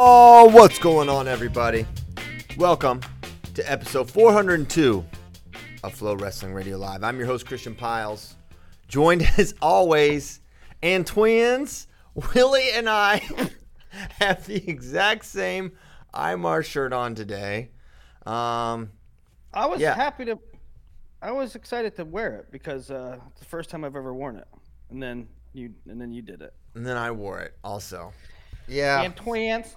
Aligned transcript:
Oh, 0.00 0.48
what's 0.54 0.78
going 0.78 1.08
on, 1.08 1.26
everybody? 1.26 1.84
Welcome 2.56 3.00
to 3.54 3.68
episode 3.68 4.08
402 4.08 5.04
of 5.82 5.92
FloWrestling 5.98 6.54
Radio 6.54 6.78
Live. 6.78 7.02
I'm 7.02 7.18
your 7.18 7.26
host, 7.26 7.46
Christian 7.46 7.74
Pyles, 7.74 8.36
joined 8.86 9.28
as 9.38 9.56
always, 9.60 10.38
and 10.84 11.04
twins, 11.04 11.88
Willie 12.14 12.70
and 12.74 12.88
I 12.88 13.28
have 14.20 14.46
the 14.46 14.68
exact 14.70 15.24
same 15.24 15.72
IMAR 16.14 16.64
shirt 16.64 16.92
on 16.92 17.16
today. 17.16 17.70
Um, 18.24 18.92
I 19.52 19.66
was 19.66 19.80
Yeah. 19.80 19.96
happy 19.96 20.26
to. 20.26 20.38
I 21.20 21.32
was 21.32 21.56
excited 21.56 21.96
to 21.96 22.04
wear 22.04 22.36
it 22.36 22.52
because 22.52 22.92
uh, 22.92 23.18
it's 23.32 23.40
the 23.40 23.46
first 23.46 23.68
time 23.68 23.84
I've 23.84 23.96
ever 23.96 24.14
worn 24.14 24.36
it, 24.36 24.46
and 24.90 25.02
then 25.02 25.26
you 25.54 25.74
and 25.88 26.00
then 26.00 26.12
you 26.12 26.22
did 26.22 26.40
it. 26.40 26.54
and 26.76 26.86
then 26.86 26.96
I 26.96 27.10
wore 27.10 27.40
it 27.40 27.54
also. 27.64 28.12
Yeah, 28.68 29.00
And 29.02 29.16
twins, 29.16 29.74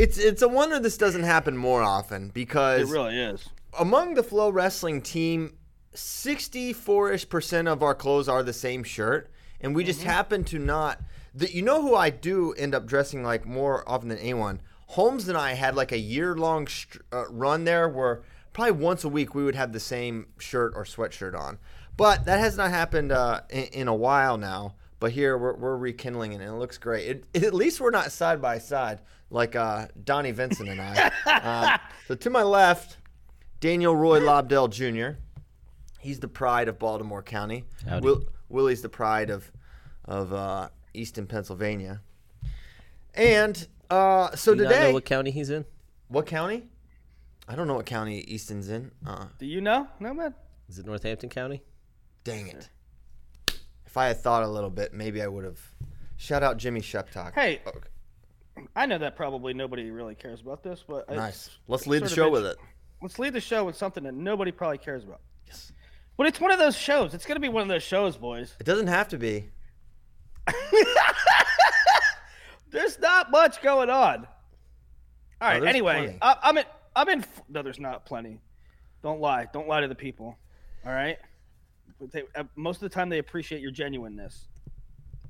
it's 0.00 0.18
it's 0.18 0.42
a 0.42 0.48
wonder 0.48 0.78
this 0.78 0.96
doesn't 0.96 1.24
happen 1.24 1.56
more 1.56 1.82
often 1.82 2.28
because 2.30 2.90
it 2.90 2.92
really 2.92 3.18
is. 3.18 3.48
among 3.78 4.14
the 4.14 4.22
FloWrestling 4.22 5.02
team, 5.04 5.56
64 5.94 7.12
ish 7.12 7.28
percent 7.28 7.68
of 7.68 7.82
our 7.82 7.94
clothes 7.94 8.28
are 8.28 8.42
the 8.42 8.52
same 8.52 8.82
shirt, 8.82 9.30
and 9.60 9.74
we 9.74 9.84
just 9.84 10.02
happen 10.02 10.44
to 10.44 10.58
not. 10.58 11.00
The, 11.34 11.52
you 11.54 11.62
know 11.62 11.82
who 11.82 11.94
I 11.94 12.10
do 12.10 12.52
end 12.54 12.74
up 12.74 12.86
dressing 12.86 13.22
like 13.22 13.46
more 13.46 13.88
often 13.88 14.08
than 14.08 14.18
anyone? 14.18 14.60
Holmes 14.88 15.28
and 15.28 15.38
I 15.38 15.52
had 15.52 15.76
like 15.76 15.92
a 15.92 15.98
year 15.98 16.34
long 16.34 16.66
str- 16.66 16.98
uh, 17.12 17.28
run 17.28 17.64
there 17.64 17.88
where 17.88 18.22
probably 18.52 18.72
once 18.72 19.04
a 19.04 19.08
week 19.08 19.34
we 19.34 19.44
would 19.44 19.54
have 19.54 19.72
the 19.72 19.78
same 19.78 20.26
shirt 20.38 20.72
or 20.74 20.84
sweatshirt 20.84 21.38
on. 21.38 21.58
But 21.96 22.24
that 22.24 22.40
has 22.40 22.56
not 22.56 22.70
happened 22.70 23.12
uh, 23.12 23.42
in, 23.50 23.64
in 23.64 23.88
a 23.88 23.94
while 23.94 24.38
now. 24.38 24.74
But 24.98 25.12
here 25.12 25.38
we're, 25.38 25.54
we're 25.54 25.76
rekindling 25.76 26.32
it, 26.32 26.40
and 26.40 26.44
it 26.50 26.58
looks 26.58 26.76
great. 26.78 27.24
It- 27.34 27.44
at 27.44 27.54
least 27.54 27.80
we're 27.80 27.90
not 27.90 28.10
side 28.10 28.42
by 28.42 28.58
side 28.58 29.00
like 29.30 29.56
uh, 29.56 29.86
Donnie 30.04 30.32
Vincent 30.32 30.68
and 30.68 30.80
I. 30.80 31.10
uh, 31.26 31.78
so 32.08 32.14
to 32.14 32.30
my 32.30 32.42
left, 32.42 32.98
Daniel 33.60 33.94
Roy 33.96 34.20
Lobdell 34.20 34.68
Jr. 34.70 35.18
He's 36.00 36.18
the 36.20 36.28
pride 36.28 36.68
of 36.68 36.78
Baltimore 36.78 37.22
County. 37.22 37.64
Will, 38.00 38.24
Willie's 38.48 38.82
the 38.82 38.88
pride 38.88 39.30
of 39.30 39.50
of 40.06 40.32
uh, 40.32 40.68
Easton, 40.94 41.26
Pennsylvania. 41.26 42.00
And 43.14 43.66
uh, 43.90 44.34
so 44.34 44.54
Do 44.54 44.62
you 44.62 44.64
not 44.68 44.74
today, 44.74 44.88
know 44.88 44.92
what 44.94 45.04
county 45.04 45.30
he's 45.30 45.50
in? 45.50 45.64
what 46.08 46.26
county? 46.26 46.64
I 47.48 47.54
don't 47.56 47.66
know 47.66 47.74
what 47.74 47.86
county 47.86 48.18
Easton's 48.32 48.68
in. 48.68 48.92
Uh, 49.06 49.26
Do 49.38 49.46
you 49.46 49.60
know? 49.60 49.88
No 50.00 50.14
man. 50.14 50.34
Is 50.68 50.78
it 50.78 50.86
Northampton 50.86 51.28
County? 51.28 51.62
dang 52.22 52.48
it! 52.48 52.68
If 53.86 53.96
I 53.96 54.06
had 54.08 54.18
thought 54.18 54.42
a 54.42 54.48
little 54.48 54.70
bit, 54.70 54.92
maybe 54.92 55.20
I 55.22 55.26
would 55.26 55.44
have. 55.44 55.58
Shout 56.16 56.42
out 56.42 56.58
Jimmy 56.58 56.80
Sheptock. 56.80 57.34
Hey, 57.34 57.60
Okay, 57.66 57.88
I 58.76 58.86
know 58.86 58.98
that 58.98 59.16
probably 59.16 59.54
nobody 59.54 59.90
really 59.90 60.14
cares 60.14 60.40
about 60.40 60.62
this, 60.62 60.84
but 60.86 61.08
nice. 61.10 61.50
Let's 61.68 61.86
lead 61.86 62.02
the 62.02 62.08
show 62.08 62.30
with 62.30 62.44
it. 62.44 62.56
Let's 63.02 63.18
lead 63.18 63.32
the 63.32 63.40
show 63.40 63.64
with 63.64 63.76
something 63.76 64.04
that 64.04 64.14
nobody 64.14 64.52
probably 64.52 64.78
cares 64.78 65.04
about. 65.04 65.20
Yes. 65.46 65.72
But 66.16 66.26
it's 66.26 66.40
one 66.40 66.50
of 66.50 66.58
those 66.58 66.76
shows. 66.76 67.14
It's 67.14 67.24
gonna 67.24 67.40
be 67.40 67.48
one 67.48 67.62
of 67.62 67.68
those 67.68 67.82
shows, 67.82 68.16
boys. 68.16 68.54
It 68.60 68.64
doesn't 68.64 68.88
have 68.88 69.08
to 69.08 69.18
be. 69.18 69.50
There's 72.70 72.98
not 72.98 73.30
much 73.30 73.62
going 73.62 73.90
on. 73.90 74.26
All 75.40 75.48
right. 75.48 75.64
anyway. 75.64 76.18
I, 76.20 76.36
I'm 76.42 76.58
in. 76.58 76.64
I'm 76.94 77.08
in. 77.08 77.24
No, 77.48 77.62
there's 77.62 77.80
not 77.80 78.04
plenty. 78.04 78.40
Don't 79.02 79.20
lie. 79.20 79.46
Don't 79.52 79.68
lie 79.68 79.80
to 79.80 79.88
the 79.88 79.94
people. 79.94 80.36
All 80.84 80.92
right. 80.92 81.16
But 81.98 82.12
They, 82.12 82.24
uh, 82.34 82.44
most 82.56 82.76
of 82.76 82.82
the 82.82 82.88
time, 82.88 83.08
they 83.08 83.18
appreciate 83.18 83.60
your 83.60 83.70
genuineness. 83.70 84.46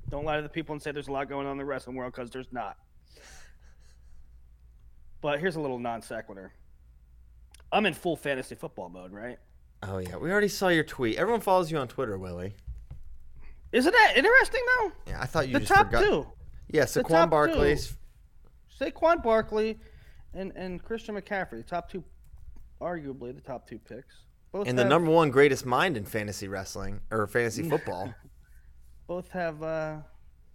Don't 0.09 0.25
lie 0.25 0.35
to 0.35 0.41
the 0.41 0.49
people 0.49 0.73
and 0.73 0.81
say 0.81 0.91
there's 0.91 1.07
a 1.07 1.11
lot 1.11 1.29
going 1.29 1.45
on 1.45 1.53
in 1.53 1.57
the 1.57 1.65
wrestling 1.65 1.95
world 1.95 2.13
because 2.13 2.29
there's 2.29 2.51
not. 2.51 2.77
But 5.21 5.39
here's 5.39 5.55
a 5.55 5.61
little 5.61 5.79
non 5.79 6.01
sequitur. 6.01 6.51
I'm 7.71 7.85
in 7.85 7.93
full 7.93 8.15
fantasy 8.15 8.55
football 8.55 8.89
mode, 8.89 9.11
right? 9.13 9.37
Oh 9.83 9.97
yeah, 9.99 10.17
we 10.17 10.31
already 10.31 10.47
saw 10.47 10.67
your 10.67 10.83
tweet. 10.83 11.17
Everyone 11.17 11.41
follows 11.41 11.71
you 11.71 11.77
on 11.77 11.87
Twitter, 11.87 12.17
Willie. 12.17 12.53
Isn't 13.71 13.91
that 13.93 14.13
interesting 14.17 14.61
though? 14.79 14.91
Yeah, 15.07 15.21
I 15.21 15.25
thought 15.25 15.47
you 15.47 15.53
the 15.53 15.59
just 15.59 15.71
top 15.73 15.87
forgot. 15.87 16.03
two, 16.03 16.27
Yeah, 16.69 16.83
Saquon 16.83 17.23
two. 17.25 17.29
Barkley's. 17.29 17.95
Saquon 18.79 19.23
Barkley 19.23 19.79
and 20.33 20.51
and 20.55 20.83
Christian 20.83 21.15
McCaffrey, 21.15 21.57
the 21.57 21.63
top 21.63 21.89
two, 21.89 22.03
arguably 22.81 23.33
the 23.33 23.41
top 23.41 23.67
two 23.67 23.79
picks. 23.79 24.15
Both 24.51 24.67
and 24.67 24.77
the 24.77 24.83
have- 24.83 24.89
number 24.89 25.09
one 25.11 25.29
greatest 25.31 25.65
mind 25.65 25.95
in 25.97 26.03
fantasy 26.03 26.47
wrestling 26.47 26.99
or 27.11 27.25
fantasy 27.27 27.63
football. 27.69 28.13
both 29.07 29.29
have 29.29 29.63
uh, 29.63 29.97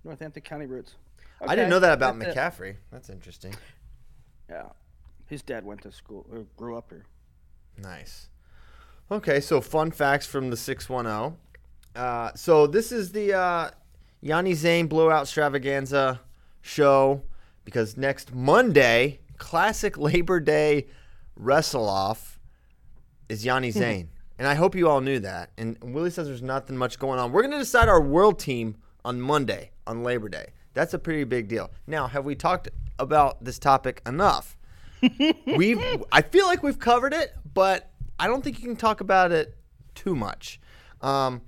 Northampton 0.05 0.43
County 0.43 0.67
roots. 0.67 0.97
I 1.41 1.55
didn't 1.55 1.71
know 1.71 1.81
that 1.81 1.93
about 1.95 2.19
that's 2.19 2.35
it. 2.35 2.39
McCaffrey. 2.39 2.77
That's 2.91 3.11
interesting. 3.11 3.55
Yeah, 4.49 4.69
his 5.27 5.43
dad 5.43 5.65
went 5.65 5.83
to 5.83 5.93
school 5.93 6.27
or 6.33 6.47
grew 6.57 6.77
up 6.77 6.91
here. 6.91 7.05
Nice. 7.79 8.29
Okay, 9.11 9.41
so 9.41 9.61
fun 9.61 9.91
facts 9.91 10.27
from 10.27 10.51
the 10.51 10.57
610. 10.57 11.37
Uh, 11.95 12.31
so 12.35 12.67
this 12.67 12.91
is 12.93 13.13
the 13.13 13.35
uh, 13.35 13.71
Yianni 14.23 14.55
Zain 14.55 14.87
Blowout 14.87 15.23
Extravaganza 15.23 16.21
show 16.63 17.23
because 17.65 17.97
next 17.97 18.35
Monday, 18.35 19.21
classic 19.37 19.97
Labor 19.99 20.41
Day 20.41 20.87
wrestle 21.37 21.89
off 21.89 22.39
is 23.29 23.45
Yianni 23.45 23.73
Zain. 23.73 24.09
and 24.39 24.49
I 24.49 24.55
hope 24.55 24.75
you 24.75 24.89
all 24.89 25.01
knew 25.01 25.21
that. 25.21 25.51
And 25.57 25.77
Willie 25.83 26.11
says 26.11 26.27
there's 26.27 26.43
nothing 26.43 26.77
much 26.77 26.99
going 26.99 27.19
on. 27.19 27.33
We're 27.33 27.43
going 27.43 27.53
to 27.53 27.59
decide 27.59 27.89
our 27.89 28.01
world 28.01 28.39
team 28.39 28.77
on 29.05 29.21
Monday, 29.21 29.71
on 29.87 30.03
Labor 30.03 30.29
Day. 30.29 30.47
That's 30.77 30.93
a 30.93 30.99
pretty 30.99 31.25
big 31.25 31.49
deal. 31.49 31.71
Now, 31.87 32.07
have 32.07 32.27
we 32.27 32.35
talked 32.35 32.69
about 32.99 33.43
this 33.43 33.59
topic 33.59 34.03
enough? 34.05 34.59
we've 35.47 35.81
I 36.13 36.21
feel 36.21 36.45
like 36.45 36.63
we've 36.63 36.79
covered 36.79 37.15
it, 37.15 37.35
but 37.55 37.91
I 38.21 38.27
don't 38.27 38.45
think 38.45 38.59
you 38.61 38.67
can 38.67 38.77
talk 38.77 39.01
about 39.01 39.33
it 39.33 39.57
too 39.95 40.15
much. 40.15 40.61
Um, 41.01 41.41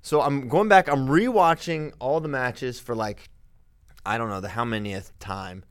so 0.00 0.20
I'm 0.20 0.46
going 0.46 0.68
back. 0.68 0.88
I'm 0.88 1.08
rewatching 1.08 1.92
all 1.98 2.20
the 2.20 2.28
matches 2.28 2.78
for 2.78 2.94
like 2.94 3.28
I 4.06 4.16
don't 4.16 4.28
know 4.28 4.40
the 4.40 4.50
how 4.50 4.64
manyth 4.64 5.10
time, 5.18 5.64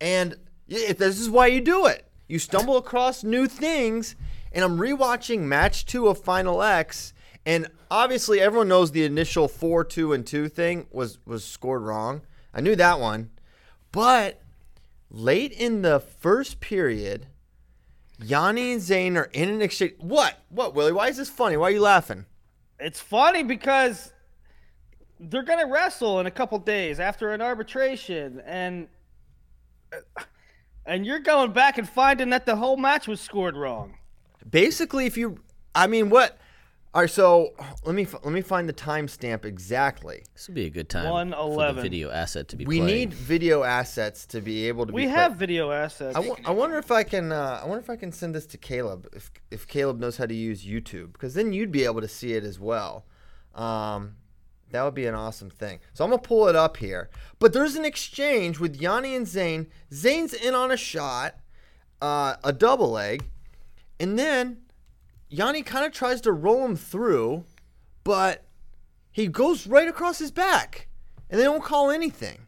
and 0.00 0.34
y- 0.68 0.94
this 0.98 1.20
is 1.20 1.30
why 1.30 1.46
you 1.46 1.60
do 1.60 1.86
it. 1.86 2.10
You 2.26 2.40
stumble 2.40 2.76
across 2.76 3.22
new 3.22 3.46
things, 3.46 4.16
and 4.50 4.64
I'm 4.64 4.78
rewatching 4.78 5.42
match 5.42 5.86
two 5.86 6.08
of 6.08 6.18
Final 6.18 6.60
X, 6.60 7.14
and 7.46 7.68
obviously 7.88 8.40
everyone 8.40 8.66
knows 8.66 8.90
the 8.90 9.04
initial 9.04 9.46
four, 9.46 9.84
two, 9.84 10.12
and 10.12 10.26
two 10.26 10.48
thing 10.48 10.88
was 10.90 11.20
was 11.24 11.44
scored 11.44 11.82
wrong. 11.82 12.22
I 12.54 12.60
knew 12.60 12.76
that 12.76 13.00
one, 13.00 13.30
but 13.90 14.40
late 15.10 15.52
in 15.52 15.82
the 15.82 16.00
first 16.00 16.60
period, 16.60 17.26
Yianni 18.20 18.72
and 18.72 18.80
Zain 18.80 19.16
are 19.16 19.30
in 19.32 19.48
an 19.48 19.62
exchange. 19.62 19.94
What? 19.98 20.38
What, 20.48 20.74
Willie? 20.74 20.92
Why 20.92 21.08
is 21.08 21.16
this 21.16 21.30
funny? 21.30 21.56
Why 21.56 21.68
are 21.68 21.72
you 21.72 21.80
laughing? 21.80 22.26
It's 22.78 23.00
funny 23.00 23.42
because 23.42 24.12
they're 25.18 25.42
gonna 25.42 25.66
wrestle 25.66 26.20
in 26.20 26.26
a 26.26 26.30
couple 26.30 26.58
days 26.58 27.00
after 27.00 27.32
an 27.32 27.40
arbitration, 27.40 28.42
and 28.44 28.88
and 30.84 31.06
you're 31.06 31.20
going 31.20 31.52
back 31.52 31.78
and 31.78 31.88
finding 31.88 32.30
that 32.30 32.46
the 32.46 32.56
whole 32.56 32.76
match 32.76 33.06
was 33.06 33.20
scored 33.20 33.56
wrong. 33.56 33.94
Basically, 34.48 35.06
if 35.06 35.16
you, 35.16 35.38
I 35.74 35.86
mean, 35.86 36.10
what? 36.10 36.38
All 36.94 37.00
right, 37.00 37.08
so 37.10 37.54
let 37.86 37.94
me 37.94 38.06
let 38.22 38.32
me 38.34 38.42
find 38.42 38.68
the 38.68 38.72
timestamp 38.74 39.46
exactly. 39.46 40.24
This 40.34 40.46
would 40.46 40.54
be 40.54 40.66
a 40.66 40.70
good 40.70 40.90
time 40.90 41.04
for 41.04 41.12
111. 41.12 41.76
the 41.76 41.82
video 41.82 42.10
asset 42.10 42.48
to 42.48 42.56
be 42.56 42.66
We 42.66 42.80
playing. 42.80 42.94
need 42.94 43.14
video 43.14 43.62
assets 43.62 44.26
to 44.26 44.42
be 44.42 44.68
able 44.68 44.84
to. 44.86 44.92
We 44.92 45.04
be 45.04 45.08
have 45.08 45.32
played. 45.32 45.38
video 45.38 45.72
assets. 45.72 46.14
I, 46.14 46.20
w- 46.22 46.36
I 46.44 46.50
wonder 46.50 46.76
if 46.76 46.90
I 46.90 47.02
can. 47.02 47.32
Uh, 47.32 47.60
I 47.62 47.66
wonder 47.66 47.80
if 47.82 47.88
I 47.88 47.96
can 47.96 48.12
send 48.12 48.34
this 48.34 48.44
to 48.48 48.58
Caleb. 48.58 49.08
If 49.14 49.30
if 49.50 49.66
Caleb 49.66 50.00
knows 50.00 50.18
how 50.18 50.26
to 50.26 50.34
use 50.34 50.66
YouTube, 50.66 51.14
because 51.14 51.32
then 51.32 51.54
you'd 51.54 51.72
be 51.72 51.84
able 51.86 52.02
to 52.02 52.08
see 52.08 52.34
it 52.34 52.44
as 52.44 52.60
well. 52.60 53.06
Um, 53.54 54.16
that 54.70 54.82
would 54.82 54.94
be 54.94 55.06
an 55.06 55.14
awesome 55.14 55.48
thing. 55.48 55.78
So 55.94 56.04
I'm 56.04 56.10
gonna 56.10 56.20
pull 56.20 56.46
it 56.48 56.56
up 56.56 56.76
here. 56.76 57.08
But 57.38 57.54
there's 57.54 57.74
an 57.74 57.86
exchange 57.86 58.58
with 58.60 58.78
Yianni 58.78 59.16
and 59.16 59.26
Zain. 59.26 59.66
Zain's 59.94 60.34
in 60.34 60.54
on 60.54 60.70
a 60.70 60.76
shot, 60.76 61.36
uh, 62.02 62.36
a 62.44 62.52
double 62.52 62.90
leg, 62.90 63.24
and 63.98 64.18
then 64.18 64.58
Yianni 65.32 65.64
kind 65.64 65.86
of 65.86 65.92
tries 65.92 66.20
to 66.22 66.32
roll 66.32 66.64
him 66.64 66.76
through, 66.76 67.44
but 68.04 68.44
he 69.10 69.28
goes 69.28 69.66
right 69.66 69.88
across 69.88 70.18
his 70.18 70.30
back, 70.30 70.88
and 71.30 71.40
they 71.40 71.44
don't 71.44 71.64
call 71.64 71.90
anything. 71.90 72.46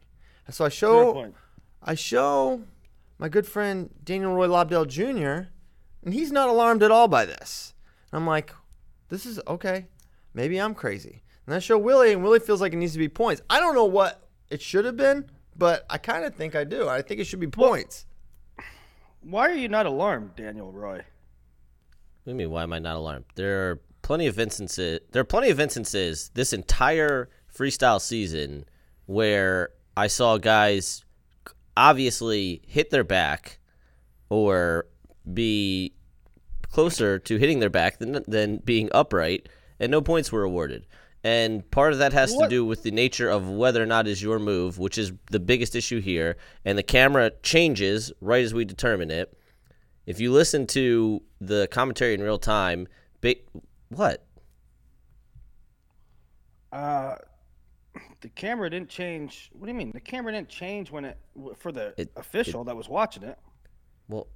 So 0.49 0.65
I 0.65 0.69
show. 0.69 1.31
I 1.81 1.95
show 1.95 2.63
my 3.17 3.29
good 3.29 3.47
friend 3.47 3.89
Daniel 4.03 4.33
Roy 4.33 4.47
Lobdell 4.47 4.87
Jr., 4.87 5.49
and 6.03 6.13
he's 6.13 6.31
not 6.31 6.49
alarmed 6.49 6.83
at 6.83 6.91
all 6.91 7.07
by 7.07 7.25
this. 7.25 7.73
And 8.11 8.19
I'm 8.19 8.27
like, 8.27 8.53
this 9.09 9.25
is 9.25 9.39
okay. 9.47 9.87
Maybe 10.33 10.59
I'm 10.59 10.75
crazy. 10.75 11.23
And 11.45 11.55
I 11.55 11.59
show 11.59 11.77
Willie, 11.77 12.11
and 12.11 12.23
Willie 12.23 12.39
feels 12.39 12.61
like 12.61 12.73
it 12.73 12.77
needs 12.77 12.93
to 12.93 12.99
be 12.99 13.09
points. 13.09 13.41
I 13.49 13.59
don't 13.59 13.75
know 13.75 13.85
what 13.85 14.27
it 14.49 14.61
should 14.61 14.85
have 14.85 14.97
been, 14.97 15.25
but 15.55 15.85
I 15.89 15.97
kind 15.97 16.25
of 16.25 16.35
think 16.35 16.55
I 16.55 16.63
do. 16.63 16.87
I 16.87 17.01
think 17.01 17.19
it 17.19 17.25
should 17.25 17.39
be 17.39 17.47
points. 17.47 18.05
Why 19.21 19.49
are 19.49 19.55
you 19.55 19.69
not 19.69 19.85
alarmed, 19.85 20.35
Daniel 20.35 20.71
Roy? 20.71 21.01
What 22.25 22.31
do 22.31 22.37
you 22.37 22.47
mean? 22.47 22.51
Why 22.51 22.63
am 22.63 22.73
I 22.73 22.79
not 22.79 22.95
alarmed? 22.95 23.25
There 23.35 23.69
are 23.69 23.81
plenty 24.01 24.25
of 24.25 24.39
instances. 24.39 24.99
There 25.11 25.21
are 25.21 25.25
plenty 25.25 25.51
of 25.51 25.59
instances 25.59 26.31
this 26.33 26.53
entire 26.53 27.29
freestyle 27.55 28.01
season 28.01 28.65
where 29.05 29.69
I 29.95 30.07
saw 30.07 30.39
guys 30.39 31.05
obviously 31.77 32.63
hit 32.65 32.89
their 32.89 33.03
back 33.03 33.59
or 34.29 34.87
be 35.31 35.93
closer 36.71 37.19
to 37.19 37.37
hitting 37.37 37.59
their 37.59 37.69
back 37.69 37.99
than 37.99 38.23
than 38.27 38.57
being 38.57 38.89
upright, 38.91 39.47
and 39.79 39.91
no 39.91 40.01
points 40.01 40.31
were 40.31 40.41
awarded. 40.41 40.87
And 41.23 41.69
part 41.69 41.93
of 41.93 41.99
that 41.99 42.13
has 42.13 42.35
to 42.35 42.47
do 42.47 42.65
with 42.65 42.81
the 42.81 42.91
nature 42.91 43.29
of 43.29 43.47
whether 43.47 43.81
or 43.81 43.87
not 43.87 44.07
is 44.07 44.21
your 44.21 44.39
move, 44.39 44.79
which 44.79 44.97
is 44.97 45.11
the 45.29 45.39
biggest 45.39 45.75
issue 45.75 46.01
here. 46.01 46.37
And 46.63 46.75
the 46.75 46.83
camera 46.83 47.31
changes 47.43 48.11
right 48.19 48.43
as 48.43 48.53
we 48.53 48.65
determine 48.65 49.11
it. 49.11 49.35
If 50.05 50.19
you 50.19 50.31
listen 50.31 50.67
to 50.67 51.21
the 51.41 51.67
commentary 51.71 52.13
in 52.13 52.21
real 52.21 52.37
time, 52.37 52.87
ba- 53.21 53.35
what? 53.89 54.25
Uh, 56.71 57.15
the 58.21 58.29
camera 58.29 58.69
didn't 58.69 58.89
change. 58.89 59.49
What 59.53 59.65
do 59.65 59.71
you 59.71 59.77
mean? 59.77 59.91
The 59.93 59.99
camera 59.99 60.31
didn't 60.33 60.49
change 60.49 60.91
when 60.91 61.05
it 61.05 61.17
for 61.57 61.71
the 61.71 61.93
It- 61.97 62.11
official 62.15 62.63
that 62.65 62.75
was 62.75 62.89
watching 62.89 63.23
it. 63.23 63.37
Well, 64.09 64.27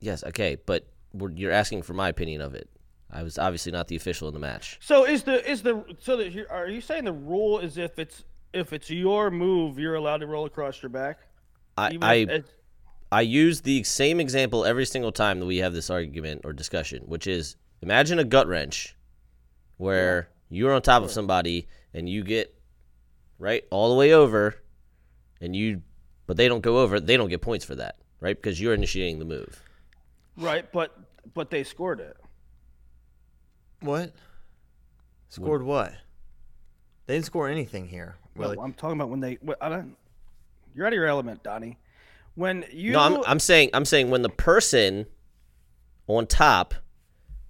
yes, 0.00 0.24
okay, 0.24 0.56
but 0.66 0.86
we're, 1.12 1.30
you're 1.30 1.52
asking 1.52 1.82
for 1.82 1.94
my 1.94 2.08
opinion 2.08 2.40
of 2.40 2.54
it. 2.54 2.68
I 3.10 3.22
was 3.22 3.38
obviously 3.38 3.72
not 3.72 3.88
the 3.88 3.96
official 3.96 4.28
in 4.28 4.34
the 4.34 4.40
match. 4.40 4.78
So 4.80 5.04
is 5.04 5.24
the 5.24 5.48
is 5.48 5.62
the 5.62 5.84
so 5.98 6.16
that 6.18 6.30
you 6.32 6.46
are 6.48 6.68
you 6.68 6.80
saying 6.80 7.04
the 7.04 7.12
rule 7.12 7.58
is 7.58 7.76
if 7.76 7.98
it's 7.98 8.24
if 8.52 8.72
it's 8.72 8.88
your 8.90 9.30
move, 9.30 9.78
you're 9.78 9.96
allowed 9.96 10.18
to 10.18 10.26
roll 10.26 10.44
across 10.46 10.80
your 10.82 10.90
back? 10.90 11.18
I, 11.76 11.98
I 12.02 12.14
if 12.28 12.44
I 13.12 13.22
use 13.22 13.62
the 13.62 13.82
same 13.82 14.20
example 14.20 14.64
every 14.64 14.86
single 14.86 15.12
time 15.12 15.40
that 15.40 15.46
we 15.46 15.58
have 15.58 15.72
this 15.72 15.90
argument 15.90 16.42
or 16.44 16.52
discussion, 16.52 17.02
which 17.06 17.26
is 17.26 17.56
imagine 17.82 18.18
a 18.18 18.24
gut 18.24 18.46
wrench 18.46 18.96
where 19.78 20.28
you're 20.48 20.72
on 20.72 20.82
top 20.82 21.02
of 21.02 21.10
somebody 21.10 21.66
and 21.92 22.08
you 22.08 22.22
get 22.22 22.54
right 23.38 23.64
all 23.70 23.88
the 23.88 23.96
way 23.96 24.12
over 24.12 24.54
and 25.40 25.56
you 25.56 25.82
but 26.26 26.36
they 26.36 26.46
don't 26.46 26.60
go 26.60 26.78
over, 26.78 27.00
they 27.00 27.16
don't 27.16 27.28
get 27.28 27.40
points 27.40 27.64
for 27.64 27.74
that, 27.74 27.96
right? 28.20 28.36
Because 28.36 28.60
you're 28.60 28.74
initiating 28.74 29.18
the 29.18 29.24
move. 29.24 29.60
right, 30.36 30.70
but 30.70 30.96
but 31.34 31.50
they 31.50 31.64
scored 31.64 31.98
it. 31.98 32.16
What? 33.80 34.12
Scored 35.28 35.62
what? 35.64 35.92
They 37.06 37.14
didn't 37.14 37.26
score 37.26 37.48
anything 37.48 37.88
here. 37.88 38.14
Really? 38.36 38.56
I'm 38.62 38.72
talking 38.74 38.96
about 38.96 39.08
when 39.08 39.18
they. 39.18 39.38
I 39.60 39.68
don't. 39.68 39.96
You're 40.74 40.86
out 40.86 40.92
of 40.92 40.96
your 40.96 41.06
element, 41.06 41.42
Donnie. 41.42 41.78
When 42.40 42.64
you. 42.72 42.92
No, 42.92 43.00
I'm, 43.00 43.22
I'm 43.26 43.38
saying 43.38 43.70
I'm 43.74 43.84
saying 43.84 44.08
when 44.08 44.22
the 44.22 44.30
person 44.30 45.06
on 46.06 46.26
top 46.26 46.74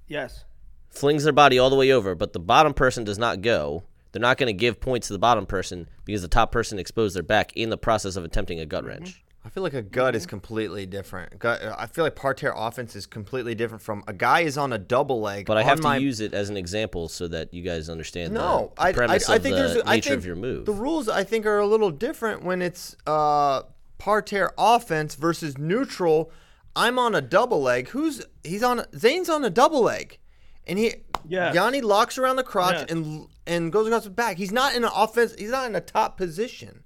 yes. 0.09 0.45
flings 0.89 1.23
their 1.25 1.33
body 1.33 1.61
all 1.61 1.71
the 1.71 1.77
way 1.77 1.93
over, 1.93 2.17
but 2.17 2.33
the 2.33 2.41
bottom 2.41 2.75
person 2.75 3.05
does 3.05 3.17
not 3.17 3.41
go, 3.41 3.85
they're 4.11 4.21
not 4.21 4.37
going 4.37 4.49
to 4.49 4.53
give 4.53 4.81
points 4.81 5.07
to 5.07 5.13
the 5.13 5.19
bottom 5.19 5.47
person 5.47 5.89
because 6.05 6.23
the 6.23 6.29
top 6.29 6.51
person 6.51 6.79
exposed 6.79 7.15
their 7.15 7.23
back 7.23 7.57
in 7.57 7.71
the 7.71 7.79
process 7.79 8.17
of 8.17 8.25
attempting 8.25 8.59
a 8.59 8.67
gut 8.67 8.83
Mm-hmm. 8.83 8.89
wrench. 9.05 9.25
I 9.45 9.49
feel 9.49 9.63
like 9.63 9.75
a 9.75 9.81
gut 9.81 10.15
is 10.15 10.27
completely 10.27 10.85
different. 10.85 11.39
Gut, 11.39 11.63
I 11.79 11.87
feel 11.87 12.05
like 12.05 12.15
parterre 12.15 12.53
offense 12.55 12.95
is 12.95 13.07
completely 13.07 13.55
different 13.55 13.81
from 13.81 14.05
a 14.07 14.13
guy 14.13 14.41
is 14.41 14.59
on 14.59 14.75
a 14.75 14.79
double 14.79 15.21
leg. 15.23 15.47
But 15.47 15.57
I 15.57 15.63
on 15.63 15.69
have 15.69 15.77
to 15.79 15.85
my, 15.85 15.97
use 15.97 16.21
it 16.21 16.35
as 16.35 16.51
an 16.51 16.59
example 16.59 17.09
so 17.09 17.27
that 17.29 17.55
you 17.55 17.63
guys 17.63 17.89
understand 17.89 18.35
no. 18.35 18.73
the, 18.75 18.75
the 18.75 18.83
I, 18.83 18.89
I, 18.89 18.93
premise 18.93 19.29
I 19.31 19.37
of 19.37 19.43
think 19.43 19.55
the 19.55 19.63
there's 19.63 19.75
nature 19.77 19.89
I 19.89 20.01
think 20.01 20.17
of 20.17 20.27
your 20.27 20.37
move. 20.37 20.67
The 20.67 20.75
rules 20.75 21.09
I 21.09 21.25
think 21.25 21.47
are 21.47 21.59
a 21.59 21.67
little 21.67 21.91
different 21.91 22.45
when 22.45 22.61
it's 22.61 22.97
uh, 23.07 23.63
parterre 24.01 24.53
offense 24.59 25.15
versus 25.15 25.57
neutral. 25.57 26.33
I'm 26.75 26.99
on 26.99 27.15
a 27.15 27.21
double 27.21 27.63
leg. 27.63 27.89
Who's 27.91 28.25
he's 28.43 28.63
on? 28.65 28.85
Zain's 28.97 29.29
on 29.29 29.45
a 29.45 29.51
double 29.51 29.83
leg, 29.83 30.19
and 30.67 30.79
he 30.79 30.95
Yes. 31.29 31.55
Yianni 31.55 31.83
locks 31.83 32.17
around 32.19 32.37
the 32.37 32.43
crotch 32.43 32.75
Yes. 32.81 32.91
and 32.91 33.27
and 33.47 33.71
goes 33.73 33.87
across 33.87 34.05
the 34.05 34.11
back. 34.11 34.37
He's 34.39 34.53
not 34.53 34.75
in 34.75 34.83
an 34.85 34.91
offense. 34.95 35.35
He's 35.39 35.51
not 35.51 35.67
in 35.67 35.77
a 35.77 35.81
top 35.81 36.17
position. 36.17 36.83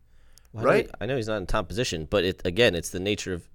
Why 0.52 0.60
do 0.62 0.66
right? 0.68 0.86
we- 0.86 0.92
I 1.00 1.06
know 1.06 1.16
he's 1.16 1.28
not 1.28 1.36
in 1.38 1.46
top 1.46 1.68
position, 1.68 2.06
but 2.10 2.24
it 2.24 2.42
again, 2.44 2.74
it's 2.74 2.90
the 2.90 3.00
nature 3.00 3.32
of. 3.32 3.48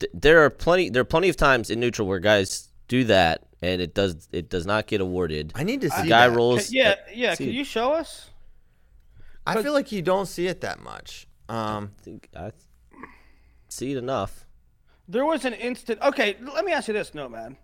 th- 0.00 0.10
There 0.14 0.44
are 0.44 0.50
plenty. 0.50 0.88
There 0.90 1.02
are 1.02 1.04
plenty 1.04 1.28
of 1.28 1.36
times 1.36 1.70
in 1.70 1.78
neutral 1.80 2.06
where 2.08 2.20
guys 2.20 2.68
do 2.86 3.04
that, 3.04 3.42
and 3.60 3.80
it 3.82 3.94
does. 3.94 4.28
It 4.32 4.48
does 4.48 4.64
not 4.64 4.86
get 4.86 5.00
awarded. 5.00 5.52
I 5.54 5.64
need 5.64 5.80
to 5.82 5.90
see 5.90 6.02
the 6.02 6.08
guy 6.08 6.28
that. 6.28 6.36
rolls. 6.36 6.70
Yeah, 6.72 6.94
yeah. 7.12 7.34
see- 7.34 7.46
Can 7.46 7.52
you 7.54 7.64
show 7.64 7.92
us? 7.92 8.30
I 9.46 9.62
feel 9.62 9.72
like 9.72 9.90
you 9.92 10.02
don't 10.02 10.26
see 10.26 10.46
it 10.46 10.60
that 10.60 10.80
much. 10.80 11.26
Um, 11.48 11.92
I 11.98 12.02
think 12.02 12.28
I 12.36 12.50
see 13.78 13.96
enough. 13.96 14.44
There 15.06 15.24
was 15.24 15.44
an 15.44 15.54
instant. 15.54 16.00
Okay, 16.02 16.36
let 16.54 16.64
me 16.64 16.72
ask 16.72 16.88
you 16.88 16.94
this, 16.94 17.14
Nomad. 17.14 17.56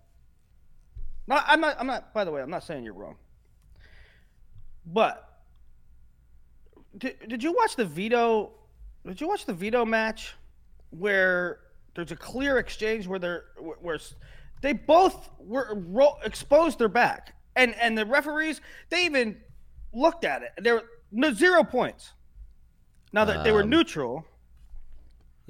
No, 1.26 1.40
I'm 1.46 1.60
not. 1.60 1.76
I'm 1.78 1.86
not. 1.86 2.14
By 2.14 2.24
the 2.24 2.30
way, 2.30 2.40
I'm 2.40 2.50
not 2.50 2.64
saying 2.64 2.84
you're 2.84 2.94
wrong. 2.94 3.16
But 4.86 5.28
did, 6.96 7.16
did 7.28 7.42
you 7.42 7.52
watch 7.52 7.76
the 7.76 7.84
veto? 7.84 8.52
Did 9.06 9.20
you 9.20 9.28
watch 9.28 9.44
the 9.44 9.52
veto 9.54 9.84
match 9.84 10.34
where 10.90 11.60
there's 11.94 12.12
a 12.12 12.16
clear 12.16 12.58
exchange 12.58 13.06
where 13.06 13.18
they're 13.18 13.44
where, 13.58 13.76
where 13.80 13.98
they 14.62 14.72
both 14.72 15.28
were 15.38 15.74
ro- 15.88 16.16
exposed 16.24 16.78
their 16.78 16.88
back 16.88 17.34
and 17.56 17.74
and 17.80 17.96
the 17.96 18.06
referees 18.06 18.60
they 18.90 19.04
even 19.04 19.36
looked 19.92 20.24
at 20.24 20.42
it. 20.42 20.52
There 20.58 20.74
were 20.74 20.84
no 21.10 21.32
zero 21.32 21.62
points. 21.64 22.12
Now 23.12 23.24
that 23.26 23.44
they 23.44 23.52
were 23.52 23.62
Um, 23.62 23.70
neutral. 23.70 24.26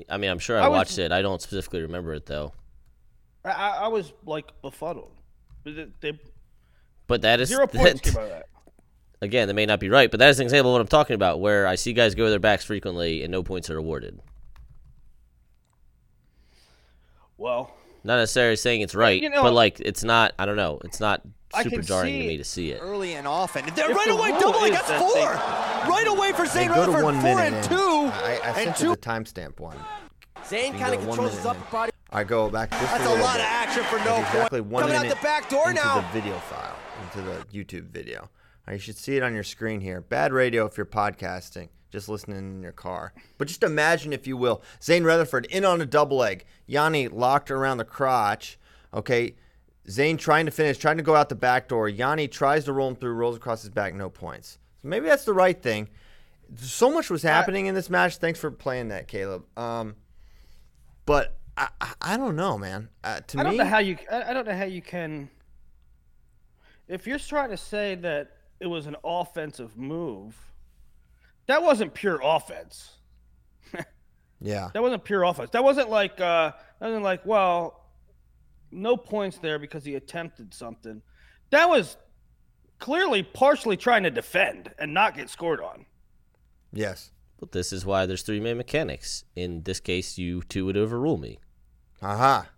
I 0.08 0.16
mean, 0.16 0.30
I'm 0.30 0.38
sure 0.38 0.58
I, 0.58 0.64
I 0.64 0.68
was- 0.68 0.76
watched 0.76 0.98
it. 0.98 1.12
I 1.12 1.22
don't 1.22 1.40
specifically 1.40 1.82
remember 1.82 2.14
it 2.14 2.26
though. 2.26 2.52
I, 3.44 3.50
I 3.50 3.68
I 3.84 3.88
was 3.88 4.12
like 4.26 4.50
befuddled. 4.62 5.12
They, 5.64 5.86
they, 6.00 6.18
But 7.06 7.22
that 7.22 7.40
is 7.40 7.48
zero 7.48 7.66
points 7.66 8.00
that- 8.00 8.02
came 8.12 8.16
out 8.16 8.22
of 8.24 8.28
that. 8.30 8.46
again, 9.22 9.48
that 9.48 9.54
may 9.54 9.66
not 9.66 9.80
be 9.80 9.88
right, 9.88 10.10
but 10.10 10.20
that 10.20 10.28
is 10.30 10.40
an 10.40 10.44
example 10.44 10.70
of 10.70 10.74
what 10.74 10.80
I'm 10.80 10.88
talking 10.88 11.14
about, 11.14 11.40
where 11.40 11.66
I 11.66 11.74
see 11.76 11.92
guys 11.92 12.14
go 12.14 12.24
with 12.24 12.32
their 12.32 12.38
backs 12.40 12.64
frequently 12.64 13.22
and 13.22 13.30
no 13.32 13.42
points 13.42 13.70
are 13.70 13.76
awarded. 13.78 14.20
Well, 17.36 17.74
Not 18.04 18.16
necessarily 18.18 18.56
saying 18.56 18.80
it's 18.82 18.94
right, 18.94 19.20
you 19.20 19.30
know- 19.30 19.42
but 19.42 19.52
like 19.52 19.80
it's 19.80 20.04
not. 20.04 20.32
I 20.38 20.46
don't 20.46 20.56
know. 20.56 20.80
It's 20.84 21.00
not 21.00 21.22
super 21.62 21.82
jarring 21.82 22.20
to 22.20 22.26
me 22.28 22.36
to 22.36 22.44
see 22.44 22.70
it. 22.70 22.80
early 22.82 23.14
and 23.14 23.26
often. 23.26 23.64
There, 23.74 23.90
If 23.90 23.96
right 23.96 24.06
the 24.06 24.12
away, 24.14 24.30
rule 24.30 24.40
double 24.40 24.60
leg. 24.62 24.72
That's 24.72 24.90
four. 24.90 25.14
they- 25.14 25.90
right 25.90 26.04
away 26.06 26.32
for 26.32 26.44
Hey, 26.44 26.66
Zain 26.66 26.70
Retherford. 26.70 27.00
Four 27.00 27.12
minute 27.12 27.52
and 27.52 27.56
in. 27.56 27.62
two. 27.64 28.03
I, 28.22 28.40
I 28.50 28.64
sent 28.64 28.76
two. 28.76 28.84
you 28.86 28.90
the 28.92 28.96
timestamp 29.00 29.58
one. 29.60 29.76
Zain 30.46 30.72
kind 30.78 30.94
of 30.94 31.00
controls 31.00 31.18
minute 31.18 31.32
his 31.32 31.44
in. 31.44 31.50
upper 31.50 31.70
body. 31.72 31.92
I 32.10 32.22
go 32.24 32.48
back 32.50 32.70
just 32.70 32.82
That's 32.82 33.04
a 33.06 33.08
a 33.08 33.18
lot 33.20 33.34
bit. 33.36 33.40
of 33.42 33.46
action 33.50 33.82
for 33.84 33.98
no 33.98 34.04
That's 34.04 34.48
point. 34.50 34.66
one 34.66 34.82
Coming 34.82 34.96
out 34.96 35.08
the 35.08 35.22
back 35.22 35.48
door 35.48 35.70
into 35.70 35.82
now. 35.82 36.00
the 36.00 36.20
video 36.20 36.36
file, 36.38 36.76
into 37.02 37.22
the 37.22 37.44
YouTube 37.52 37.90
video. 37.90 38.20
All 38.22 38.28
right, 38.68 38.74
you 38.74 38.78
should 38.78 38.96
see 38.96 39.16
it 39.16 39.22
on 39.22 39.34
your 39.34 39.42
screen 39.42 39.80
here. 39.80 40.00
Bad 40.00 40.32
radio 40.32 40.64
if 40.66 40.76
you're 40.76 40.86
podcasting, 40.86 41.68
just 41.90 42.08
listening 42.08 42.38
in 42.38 42.62
your 42.62 42.72
car. 42.72 43.12
But 43.36 43.48
just 43.48 43.62
imagine, 43.62 44.12
if 44.12 44.26
you 44.26 44.36
will, 44.36 44.62
Zain 44.82 45.02
Retherford 45.02 45.46
in 45.46 45.64
on 45.64 45.80
a 45.80 45.86
double 45.86 46.18
leg. 46.18 46.44
Yianni 46.68 47.12
locked 47.12 47.50
around 47.50 47.78
the 47.78 47.84
crotch. 47.84 48.58
Okay, 48.92 49.34
Zain 49.90 50.16
trying 50.16 50.46
to 50.46 50.52
finish, 50.52 50.78
trying 50.78 50.98
to 50.98 51.02
go 51.02 51.16
out 51.16 51.28
the 51.30 51.34
back 51.34 51.68
door. 51.68 51.88
Yianni 51.90 52.30
tries 52.30 52.64
to 52.66 52.72
roll 52.72 52.88
him 52.88 52.96
through, 52.96 53.12
rolls 53.14 53.36
across 53.36 53.62
his 53.62 53.70
back, 53.70 53.92
no 53.94 54.08
points. 54.08 54.58
So 54.82 54.88
maybe 54.88 55.06
that's 55.06 55.24
the 55.24 55.34
right 55.34 55.60
thing. 55.60 55.88
So 56.56 56.90
much 56.90 57.10
was 57.10 57.22
happening 57.22 57.66
in 57.66 57.74
this 57.74 57.90
match. 57.90 58.16
Thanks 58.18 58.38
for 58.40 58.50
playing 58.50 58.88
that, 58.88 59.08
Caleb. 59.08 59.44
Um, 59.58 59.96
but 61.06 61.38
I, 61.56 61.68
I, 61.80 61.92
I 62.00 62.16
don't 62.16 62.36
know, 62.36 62.58
man. 62.58 62.88
Uh, 63.02 63.20
to 63.28 63.40
I 63.40 63.42
don't 63.42 63.52
me, 63.52 63.58
know 63.58 63.64
how 63.64 63.78
you. 63.78 63.96
I 64.10 64.30
I 64.30 64.32
don't 64.32 64.46
know 64.46 64.56
how 64.56 64.64
you 64.64 64.82
can. 64.82 65.30
If 66.88 67.06
you're 67.06 67.18
trying 67.18 67.50
to 67.50 67.56
say 67.56 67.94
that 67.96 68.32
it 68.60 68.66
was 68.66 68.86
an 68.86 68.96
offensive 69.04 69.76
move, 69.76 70.36
that 71.46 71.62
wasn't 71.62 71.94
pure 71.94 72.20
offense. 72.22 72.98
yeah, 74.40 74.68
That 74.74 74.82
wasn't 74.82 75.04
pure 75.04 75.22
offense. 75.24 75.50
That 75.50 75.64
wasn't 75.64 75.90
like. 75.90 76.20
uh 76.20 76.52
That 76.80 76.86
wasn't 76.88 77.04
like. 77.04 77.24
Well, 77.24 77.80
no 78.70 78.96
points 78.96 79.38
there 79.38 79.58
because 79.58 79.84
he 79.84 79.94
attempted 79.94 80.52
something. 80.52 81.02
That 81.50 81.68
was 81.68 81.96
clearly 82.78 83.22
partially 83.22 83.76
trying 83.76 84.02
to 84.02 84.10
defend 84.10 84.72
and 84.78 84.92
not 84.92 85.14
get 85.14 85.30
scored 85.30 85.60
on. 85.60 85.86
Yes. 86.74 87.10
But 87.38 87.52
this 87.52 87.72
is 87.72 87.84
why 87.84 88.06
there's 88.06 88.22
three 88.22 88.40
man 88.40 88.56
mechanics. 88.56 89.24
In 89.34 89.62
this 89.62 89.80
case, 89.80 90.18
you 90.18 90.42
two 90.42 90.66
would 90.66 90.76
overrule 90.76 91.18
me. 91.18 91.38
Aha. 92.02 92.48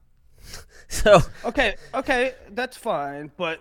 So 0.88 1.20
Okay, 1.44 1.75
okay, 1.92 2.35
that's 2.50 2.76
fine, 2.76 3.32
but 3.37 3.61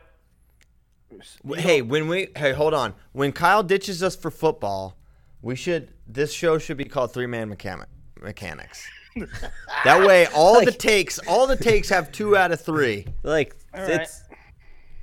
Hey, 1.58 1.82
when 1.82 2.08
we 2.08 2.28
hey, 2.36 2.54
hold 2.54 2.74
on. 2.74 2.94
When 3.14 3.32
Kyle 3.32 3.64
ditches 3.64 4.04
us 4.04 4.16
for 4.16 4.30
football, 4.30 4.98
we 5.42 5.56
should 5.56 5.92
this 6.08 6.34
show 6.34 6.58
should 6.58 6.78
be 6.78 6.86
called 6.86 7.14
Three 7.14 7.28
Man 7.28 7.50
Mechanic 7.50 7.88
Mechanics. 8.22 8.88
that 9.86 10.06
way, 10.06 10.28
all 10.36 10.64
the 10.64 10.72
takes, 10.72 11.20
all 11.20 11.48
the 11.48 11.56
takes 11.56 11.90
have 11.90 12.12
two 12.12 12.36
out 12.36 12.52
of 12.52 12.62
three. 12.62 13.06
like 13.24 13.56
right. 13.74 13.90
it's 13.90 14.24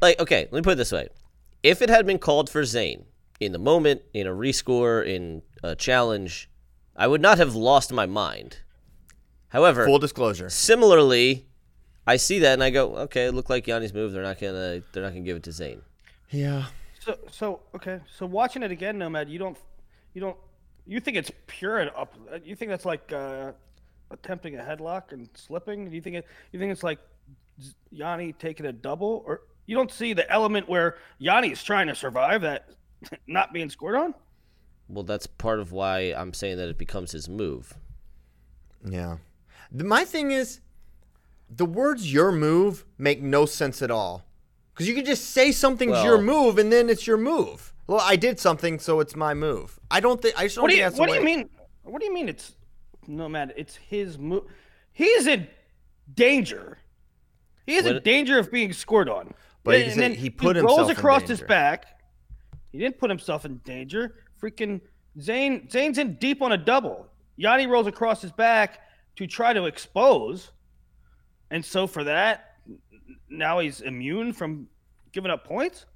like 0.00 0.20
okay. 0.20 0.48
Let 0.50 0.52
me 0.52 0.62
put 0.62 0.74
it 0.74 0.76
this 0.76 0.92
way: 0.92 1.08
if 1.62 1.82
it 1.82 1.88
had 1.88 2.06
been 2.06 2.18
called 2.18 2.50
for 2.50 2.64
Zain 2.64 3.04
in 3.44 3.52
the 3.52 3.58
moment, 3.58 4.02
in 4.12 4.26
a 4.26 4.30
rescore, 4.30 5.06
in 5.06 5.42
a 5.62 5.74
challenge, 5.74 6.48
I 6.96 7.06
would 7.06 7.20
not 7.20 7.38
have 7.38 7.54
lost 7.54 7.92
my 7.92 8.06
mind. 8.06 8.58
However, 9.48 9.84
Full 9.84 9.98
disclosure. 9.98 10.48
similarly, 10.48 11.46
I 12.06 12.16
see 12.16 12.38
that 12.40 12.54
and 12.54 12.62
I 12.62 12.70
go, 12.70 12.96
okay, 12.96 13.26
it 13.26 13.32
looked 13.34 13.50
like 13.50 13.66
Yianni's 13.66 13.92
move. 13.92 14.12
They're 14.12 14.22
not 14.22 14.40
gonna 14.40 14.82
they're 14.92 15.02
not 15.02 15.10
gonna 15.10 15.20
give 15.20 15.36
it 15.36 15.42
to 15.44 15.52
Zain. 15.52 15.82
Yeah. 16.30 16.66
So 17.00 17.18
so 17.30 17.60
okay. 17.74 18.00
So 18.16 18.26
watching 18.26 18.62
it 18.62 18.70
again, 18.70 18.98
Nomad, 18.98 19.28
you 19.28 19.38
don't 19.38 19.56
you 20.14 20.20
don't 20.20 20.36
You 20.86 21.00
think 21.00 21.16
it's 21.16 21.30
pure 21.46 21.78
and 21.78 21.90
up? 21.96 22.14
You 22.44 22.56
think 22.56 22.70
that's 22.70 22.84
like 22.86 23.12
uh, 23.12 23.52
attempting 24.10 24.56
a 24.58 24.62
headlock 24.62 25.12
and 25.12 25.28
slipping? 25.34 25.88
Do 25.90 25.94
you 25.94 26.00
think 26.02 26.16
it? 26.16 26.26
You 26.52 26.58
think 26.58 26.72
it's 26.72 26.82
like 26.82 26.98
Yianni 27.94 28.36
taking 28.38 28.66
a 28.66 28.72
double, 28.72 29.22
or 29.26 29.42
you 29.66 29.76
don't 29.76 29.90
see 29.92 30.12
the 30.14 30.28
element 30.32 30.68
where 30.68 30.96
Yianni 31.20 31.52
is 31.52 31.62
trying 31.62 31.86
to 31.88 31.94
survive 31.94 32.40
that 32.42 32.68
not 33.26 33.52
being 33.52 33.70
scored 33.70 33.96
on? 33.96 34.14
Well, 34.88 35.04
that's 35.04 35.26
part 35.26 35.60
of 35.60 35.72
why 35.72 36.00
I'm 36.16 36.34
saying 36.34 36.58
that 36.58 36.68
it 36.68 36.78
becomes 36.78 37.12
his 37.12 37.28
move. 37.28 37.74
Yeah. 38.84 39.18
The, 39.70 39.84
my 39.84 40.04
thing 40.04 40.32
is, 40.32 40.60
the 41.48 41.64
words 41.64 42.12
"your 42.12 42.32
move" 42.32 42.84
make 42.98 43.22
no 43.22 43.46
sense 43.46 43.82
at 43.82 43.90
all. 43.90 44.24
Because 44.74 44.88
you 44.88 44.94
can 44.94 45.04
just 45.04 45.30
say 45.30 45.52
something's 45.52 46.02
your 46.02 46.18
move, 46.18 46.58
and 46.58 46.72
then 46.72 46.88
it's 46.88 47.06
your 47.06 47.18
move. 47.18 47.72
Well, 47.86 48.00
I 48.00 48.16
did 48.16 48.40
something, 48.40 48.78
so 48.78 49.00
it's 49.00 49.14
my 49.14 49.34
move. 49.34 49.78
I 49.90 50.00
don't 50.00 50.20
think. 50.20 50.38
I 50.38 50.44
just 50.44 50.56
don't 50.56 50.62
What 50.62 50.70
do 50.70 50.76
think 50.76 50.84
you 50.84 50.90
that's 50.90 50.98
What 50.98 51.08
do 51.08 51.14
you 51.14 51.24
mean? 51.24 51.50
What 51.82 52.00
do 52.00 52.06
you 52.06 52.14
mean? 52.14 52.28
It's 52.28 52.54
no 53.06 53.28
matter. 53.28 53.52
It's 53.56 53.76
his 53.76 54.18
move. 54.18 54.44
He's 54.92 55.26
in 55.26 55.48
danger. 56.12 56.78
He 57.66 57.76
is 57.76 57.86
in 57.86 58.02
danger 58.02 58.38
of 58.38 58.50
being 58.50 58.72
scored 58.72 59.08
on. 59.08 59.34
But 59.64 59.78
he 59.78 59.84
And 59.84 60.00
then 60.00 60.14
he 60.14 60.30
put 60.30 60.56
rolls 60.56 60.78
himself 60.78 60.90
in 60.90 60.96
across 60.96 61.22
his 61.22 61.40
back. 61.42 61.86
He 62.72 62.78
didn't 62.78 62.98
put 62.98 63.10
himself 63.10 63.44
in 63.44 63.58
danger. 63.58 64.16
Freaking 64.42 64.80
Zain. 65.20 65.68
Zain's 65.70 65.98
in 65.98 66.14
deep 66.14 66.42
on 66.42 66.52
a 66.52 66.58
double. 66.58 67.06
Yianni 67.38 67.68
rolls 67.68 67.86
across 67.86 68.22
his 68.22 68.32
back 68.32 68.80
to 69.16 69.26
try 69.26 69.52
to 69.52 69.66
expose, 69.66 70.50
and 71.50 71.64
so 71.64 71.86
for 71.86 72.04
that, 72.04 72.56
now 73.28 73.58
he's 73.58 73.80
immune 73.80 74.32
from 74.32 74.68
giving 75.12 75.30
up 75.30 75.44
points. 75.44 75.86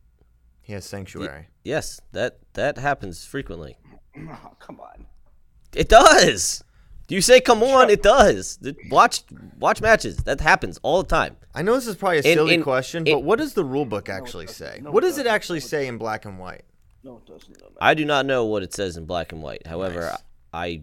He 0.61 0.73
has 0.73 0.85
sanctuary. 0.85 1.49
Yes, 1.64 2.00
that 2.12 2.38
that 2.54 2.78
happens 2.78 3.25
frequently. 3.25 3.78
Oh, 4.18 4.52
come 4.59 4.80
on. 4.80 5.04
It 5.75 5.90
does. 5.90 6.64
You 7.08 7.20
say, 7.20 7.40
"Come 7.40 7.62
on," 7.62 7.88
it 7.88 8.02
does. 8.02 8.58
Watch 8.90 9.22
watch 9.58 9.80
matches. 9.80 10.16
That 10.18 10.40
happens 10.40 10.78
all 10.82 11.02
the 11.02 11.08
time. 11.08 11.36
I 11.54 11.62
know 11.62 11.75
this 11.75 11.86
is 11.86 11.94
probably 11.96 12.18
a 12.18 12.22
In- 12.22 12.36
silly 12.36 12.54
in- 12.54 12.62
question, 12.62 13.06
in- 13.06 13.14
but 13.16 13.20
what 13.20 13.38
does 13.38 13.54
the 13.54 13.64
rule 13.64 13.84
book 13.84 14.08
actually 14.08 14.48
say? 14.48 14.80
No, 14.82 14.90
what 14.90 15.02
does 15.02 15.14
it 15.18 15.22
doesn't. 15.22 15.34
actually 15.34 15.60
say 15.60 15.86
in 15.86 15.98
black 15.98 16.25
and 16.25 16.38
white? 16.38 16.62
No, 17.04 17.18
it 17.18 17.26
doesn't. 17.26 17.60
No, 17.60 17.68
I 17.80 17.94
do 17.94 18.04
not 18.04 18.26
know 18.26 18.44
what 18.46 18.62
it 18.64 18.75
says 18.75 18.96
in 18.96 19.04
black 19.06 19.32
and 19.32 19.40
white. 19.40 19.66
However, 19.66 20.00
Nice. 20.00 20.22
I 20.52 20.82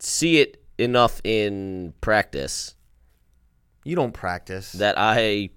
see 0.00 0.40
it 0.40 0.60
enough 0.76 1.20
in 1.24 1.94
practice 2.00 2.74
You 3.84 3.94
don't 3.94 4.12
practice. 4.12 4.72
that 4.72 4.98
I 4.98 5.50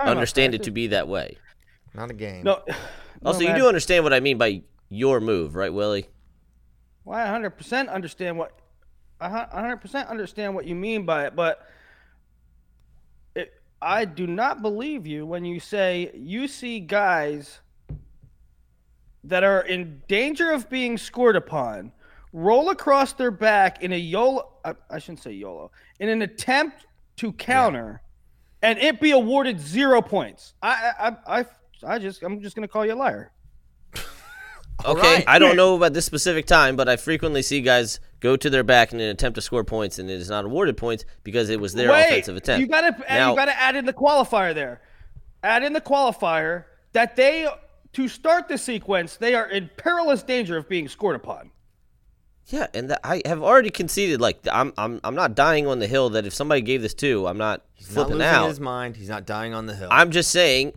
understand 0.00 0.54
it 0.54 0.62
to 0.64 0.70
be 0.70 0.86
that 0.88 1.08
way. 1.08 1.36
Not 1.94 2.10
a 2.10 2.14
game. 2.14 2.42
No. 2.44 2.62
Also, 3.24 3.40
no, 3.40 3.48
you 3.50 3.54
do 3.56 3.68
understand 3.68 4.04
what 4.04 4.12
I 4.14 4.20
mean 4.20 4.38
by 4.38 4.62
your 4.88 5.20
move, 5.20 5.54
right, 5.56 5.72
Willie? 5.72 6.08
Well, 7.04 7.18
I 7.18 7.26
100% 7.26 7.88
understand 7.90 8.36
what 8.38 8.52
I 9.20 9.28
100% 9.28 10.08
understand 10.08 10.54
what 10.54 10.66
you 10.66 10.74
mean 10.74 11.06
by 11.06 11.26
it, 11.26 11.36
but 11.36 11.66
it, 13.34 13.54
I 13.80 14.04
do 14.04 14.26
not 14.26 14.62
believe 14.62 15.06
you 15.06 15.24
when 15.24 15.44
you 15.44 15.60
say 15.60 16.10
you 16.14 16.48
see 16.48 16.80
guys 16.80 17.60
that 19.24 19.42
are 19.42 19.62
in 19.62 20.02
danger 20.06 20.50
of 20.50 20.68
being 20.68 20.98
scored 20.98 21.36
upon 21.36 21.92
roll 22.32 22.70
across 22.70 23.12
their 23.14 23.30
back 23.30 23.82
in 23.82 23.92
a 23.92 23.96
YOLO 23.96 24.52
I, 24.64 24.74
I 24.90 24.98
shouldn't 24.98 25.22
say 25.22 25.32
YOLO 25.32 25.70
in 25.98 26.08
an 26.08 26.22
attempt 26.22 26.86
to 27.16 27.32
counter 27.32 28.02
and 28.62 28.78
it 28.78 29.00
be 29.00 29.12
awarded 29.12 29.60
0 29.60 30.02
points. 30.02 30.54
I 30.62 30.92
I 30.98 31.08
I, 31.08 31.40
I, 31.40 31.44
I 31.86 31.98
just 31.98 32.22
I'm 32.22 32.40
just 32.40 32.56
going 32.56 32.66
to 32.66 32.72
call 32.72 32.84
you 32.84 32.94
a 32.94 32.96
liar. 32.96 33.32
Okay, 34.84 35.14
right. 35.14 35.24
I 35.26 35.38
don't 35.38 35.56
know 35.56 35.74
about 35.74 35.94
this 35.94 36.04
specific 36.04 36.44
time, 36.44 36.76
but 36.76 36.86
I 36.86 36.96
frequently 36.96 37.40
see 37.40 37.62
guys 37.62 37.98
go 38.20 38.36
to 38.36 38.48
their 38.50 38.64
back 38.64 38.92
in 38.92 39.00
an 39.00 39.08
attempt 39.08 39.34
to 39.36 39.42
score 39.42 39.64
points, 39.64 39.98
and 39.98 40.08
it 40.10 40.20
is 40.20 40.30
not 40.30 40.44
awarded 40.44 40.76
points 40.76 41.04
because 41.22 41.50
it 41.50 41.60
was 41.60 41.74
their 41.74 41.90
Wait, 41.90 42.06
offensive 42.06 42.36
attempt. 42.36 42.60
You 42.60 42.66
gotta 42.66 42.96
Now- 43.08 43.30
you 43.30 43.36
gotta 43.36 43.58
add 43.58 43.76
in 43.76 43.84
the 43.86 43.92
qualifier 43.92 44.54
there. 44.54 44.80
Add 45.42 45.62
in 45.62 45.72
the 45.72 45.80
qualifier 45.80 46.64
that 46.92 47.16
they 47.16 47.46
to 47.92 48.08
start 48.08 48.48
the 48.48 48.58
sequence 48.58 49.16
they 49.16 49.34
are 49.34 49.48
in 49.48 49.70
perilous 49.76 50.22
danger 50.22 50.56
of 50.56 50.68
being 50.68 50.88
scored 50.88 51.16
upon. 51.16 51.50
Yeah, 52.48 52.68
and 52.74 52.90
that, 52.90 53.00
I 53.02 53.22
have 53.24 53.42
already 53.42 53.70
conceded. 53.70 54.20
Like 54.20 54.38
I'm, 54.50 54.72
I'm, 54.78 55.00
I'm 55.02 55.14
not 55.16 55.34
dying 55.34 55.66
on 55.66 55.78
the 55.80 55.86
hill 55.88 56.10
that 56.10 56.26
if 56.26 56.32
somebody 56.34 56.60
gave 56.60 56.80
this 56.82 56.94
to, 56.94 57.26
I'm 57.26 57.38
not 57.38 57.62
He's 57.74 57.88
not 57.88 57.94
flipping 57.94 58.12
losing 58.18 58.26
out. 58.34 58.48
his 58.48 58.60
mind. 58.60 58.96
He's 58.96 59.08
not 59.08 59.26
dying 59.26 59.52
on 59.52 59.66
the 59.66 59.74
hill. 59.74 59.88
I'm 59.90 60.10
just 60.12 60.30
saying, 60.30 60.74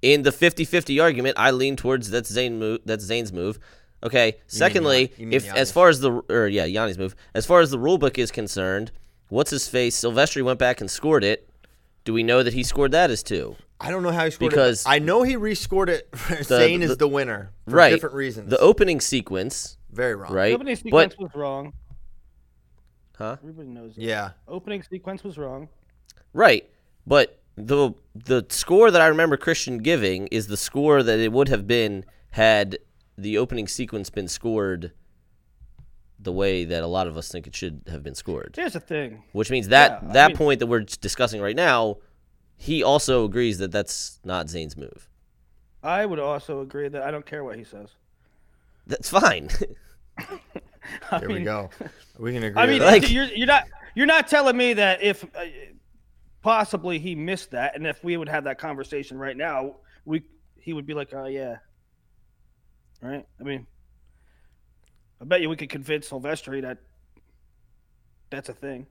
in 0.00 0.22
the 0.22 0.30
50-50 0.30 1.02
argument, 1.02 1.36
I 1.38 1.50
lean 1.50 1.76
towards 1.76 2.10
that's 2.10 2.32
Zain 2.32 2.58
move. 2.58 2.80
That's 2.86 3.04
Zain's 3.04 3.32
move. 3.32 3.58
Okay. 4.02 4.36
Secondly, 4.46 5.12
mean 5.18 5.32
if 5.32 5.52
as 5.54 5.70
far 5.70 5.88
as 5.88 6.00
the 6.00 6.10
or 6.28 6.48
yeah 6.48 6.66
Yianni's 6.66 6.98
move, 6.98 7.14
as 7.34 7.46
far 7.46 7.60
as 7.60 7.70
the 7.70 7.78
rule 7.78 7.98
book 7.98 8.18
is 8.18 8.30
concerned, 8.30 8.90
what's 9.28 9.50
his 9.50 9.68
face? 9.68 9.98
Silvestri 10.00 10.42
went 10.42 10.58
back 10.58 10.80
and 10.80 10.90
scored 10.90 11.24
it. 11.24 11.48
Do 12.04 12.12
we 12.12 12.22
know 12.24 12.42
that 12.42 12.52
he 12.52 12.62
scored 12.64 12.90
that 12.92 13.10
as 13.10 13.22
two? 13.22 13.54
I 13.80 13.90
don't 13.90 14.02
know 14.02 14.10
how 14.10 14.24
he 14.24 14.30
scored 14.32 14.50
Because- 14.50 14.80
it. 14.82 14.84
but 14.86 14.90
I 14.92 14.98
know 14.98 15.22
he 15.22 15.34
rescored 15.36 15.88
it. 15.88 16.08
Zain 16.44 16.80
the- 16.80 16.86
is 16.86 16.96
the 16.96 17.06
winner 17.08 17.50
for 17.68 17.76
right. 17.76 17.90
different 17.90 18.14
reasons. 18.16 18.50
The 18.50 18.58
opening 18.58 19.00
sequence, 19.00 19.76
Very 19.90 20.14
wrong. 20.16 20.32
right? 20.32 20.54
Opening 20.54 20.76
sequence 20.76 21.14
But 21.16 21.22
was 21.22 21.34
wrong. 21.34 21.72
huh? 23.16 23.36
Everybody 23.40 23.68
knows. 23.68 23.94
That. 23.94 24.02
Yeah. 24.02 24.30
Opening 24.48 24.82
sequence 24.82 25.22
was 25.24 25.38
wrong. 25.38 25.68
Right. 26.32 26.68
But 27.06 27.38
the 27.56 27.92
the 28.14 28.46
score 28.48 28.90
that 28.90 29.00
I 29.00 29.06
remember 29.08 29.36
Christian 29.36 29.78
giving 29.78 30.26
is 30.28 30.46
the 30.46 30.56
score 30.56 31.02
that 31.02 31.18
it 31.18 31.32
would 31.32 31.48
have 31.48 31.66
been 31.66 32.04
had 32.30 32.78
the 33.18 33.38
opening 33.38 33.68
sequence 33.68 34.10
been 34.10 34.28
scored 34.28 34.92
the 36.18 36.32
way 36.32 36.64
that 36.64 36.82
a 36.82 36.86
lot 36.86 37.06
of 37.08 37.16
us 37.16 37.28
think 37.28 37.46
it 37.46 37.54
should 37.56 37.82
have 37.88 38.02
been 38.02 38.14
scored. 38.14 38.54
Here's 38.56 38.74
the 38.74 38.80
thing. 38.80 39.24
Which 39.32 39.50
means 39.50 39.68
that 39.68 40.02
Yeah, 40.02 40.08
I 40.08 40.12
that 40.12 40.28
mean- 40.28 40.36
point 40.36 40.60
that 40.60 40.66
we're 40.66 40.80
discussing 40.80 41.40
right 41.40 41.56
now, 41.56 41.98
he 42.56 42.82
also 42.82 43.24
agrees 43.24 43.58
that 43.58 43.72
that's 43.72 44.20
not 44.24 44.48
Zain's 44.48 44.76
move. 44.76 45.08
I 45.82 46.06
would 46.06 46.20
also 46.20 46.60
agree 46.60 46.86
that 46.88 47.02
I 47.02 47.10
don't 47.10 47.26
care 47.26 47.42
what 47.42 47.58
he 47.58 47.64
says. 47.64 47.88
That's 48.86 49.10
fine. 49.10 49.48
I 51.10 51.18
There 51.18 51.28
we 51.28 51.40
go. 51.42 51.70
We 52.18 52.32
can 52.32 52.42
agree. 52.44 52.62
I 52.62 52.66
mean, 52.66 52.74
with 52.74 52.82
that. 52.82 52.86
Like- 53.02 53.10
you're 53.10 53.24
you're 53.24 53.46
not 53.48 53.64
you're 53.96 54.06
not 54.06 54.28
telling 54.28 54.56
me 54.56 54.74
that 54.74 55.02
if 55.02 55.24
uh, 55.36 55.44
possibly 56.40 56.98
he 57.00 57.14
missed 57.16 57.50
that, 57.50 57.74
and 57.76 57.86
if 57.86 58.02
we 58.04 58.16
would 58.16 58.28
have 58.28 58.44
that 58.44 58.58
conversation 58.58 59.18
right 59.18 59.36
now, 59.36 59.76
we 60.04 60.22
he 60.60 60.72
would 60.72 60.86
be 60.86 60.94
like, 60.94 61.12
"Oh 61.12 61.26
yeah," 61.26 61.56
right? 63.02 63.26
I 63.40 63.42
mean, 63.42 63.66
I 65.20 65.24
bet 65.24 65.40
you 65.40 65.48
we 65.50 65.56
could 65.56 65.68
convince 65.70 66.08
Silvestri 66.08 66.62
that 66.62 66.78
that's 68.30 68.48
a 68.48 68.54
thing. 68.54 68.86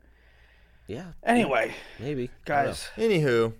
yeah, 0.87 1.13
Anyway, 1.23 1.73
maybe. 1.99 2.23
I 2.23 2.25
don't 2.27 2.65
guys, 2.67 2.89
Anywho, 2.97 3.53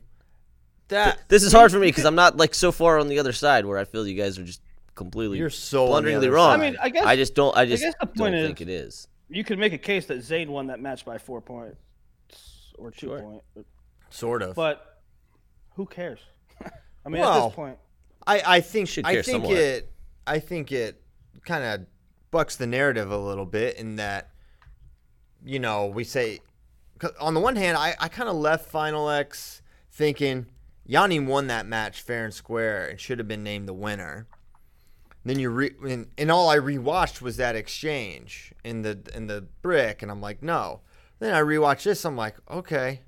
that 0.89 1.27
This 1.27 1.43
is 1.43 1.51
hard 1.51 1.72
for 1.72 1.79
me 1.79 1.88
because 1.88 2.05
I'm 2.05 2.15
not 2.15 2.38
like 2.38 2.53
so 2.53 2.72
far 2.72 3.00
on 3.00 3.08
the 3.08 3.17
other 3.20 3.34
side 3.34 3.65
where 3.65 3.77
I 3.77 3.86
feel 3.86 4.05
you 4.05 4.15
guys 4.22 4.38
are 4.38 4.43
just 4.43 4.62
completely 4.93 5.38
you're 5.39 5.50
so 5.50 5.84
on 5.86 5.89
blunderingly 5.89 6.29
wrong. 6.29 6.51
I 6.51 6.58
mean, 6.58 6.77
I 6.81 6.89
guess 6.89 7.05
I 7.05 7.15
just 7.15 7.34
don't. 7.34 7.55
I 7.58 7.65
just 7.65 7.81
guess 7.84 7.93
the 8.00 8.05
don't 8.05 8.17
point 8.17 8.36
think 8.36 8.62
it 8.62 8.70
is. 8.70 9.08
you 9.29 9.43
could 9.43 9.58
make 9.58 9.74
a 9.74 9.77
case 9.77 10.05
that 10.08 10.22
Zain 10.22 10.51
won 10.51 10.67
that 10.67 10.79
match 10.79 11.03
by 11.05 11.17
four 11.17 11.41
points 11.41 11.77
or 12.77 12.91
two 12.91 13.08
Sure. 13.08 13.20
points, 13.22 13.46
sort 14.10 14.41
of. 14.43 14.53
but 14.55 15.01
who 15.75 15.86
cares? 15.86 16.20
I 17.05 17.10
mean, 17.10 17.22
at 17.24 17.46
this 17.46 17.53
point, 17.55 17.77
I, 18.27 18.41
I 18.46 18.62
think 18.62 18.88
Should 18.89 19.05
I 19.05 19.13
think 19.22 19.25
somewhat. 19.25 19.53
it 19.58 19.91
I 20.32 20.40
think 20.40 20.72
it 20.72 21.04
kind 21.44 21.66
of 21.66 21.88
bucks 22.32 22.56
the 22.56 22.66
narrative 22.66 23.12
a 23.12 23.18
little 23.18 23.46
bit 23.46 23.76
in 23.76 23.98
that 23.98 24.30
you 25.44 25.60
know 25.60 25.88
we 25.88 26.06
say, 26.06 26.40
on 27.20 27.34
the 27.34 27.42
one 27.42 27.58
hand 27.58 27.78
I, 27.78 27.96
I 28.00 28.08
kind 28.08 28.30
of 28.30 28.38
left 28.38 28.70
Final 28.70 29.10
X 29.10 29.62
thinking 29.92 30.46
Yianni 30.88 31.26
won 31.26 31.48
that 31.48 31.66
match 31.66 32.02
fair 32.02 32.24
and 32.24 32.34
square 32.34 32.88
and 32.88 32.98
should 32.98 33.20
have 33.20 33.28
been 33.28 33.44
named 33.44 33.68
the 33.68 33.74
winner. 33.74 34.26
Then 35.26 35.38
you 35.38 35.50
re 35.50 35.72
and, 35.86 36.08
and 36.18 36.32
all 36.32 36.50
I 36.50 36.58
rewatched 36.60 37.22
was 37.22 37.36
that 37.36 37.58
exchange 37.58 38.54
in 38.64 38.84
the 38.84 39.00
in 39.14 39.28
the 39.28 39.46
brick 39.62 40.02
and 40.02 40.10
I'm 40.10 40.22
like 40.22 40.42
no. 40.42 40.80
Then 41.20 41.34
I 41.34 41.42
rewatched 41.42 41.84
this 41.84 42.06
I'm 42.06 42.16
like 42.16 42.38
okay. 42.50 43.02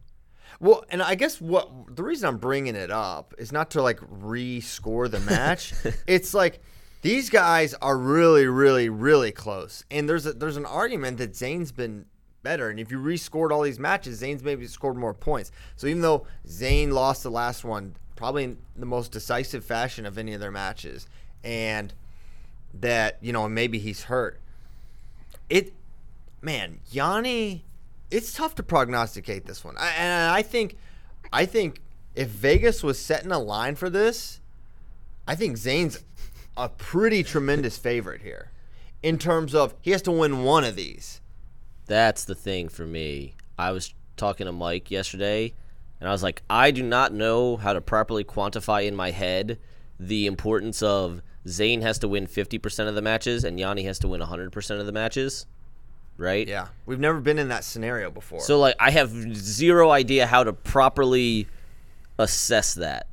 Well, 0.59 0.83
and 0.89 1.01
I 1.01 1.15
guess 1.15 1.39
what 1.39 1.95
the 1.95 2.03
reason 2.03 2.27
I'm 2.27 2.37
bringing 2.37 2.75
it 2.75 2.91
up 2.91 3.33
is 3.37 3.53
not 3.53 3.71
to 3.71 3.81
like 3.81 3.99
re-score 4.01 5.07
the 5.07 5.21
match. 5.21 5.73
it's 6.07 6.33
like 6.33 6.61
these 7.03 7.29
guys 7.29 7.73
are 7.75 7.97
really, 7.97 8.47
really, 8.47 8.89
really 8.89 9.31
close, 9.31 9.85
and 9.91 10.09
there's 10.09 10.25
a, 10.25 10.33
there's 10.33 10.57
an 10.57 10.65
argument 10.65 11.19
that 11.19 11.35
Zain's 11.35 11.71
been 11.71 12.05
better, 12.41 12.69
and 12.69 12.79
if 12.79 12.89
you 12.89 12.97
re-scored 12.97 13.51
all 13.51 13.61
these 13.61 13.77
matches, 13.77 14.17
Zain's 14.17 14.43
maybe 14.43 14.65
scored 14.67 14.97
more 14.97 15.13
points. 15.13 15.51
So 15.75 15.85
even 15.87 16.01
though 16.01 16.25
Zain 16.47 16.91
lost 16.91 17.21
the 17.23 17.29
last 17.29 17.63
one, 17.63 17.95
probably 18.15 18.45
in 18.45 18.57
the 18.75 18.85
most 18.85 19.11
decisive 19.11 19.63
fashion 19.63 20.05
of 20.05 20.17
any 20.17 20.33
of 20.33 20.39
their 20.39 20.51
matches, 20.51 21.07
and 21.43 21.93
that 22.73 23.17
you 23.21 23.31
know 23.31 23.47
maybe 23.47 23.79
he's 23.79 24.03
hurt, 24.03 24.39
it 25.49 25.73
man, 26.41 26.79
Yianni, 26.91 27.61
it's 28.11 28.33
tough 28.33 28.55
to 28.55 28.63
prognosticate 28.63 29.45
this 29.45 29.63
one. 29.63 29.75
I, 29.77 29.93
and 29.97 30.31
I 30.31 30.41
think, 30.41 30.77
I 31.31 31.45
think 31.45 31.81
if 32.15 32.29
Vegas 32.29 32.83
was 32.83 32.99
setting 32.99 33.31
a 33.31 33.39
line 33.39 33.75
for 33.75 33.89
this, 33.89 34.39
I 35.27 35.35
think 35.35 35.57
Zain's 35.57 36.03
a 36.55 36.69
pretty 36.69 37.23
tremendous 37.23 37.77
favorite 37.77 38.21
here. 38.21 38.49
in 39.01 39.17
terms 39.17 39.53
of 39.53 39.75
he 39.81 39.91
has 39.91 40.01
to 40.01 40.11
win 40.11 40.43
one 40.43 40.63
of 40.63 40.75
these. 40.77 41.19
That's 41.87 42.23
the 42.23 42.35
thing 42.35 42.69
for 42.69 42.85
me. 42.85 43.35
I 43.59 43.71
was 43.71 43.93
talking 44.15 44.45
to 44.45 44.51
Mike 44.53 44.89
yesterday, 44.89 45.53
and 45.99 46.07
I 46.07 46.11
was 46.13 46.23
like, 46.23 46.41
I 46.49 46.71
do 46.71 46.81
not 46.83 47.13
know 47.13 47.57
how 47.57 47.73
to 47.73 47.81
properly 47.81 48.23
quantify 48.23 48.85
in 48.87 48.95
my 48.95 49.11
head 49.11 49.59
the 49.99 50.25
importance 50.25 50.81
of 50.81 51.21
Zain 51.47 51.81
has 51.81 51.99
to 51.99 52.07
win 52.07 52.27
50% 52.27 52.87
of 52.87 52.95
the 52.95 53.01
matches 53.01 53.43
and 53.43 53.59
Yianni 53.59 53.83
has 53.85 53.99
to 53.99 54.07
win 54.07 54.21
100% 54.21 54.79
of 54.79 54.85
the 54.85 54.91
matches, 54.91 55.45
right? 56.17 56.47
Yeah, 56.47 56.69
we've 56.85 56.99
never 56.99 57.19
been 57.19 57.37
in 57.37 57.49
that 57.49 57.63
scenario 57.65 58.09
before. 58.09 58.39
So, 58.39 58.59
like, 58.59 58.75
I 58.79 58.91
have 58.91 59.11
zero 59.35 59.91
idea 59.91 60.25
how 60.27 60.43
to 60.45 60.53
properly 60.53 61.47
assess 62.17 62.73
that, 62.75 63.07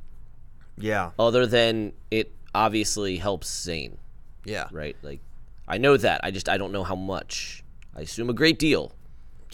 yeah, 0.77 1.11
other 1.19 1.45
than 1.45 1.91
it 2.09 2.31
obviously 2.53 3.17
helps 3.17 3.47
Zain. 3.63 3.97
yeah, 4.45 4.67
right? 4.71 4.95
Like, 5.01 5.19
I 5.67 5.77
know 5.77 5.97
that. 5.97 6.21
I 6.23 6.31
just, 6.31 6.49
I 6.49 6.57
don't 6.57 6.71
know 6.71 6.83
how 6.83 6.95
much. 6.95 7.63
I 7.95 8.01
assume 8.01 8.29
a 8.29 8.33
great 8.33 8.59
deal. 8.59 8.91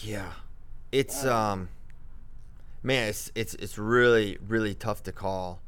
yeah. 0.00 0.32
It's 0.90 1.24
um, 1.26 1.68
man, 2.82 3.08
it's 3.08 3.30
it's 3.34 3.52
it's 3.54 3.76
really 3.76 4.38
really 4.48 4.74
tough 4.74 5.02
to 5.02 5.12
call, 5.12 5.60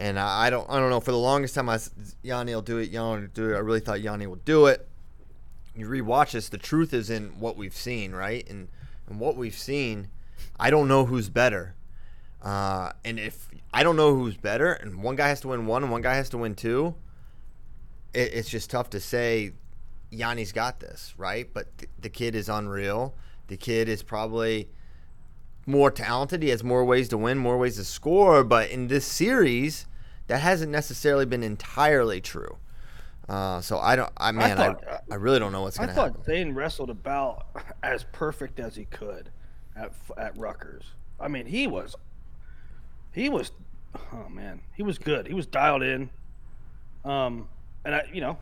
and 0.00 0.18
I, 0.18 0.46
I 0.46 0.50
don't 0.50 0.68
I 0.68 0.80
don't 0.80 0.90
know. 0.90 0.98
For 0.98 1.12
the 1.12 1.16
longest 1.18 1.54
time, 1.54 1.68
I 1.68 1.74
s- 1.74 1.90
Yianni 2.24 2.52
will 2.54 2.60
do 2.62 2.78
it. 2.78 2.90
Yianni 2.92 3.20
will 3.20 3.28
do 3.32 3.52
it. 3.52 3.56
I 3.56 3.60
really 3.60 3.78
thought 3.78 4.00
Yianni 4.00 4.26
will 4.26 4.40
do 4.44 4.66
it. 4.66 4.88
You 5.76 5.86
rewatch 5.86 6.32
this. 6.32 6.48
The 6.48 6.58
truth 6.58 6.92
is 6.92 7.08
in 7.08 7.38
what 7.38 7.56
we've 7.56 7.76
seen, 7.76 8.12
right? 8.12 8.44
And 8.50 8.66
and 9.08 9.20
what 9.20 9.36
we've 9.36 9.54
seen, 9.56 10.08
I 10.58 10.70
don't 10.70 10.88
know 10.88 11.04
who's 11.04 11.28
better. 11.28 11.76
Uh, 12.42 12.90
and 13.04 13.20
if 13.20 13.48
I 13.74 13.82
don't 13.82 13.96
know 13.96 14.14
who's 14.14 14.36
better, 14.36 14.72
and 14.72 15.02
one 15.02 15.16
guy 15.16 15.28
has 15.28 15.40
to 15.40 15.48
win 15.48 15.66
one, 15.66 15.82
and 15.82 15.90
one 15.90 16.00
guy 16.00 16.14
has 16.14 16.28
to 16.30 16.38
win 16.38 16.54
two, 16.54 16.94
it, 18.14 18.32
it's 18.32 18.48
just 18.48 18.70
tough 18.70 18.90
to 18.90 19.00
say. 19.00 19.52
Yianni's 20.12 20.52
got 20.52 20.78
this, 20.78 21.12
right? 21.16 21.52
But 21.52 21.76
th- 21.76 21.90
the 22.00 22.08
kid 22.08 22.36
is 22.36 22.48
unreal. 22.48 23.16
The 23.48 23.56
kid 23.56 23.88
is 23.88 24.04
probably 24.04 24.68
more 25.66 25.90
talented. 25.90 26.40
He 26.40 26.50
has 26.50 26.62
more 26.62 26.84
ways 26.84 27.08
to 27.08 27.18
win, 27.18 27.36
more 27.38 27.58
ways 27.58 27.76
to 27.76 27.84
score. 27.84 28.44
But 28.44 28.70
in 28.70 28.86
this 28.86 29.04
series, 29.04 29.86
that 30.28 30.40
hasn't 30.40 30.70
necessarily 30.70 31.26
been 31.26 31.42
entirely 31.42 32.20
true. 32.20 32.58
Uh, 33.28 33.60
so 33.60 33.78
I 33.80 33.96
don't. 33.96 34.12
I 34.16 34.30
man, 34.30 34.52
I, 34.58 34.66
thought- 34.66 34.84
I, 35.10 35.14
really 35.16 35.40
don't 35.40 35.50
know 35.50 35.62
what's 35.62 35.78
gonna 35.78 35.92
happen. 35.92 36.10
I 36.10 36.12
thought 36.14 36.26
happen. 36.28 36.54
Wrestled 36.54 36.90
about 36.90 37.46
as 37.82 38.04
perfect 38.12 38.60
as 38.60 38.76
he 38.76 38.84
could 38.84 39.30
at 39.74 39.92
at 40.16 40.38
Rutgers. 40.38 40.84
I 41.18 41.26
mean, 41.28 41.46
he 41.46 41.66
was, 41.66 41.96
he 43.12 43.28
was, 43.28 43.50
oh 44.12 44.28
man, 44.28 44.60
he 44.74 44.82
was 44.82 44.98
good. 44.98 45.26
He 45.26 45.34
was 45.34 45.46
dialed 45.46 45.82
in. 45.82 46.10
Um, 47.04 47.48
and 47.84 47.94
I, 47.94 48.02
you 48.12 48.20
know, 48.20 48.38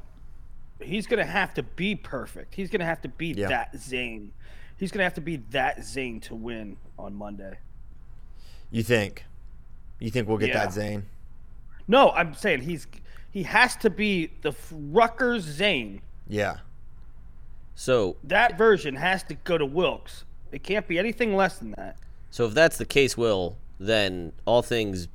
he's 0.81 1.07
gonna 1.07 1.25
have 1.25 1.55
to 1.55 1.63
be 1.63 1.95
perfect. 1.95 2.55
He's 2.55 2.71
gonna 2.71 2.85
have 2.85 3.01
to 3.03 3.09
be 3.09 3.29
Yeah. 3.29 3.49
that 3.49 3.77
Zain. 3.77 4.33
He's 4.77 4.91
gonna 4.91 5.05
have 5.05 5.15
to 5.15 5.21
be 5.21 5.37
that 5.51 5.85
Zain 5.85 6.21
to 6.21 6.35
win 6.35 6.77
on 6.99 7.15
Monday. 7.15 7.59
You 8.71 8.83
think? 8.83 9.25
You 9.99 10.11
think 10.11 10.29
we'll 10.29 10.39
get 10.39 10.49
Yeah. 10.51 10.65
that 10.65 10.73
Zain? 10.73 11.07
No, 11.89 12.11
I'm 12.11 12.35
saying 12.35 12.63
he's 12.63 12.87
he 13.31 13.45
has 13.45 13.77
to 13.77 13.89
be 13.91 14.31
the 14.43 14.53
Rutgers 14.71 15.43
Zain. 15.45 16.03
Yeah. 16.29 16.59
So, 17.75 18.17
That 18.25 18.59
version 18.59 18.97
has 18.97 19.23
to 19.25 19.35
go 19.35 19.57
to 19.57 19.65
Wilkes. 19.65 20.25
It 20.53 20.63
can't 20.63 20.87
be 20.87 20.99
anything 20.99 21.35
less 21.35 21.59
than 21.59 21.71
that. 21.73 21.97
So 22.31 22.45
if 22.47 22.53
that's 22.55 22.77
the 22.77 22.85
case, 22.85 23.17
Will, 23.17 23.57
then 23.81 24.33
all 24.45 24.61
things 24.61 25.09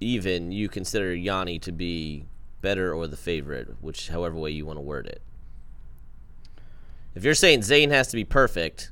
even, 0.00 0.52
you 0.52 0.68
consider 0.68 1.14
Yianni 1.14 1.60
to 1.62 1.72
be 1.72 2.26
better 2.60 2.94
or 2.94 3.06
the 3.06 3.16
favorite, 3.16 3.76
which 3.80 4.08
however 4.08 4.36
way 4.36 4.50
you 4.50 4.66
want 4.66 4.78
to 4.78 4.82
word 4.82 5.06
it. 5.06 5.20
If 7.14 7.24
you're 7.24 7.34
saying 7.34 7.62
Zain 7.62 7.90
has 7.90 8.08
to 8.08 8.16
be 8.16 8.24
perfect, 8.24 8.90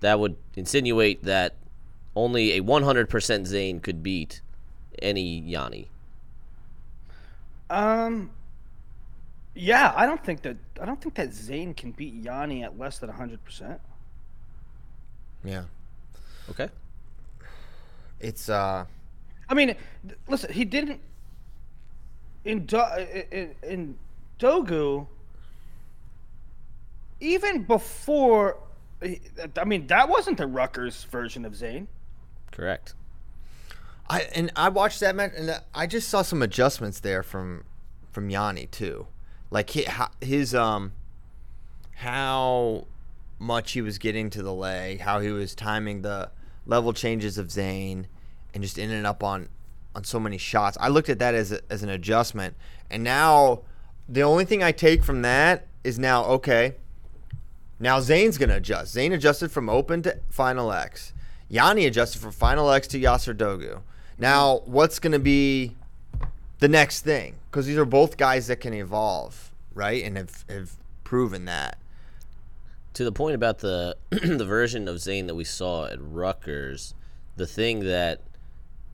that 0.00 0.20
would 0.20 0.36
insinuate 0.54 1.22
that 1.24 1.56
only 2.14 2.58
a 2.58 2.62
100% 2.62 3.46
Zain 3.46 3.80
could 3.80 4.02
beat 4.02 4.42
any 5.00 5.40
Yianni. 5.40 5.86
Um. 7.70 8.30
Yeah, 9.54 9.92
I 9.94 10.06
don't 10.06 10.22
think 10.22 10.42
that 10.42 10.56
I 10.80 10.86
don't 10.86 11.00
think 11.00 11.14
that 11.16 11.32
Zain 11.32 11.74
can 11.74 11.92
beat 11.92 12.22
Yianni 12.22 12.62
at 12.62 12.78
less 12.78 12.98
than 12.98 13.10
hundred 13.10 13.44
percent. 13.44 13.80
Yeah. 15.44 15.64
Okay. 16.50 16.68
It's 18.20 18.48
uh. 18.48 18.86
I 19.52 19.54
mean, 19.54 19.76
listen, 20.28 20.50
he 20.50 20.64
didn't 20.64 21.02
in 22.42 22.64
Do- 22.64 23.06
in, 23.30 23.54
in 23.62 23.98
Dogu. 24.40 25.06
Even 27.20 27.64
before, 27.64 28.56
I 29.02 29.64
mean, 29.66 29.88
that 29.88 30.08
wasn't 30.08 30.38
the 30.38 30.46
Rutgers 30.46 31.04
version 31.04 31.44
of 31.44 31.54
Zain. 31.54 31.88
Correct. 32.50 32.94
I 34.08 34.22
and 34.34 34.50
I 34.56 34.70
watched 34.70 35.00
that 35.00 35.14
match, 35.14 35.32
and 35.36 35.60
I 35.74 35.86
just 35.86 36.08
saw 36.08 36.22
some 36.22 36.40
adjustments 36.40 37.00
there 37.00 37.22
from 37.22 37.64
from 38.10 38.30
Yianni 38.30 38.70
too, 38.70 39.06
like 39.50 39.68
he, 39.68 39.86
his 40.22 40.54
um 40.54 40.92
how 41.96 42.86
much 43.38 43.72
he 43.72 43.82
was 43.82 43.98
getting 43.98 44.30
to 44.30 44.42
the 44.42 44.54
leg, 44.54 45.00
how 45.00 45.20
he 45.20 45.30
was 45.30 45.54
timing 45.54 46.00
the 46.00 46.30
level 46.64 46.94
changes 46.94 47.36
of 47.36 47.50
Zain, 47.50 48.06
and 48.54 48.62
just 48.62 48.78
ended 48.78 49.04
up 49.04 49.22
on 49.22 49.48
on 49.94 50.04
so 50.04 50.18
many 50.18 50.38
shots. 50.38 50.78
I 50.80 50.88
looked 50.88 51.10
at 51.10 51.18
that 51.18 51.34
as 51.34 51.52
a, 51.52 51.60
as 51.70 51.82
an 51.82 51.90
adjustment, 51.90 52.56
and 52.90 53.04
now 53.04 53.60
the 54.08 54.22
only 54.22 54.44
thing 54.44 54.62
I 54.62 54.72
take 54.72 55.04
from 55.04 55.22
that 55.22 55.66
is 55.84 55.98
now 55.98 56.24
okay. 56.24 56.74
Now 57.78 58.00
Zain's 58.00 58.38
gonna 58.38 58.56
adjust. 58.56 58.92
Zain 58.92 59.12
adjusted 59.12 59.50
from 59.50 59.68
open 59.68 60.02
to 60.02 60.18
final 60.28 60.72
X. 60.72 61.12
Yianni 61.50 61.86
adjusted 61.86 62.20
from 62.20 62.32
final 62.32 62.70
X 62.70 62.86
to 62.88 63.00
Yasar 63.00 63.34
Dogu. 63.36 63.80
Now, 64.18 64.62
what's 64.64 64.98
gonna 64.98 65.18
be 65.18 65.76
the 66.60 66.68
next 66.68 67.02
thing? 67.02 67.34
Because 67.50 67.66
these 67.66 67.76
are 67.76 67.84
both 67.84 68.16
guys 68.16 68.46
that 68.46 68.60
can 68.60 68.72
evolve, 68.72 69.50
right? 69.74 70.02
And 70.04 70.16
have, 70.16 70.44
have 70.48 70.72
proven 71.04 71.44
that. 71.46 71.76
to 72.94 73.04
the 73.04 73.12
point 73.12 73.34
about 73.34 73.58
the 73.58 73.96
the 74.10 74.44
version 74.44 74.88
of 74.88 75.00
Zain 75.00 75.26
that 75.26 75.34
we 75.34 75.44
saw 75.44 75.86
at 75.86 75.98
Rutgers, 76.00 76.94
the 77.36 77.46
thing 77.46 77.80
that 77.80 78.20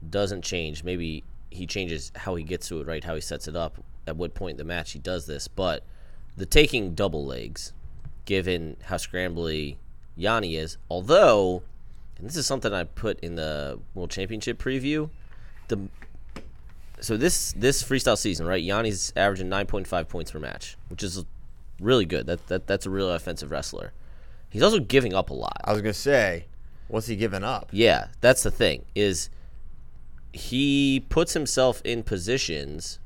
doesn't 0.08 0.42
change, 0.42 0.84
maybe 0.84 1.24
he 1.50 1.66
changes 1.66 2.12
how 2.14 2.34
he 2.34 2.44
gets 2.44 2.68
to 2.68 2.80
it, 2.80 2.86
right? 2.86 3.02
How 3.02 3.14
he 3.14 3.20
sets 3.20 3.48
it 3.48 3.56
up, 3.56 3.78
at 4.06 4.16
what 4.16 4.34
point 4.34 4.52
in 4.52 4.56
the 4.56 4.64
match 4.64 4.92
he 4.92 4.98
does 4.98 5.26
this, 5.26 5.48
but 5.48 5.84
the 6.36 6.46
taking 6.46 6.94
double 6.94 7.24
legs, 7.26 7.72
given 8.24 8.76
how 8.84 8.96
scrambly 8.96 9.76
Yianni 10.18 10.58
is, 10.58 10.78
although, 10.90 11.62
and 12.16 12.26
this 12.26 12.36
is 12.36 12.46
something 12.46 12.72
I 12.72 12.84
put 12.84 13.20
in 13.20 13.36
the 13.36 13.78
World 13.94 14.10
Championship 14.10 14.58
preview, 14.58 15.10
the 15.68 15.88
so 17.00 17.16
this 17.16 17.52
this 17.52 17.82
freestyle 17.82 18.18
season, 18.18 18.46
right? 18.46 18.62
Yianni's 18.62 19.12
averaging 19.14 19.48
nine 19.48 19.66
point 19.66 19.86
five 19.86 20.08
points 20.08 20.32
per 20.32 20.40
match, 20.40 20.76
which 20.88 21.02
is 21.02 21.24
really 21.80 22.04
good. 22.04 22.26
That, 22.26 22.46
that 22.48 22.66
that's 22.66 22.86
a 22.86 22.90
really 22.90 23.14
offensive 23.14 23.50
wrestler. 23.50 23.92
He's 24.48 24.62
also 24.62 24.80
giving 24.80 25.14
up 25.14 25.30
a 25.30 25.34
lot. 25.34 25.60
I 25.64 25.72
was 25.72 25.82
gonna 25.82 25.92
say, 25.92 26.46
what's 26.88 27.06
he 27.06 27.14
giving 27.14 27.44
up? 27.44 27.68
Yeah, 27.72 28.08
that's 28.20 28.42
the 28.42 28.50
thing. 28.50 28.84
Is 28.94 29.30
he 30.32 31.04
puts 31.08 31.32
himself 31.34 31.80
in 31.84 32.02
positions 32.02 32.98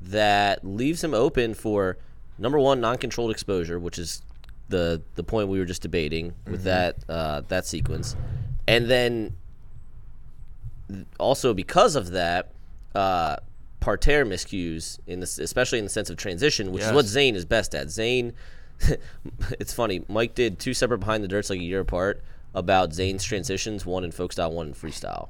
that 0.00 0.64
leaves 0.64 1.02
him 1.02 1.14
open 1.14 1.54
for 1.54 1.96
number 2.38 2.58
one, 2.58 2.80
non-controlled 2.80 3.30
exposure, 3.30 3.78
which 3.78 3.98
is 3.98 4.22
the 4.68 5.02
the 5.14 5.22
point 5.22 5.48
we 5.48 5.58
were 5.58 5.64
just 5.64 5.82
debating 5.82 6.34
with 6.46 6.64
that 6.64 6.96
uh, 7.08 7.42
that 7.48 7.66
sequence, 7.66 8.16
and 8.66 8.90
then 8.90 9.36
also 11.18 11.54
because 11.54 11.96
of 11.96 12.10
that, 12.10 12.52
uh, 12.94 13.36
parterre 13.80 14.24
miscues 14.24 14.98
in 15.06 15.20
this, 15.20 15.38
especially 15.38 15.78
in 15.78 15.84
the 15.84 15.90
sense 15.90 16.10
of 16.10 16.16
transition, 16.16 16.72
which 16.72 16.82
is 16.82 16.92
what 16.92 17.06
Zain 17.06 17.36
is 17.36 17.44
best 17.44 17.74
at. 17.74 17.90
Zain, 17.90 18.32
it's 19.58 19.72
funny. 19.72 20.04
Mike 20.08 20.34
did 20.34 20.58
two 20.58 20.74
separate 20.74 20.98
behind 20.98 21.22
the 21.24 21.28
dirts 21.28 21.50
like 21.50 21.60
a 21.60 21.62
year 21.62 21.80
apart 21.80 22.22
about 22.54 22.92
Zain's 22.92 23.24
transitions, 23.24 23.84
one 23.84 24.04
in 24.04 24.12
folk 24.12 24.32
style, 24.32 24.52
one 24.52 24.68
in 24.68 24.74
freestyle. 24.74 25.28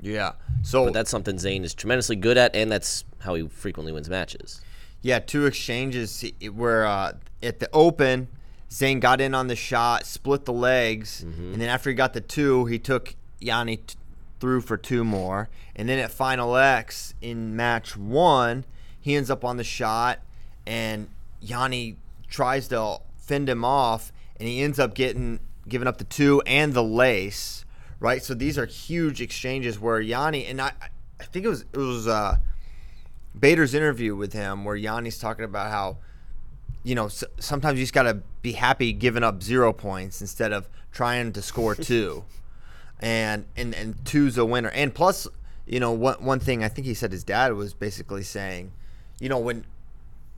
Yeah. 0.00 0.32
So 0.62 0.84
But 0.84 0.94
that's 0.94 1.10
something 1.10 1.38
Zain 1.38 1.64
is 1.64 1.74
tremendously 1.74 2.16
good 2.16 2.36
at, 2.38 2.54
and 2.54 2.70
that's 2.70 3.04
how 3.20 3.34
he 3.34 3.48
frequently 3.48 3.92
wins 3.92 4.08
matches. 4.08 4.60
Yeah, 5.02 5.18
two 5.18 5.46
exchanges 5.46 6.24
where 6.52 6.84
uh, 6.86 7.12
at 7.42 7.58
the 7.60 7.68
open, 7.72 8.28
Zain 8.70 9.00
got 9.00 9.20
in 9.20 9.34
on 9.34 9.46
the 9.46 9.56
shot, 9.56 10.04
split 10.06 10.44
the 10.44 10.52
legs, 10.52 11.22
and 11.22 11.60
then 11.60 11.68
after 11.68 11.90
he 11.90 11.94
got 11.94 12.12
the 12.12 12.20
two, 12.20 12.66
he 12.66 12.78
took 12.78 13.14
Yianni 13.40 13.86
t- 13.86 13.96
through 14.38 14.60
for 14.60 14.76
two 14.76 15.02
more. 15.04 15.48
And 15.74 15.88
then 15.88 15.98
at 15.98 16.10
Final 16.10 16.56
X 16.56 17.14
in 17.22 17.56
match 17.56 17.96
one, 17.96 18.64
he 19.00 19.16
ends 19.16 19.30
up 19.30 19.44
on 19.44 19.56
the 19.56 19.64
shot, 19.64 20.20
and 20.66 21.08
Yianni 21.42 21.96
tries 22.28 22.68
to 22.68 22.98
fend 23.16 23.48
him 23.48 23.64
off, 23.64 24.12
and 24.38 24.46
he 24.46 24.62
ends 24.62 24.78
up 24.78 24.94
getting 24.94 25.40
giving 25.68 25.88
up 25.88 25.98
the 25.98 26.04
two 26.04 26.42
and 26.46 26.74
the 26.74 26.82
lace. 26.82 27.64
Right, 28.00 28.22
so 28.22 28.32
these 28.32 28.56
are 28.56 28.64
huge 28.66 29.20
exchanges 29.20 29.78
where 29.78 30.00
Yianni 30.02 30.48
and 30.48 30.60
I, 30.60 30.72
I 31.20 31.24
think 31.24 31.44
it 31.44 31.48
was 31.48 31.62
it 31.72 31.76
was 31.76 32.08
uh, 32.08 32.36
Bader's 33.38 33.74
interview 33.74 34.16
with 34.16 34.32
him 34.32 34.64
where 34.64 34.74
Yianni's 34.76 35.18
talking 35.18 35.44
about 35.44 35.70
how, 35.70 35.98
you 36.82 36.94
know, 36.94 37.06
s- 37.06 37.24
sometimes 37.38 37.78
you 37.78 37.82
just 37.84 37.92
got 37.92 38.04
to 38.04 38.22
be 38.40 38.52
happy 38.52 38.94
giving 38.94 39.22
up 39.22 39.42
zero 39.42 39.72
points 39.74 40.22
instead 40.22 40.50
of 40.52 40.66
trying 40.92 41.32
to 41.34 41.42
score 41.42 41.74
two. 41.76 42.24
and, 43.00 43.44
and, 43.56 43.74
and 43.74 44.02
two's 44.06 44.38
a 44.38 44.44
winner. 44.46 44.70
And 44.70 44.94
plus, 44.94 45.28
you 45.66 45.78
know, 45.78 45.92
one, 45.92 46.24
one 46.24 46.40
thing 46.40 46.64
I 46.64 46.68
think 46.68 46.86
he 46.86 46.94
said 46.94 47.12
his 47.12 47.22
dad 47.22 47.52
was 47.52 47.74
basically 47.74 48.22
saying, 48.22 48.72
you 49.20 49.28
know, 49.28 49.38
when 49.38 49.66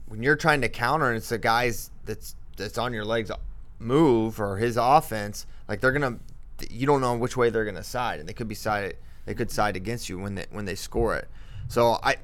when 0.07 0.21
you're 0.21 0.35
trying 0.35 0.59
to 0.61 0.69
counter 0.69 1.07
and 1.07 1.15
it's 1.17 1.29
the 1.29 1.37
guys 1.37 1.89
that's 2.03 2.35
that's 2.57 2.77
on 2.77 2.93
your 2.93 3.05
legs 3.05 3.31
move 3.79 4.39
or 4.41 4.57
his 4.57 4.75
offense, 4.77 5.45
like 5.69 5.79
they're 5.79 5.93
gonna, 5.93 6.19
you 6.71 6.85
don't 6.85 7.01
know 7.01 7.15
which 7.15 7.37
way 7.37 7.49
they're 7.49 7.65
gonna 7.65 7.83
side, 7.83 8.19
and 8.19 8.27
they 8.27 8.33
could 8.33 8.47
be 8.47 8.55
side, 8.55 8.95
they 9.25 9.33
could 9.33 9.51
side 9.51 9.75
against 9.75 10.09
you 10.09 10.19
when 10.19 10.35
they 10.35 10.45
when 10.51 10.65
they 10.65 10.75
score 10.75 11.15
it. 11.15 11.27
So 11.67 11.99
I, 12.03 12.17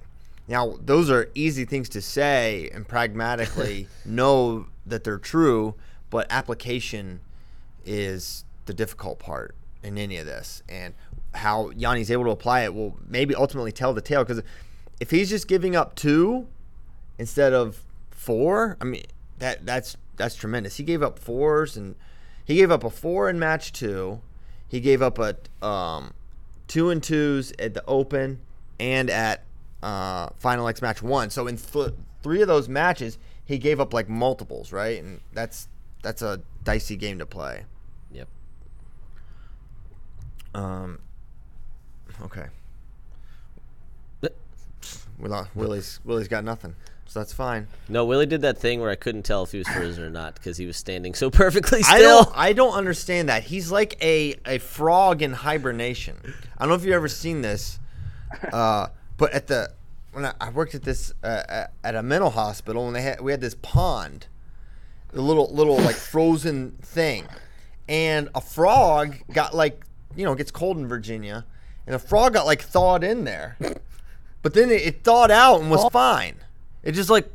now 0.47 0.75
those 0.83 1.09
are 1.09 1.29
easy 1.35 1.65
things 1.65 1.89
to 1.89 2.01
say 2.01 2.69
and 2.73 2.87
pragmatically 2.87 3.87
know 4.05 4.67
that 4.85 5.03
they're 5.03 5.17
true, 5.17 5.75
but 6.09 6.27
application 6.29 7.21
is 7.85 8.45
the 8.65 8.73
difficult 8.73 9.19
part 9.19 9.55
in 9.83 9.97
any 9.97 10.17
of 10.17 10.25
this, 10.25 10.63
and 10.67 10.93
how 11.33 11.69
Yianni's 11.71 12.11
able 12.11 12.25
to 12.25 12.31
apply 12.31 12.61
it 12.61 12.73
will 12.73 12.97
maybe 13.07 13.35
ultimately 13.35 13.71
tell 13.71 13.93
the 13.93 14.01
tale 14.01 14.23
because 14.23 14.43
if 14.99 15.11
he's 15.11 15.29
just 15.29 15.47
giving 15.47 15.75
up 15.75 15.95
two 15.95 16.47
instead 17.17 17.53
of 17.53 17.83
four, 18.09 18.77
I 18.81 18.85
mean 18.85 19.03
that 19.37 19.65
that's 19.65 19.97
that's 20.17 20.35
tremendous. 20.35 20.77
He 20.77 20.83
gave 20.83 21.01
up 21.01 21.17
fours 21.17 21.77
and 21.77 21.95
he 22.45 22.55
gave 22.55 22.71
up 22.71 22.83
a 22.83 22.89
four 22.89 23.29
in 23.29 23.39
match 23.39 23.73
two. 23.73 24.21
He 24.69 24.79
gave 24.79 25.01
up 25.01 25.19
a 25.19 25.35
um, 25.65 26.13
two 26.67 26.89
and 26.89 27.03
twos 27.03 27.51
at 27.59 27.73
the 27.73 27.83
Open 27.85 28.39
and 28.79 29.09
at 29.09 29.43
uh, 29.83 30.29
Final 30.37 30.67
X 30.67 30.81
match 30.81 31.01
one. 31.03 31.29
So 31.29 31.47
in 31.47 31.57
th- 31.57 31.93
three 32.23 32.41
of 32.41 32.47
those 32.47 32.69
matches, 32.69 33.17
he 33.45 33.57
gave 33.57 33.79
up 33.79 33.93
like 33.93 34.07
multiples, 34.07 34.71
right? 34.71 35.01
And 35.03 35.19
that's 35.33 35.67
that's 36.03 36.21
a 36.21 36.41
dicey 36.63 36.95
game 36.95 37.19
to 37.19 37.25
play. 37.25 37.63
Yep. 38.11 38.27
Um. 40.53 40.99
Okay. 42.21 42.45
Will- 45.17 45.47
Willie's 45.53 45.99
Willie's 46.05 46.29
got 46.29 46.45
nothing, 46.45 46.75
so 47.09 47.19
that's 47.19 47.33
fine. 47.33 47.67
No, 47.89 48.05
Willie 48.05 48.27
did 48.27 48.41
that 48.43 48.59
thing 48.59 48.79
where 48.81 48.91
I 48.91 48.95
couldn't 48.95 49.23
tell 49.23 49.41
if 49.43 49.51
he 49.51 49.57
was 49.57 49.67
frozen 49.67 50.03
or 50.03 50.09
not 50.11 50.35
because 50.35 50.57
he 50.57 50.65
was 50.67 50.77
standing 50.77 51.15
so 51.15 51.29
perfectly 51.43 51.79
I 51.79 51.97
still. 51.97 52.23
don't 52.25 52.37
I 52.37 52.53
don't 52.53 52.73
understand 52.73 53.29
that. 53.29 53.43
He's 53.43 53.71
like 53.71 53.97
a 54.03 54.35
a 54.45 54.59
frog 54.59 55.21
in 55.23 55.33
hibernation. 55.33 56.17
I 56.57 56.59
don't 56.61 56.69
know 56.69 56.75
if 56.75 56.83
you've 56.85 56.93
ever 56.93 57.07
seen 57.07 57.41
this, 57.41 57.79
uh, 58.53 58.87
but 59.17 59.33
at 59.33 59.47
the 59.47 59.71
when 60.11 60.25
I, 60.25 60.33
I 60.39 60.49
worked 60.51 60.75
at 60.75 60.83
this 60.83 61.11
uh, 61.23 61.43
at- 61.49 61.73
at 61.83 61.95
a 61.95 62.03
mental 62.03 62.29
hospital 62.29 62.85
and 62.87 62.95
they 62.95 63.01
had 63.01 63.21
we 63.21 63.31
had 63.31 63.41
this 63.41 63.55
pond, 63.55 64.27
a 65.13 65.19
little 65.21 65.51
little 65.53 65.77
like 65.77 65.95
frozen 65.95 66.77
thing, 66.81 67.27
and 67.87 68.29
a 68.35 68.41
frog 68.41 69.15
got 69.33 69.55
like 69.55 69.83
you 70.15 70.25
know 70.25 70.33
it 70.33 70.37
gets 70.37 70.51
cold 70.51 70.77
in 70.77 70.87
Virginia, 70.87 71.45
and 71.87 71.95
a 71.95 71.99
frog 71.99 72.33
got 72.33 72.45
like 72.45 72.61
thawed 72.61 73.03
in 73.03 73.23
there, 73.23 73.57
but 74.43 74.53
then 74.53 74.69
it, 74.69 74.81
it 74.83 75.03
thawed 75.03 75.31
out 75.31 75.59
and 75.61 75.71
was 75.71 75.85
fine. 75.91 76.35
It 76.83 76.93
just 76.93 77.09
like 77.09 77.29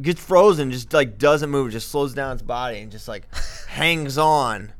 gets 0.00 0.20
frozen, 0.20 0.70
just 0.70 0.92
like 0.92 1.18
doesn't 1.18 1.50
move, 1.50 1.72
just 1.72 1.90
slows 1.90 2.14
down 2.14 2.34
its 2.34 2.42
body 2.42 2.78
and 2.78 2.92
just 2.92 3.08
like 3.08 3.24
hangs 3.68 4.18
on. 4.18 4.72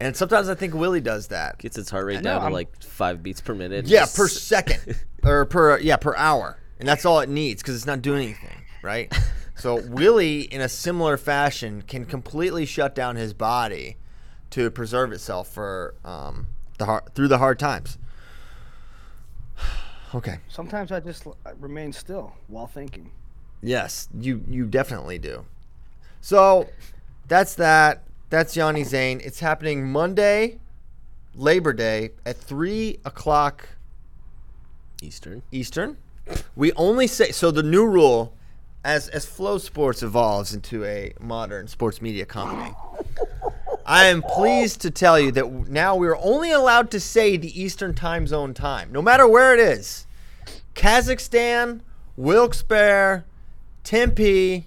And 0.00 0.16
sometimes 0.16 0.48
I 0.48 0.54
think 0.54 0.72
Willie 0.74 1.02
does 1.02 1.28
that. 1.28 1.58
Gets 1.58 1.76
its 1.76 1.90
heart 1.90 2.06
rate 2.06 2.16
know, 2.22 2.30
down 2.32 2.38
to 2.40 2.44
I'm- 2.44 2.52
like 2.52 2.82
five 2.82 3.22
beats 3.22 3.40
per 3.40 3.54
minute. 3.54 3.86
Yeah, 3.86 4.06
per 4.06 4.28
second 4.28 4.96
or 5.22 5.44
per 5.44 5.78
yeah 5.78 5.96
per 5.96 6.16
hour, 6.16 6.58
and 6.78 6.88
that's 6.88 7.04
all 7.04 7.20
it 7.20 7.28
needs 7.28 7.62
because 7.62 7.76
it's 7.76 7.86
not 7.86 8.00
doing 8.02 8.24
anything, 8.24 8.62
right? 8.82 9.12
So 9.56 9.78
Willie, 9.88 10.40
in 10.40 10.62
a 10.62 10.70
similar 10.70 11.18
fashion, 11.18 11.82
can 11.82 12.06
completely 12.06 12.64
shut 12.64 12.94
down 12.94 13.16
his 13.16 13.34
body 13.34 13.98
to 14.52 14.70
preserve 14.70 15.12
itself 15.12 15.52
for 15.52 15.96
um, 16.02 16.46
the 16.78 16.86
hard, 16.86 17.14
through 17.14 17.28
the 17.28 17.36
hard 17.36 17.58
times. 17.58 17.98
Okay. 20.14 20.38
Sometimes 20.48 20.90
I 20.90 21.00
just 21.00 21.26
l- 21.26 21.36
I 21.46 21.50
remain 21.60 21.92
still 21.92 22.32
while 22.48 22.66
thinking. 22.66 23.12
Yes, 23.62 24.08
you 24.18 24.42
you 24.48 24.66
definitely 24.66 25.18
do. 25.18 25.44
So 26.20 26.68
that's 27.28 27.54
that. 27.56 28.04
That's 28.30 28.54
Yianni 28.54 28.84
Zain. 28.84 29.20
It's 29.24 29.40
happening 29.40 29.90
Monday, 29.90 30.58
Labor 31.34 31.72
Day 31.72 32.10
at 32.24 32.36
three 32.36 32.98
o'clock 33.04 33.68
Eastern. 35.02 35.42
Eastern. 35.50 35.96
We 36.54 36.72
only 36.72 37.06
say 37.06 37.32
so. 37.32 37.50
The 37.50 37.62
new 37.62 37.86
rule, 37.86 38.34
as 38.84 39.08
as 39.08 39.26
FloSports 39.26 40.02
evolves 40.02 40.54
into 40.54 40.84
a 40.84 41.12
modern 41.20 41.66
sports 41.68 42.00
media 42.00 42.24
company, 42.24 42.72
I 43.84 44.06
am 44.06 44.22
pleased 44.22 44.80
to 44.82 44.90
tell 44.90 45.18
you 45.18 45.32
that 45.32 45.68
now 45.68 45.96
we 45.96 46.06
are 46.06 46.16
only 46.16 46.52
allowed 46.52 46.90
to 46.92 47.00
say 47.00 47.36
the 47.36 47.60
Eastern 47.60 47.94
Time 47.94 48.26
Zone 48.26 48.54
time, 48.54 48.92
no 48.92 49.02
matter 49.02 49.26
where 49.26 49.52
it 49.52 49.60
is. 49.60 50.06
Kazakhstan, 50.74 51.80
Wilkes-Barre, 52.16 53.24
Tempe, 53.84 54.66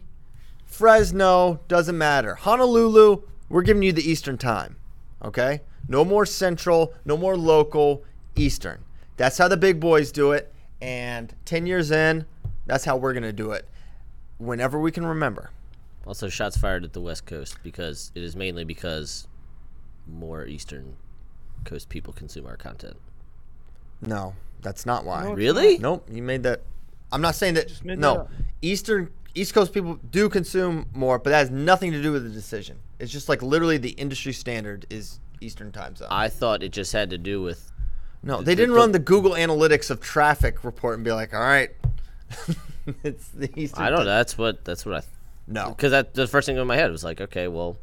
Fresno, 0.65 1.61
doesn't 1.67 1.97
matter. 1.97 2.35
Honolulu, 2.35 3.23
we're 3.49 3.61
giving 3.61 3.83
you 3.83 3.91
the 3.91 4.09
Eastern 4.09 4.37
time. 4.37 4.77
Okay? 5.23 5.61
No 5.87 6.03
more 6.03 6.25
Central, 6.25 6.93
no 7.05 7.17
more 7.17 7.37
local, 7.37 8.03
Eastern. 8.35 8.83
That's 9.17 9.37
how 9.37 9.47
the 9.47 9.57
big 9.57 9.79
boys 9.79 10.11
do 10.11 10.31
it. 10.31 10.53
And 10.81 11.33
10 11.45 11.65
years 11.65 11.91
in, 11.91 12.25
that's 12.65 12.85
how 12.85 12.97
we're 12.97 13.13
going 13.13 13.23
to 13.23 13.33
do 13.33 13.51
it 13.51 13.67
whenever 14.37 14.79
we 14.79 14.91
can 14.91 15.05
remember. 15.05 15.51
Also, 16.05 16.27
shots 16.27 16.57
fired 16.57 16.83
at 16.83 16.93
the 16.93 17.01
West 17.01 17.25
Coast 17.25 17.57
because 17.63 18.11
it 18.15 18.23
is 18.23 18.35
mainly 18.35 18.65
because 18.65 19.27
more 20.05 20.45
Eastern 20.45 20.97
Coast 21.63 21.87
people 21.87 22.11
consume 22.11 22.45
our 22.45 22.57
content. 22.57 22.97
No, 24.01 24.35
that's 24.61 24.85
not 24.85 25.05
why. 25.05 25.23
No, 25.23 25.33
Really? 25.33 25.77
Nope, 25.77 26.07
you 26.11 26.21
made 26.21 26.43
that. 26.43 26.61
I'm 27.13 27.21
not 27.21 27.35
saying 27.35 27.53
that. 27.53 27.69
made 27.85 27.97
that 27.97 28.01
no. 28.01 28.27
Eastern 28.61 29.11
East 29.35 29.53
Coast 29.53 29.71
people 29.71 29.99
do 30.09 30.29
consume 30.29 30.87
more, 30.93 31.19
but 31.19 31.29
that 31.29 31.37
has 31.37 31.51
nothing 31.51 31.91
to 31.91 32.01
do 32.01 32.11
with 32.11 32.23
the 32.23 32.29
decision. 32.29 32.79
It's 32.99 33.11
just 33.11 33.29
like 33.29 33.41
literally 33.41 33.77
the 33.77 33.91
industry 33.91 34.33
standard 34.33 34.85
is 34.89 35.19
Eastern 35.41 35.71
time 35.71 35.95
zone. 35.95 36.07
I 36.11 36.29
thought 36.29 36.63
it 36.63 36.69
just 36.69 36.91
had 36.91 37.09
to 37.11 37.17
do 37.17 37.41
with 37.41 37.71
no, 38.23 38.41
they 38.41 38.55
didn't 38.55 38.73
run 38.73 38.93
the 38.93 38.99
Google 38.99 39.31
Analytics 39.31 39.91
of 39.91 39.99
traffic 39.99 40.63
report 40.63 40.95
and 40.95 41.03
be 41.03 41.11
like, 41.11 41.33
all 41.33 41.41
right, 41.41 41.71
it's 43.03 43.27
the 43.27 43.51
Eastern. 43.59 43.83
I 43.83 43.89
don't 43.89 43.99
know. 43.99 44.05
That's 44.05 44.37
what 44.37 44.63
that's 44.63 44.85
what 44.85 44.95
I 44.95 45.01
No, 45.45 45.69
because 45.69 45.91
that 45.91 46.13
the 46.13 46.27
first 46.27 46.45
thing 46.45 46.57
in 46.57 46.65
my 46.65 46.77
head 46.77 46.89
was 46.89 47.03
like, 47.03 47.19
okay, 47.21 47.47
well, 47.47 47.77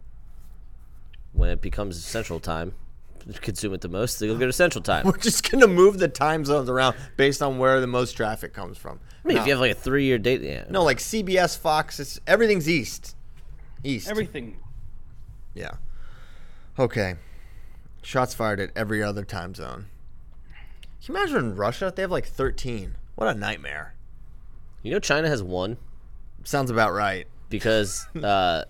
when 1.32 1.50
it 1.50 1.60
becomes 1.60 2.02
Central 2.02 2.40
Time, 2.40 2.74
consume 3.40 3.74
it 3.74 3.80
the 3.80 3.88
most, 3.88 4.18
they'll 4.18 4.36
go 4.36 4.46
to 4.46 4.52
Central 4.64 4.82
Time. 4.82 5.06
we're 5.06 5.16
just 5.18 5.50
gonna 5.50 5.66
move 5.66 5.98
the 5.98 6.08
time 6.08 6.44
zones 6.44 6.68
around 6.68 6.96
based 7.16 7.42
on 7.42 7.58
where 7.58 7.80
the 7.80 7.86
most 7.86 8.12
traffic 8.12 8.52
comes 8.52 8.78
from. 8.78 9.00
I 9.24 9.28
mean, 9.28 9.34
no, 9.36 9.42
if 9.42 9.46
you 9.46 9.52
have 9.52 9.60
like 9.60 9.72
a 9.72 9.74
three-year 9.74 10.18
date, 10.18 10.40
yeah, 10.42 10.64
no, 10.70 10.82
like 10.82 10.98
CBS, 10.98 11.56
Fox, 11.58 12.00
it's 12.00 12.20
everything's 12.26 12.68
East. 12.68 13.16
East. 13.84 14.08
Everything. 14.08 14.58
Yeah. 15.54 15.72
Okay. 16.78 17.16
Shots 18.02 18.34
fired 18.34 18.60
at 18.60 18.70
every 18.74 19.02
other 19.02 19.24
time 19.24 19.54
zone. 19.54 19.86
Can 21.04 21.14
you 21.14 21.20
imagine 21.20 21.36
in 21.36 21.56
Russia? 21.56 21.92
They 21.94 22.02
have 22.02 22.10
like 22.10 22.26
13. 22.26 22.96
What 23.14 23.28
a 23.28 23.38
nightmare. 23.38 23.94
You 24.82 24.92
know, 24.92 24.98
China 24.98 25.28
has 25.28 25.42
one 25.42 25.76
Sounds 26.44 26.70
about 26.70 26.92
right. 26.92 27.26
because 27.50 28.06
uh, 28.22 28.64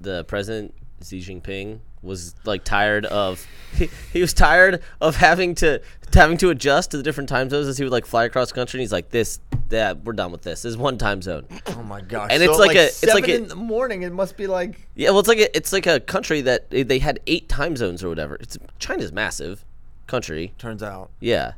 the 0.00 0.24
president 0.24 0.74
Xi 1.02 1.20
Jinping 1.20 1.80
was 2.02 2.34
like 2.44 2.62
tired 2.64 3.04
of 3.06 3.46
he, 3.74 3.88
he 4.12 4.20
was 4.20 4.32
tired 4.32 4.82
of 5.00 5.16
having 5.16 5.54
to 5.56 5.80
having 6.14 6.36
to 6.38 6.50
adjust 6.50 6.92
to 6.92 6.96
the 6.96 7.02
different 7.02 7.28
time 7.28 7.50
zones 7.50 7.66
as 7.66 7.76
he 7.78 7.84
would 7.84 7.92
like 7.92 8.06
fly 8.06 8.24
across 8.24 8.52
country. 8.52 8.78
And 8.78 8.82
he's 8.82 8.92
like, 8.92 9.10
this, 9.10 9.40
that, 9.70 10.04
we're 10.04 10.12
done 10.12 10.30
with 10.32 10.42
this. 10.42 10.62
This 10.62 10.70
is 10.70 10.76
one 10.76 10.98
time 10.98 11.20
zone. 11.20 11.46
Oh 11.66 11.82
my 11.82 12.00
gosh. 12.00 12.28
And 12.32 12.40
So 12.42 12.50
it's 12.50 12.60
at, 12.60 12.66
like 12.66 12.76
a- 12.76 12.84
it's 12.86 13.04
like 13.06 13.24
seven 13.24 13.30
a- 13.30 13.34
in 13.42 13.48
the 13.48 13.56
morning. 13.56 14.02
It 14.02 14.12
must 14.12 14.36
be 14.36 14.46
like 14.46 14.88
Yeah, 14.94 15.10
well, 15.10 15.18
it's 15.18 15.28
like 15.28 15.38
a, 15.38 15.54
it's 15.56 15.72
like 15.72 15.86
a 15.86 15.98
country 16.00 16.40
that 16.42 16.70
they- 16.70 16.84
they 16.84 17.00
had 17.00 17.18
eight 17.26 17.48
time 17.48 17.76
zones 17.76 18.04
or 18.04 18.08
whatever. 18.08 18.36
It's 18.40 18.56
China's 18.78 19.12
massive 19.12 19.64
country. 20.06 20.54
turns 20.58 20.82
out. 20.82 21.10
Yeah. 21.20 21.52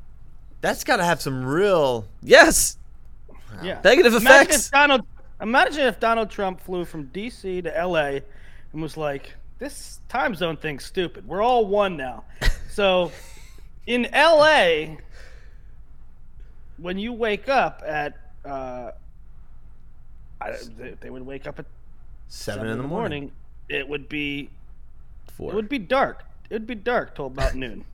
That's 0.63 0.83
got 0.83 0.97
to 0.97 1.05
have 1.05 1.21
some 1.21 1.45
real 1.45 2.07
Yes. 2.23 2.79
Yeah. 3.63 3.81
Negative 3.85 4.15
Imagine 4.15 4.49
effects. 4.51 4.67
if 4.67 4.73
Donald. 4.73 5.03
Imagine 5.41 5.83
if 5.87 6.01
Donald 6.01 6.31
Trump 6.31 6.61
flew 6.61 6.85
from 6.85 7.05
D.C. 7.07 7.63
to 7.63 7.77
L.A. 7.79 8.23
and 8.73 8.83
was 8.83 8.97
like, 8.97 9.35
"This 9.59 10.01
time 10.09 10.35
zone 10.35 10.57
thing's 10.57 10.85
stupid. 10.85 11.27
We're 11.27 11.43
all 11.43 11.67
one 11.67 11.97
now." 11.97 12.25
so, 12.71 13.13
in 13.87 14.07
L.A., 14.07 14.99
when 16.77 16.99
you 16.99 17.13
wake 17.13 17.49
up 17.49 17.83
at, 17.87 18.17
uh, 18.45 18.93
I, 20.41 20.53
they, 20.77 20.95
they 21.01 21.11
would 21.11 21.27
wake 21.27 21.47
up 21.47 21.59
at 21.59 21.67
7, 22.29 22.61
seven 22.61 22.73
in 22.73 22.79
the 22.79 22.85
morning. 22.85 23.33
It 23.69 23.89
would 23.89 24.09
be 24.09 24.51
Four. 25.37 25.53
it 25.53 25.55
would 25.55 25.69
be 25.69 25.79
dark. 25.79 26.25
It 26.51 26.55
would 26.55 26.67
be 26.67 26.75
dark 26.75 27.15
till 27.15 27.27
about 27.27 27.55
noon. 27.57 27.85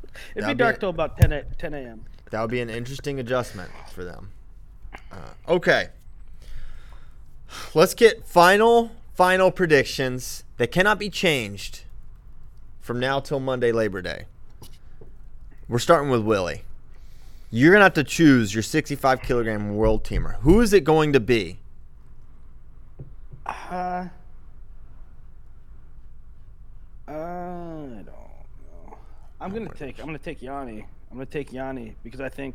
It'd 0.00 0.34
be 0.34 0.40
That'd 0.40 0.58
be 0.58 0.62
dark 0.64 0.76
it. 0.76 0.80
till 0.80 0.88
about 0.90 1.16
10 1.18 1.32
a, 1.32 1.42
10 1.42 1.74
a.m. 1.74 2.04
That 2.30 2.40
would 2.40 2.50
be 2.50 2.60
an 2.60 2.70
interesting 2.70 3.20
adjustment 3.20 3.70
for 3.92 4.04
them. 4.04 4.30
Uh, 5.12 5.16
okay. 5.48 5.88
Let's 7.74 7.94
get 7.94 8.26
final 8.26 8.90
final 9.14 9.50
predictions 9.50 10.44
that 10.58 10.70
cannot 10.70 10.98
be 10.98 11.08
changed 11.08 11.82
from 12.80 13.00
now 13.00 13.20
till 13.20 13.40
Monday 13.40 13.72
Labor 13.72 14.02
Day. 14.02 14.26
We're 15.68 15.78
starting 15.78 16.10
with 16.10 16.22
Willie. 16.22 16.62
You're 17.50 17.72
gonna 17.72 17.84
have 17.84 17.94
to 17.94 18.04
choose 18.04 18.54
your 18.54 18.62
65 18.62 19.22
kilogram 19.22 19.74
world 19.76 20.04
teamer. 20.04 20.34
Who 20.40 20.60
is 20.60 20.72
it 20.72 20.84
going 20.84 21.12
to 21.14 21.20
be? 21.20 21.58
Uh, 23.46 24.08
I 27.06 27.12
don't 27.12 28.04
know. 28.04 28.98
I'm 29.40 29.52
gonna 29.54 29.70
take. 29.74 29.98
I'm 30.00 30.06
gonna 30.06 30.18
take 30.18 30.40
Yianni. 30.40 30.84
I'm 31.10 31.16
gonna 31.16 31.26
take 31.26 31.52
Yianni 31.52 31.94
because 32.02 32.20
I 32.20 32.28
think, 32.28 32.54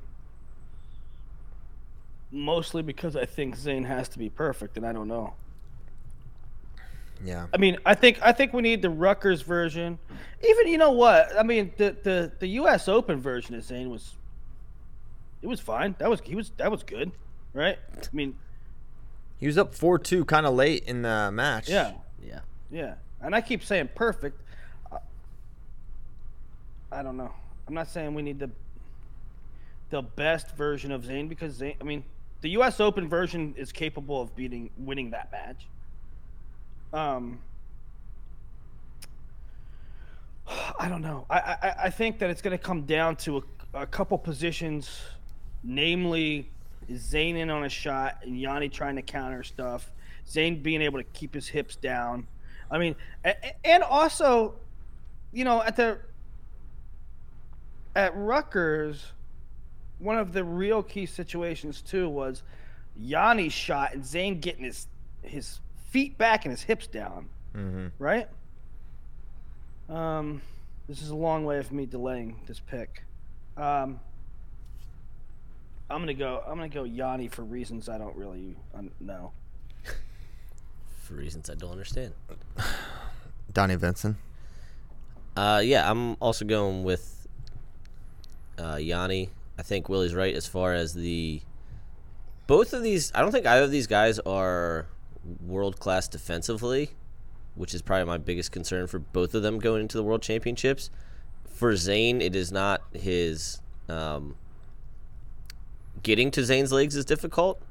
mostly 2.32 2.84
because 2.84 3.16
I 3.16 3.26
think 3.26 3.56
Zain 3.56 3.86
has 3.86 4.10
to 4.10 4.20
be 4.20 4.30
perfect, 4.30 4.78
and 4.78 4.86
I 4.86 4.94
don't 4.94 5.08
know. 5.08 5.34
Yeah. 7.24 7.48
I 7.54 7.58
mean, 7.58 7.78
I 7.86 7.96
think 7.96 8.20
I 8.22 8.32
think 8.32 8.54
we 8.54 8.62
need 8.62 8.82
the 8.82 8.90
Rutgers 8.90 9.42
version. 9.42 10.00
Even 10.48 10.68
you 10.68 10.78
know 10.78 10.92
what? 10.92 11.38
I 11.38 11.44
mean, 11.44 11.72
the 11.78 11.96
the 12.04 12.32
the 12.40 12.48
U.S. 12.48 12.88
Open 12.88 13.20
version 13.22 13.56
of 13.56 13.64
Zain 13.64 13.90
was. 13.90 14.16
It 15.42 15.48
was 15.48 15.60
fine. 15.60 15.96
That 16.00 16.10
was 16.10 16.22
he 16.24 16.36
was 16.36 16.52
that 16.58 16.72
was 16.72 16.84
good, 16.84 17.12
right? 17.54 17.78
I 17.98 18.02
mean, 18.14 18.36
He 19.40 19.46
was 19.48 19.58
up 19.58 19.76
4-2 19.76 20.26
kind 20.26 20.46
of 20.46 20.54
late 20.54 20.86
in 20.86 21.02
the 21.02 21.32
match. 21.34 21.68
yeah, 21.70 21.94
Yeah. 22.26 22.40
yeah. 22.72 22.94
And 23.22 23.36
I 23.36 23.42
keep 23.42 23.62
saying 23.64 23.90
perfect. 23.94 24.42
Uh, 24.90 25.00
I 26.92 27.04
don't 27.04 27.18
know. 27.18 27.32
I'm 27.68 27.74
not 27.74 27.88
saying 27.90 28.14
we 28.14 28.22
need 28.22 28.40
the 28.40 28.50
the 29.90 30.02
best 30.02 30.56
version 30.56 30.92
of 30.92 31.06
Zain 31.06 31.28
because 31.28 31.54
Zain. 31.56 31.76
I 31.80 31.84
mean, 31.84 32.04
the 32.42 32.50
U.S. 32.52 32.80
Open 32.80 33.08
version 33.10 33.54
is 33.58 33.72
capable 33.72 34.22
of 34.22 34.36
beating 34.36 34.70
winning 34.78 35.12
that 35.12 35.32
match. 35.32 35.68
Um, 36.94 37.40
I 40.80 40.88
don't 40.88 41.02
know. 41.02 41.26
I 41.30 41.38
I, 41.38 41.74
I 41.86 41.90
think 41.90 42.20
that 42.20 42.30
it's 42.30 42.42
going 42.42 42.58
to 42.58 42.64
come 42.64 42.84
down 42.84 43.16
to 43.18 43.38
a, 43.74 43.82
a 43.82 43.86
couple 43.88 44.18
positions, 44.18 45.02
namely 45.64 46.50
Zain 46.96 47.36
in 47.36 47.50
on 47.50 47.64
a 47.64 47.70
shot 47.70 48.20
and 48.24 48.36
Yianni 48.36 48.72
trying 48.72 48.96
to 48.96 49.02
counter 49.02 49.44
stuff. 49.44 49.92
Zain 50.30 50.62
being 50.62 50.82
able 50.82 51.00
to 51.00 51.06
keep 51.06 51.34
his 51.34 51.48
hips 51.48 51.76
down. 51.76 52.28
I 52.70 52.78
mean, 52.78 52.96
and 53.66 53.84
also, 53.84 54.56
you 55.32 55.44
know, 55.44 55.62
at 55.64 55.76
the 55.76 55.98
at 57.96 58.16
Rutgers, 58.16 59.12
one 60.00 60.18
of 60.18 60.34
the 60.34 60.44
real 60.44 60.84
key 60.84 61.06
situations 61.06 61.82
too 61.82 62.08
was 62.08 62.44
Yianni's 63.02 63.54
shot 63.54 63.94
and 63.94 64.06
Zain 64.06 64.40
getting 64.40 64.66
his 64.66 64.88
his 65.24 65.60
feet 65.94 66.18
back 66.18 66.44
and 66.44 66.52
his 66.52 66.64
hips 66.64 66.88
down. 66.88 67.30
Mm-hmm. 67.56 67.88
Right. 68.00 68.28
Um, 69.88 70.42
this 70.90 71.04
is 71.04 71.12
a 71.12 71.16
long 71.16 71.46
way 71.46 71.60
of 71.60 71.72
me 71.72 71.86
delaying 71.86 72.42
this 72.48 72.60
pick. 72.60 73.04
Um, 73.56 74.00
I'm 75.92 76.02
gonna 76.02 76.16
go. 76.16 76.42
I'm 76.48 76.56
gonna 76.56 76.70
go 76.70 76.84
Yianni 76.84 77.30
for 77.32 77.44
reasons 77.44 77.88
I 77.88 78.00
don't 78.00 78.16
really 78.16 78.56
un- 78.74 78.90
know. 79.00 79.32
For 81.04 81.14
reasons 81.14 81.50
I 81.50 81.54
don't 81.54 81.72
understand. 81.72 82.14
Donnie 83.54 83.76
Vincent. 83.76 84.18
Uh, 85.38 85.62
yeah, 85.64 85.90
I'm 85.90 86.16
also 86.16 86.46
going 86.46 86.84
with 86.84 87.28
uh, 88.58 88.76
Yianni. 88.76 89.30
I 89.60 89.62
think 89.62 89.90
Willie's 89.90 90.16
right 90.16 90.34
as 90.34 90.48
far 90.48 90.74
as 90.74 90.96
the 90.96 91.42
both 92.48 92.74
of 92.74 92.82
these. 92.82 93.12
I 93.14 93.22
don't 93.22 93.32
think 93.32 93.46
either 93.46 93.64
of 93.66 93.72
these 93.72 93.86
guys 93.86 94.18
are 94.20 94.88
world 95.46 95.80
class 95.80 96.08
defensively, 96.08 96.92
which 97.56 97.74
is 97.74 97.82
probably 97.82 98.06
my 98.06 98.18
biggest 98.18 98.52
concern 98.52 98.88
for 98.88 99.00
both 99.00 99.34
of 99.36 99.44
them 99.44 99.60
going 99.60 99.82
into 99.82 99.98
the 99.98 100.04
world 100.04 100.22
championships. 100.22 100.90
For 101.46 101.76
Zain, 101.76 102.22
it 102.22 102.36
is 102.36 102.52
not 102.52 102.82
his. 102.94 103.62
Um, 103.88 104.36
getting 106.02 106.32
to 106.32 106.44
Zain's 106.44 106.72
legs 106.72 106.96
is 106.96 107.06
difficult. 107.06 107.62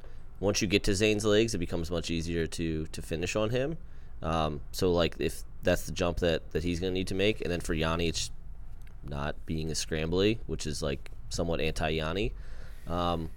Once 0.40 0.60
you 0.60 0.68
get 0.68 0.82
to 0.84 0.94
Zain's 0.94 1.24
legs, 1.24 1.54
it 1.54 1.58
becomes 1.58 1.90
much 1.90 2.10
easier 2.10 2.46
to 2.46 2.86
to 2.86 3.02
finish 3.02 3.36
on 3.36 3.50
him. 3.50 3.76
Um, 4.22 4.60
so 4.72 4.92
like 4.92 5.16
if 5.18 5.42
that's 5.62 5.86
the 5.86 5.92
jump 5.92 6.18
that 6.18 6.50
that 6.52 6.62
he's 6.62 6.80
gonna 6.80 6.92
need 6.92 7.08
to 7.08 7.14
make, 7.14 7.40
and 7.40 7.50
then 7.50 7.60
for 7.60 7.74
Yianni, 7.74 8.08
it's 8.08 8.30
not 9.04 9.34
being 9.46 9.70
a 9.70 9.74
scrambly, 9.74 10.38
which 10.46 10.66
is 10.66 10.82
like 10.82 11.10
somewhat 11.28 11.60
anti 11.60 11.92
Yianni. 11.92 12.32
Um, 12.86 13.30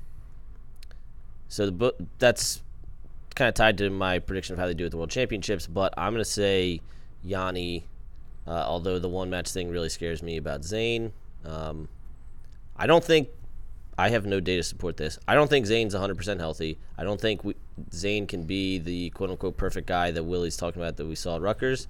so 1.48 1.70
the 1.70 1.96
that's 2.20 2.62
kind 3.36 3.50
of 3.50 3.56
tied 3.56 3.78
to 3.78 3.90
my 3.90 4.20
prediction 4.20 4.54
of 4.54 4.60
how 4.60 4.66
they 4.66 4.74
do 4.74 4.86
at 4.86 4.92
the 4.92 4.98
World 4.98 5.12
Championships, 5.12 5.68
but 5.68 5.94
I'm 5.98 6.14
gonna 6.14 6.26
say 6.26 6.82
Yianni. 7.26 7.84
Uh, 8.48 8.64
although 8.68 9.00
the 9.00 9.10
one 9.10 9.30
match 9.30 9.50
thing 9.50 9.70
really 9.70 9.90
scares 9.90 10.22
me 10.22 10.38
about 10.38 10.64
Zain. 10.64 11.12
Um, 11.44 11.90
I 12.78 12.86
don't 12.86 13.04
think 13.04 13.30
I 13.98 14.10
have 14.10 14.26
no 14.26 14.40
data 14.40 14.60
to 14.60 14.64
support 14.64 14.98
this. 14.98 15.18
I 15.28 15.36
don't 15.36 15.50
think 15.50 15.66
Zain's 15.66 15.96
100% 15.96 16.40
healthy. 16.40 16.78
I 16.98 17.04
don't 17.04 17.20
think 17.20 17.44
we, 17.44 17.56
Zain 17.92 18.28
can 18.28 18.44
be 18.44 18.78
the 18.78 19.10
quote 19.12 19.30
unquote 19.32 19.58
perfect 19.58 19.88
guy 19.88 20.12
that 20.12 20.24
Willie's 20.24 20.58
talking 20.58 20.82
about 20.82 20.98
that 20.98 21.06
we 21.06 21.16
saw 21.16 21.38
at 21.38 21.42
Rutgers. 21.42 21.88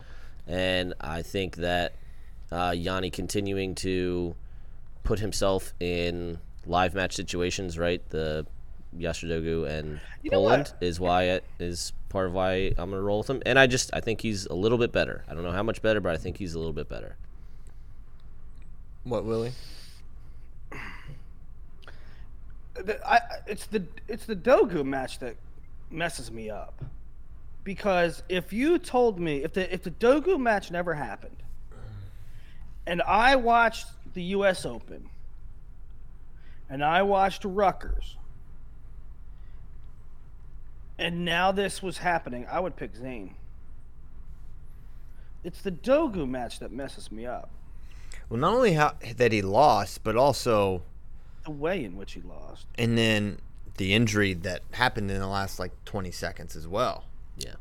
And 0.48 0.94
I 1.02 1.24
think 1.24 1.58
that 1.58 1.94
uh, 2.52 2.72
Yianni 2.72 3.12
continuing 3.12 3.76
to 3.76 4.36
put 5.04 5.20
himself 5.20 5.74
in 5.80 6.38
live 6.66 6.94
match 6.94 7.16
situations, 7.16 7.78
right? 7.78 8.08
The 8.10 8.46
Yasar 8.98 9.28
Dogu 9.30 9.68
and 9.70 10.00
You 10.24 10.32
Poland 10.32 10.74
is 10.82 11.00
why 11.00 11.24
it 11.24 11.44
is 11.60 11.94
part 12.10 12.28
of 12.28 12.34
why 12.34 12.74
I'm 12.78 12.90
gonna 12.92 13.02
roll 13.02 13.20
with 13.20 13.30
him. 13.30 13.42
And 13.46 13.58
I 13.60 13.68
just 13.68 13.90
I 13.94 14.00
think 14.00 14.22
he's 14.22 14.46
a 14.46 14.54
little 14.54 14.78
bit 14.78 14.92
better. 14.92 15.24
I 15.30 15.34
don't 15.34 15.44
know 15.44 15.52
how 15.52 15.64
much 15.64 15.82
better, 15.82 16.00
but 16.02 16.14
I 16.14 16.18
think 16.18 16.38
he's 16.38 16.54
a 16.54 16.58
little 16.60 16.74
bit 16.74 16.88
better. 16.90 17.16
What, 19.04 19.26
Willie? 19.26 19.52
The- 22.76 23.00
I, 23.08 23.16
I- 23.16 23.22
it's 23.48 23.66
the 23.68 23.84
it's 24.08 24.26
the 24.26 24.36
Dogu 24.36 24.84
match 24.86 25.20
that 25.20 25.36
messes 25.90 26.32
me 26.32 26.50
up 26.50 26.84
because 27.64 28.22
if 28.28 28.52
you 28.52 28.78
told 28.80 29.20
me 29.20 29.44
if 29.44 29.54
the 29.54 29.72
if 29.74 29.84
the 29.84 29.92
Dogu 29.92 30.38
match 30.40 30.72
never 30.72 30.94
happened 30.94 31.38
and 32.86 33.02
I 33.04 33.36
watched 33.38 33.88
the 34.14 34.22
U.S. 34.24 34.66
Open 34.66 35.10
and 36.70 36.84
I 36.84 37.02
watched 37.04 37.46
Rutgers 37.46 38.18
and 40.98 41.26
now 41.26 41.52
this 41.52 41.82
was 41.84 42.00
happening, 42.00 42.46
I 42.50 42.60
would 42.60 42.76
pick 42.76 42.96
Zain. 42.96 43.36
It's 45.44 45.62
the 45.62 45.72
Dogu 45.72 46.28
match 46.28 46.60
that 46.60 46.72
messes 46.72 47.12
me 47.12 47.26
up. 47.26 47.50
Well, 48.30 48.40
not 48.40 48.54
only 48.54 48.74
how 48.74 48.96
that 49.18 49.32
he 49.32 49.42
lost, 49.42 50.04
but 50.04 50.16
also 50.16 50.82
The 51.44 51.52
way 51.52 51.84
in 51.84 51.96
which 51.96 52.14
he 52.14 52.22
lost. 52.22 52.66
and 52.78 52.98
then 52.98 53.40
the 53.78 53.94
injury 53.94 54.34
that 54.34 54.62
happened 54.72 55.12
in 55.12 55.20
the 55.20 55.28
last 55.28 55.60
like 55.60 55.72
20 55.86 56.10
seconds 56.12 56.56
as 56.56 56.68
well. 56.68 57.04
Yeah. 57.38 57.56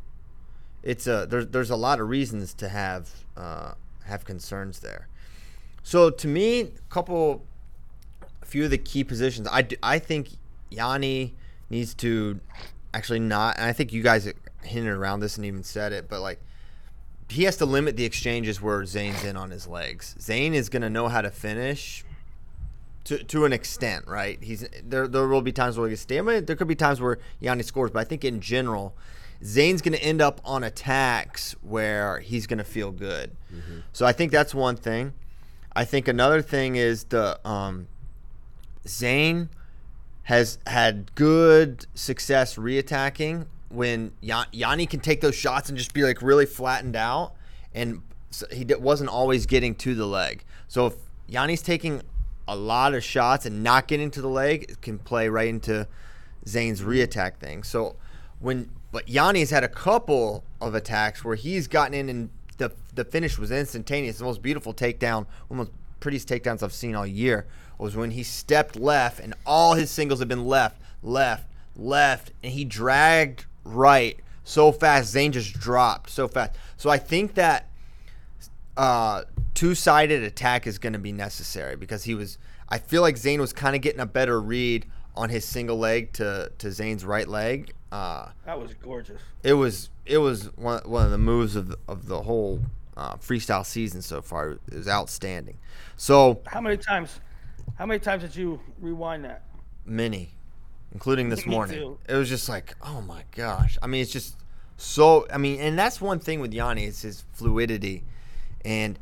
It's 0.83 1.07
a 1.07 1.27
there's 1.29 1.49
there's 1.49 1.71
a 1.71 1.77
lot 1.77 2.01
of 2.01 2.09
reasons 2.09 2.55
to 2.55 2.69
have 2.69 3.11
uh, 3.37 3.75
have 4.05 4.25
concerns 4.25 4.81
there. 4.81 5.09
So 5.83 6.09
to 6.09 6.29
me, 6.29 6.61
a 6.61 6.67
couple, 6.89 7.43
a 8.43 8.47
few 8.47 8.65
of 8.65 8.71
the 8.71 8.79
key 8.79 9.03
positions. 9.05 9.49
I 9.51 9.67
I 9.83 9.99
think 9.99 10.29
Yianni 10.71 11.33
needs 11.69 11.95
to 11.95 12.39
actually 12.95 13.21
not. 13.21 13.57
And 13.57 13.67
I 13.67 13.73
think 13.73 13.93
you 13.93 14.03
guys 14.03 14.31
hinted 14.63 14.93
around 14.93 15.21
this 15.21 15.37
and 15.37 15.45
even 15.45 15.63
said 15.63 15.93
it, 15.93 16.09
but 16.09 16.21
like 16.21 16.41
he 17.29 17.45
has 17.45 17.57
to 17.57 17.67
limit 17.67 17.97
the 17.97 18.05
exchanges 18.05 18.61
where 18.61 18.85
Zain's 18.85 19.25
in 19.25 19.37
on 19.37 19.51
his 19.51 19.67
legs. 19.67 20.15
Zain 20.21 20.55
is 20.55 20.69
gonna 20.69 20.91
know 20.91 21.09
how 21.09 21.21
to 21.21 21.31
finish 21.31 22.05
to, 23.05 23.23
to 23.25 23.45
an 23.45 23.53
extent, 23.53 24.07
right? 24.07 24.43
He's 24.43 24.67
there. 24.83 25.07
There 25.07 25.29
will 25.29 25.43
be 25.43 25.53
times 25.53 25.77
where 25.77 25.89
he 25.89 25.93
gets 25.93 26.03
stamina. 26.03 26.41
There 26.43 26.57
could 26.57 26.69
be 26.69 26.75
times 26.75 27.01
where 27.01 27.19
Yianni 27.43 27.65
scores, 27.65 27.91
but 27.91 28.01
I 28.01 28.05
think 28.05 28.25
in 28.25 28.41
general, 28.41 28.97
Zain's 29.45 29.83
going 29.83 29.93
to 29.93 30.03
end 30.03 30.23
up 30.23 30.41
on 30.45 30.65
attacks 30.65 31.55
where 31.63 32.21
he's 32.21 32.47
going 32.47 32.59
to 32.59 32.65
feel 32.65 32.91
good. 32.91 33.37
So 33.93 34.07
I 34.07 34.13
think 34.13 34.33
that's 34.33 34.55
one 34.55 34.77
thing. 34.77 35.13
I 35.77 35.85
think 35.85 36.09
another 36.09 36.41
thing 36.41 36.77
is 36.77 37.05
the 37.05 37.39
um, 37.47 37.89
Zain 38.89 39.51
has 40.25 40.59
had 40.67 41.15
good 41.15 41.87
success 41.95 42.57
reattacking 42.57 43.47
when 43.69 44.13
Yan- 44.21 44.47
Yianni 44.53 44.89
can 44.89 45.01
take 45.01 45.21
those 45.21 45.35
shots 45.35 45.69
and 45.69 45.77
just 45.77 45.93
be 45.93 46.03
like 46.03 46.23
really 46.23 46.47
flattened 46.47 46.97
out, 46.97 47.35
and 47.75 48.03
he 48.53 48.65
wasn't 48.79 49.11
always 49.11 49.47
getting 49.47 49.75
to 49.77 49.95
the 49.95 50.07
leg. 50.07 50.45
So 50.69 50.87
if 50.87 50.95
Yianni's 51.31 51.63
taking 51.63 52.03
a 52.49 52.57
lot 52.57 52.95
of 52.95 53.05
shots 53.05 53.47
and 53.47 53.63
not 53.63 53.87
getting 53.87 54.11
to 54.13 54.21
the 54.21 54.29
leg, 54.29 54.65
it 54.69 54.81
can 54.81 54.99
play 54.99 55.29
right 55.29 55.49
into 55.49 55.87
Zain's 56.47 56.81
reattack 56.81 57.37
thing. 57.37 57.63
So 57.63 57.97
when 58.41 58.71
but 58.93 59.07
Yianni's 59.07 59.51
had 59.51 59.65
a 59.65 59.69
couple 59.69 60.45
of 60.61 60.75
attacks 60.75 61.25
where 61.25 61.37
he's 61.37 61.67
gotten 61.67 61.95
in 61.95 62.09
and 62.09 62.31
the 62.59 62.73
the 62.95 63.05
finish 63.05 63.39
was 63.39 63.51
instantaneous. 63.51 64.19
The 64.19 64.25
most 64.25 64.41
beautiful 64.41 64.73
takedown, 64.73 65.27
one 65.49 65.61
of 65.61 65.67
the 65.67 65.73
prettiest 66.01 66.29
takedowns 66.29 66.63
I've 66.63 66.73
seen 66.73 66.95
all 66.95 67.07
year 67.07 67.47
was 67.79 67.97
when 67.97 68.13
he 68.13 68.23
stepped 68.23 68.77
left 68.77 69.21
and 69.21 69.35
all 69.47 69.75
his 69.75 69.91
singles 69.91 70.21
have 70.21 70.29
been 70.29 70.47
left, 70.47 70.81
left, 71.03 71.47
left, 71.77 72.33
and 72.43 72.53
he 72.53 72.65
dragged 72.65 73.47
right 73.65 74.19
so 74.45 74.71
fast. 74.73 75.11
Zain 75.11 75.33
just 75.33 75.53
dropped 75.55 76.11
so 76.11 76.29
fast. 76.29 76.53
So 76.77 76.91
I 76.91 76.99
think 76.99 77.35
that 77.35 77.69
uh, 78.77 79.23
two-sided 79.55 80.23
attack 80.23 80.67
is 80.67 80.79
going 80.79 80.93
to 80.93 80.99
be 80.99 81.13
necessary 81.13 81.77
because 81.77 82.05
he 82.05 82.15
was. 82.15 82.39
I 82.69 82.79
feel 82.79 83.03
like 83.03 83.17
Zain 83.17 83.41
was 83.41 83.53
kind 83.53 83.77
of 83.77 83.83
getting 83.83 84.01
a 84.01 84.07
better 84.07 84.41
read 84.41 84.87
on 85.17 85.29
his 85.29 85.45
single 85.45 85.79
leg 85.79 86.13
to 86.15 86.51
to 86.59 86.73
Zain's 86.73 87.05
right 87.05 87.29
leg. 87.29 87.73
Uh, 87.93 88.31
That 88.47 88.59
was 88.59 88.75
gorgeous. 88.75 89.21
it 89.45 89.55
was 89.55 89.91
it 90.05 90.19
was 90.19 90.47
one, 90.57 90.83
one 90.85 91.05
of 91.05 91.11
the 91.13 91.19
moves 91.19 91.55
of 91.55 91.69
the, 91.69 91.79
of 91.87 92.07
the 92.07 92.23
whole 92.23 92.61
uh, 92.97 93.15
freestyle 93.17 93.65
season 93.65 94.03
so 94.03 94.21
far. 94.23 94.53
It 94.71 94.75
was 94.75 94.89
outstanding. 94.89 95.59
So 95.97 96.41
How 96.47 96.61
many 96.61 96.77
times? 96.77 97.21
How 97.77 97.87
many 97.87 98.01
times 98.01 98.23
did 98.23 98.37
you 98.37 98.61
rewind 98.81 99.25
that? 99.25 99.43
many, 99.87 100.31
including 100.93 101.29
this 101.29 101.45
Me 101.47 101.53
morning. 101.53 101.77
too. 101.77 101.99
It 102.09 102.15
was 102.15 102.29
just 102.29 102.49
like, 102.49 102.75
oh 102.83 103.01
my 103.03 103.25
gosh. 103.37 103.77
I 103.83 103.87
mean, 103.87 104.01
it's 104.03 104.13
just 104.13 104.37
so. 104.77 105.27
I 105.33 105.39
mean, 105.39 105.61
and 105.61 105.79
that's 105.79 106.01
one 106.01 106.19
thing 106.21 106.41
with 106.41 106.53
Yianni 106.53 106.87
is 106.87 107.03
his 107.03 107.25
fluidity. 107.33 108.03
And 108.65 108.99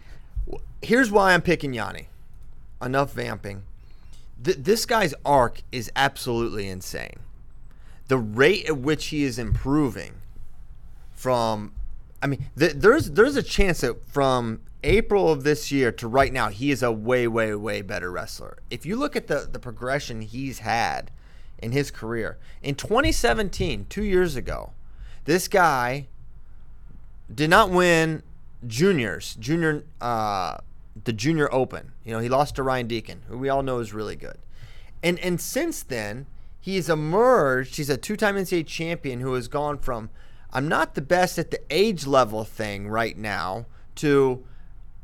w- 0.46 0.64
here's 0.82 1.10
why 1.10 1.34
I'm 1.34 1.42
picking 1.42 1.72
Yianni. 1.72 2.06
Enough 2.82 3.12
vamping. 3.12 3.62
Th- 4.42 4.56
this 4.56 4.86
guy's 4.86 5.14
arc 5.24 5.62
is 5.70 5.90
absolutely 5.94 6.68
insane. 6.68 7.20
The 8.08 8.18
rate 8.18 8.66
at 8.68 8.78
which 8.78 9.06
he 9.06 9.22
is 9.22 9.38
improving 9.38 10.14
from 11.12 11.72
I 12.20 12.26
mean, 12.26 12.44
th- 12.58 12.72
there's 12.74 13.12
there's 13.12 13.36
a 13.36 13.42
chance 13.42 13.82
that 13.82 14.04
from 14.08 14.60
April 14.84 15.30
of 15.30 15.44
this 15.44 15.70
year 15.70 15.92
to 15.92 16.08
right 16.08 16.32
now, 16.32 16.48
he 16.48 16.70
is 16.70 16.82
a 16.82 16.90
way, 16.90 17.26
way, 17.28 17.54
way 17.54 17.82
better 17.82 18.10
wrestler. 18.10 18.58
If 18.70 18.84
you 18.84 18.96
look 18.96 19.16
at 19.16 19.26
the 19.26 19.48
the 19.50 19.58
progression 19.58 20.22
he's 20.22 20.60
had 20.60 21.10
in 21.58 21.72
his 21.72 21.90
career 21.90 22.38
in 22.62 22.74
2017, 22.74 23.86
two 23.88 24.02
years 24.02 24.36
ago, 24.36 24.72
this 25.24 25.48
guy 25.48 26.08
did 27.32 27.48
not 27.48 27.70
win 27.70 28.22
juniors, 28.66 29.36
junior, 29.36 29.84
uh, 30.00 30.58
the 31.04 31.12
junior 31.12 31.52
open. 31.52 31.92
You 32.04 32.12
know, 32.12 32.18
he 32.18 32.28
lost 32.28 32.56
to 32.56 32.62
Ryan 32.62 32.88
Deacon, 32.88 33.22
who 33.28 33.38
we 33.38 33.48
all 33.48 33.62
know 33.62 33.78
is 33.78 33.92
really 33.92 34.16
good. 34.16 34.38
And 35.02 35.18
and 35.20 35.40
since 35.40 35.82
then, 35.82 36.26
he's 36.60 36.88
emerged. 36.88 37.76
He's 37.76 37.90
a 37.90 37.96
two-time 37.96 38.36
NCAA 38.36 38.66
champion 38.66 39.20
who 39.20 39.34
has 39.34 39.48
gone 39.48 39.78
from 39.78 40.10
I'm 40.52 40.68
not 40.68 40.94
the 40.94 41.00
best 41.00 41.38
at 41.38 41.50
the 41.50 41.60
age 41.70 42.06
level 42.06 42.44
thing 42.44 42.88
right 42.88 43.16
now 43.16 43.66
to 43.96 44.44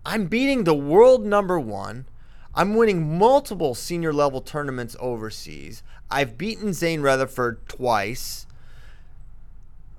I'm 0.09 0.25
beating 0.25 0.65
the 0.65 0.73
world 0.73 1.27
number 1.27 1.61
one. 1.61 2.07
I'm 2.55 2.77
winning 2.77 3.19
multiple 3.19 3.75
senior 3.75 4.11
level 4.11 4.41
tournaments 4.41 4.97
overseas. 4.99 5.83
I've 6.11 6.39
beaten 6.39 6.73
Zain 6.73 7.03
Retherford 7.03 7.59
twice. 7.69 8.47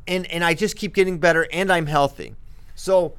And 0.08 0.26
and 0.32 0.44
I 0.44 0.56
just 0.56 0.76
keep 0.76 0.96
getting 0.96 1.20
better 1.20 1.48
and 1.54 1.72
I'm 1.72 1.86
healthy. 1.86 2.34
So 2.74 3.14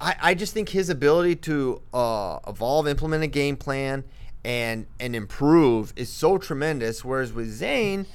I, 0.00 0.16
I 0.22 0.34
just 0.34 0.54
think 0.54 0.70
his 0.70 0.88
ability 0.88 1.36
to 1.36 1.82
uh, 1.92 2.38
evolve, 2.48 2.88
implement 2.88 3.22
a 3.22 3.26
game 3.26 3.58
plan, 3.58 4.02
and 4.42 4.86
and 4.98 5.14
improve 5.14 5.92
is 5.94 6.08
so 6.08 6.38
tremendous. 6.38 7.04
Whereas 7.04 7.34
with 7.34 7.50
Zain, 7.50 8.06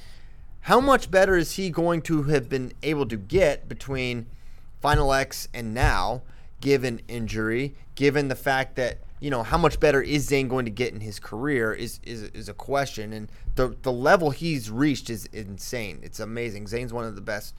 how 0.62 0.80
much 0.80 1.12
better 1.12 1.36
is 1.36 1.52
he 1.52 1.70
going 1.70 2.02
to 2.02 2.24
have 2.24 2.48
been 2.48 2.72
able 2.82 3.06
to 3.06 3.16
get 3.16 3.68
between 3.68 4.26
Final 4.80 5.12
X 5.12 5.46
and 5.54 5.72
now, 5.72 6.22
given 6.60 7.00
injury, 7.08 7.74
given 7.94 8.28
the 8.28 8.34
fact 8.34 8.76
that 8.76 8.98
you 9.20 9.30
know 9.30 9.42
how 9.42 9.56
much 9.56 9.80
better 9.80 10.02
is 10.02 10.26
Zain 10.26 10.48
going 10.48 10.64
to 10.66 10.70
get 10.70 10.92
in 10.92 11.00
his 11.00 11.18
career 11.18 11.72
is 11.72 12.00
is, 12.02 12.24
is 12.24 12.48
a 12.48 12.54
question, 12.54 13.12
and 13.12 13.28
the 13.54 13.76
the 13.82 13.92
level 13.92 14.30
he's 14.30 14.70
reached 14.70 15.10
is 15.10 15.26
insane. 15.26 16.00
It's 16.02 16.20
amazing. 16.20 16.66
Zain's 16.66 16.92
one 16.92 17.04
of 17.04 17.14
the 17.14 17.20
best 17.20 17.54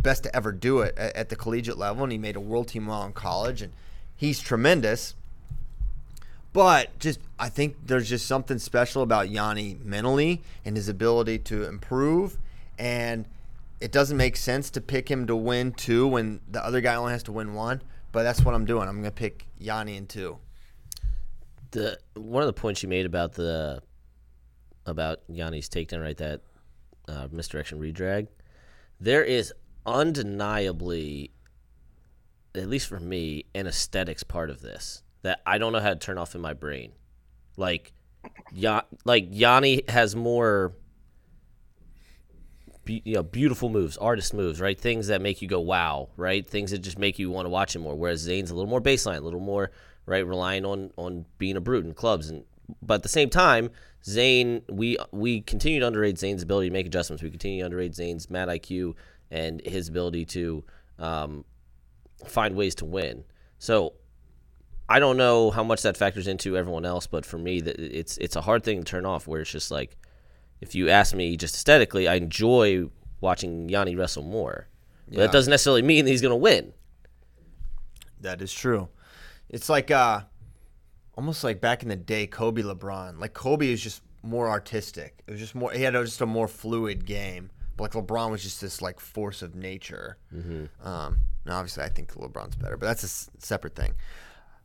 best 0.00 0.22
to 0.22 0.34
ever 0.34 0.52
do 0.52 0.80
it 0.80 0.96
at, 0.96 1.14
at 1.16 1.28
the 1.28 1.36
collegiate 1.36 1.78
level, 1.78 2.04
and 2.04 2.12
he 2.12 2.18
made 2.18 2.36
a 2.36 2.40
world 2.40 2.68
team 2.68 2.86
while 2.86 3.04
in 3.04 3.12
college, 3.12 3.62
and 3.62 3.72
he's 4.16 4.40
tremendous. 4.40 5.14
But 6.52 6.98
just, 6.98 7.18
I 7.38 7.48
think 7.48 7.76
there's 7.86 8.08
just 8.08 8.26
something 8.26 8.58
special 8.58 9.02
about 9.02 9.28
Yianni 9.28 9.82
mentally 9.84 10.42
and 10.64 10.76
his 10.76 10.88
ability 10.88 11.38
to 11.38 11.64
improve. 11.64 12.36
And 12.78 13.26
it 13.80 13.90
doesn't 13.90 14.16
make 14.16 14.36
sense 14.36 14.70
to 14.70 14.80
pick 14.80 15.10
him 15.10 15.26
to 15.26 15.36
win 15.36 15.72
two 15.72 16.06
when 16.06 16.40
the 16.50 16.64
other 16.64 16.80
guy 16.80 16.94
only 16.94 17.12
has 17.12 17.22
to 17.24 17.32
win 17.32 17.54
one. 17.54 17.80
But 18.12 18.24
that's 18.24 18.42
what 18.42 18.54
I'm 18.54 18.66
doing. 18.66 18.88
I'm 18.88 18.96
going 18.96 19.04
to 19.04 19.10
pick 19.10 19.46
Yianni 19.60 19.96
in 19.96 20.06
two. 20.06 20.38
the 21.70 21.98
one 22.14 22.42
of 22.42 22.46
the 22.46 22.52
points 22.52 22.82
you 22.82 22.88
made 22.88 23.06
about 23.06 23.32
the 23.32 23.82
about 24.84 25.20
Yianni's 25.30 25.68
takedown 25.68 26.02
right 26.02 26.16
that 26.18 26.42
uh, 27.08 27.28
misdirection 27.30 27.80
redrag, 27.80 28.28
there 29.00 29.24
is 29.24 29.52
undeniably, 29.86 31.30
at 32.54 32.68
least 32.68 32.86
for 32.88 33.00
me, 33.00 33.44
an 33.54 33.66
aesthetics 33.66 34.22
part 34.22 34.50
of 34.50 34.60
this 34.60 35.02
that 35.22 35.40
I 35.46 35.56
don't 35.58 35.72
know 35.72 35.80
how 35.80 35.90
to 35.90 35.96
turn 35.96 36.18
off 36.18 36.34
in 36.34 36.40
my 36.40 36.52
brain. 36.52 36.92
Like, 37.56 37.92
ya- 38.52 38.82
like 39.04 39.30
Yianni 39.30 39.88
has 39.88 40.14
more. 40.14 40.72
Be- 42.84 43.02
you 43.04 43.14
know, 43.14 43.22
beautiful 43.22 43.68
moves, 43.68 43.96
artist 43.96 44.34
moves, 44.34 44.60
right? 44.60 44.78
Things 44.78 45.06
that 45.06 45.22
make 45.22 45.40
you 45.40 45.48
go 45.48 45.60
wow, 45.60 46.08
right? 46.16 46.46
Things 46.46 46.72
that 46.72 46.78
just 46.78 46.98
make 46.98 47.18
you 47.18 47.30
want 47.30 47.46
to 47.46 47.50
watch 47.50 47.76
him 47.76 47.82
more. 47.82 47.94
Whereas 47.94 48.20
Zain's 48.20 48.50
a 48.50 48.54
little 48.54 48.70
more 48.70 48.80
baseline, 48.80 49.18
a 49.18 49.20
little 49.20 49.40
more 49.40 49.70
right, 50.06 50.26
relying 50.26 50.64
on 50.64 50.90
on 50.96 51.24
being 51.38 51.56
a 51.56 51.60
brute 51.60 51.84
in 51.84 51.94
clubs, 51.94 52.28
and 52.28 52.44
but 52.80 52.94
at 52.94 53.02
the 53.02 53.08
same 53.08 53.30
time, 53.30 53.70
Zain, 54.04 54.62
we 54.68 54.96
we 55.12 55.40
continue 55.40 55.80
to 55.80 55.86
underrate 55.86 56.18
Zain's 56.18 56.42
ability 56.42 56.68
to 56.68 56.72
make 56.72 56.86
adjustments. 56.86 57.22
We 57.22 57.30
continue 57.30 57.60
to 57.60 57.66
underrate 57.66 57.94
Zain's 57.94 58.30
mad 58.30 58.48
IQ 58.48 58.94
and 59.30 59.60
his 59.64 59.88
ability 59.88 60.24
to 60.26 60.64
um, 60.98 61.44
find 62.26 62.54
ways 62.54 62.74
to 62.76 62.84
win. 62.84 63.24
So 63.58 63.94
I 64.88 64.98
don't 64.98 65.16
know 65.16 65.50
how 65.50 65.64
much 65.64 65.82
that 65.82 65.96
factors 65.96 66.26
into 66.26 66.56
everyone 66.56 66.84
else, 66.84 67.06
but 67.06 67.24
for 67.24 67.38
me, 67.38 67.60
that 67.60 67.78
it's 67.78 68.18
it's 68.18 68.36
a 68.36 68.40
hard 68.40 68.64
thing 68.64 68.78
to 68.78 68.84
turn 68.84 69.06
off. 69.06 69.26
Where 69.26 69.40
it's 69.40 69.50
just 69.50 69.70
like, 69.70 69.96
if 70.62 70.74
you 70.74 70.88
ask 70.88 71.14
me 71.14 71.36
just 71.36 71.54
aesthetically, 71.54 72.08
I 72.08 72.14
enjoy 72.14 72.88
watching 73.20 73.68
Yianni 73.68 73.98
wrestle 73.98 74.22
more. 74.22 74.68
But 75.08 75.14
Yeah. 75.14 75.20
that 75.26 75.32
doesn't 75.32 75.50
necessarily 75.50 75.82
mean 75.82 76.04
that 76.06 76.10
he's 76.10 76.22
going 76.22 76.30
to 76.32 76.36
win. 76.36 76.72
That 78.20 78.40
is 78.40 78.52
true. 78.52 78.88
It's 79.50 79.68
like 79.68 79.90
uh 79.90 80.22
almost 81.14 81.44
like 81.44 81.60
back 81.60 81.82
in 81.82 81.88
the 81.90 81.96
day, 81.96 82.26
Kobe 82.26 82.62
LeBron. 82.62 83.20
Like 83.20 83.34
Kobe 83.34 83.70
is 83.70 83.82
just 83.82 84.00
more 84.22 84.48
artistic. 84.48 85.22
It 85.26 85.32
was 85.32 85.40
just 85.40 85.54
more. 85.54 85.72
He 85.72 85.82
had 85.82 85.92
just 85.94 86.20
a 86.20 86.26
more 86.26 86.48
fluid 86.48 87.04
game. 87.04 87.50
But 87.76 87.94
like 87.94 88.06
LeBron 88.06 88.30
was 88.30 88.42
just 88.42 88.60
this 88.60 88.80
like 88.80 89.00
force 89.00 89.42
of 89.42 89.54
nature. 89.56 90.16
Um, 90.32 91.18
now 91.44 91.58
obviously 91.58 91.82
I 91.82 91.88
think 91.88 92.12
LeBron's 92.14 92.54
better, 92.56 92.76
but 92.76 92.86
that's 92.86 93.02
a 93.02 93.06
s- 93.06 93.30
separate 93.40 93.74
thing. 93.74 93.94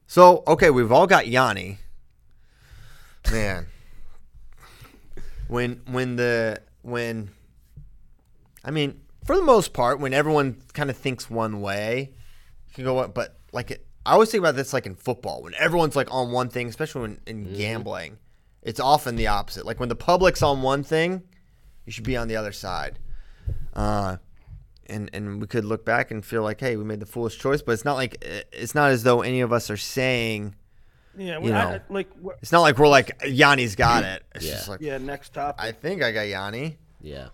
So 0.06 0.44
okay, 0.48 0.70
we've 0.70 0.92
all 0.92 1.08
got 1.08 1.26
Yianni. 1.26 1.78
Man, 3.32 3.66
when 5.48 5.82
when 5.86 6.16
the 6.16 6.62
when 6.82 7.32
I 8.64 8.72
mean, 8.72 9.00
for 9.26 9.36
the 9.36 9.44
most 9.44 9.74
part, 9.74 10.00
when 10.00 10.14
everyone 10.14 10.62
kind 10.74 10.90
of 10.90 10.98
thinks 10.98 11.30
one 11.30 11.62
way, 11.62 12.12
you 12.68 12.74
can 12.74 12.84
go. 12.84 13.08
But 13.08 13.38
like, 13.54 13.72
it, 13.72 13.88
I 14.06 14.14
always 14.14 14.30
think 14.30 14.42
about 14.42 14.56
this 14.56 14.74
like 14.74 14.86
in 14.86 14.96
football, 14.96 15.44
when 15.44 15.54
everyone's 15.56 15.96
like 15.96 16.14
on 16.14 16.32
one 16.32 16.50
thing, 16.50 16.68
especially 16.68 17.02
when 17.02 17.22
in 17.26 17.54
gambling, 17.56 18.18
it's 18.62 18.80
often 18.80 19.16
the 19.16 19.28
opposite. 19.28 19.66
Like 19.66 19.80
when 19.80 19.90
the 19.90 19.96
public's 19.96 20.42
on 20.42 20.62
one 20.62 20.84
thing, 20.84 21.24
you 21.86 21.92
should 21.92 22.04
be 22.04 22.18
on 22.18 22.28
the 22.28 22.36
other 22.36 22.52
side. 22.52 23.00
Uh, 23.74 24.18
and 24.88 25.10
and 25.14 25.40
we 25.40 25.48
could 25.48 25.66
look 25.66 25.86
back 25.86 26.12
and 26.12 26.26
feel 26.26 26.44
like, 26.44 26.60
hey, 26.60 26.76
we 26.76 26.84
made 26.84 27.00
the 27.00 27.06
foolish 27.06 27.38
choice. 27.38 27.62
But 27.62 27.74
it's 27.74 27.86
not 27.86 27.96
like 27.96 28.18
it's 28.52 28.76
not 28.76 28.92
as 28.92 29.04
though 29.04 29.22
any 29.22 29.42
of 29.42 29.54
us 29.54 29.70
are 29.70 29.78
saying. 29.78 30.56
Yeah, 31.18 31.40
You 31.40 31.52
well, 31.52 31.68
I- 31.68 31.72
know. 31.72 31.76
I- 31.90 31.94
like 31.94 32.08
wh- 32.24 32.38
It's 32.42 32.52
not 32.52 32.62
like 32.62 32.78
we're 32.78 32.88
like 32.88 33.18
Yianni's 33.22 33.76
got 33.76 34.04
it. 34.04 34.24
It's 34.36 34.46
Yeah. 34.46 34.52
just 34.54 34.68
like 34.70 34.82
yeah. 34.82 34.98
Next 34.98 35.34
topic. 35.34 35.64
I 35.64 35.72
think 35.72 36.04
I 36.04 36.12
got 36.12 36.22
Yianni. 36.26 36.78
Yeah. 37.02 37.30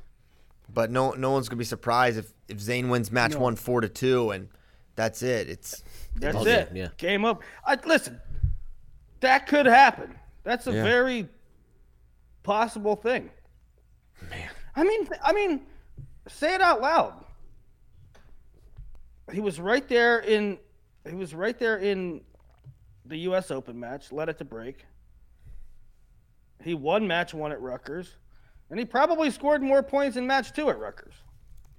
But 0.74 0.90
no, 0.90 1.12
no 1.12 1.32
one's 1.32 1.50
gonna 1.50 1.58
be 1.60 1.66
surprised 1.66 2.18
if 2.18 2.32
if 2.48 2.60
Zain 2.60 2.90
wins 2.90 3.12
match 3.12 3.34
No. 3.34 3.40
one 3.40 3.56
four 3.56 3.82
to 3.82 3.90
two, 3.90 4.32
and 4.32 4.48
that's 4.96 5.22
it. 5.22 5.50
It's 5.50 5.84
That's 6.16 6.36
All 6.36 6.46
it. 6.48 6.68
game, 6.70 6.78
yeah. 6.78 6.88
Game 6.98 7.26
up. 7.26 7.42
I 7.66 7.78
listen. 7.86 8.22
That 9.22 9.48
could 9.48 9.66
happen. 9.66 10.16
That's 10.44 10.68
a 10.68 10.72
Yeah. 10.74 10.84
very 10.84 11.30
possible 12.44 12.96
thing. 12.96 13.30
man. 14.30 14.50
I 14.76 14.84
mean, 14.84 15.08
I 15.22 15.34
mean, 15.34 15.66
say 16.28 16.54
it 16.56 16.62
out 16.62 16.82
loud. 16.82 17.14
He 19.32 19.40
was 19.40 19.60
right 19.60 19.88
there 19.88 20.20
in. 20.20 20.60
He 21.08 21.16
was 21.16 21.34
right 21.34 21.58
there 21.58 21.78
in 21.78 22.22
the 23.06 23.18
U.S. 23.20 23.51
Open 23.51 23.80
match. 23.80 24.12
Led 24.12 24.30
it 24.30 24.38
to 24.39 24.45
break. 24.45 24.86
He 26.64 26.74
won 26.74 27.08
match 27.08 27.34
one 27.34 27.51
at 27.51 27.62
Rutgers, 27.62 28.16
and 28.70 28.80
he 28.80 28.86
probably 28.86 29.30
scored 29.30 29.62
more 29.62 29.84
points 29.84 30.16
in 30.18 30.26
match 30.26 30.54
two 30.54 30.70
at 30.70 30.80
Rutgers. 30.80 31.14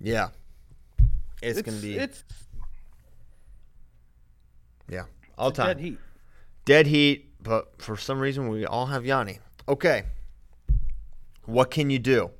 Yeah, 0.01 0.29
it's, 1.43 1.63
gonna 1.63 1.79
be 1.79 1.97
It's 1.97 2.25
yeah 4.89 5.05
all 5.39 5.51
time 5.51 5.69
dead 5.69 5.81
heat. 5.81 5.99
dead 6.65 6.87
heat. 6.87 7.31
But 7.43 7.81
for 7.81 7.97
some 7.97 8.19
reason, 8.19 8.49
we 8.49 8.67
all 8.67 8.87
have 8.87 9.03
Yianni. 9.05 9.39
Okay, 9.69 10.05
what 11.45 11.71
can 11.71 11.91
you 11.91 11.99
do? 11.99 12.31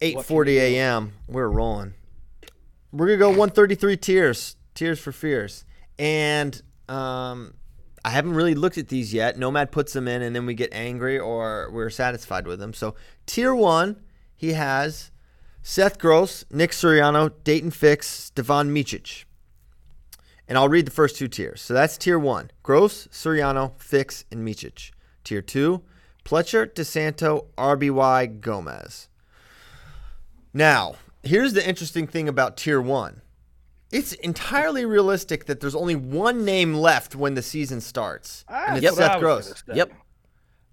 8:40 0.00 0.48
a.m. 0.58 1.12
We're 1.26 1.48
rolling. 1.48 1.94
We're 2.92 3.06
gonna 3.06 3.18
go 3.18 3.28
133 3.30 3.96
tiers, 3.96 4.56
tiers 4.74 4.98
for 5.00 5.10
fears, 5.12 5.64
and 5.98 6.60
um, 6.88 7.54
I 8.06 8.10
haven't 8.10 8.34
really 8.34 8.54
looked 8.54 8.78
at 8.78 8.86
these 8.86 9.12
yet. 9.12 9.36
Nomad 9.36 9.72
puts 9.72 9.92
them 9.92 10.06
in, 10.06 10.22
and 10.22 10.34
then 10.34 10.46
we 10.46 10.54
get 10.54 10.72
angry 10.72 11.18
or 11.18 11.68
we're 11.72 11.90
satisfied 11.90 12.46
with 12.46 12.60
them. 12.60 12.72
So 12.72 12.94
tier 13.26 13.52
one, 13.52 14.00
he 14.36 14.52
has 14.52 15.10
Seth 15.60 15.98
Gross, 15.98 16.44
Nick 16.48 16.70
Suriano, 16.70 17.30
Daton 17.42 17.72
Fix, 17.72 18.06
Stevan 18.06 18.72
Micic. 18.72 19.24
And 20.46 20.56
I'll 20.56 20.68
read 20.68 20.86
the 20.86 20.92
first 20.92 21.16
two 21.16 21.26
tiers. 21.26 21.60
So 21.60 21.74
that's 21.74 21.98
tier 21.98 22.16
one: 22.16 22.52
Gross, 22.62 23.08
Suriano, 23.08 23.72
Fix, 23.76 24.24
and 24.30 24.46
Micic. 24.46 24.92
Tier 25.24 25.42
two: 25.42 25.82
Pletcher, 26.24 26.72
DeSanto, 26.72 27.46
RBY, 27.58 28.40
Gomez. 28.40 29.08
Now, 30.54 30.94
here's 31.24 31.54
the 31.54 31.68
interesting 31.68 32.06
thing 32.06 32.28
about 32.28 32.56
tier 32.56 32.80
one. 32.80 33.22
It's 33.92 34.12
entirely 34.14 34.84
realistic 34.84 35.46
that 35.46 35.60
there's 35.60 35.74
only 35.74 35.94
one 35.94 36.44
name 36.44 36.74
left 36.74 37.14
when 37.14 37.34
the 37.34 37.42
season 37.42 37.80
starts, 37.80 38.44
ah, 38.48 38.66
and 38.68 38.76
it's 38.78 38.84
That's 38.84 38.96
what 38.96 39.10
I 39.10 39.12
Seth 39.14 39.20
Gross. 39.20 39.64
Yep. 39.72 39.92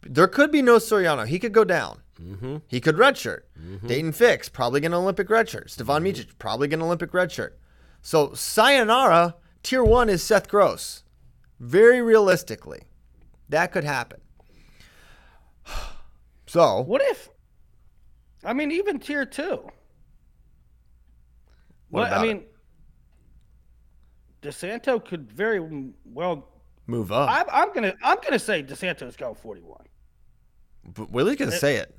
There 0.01 0.27
could 0.27 0.51
be 0.51 0.61
no 0.61 0.77
Suriano. 0.77 1.27
He 1.27 1.39
could 1.39 1.53
go 1.53 1.63
down. 1.63 2.01
Mm-hmm. 2.19 2.57
He 2.67 2.81
could 2.81 2.95
redshirt. 2.95 3.41
Mm-hmm. 3.59 3.87
Daton 3.87 4.15
Fix 4.15 4.49
probably 4.49 4.81
get 4.81 4.87
an 4.87 4.93
Olympic 4.95 5.27
redshirt. 5.29 5.69
Stevan 5.69 6.03
mm-hmm. 6.03 6.21
Micic 6.21 6.37
probably 6.39 6.67
get 6.67 6.79
an 6.79 6.83
Olympic 6.83 7.11
redshirt. 7.11 7.51
So 8.01 8.33
sayonara, 8.33 9.35
tier 9.61 9.83
one 9.83 10.09
is 10.09 10.23
Seth 10.23 10.49
Gross. 10.49 11.03
Very 11.59 12.01
realistically, 12.01 12.83
that 13.49 13.71
could 13.71 13.83
happen. 13.83 14.21
So 16.45 16.81
What 16.81 17.01
if? 17.01 17.29
I 18.43 18.53
mean, 18.53 18.71
even 18.71 18.99
tier 18.99 19.25
two. 19.25 19.67
What, 21.89 22.07
about 22.07 22.25
I 22.25 22.27
it? 22.27 22.52
Mean, 24.43 24.51
DeSanto 24.51 25.03
could 25.03 25.31
very 25.31 25.59
well. 26.05 26.47
move 26.87 27.11
up. 27.11 27.29
I'm, 27.29 27.45
I'm 27.51 27.73
gonna 27.73 27.93
I'm 28.03 28.17
gonna 28.23 28.39
say 28.39 28.63
DeSanto's 28.63 29.15
going 29.15 29.35
41. 29.35 29.85
but 30.95 31.09
Willie's 31.11 31.37
gonna 31.37 31.51
say 31.51 31.77
it. 31.77 31.95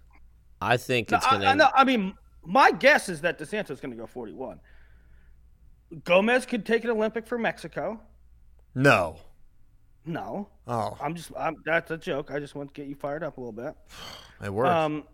I 0.61 0.77
think 0.77 1.11
No, 1.11 1.17
it's 1.19 1.27
I, 1.27 1.31
gonna. 1.33 1.47
I, 1.47 1.55
know, 1.55 1.69
I 1.75 1.85
mean, 1.85 2.15
my 2.45 2.71
guess 2.71 3.09
is 3.09 3.21
that 3.23 3.39
DeSanto's 3.39 3.81
gonna 3.81 3.97
go 3.97 4.07
41. 4.07 4.61
Gomez 6.05 6.47
could 6.47 6.65
take 6.67 6.85
an 6.85 6.91
Olympic 6.91 7.27
for 7.27 7.39
Mexico. 7.39 8.01
No. 8.75 9.17
No, 10.07 10.49
Oh, 10.67 10.99
I'm 11.01 11.15
just 11.15 11.31
I'm, 11.35 11.57
that's 11.65 11.91
a 11.91 11.97
joke. 11.97 12.31
I 12.31 12.39
just 12.39 12.55
want 12.55 12.75
to 12.75 12.79
get 12.79 12.89
you 12.89 12.95
fired 12.95 13.23
up 13.23 13.39
a 13.39 13.41
little 13.41 13.53
bit. 13.53 13.75
it 14.45 14.53
works. 14.53 14.69
Um, 14.71 15.05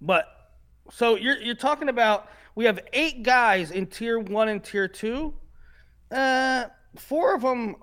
but 0.00 0.50
so 0.90 1.14
you're 1.16 1.40
you're 1.40 1.54
talking 1.54 1.88
about 1.88 2.28
we 2.56 2.64
have 2.64 2.80
eight 2.92 3.22
guys 3.22 3.70
in 3.70 3.86
tier 3.86 4.18
one 4.18 4.48
and 4.48 4.62
tier 4.64 4.88
two. 4.88 5.32
Uh, 6.10 6.66
four 6.96 7.34
of 7.34 7.42
them 7.42 7.76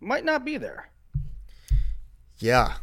might 0.00 0.24
not 0.24 0.44
be 0.44 0.56
there. 0.56 0.90
yeah. 2.38 2.74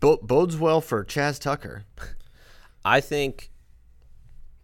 Bo- 0.00 0.18
bodes 0.20 0.56
well 0.56 0.80
for 0.80 1.04
Chaz 1.04 1.40
Tucker. 1.40 1.84
I 2.84 3.00
think. 3.00 3.50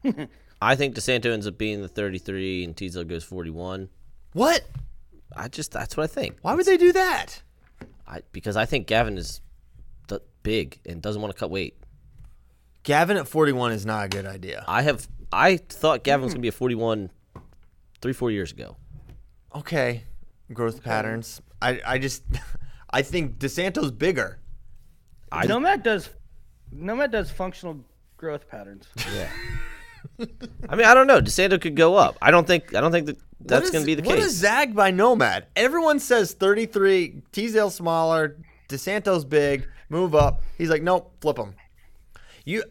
I 0.61 0.75
think 0.77 0.95
DeSanto 0.97 1.27
ends 1.33 1.47
up 1.47 1.59
being 1.59 1.81
the 1.81 1.89
33 1.89 2.65
and 2.65 2.77
Teasdale 2.77 3.05
goes 3.05 3.23
41. 3.25 3.89
What? 4.33 4.63
I 5.37 5.47
just 5.49 5.71
that's 5.73 5.97
what 5.97 6.05
I 6.05 6.07
think. 6.09 6.39
Why 6.43 6.55
would 6.55 6.67
they 6.67 6.77
do 6.77 6.93
that? 6.93 7.41
I 8.07 8.23
because 8.33 8.57
I 8.57 8.65
think 8.67 8.87
Gavin 8.89 9.17
is 9.17 9.41
th- 10.09 10.23
big 10.43 10.81
and 10.85 11.01
doesn't 11.01 11.23
want 11.23 11.33
to 11.35 11.39
cut 11.39 11.51
weight. 11.51 11.77
Gavin 12.83 13.17
at 13.17 13.29
41 13.29 13.73
is 13.73 13.87
not 13.87 14.07
a 14.07 14.09
good 14.09 14.27
idea. 14.27 14.65
I 14.67 14.83
have 14.83 15.07
I 15.33 15.57
thought 15.57 16.03
Gavin 16.03 16.25
was 16.25 16.35
gonna 16.35 16.43
be 16.43 16.49
a 16.49 16.53
41 16.53 17.11
three 18.01 18.13
four 18.13 18.31
years 18.33 18.51
ago. 18.53 18.77
Okay, 19.55 20.05
growth 20.53 20.83
patterns. 20.83 21.41
I, 21.61 21.81
I 21.87 21.99
just, 21.99 22.23
I 22.91 23.03
think 23.03 23.39
DeSanto's 23.39 23.91
bigger. 23.91 24.39
I- 25.31 25.47
Nomad 25.47 25.83
does 25.83 26.11
Nomad 26.71 27.11
does 27.13 27.31
functional 27.31 27.85
growth 28.17 28.49
patterns. 28.49 28.87
Yeah. 29.15 29.29
I 30.69 30.75
mean 30.77 30.87
I 30.87 30.95
don't 30.95 31.07
know. 31.07 31.21
DeSanto 31.21 31.61
could 31.61 31.77
go 31.77 31.95
up. 31.97 32.17
I 32.21 32.31
don't 32.31 32.47
think 32.47 32.75
I 32.75 32.81
don't 32.81 32.93
think 32.93 33.07
that 33.07 33.17
that's 33.41 33.71
gonna 33.71 33.85
be 33.85 33.95
the 33.95 34.03
What 34.03 34.17
case. 34.17 34.27
is 34.27 34.35
zagged 34.37 34.75
by 34.75 34.91
Nomad? 34.91 35.47
Everyone 35.57 35.99
says 35.99 36.33
33, 36.35 37.23
Teasdale 37.33 37.71
smaller, 37.71 38.37
DeSanto's 38.69 39.25
big, 39.25 39.67
move 39.89 40.15
up. 40.15 40.43
He's 40.59 40.71
like, 40.71 40.83
nope, 40.83 41.15
flip 41.21 41.39
him. 41.39 41.55
You. 42.45 42.65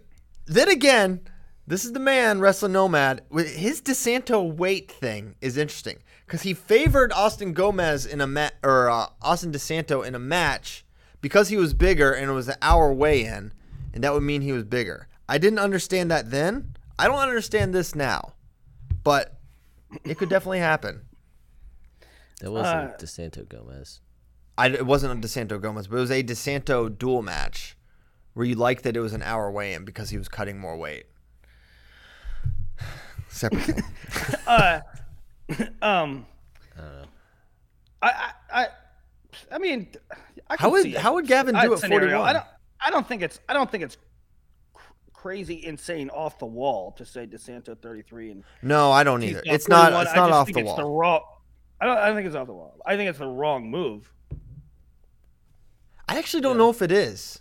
Then 0.46 0.70
again, 0.70 1.22
this 1.68 1.86
is 1.86 1.94
the 1.94 2.00
man 2.00 2.40
wrestling 2.42 2.74
Nomad. 2.74 3.22
With 3.30 3.56
His 3.56 3.82
DeSanto 3.82 4.54
weight 4.56 4.92
thing 4.92 5.36
is 5.42 5.58
interesting 5.58 5.98
because 6.32 6.44
he 6.44 6.54
favored 6.54 7.12
Austin 7.12 7.52
Gomez 7.52 8.06
in 8.06 8.22
a 8.22 8.26
mat 8.26 8.54
or 8.64 8.90
uh, 8.90 9.08
Austin 9.22 9.52
DeSanto 9.52 10.06
in 10.06 10.16
a 10.16 10.20
match 10.20 10.86
because 11.20 11.50
he 11.50 11.58
was 11.58 11.74
bigger 11.74 12.14
and 12.14 12.30
it 12.32 12.34
was 12.34 12.48
an 12.48 12.56
hour 12.62 12.94
weigh-in, 12.94 13.52
and 13.94 14.02
that 14.02 14.14
would 14.14 14.24
mean 14.24 14.42
he 14.42 14.54
was 14.54 14.64
bigger. 14.64 15.10
I 15.28 15.38
didn't 15.38 15.60
understand 15.60 16.10
that 16.10 16.32
then. 16.32 16.78
I 16.98 17.10
don't 17.10 17.20
understand 17.20 17.76
this 17.76 17.96
now, 17.96 18.32
but 19.04 19.42
it 20.06 20.18
could 20.18 20.30
definitely 20.30 20.60
happen. 20.60 21.02
That 22.40 22.52
wasn't 22.52 22.92
Uh, 22.92 22.98
DeSanto 22.98 23.50
Gomez. 23.50 24.00
I, 24.58 24.68
it 24.68 24.86
wasn't 24.86 25.22
a 25.22 25.28
DeSanto 25.28 25.60
Gomez, 25.60 25.88
but 25.88 25.98
it 25.98 26.00
was 26.00 26.12
a 26.12 26.24
DeSanto 26.24 26.98
dual 26.98 27.24
match 27.24 27.76
where 28.36 28.46
you 28.46 28.56
liked 28.56 28.84
that 28.84 28.96
it 28.96 29.02
was 29.02 29.12
an 29.12 29.22
hour 29.22 29.52
weigh 29.52 29.74
in 29.74 29.84
because 29.84 30.12
he 30.12 30.18
was 30.18 30.30
cutting 30.30 30.58
more 30.58 30.78
weight. 30.78 31.08
Separate 33.28 33.64
thing. 33.64 33.84
Uh, 34.48 34.82
um, 35.82 36.26
I 36.78 36.82
don't 36.82 36.92
know. 36.94 37.06
I 38.02 38.10
I 38.10 38.32
I, 38.64 38.68
I 39.52 39.58
mean, 39.60 39.88
I 40.50 40.56
How 40.58 40.70
would- 40.70 40.84
see 40.84 40.92
how 40.94 41.14
would 41.16 41.28
Gavin 41.28 41.56
do 41.56 41.74
at 41.74 41.80
scenario. 41.80 42.18
41? 42.20 42.30
I 42.30 42.34
don't. 42.34 42.46
I 42.86 42.90
don't 42.90 43.08
think 43.08 43.22
it's. 43.22 43.40
I 43.48 43.54
don't 43.54 43.70
think 43.70 43.84
it's 43.84 43.98
cr- 44.74 44.82
crazy, 45.14 45.66
insane, 45.66 46.10
off 46.10 46.40
the 46.40 46.46
wall 46.48 46.92
to 46.94 47.06
say 47.06 47.28
DeSanto 47.28 47.78
33 47.80 48.32
and 48.32 48.44
No, 48.64 48.92
I 48.92 49.04
don't 49.04 49.22
either. 49.24 49.42
It's 49.46 49.68
not. 49.68 49.92
41. 49.94 50.06
It's 50.08 50.16
not 50.16 50.32
off 50.32 50.48
the 50.48 50.60
it's 50.60 50.76
The 50.76 50.88
wall. 50.88 50.98
wrong. 50.98 51.22
I 51.80 51.86
don't. 51.86 51.98
I 51.98 52.08
don't 52.08 52.16
think 52.16 52.28
it's 52.28 52.36
off 52.36 52.48
the 52.48 52.54
wall. 52.54 52.80
I 52.86 52.96
think 52.96 53.10
it's 53.10 53.20
the 53.20 53.28
wrong 53.28 53.70
move. 53.70 54.12
I 56.10 56.18
actually 56.18 56.42
don't 56.42 56.58
know 56.58 56.70
if 56.70 56.82
it 56.82 56.92
is. 56.92 57.40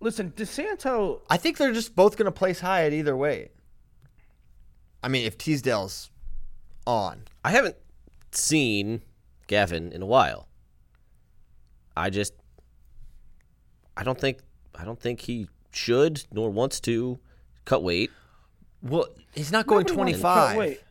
Listen, 0.00 0.30
DeSanto. 0.30 1.20
I 1.28 1.36
think 1.36 1.58
they're 1.58 1.72
just 1.72 1.94
both 1.94 2.16
going 2.16 2.24
to 2.26 2.32
place 2.32 2.60
high 2.60 2.84
at 2.86 2.92
either 2.94 3.14
way. 3.16 3.50
I 5.02 5.08
mean, 5.08 5.26
if 5.26 5.36
Teasdale's 5.36 6.10
on, 6.86 7.24
I 7.44 7.50
haven't 7.50 7.76
seen 8.32 9.02
Gavin 9.46 9.92
in 9.92 10.02
a 10.02 10.06
while. 10.06 10.48
I 11.96 12.10
just 12.10 12.34
I 13.96 14.02
don't 14.04 14.18
think 14.18 14.38
I 14.74 14.84
don't 14.84 15.00
think 15.00 15.20
he 15.20 15.48
should 15.72 16.24
nor 16.32 16.50
wants 16.50 16.80
to 16.80 17.18
cut 17.64 17.82
weight. 17.82 18.10
well, 18.82 19.06
he's 19.34 19.52
not 19.52 19.66
going 19.66 19.86
Nobody 19.86 20.12
wants 20.12 20.18
to 20.18 20.22
cut 20.22 20.52
25. 20.54 20.84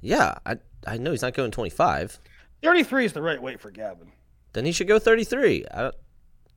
Yeah, 0.00 0.34
I 0.46 0.56
I 0.86 0.98
know 0.98 1.10
he's 1.10 1.22
not 1.22 1.34
going 1.34 1.50
25. 1.50 2.18
33 2.62 3.04
is 3.04 3.12
the 3.12 3.22
right 3.22 3.42
weight 3.42 3.60
for 3.60 3.70
Gavin. 3.70 4.12
Then 4.52 4.64
he 4.64 4.72
should 4.72 4.88
go 4.88 4.98
33. 4.98 5.66
I 5.72 5.90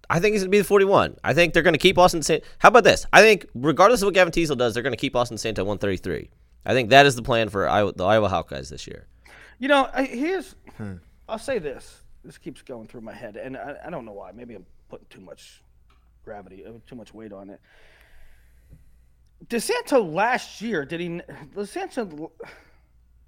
I 0.10 0.20
think 0.20 0.34
he's 0.34 0.42
going 0.42 0.50
to 0.50 0.52
be 0.52 0.60
the 0.60 0.64
41. 0.64 1.18
I 1.24 1.34
think 1.34 1.54
they're 1.54 1.64
going 1.64 1.74
to 1.74 1.80
keep 1.80 1.98
Austin 1.98 2.22
San. 2.22 2.42
How 2.60 2.70
about 2.70 2.84
this? 2.84 3.06
I 3.12 3.22
think 3.22 3.48
regardless 3.56 4.02
of 4.02 4.08
what 4.08 4.14
Gavin 4.14 4.32
Teasdale 4.32 4.56
does, 4.56 4.74
they're 4.74 4.84
going 4.84 4.94
to 4.94 4.98
keep 4.98 5.16
Austin 5.16 5.38
Santo 5.38 5.64
133. 5.64 6.30
I 6.66 6.74
think 6.74 6.90
that 6.90 7.06
is 7.06 7.16
the 7.16 7.22
plan 7.22 7.50
for 7.50 7.68
Iowa, 7.68 7.94
the 7.94 8.06
Iowa 8.06 8.30
Hawkeyes 8.30 8.70
this 8.70 8.88
year. 8.88 9.08
You 9.60 9.68
know, 9.68 9.90
I, 9.94 10.04
here's. 10.04 10.56
Hmm. 10.78 10.96
I'll 11.30 11.40
say 11.40 11.60
this. 11.60 12.02
This 12.24 12.38
keeps 12.38 12.62
going 12.62 12.88
through 12.88 13.02
my 13.02 13.14
head, 13.14 13.36
and 13.36 13.56
I, 13.56 13.76
I 13.86 13.90
don't 13.90 14.06
know 14.06 14.14
why. 14.14 14.32
Maybe 14.32 14.56
I'm 14.56 14.66
putting 14.90 15.06
too 15.10 15.22
much 15.22 15.62
gravity, 16.24 16.66
uh, 16.66 16.72
too 16.88 16.96
much 16.96 17.14
weight 17.14 17.32
on 17.32 17.50
it. 17.50 17.62
DeSanto 19.48 20.12
last 20.12 20.62
year 20.62 20.86
did 20.86 21.00
he? 21.00 21.10
DeSanto, 21.56 22.32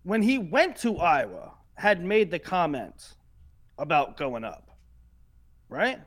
when 0.04 0.22
he 0.22 0.38
went 0.40 0.78
to 0.78 0.98
Iowa, 0.98 1.54
had 1.76 2.04
made 2.04 2.32
the 2.32 2.40
comments 2.40 3.16
about 3.78 4.18
going 4.18 4.44
up, 4.44 4.72
right? 5.70 6.00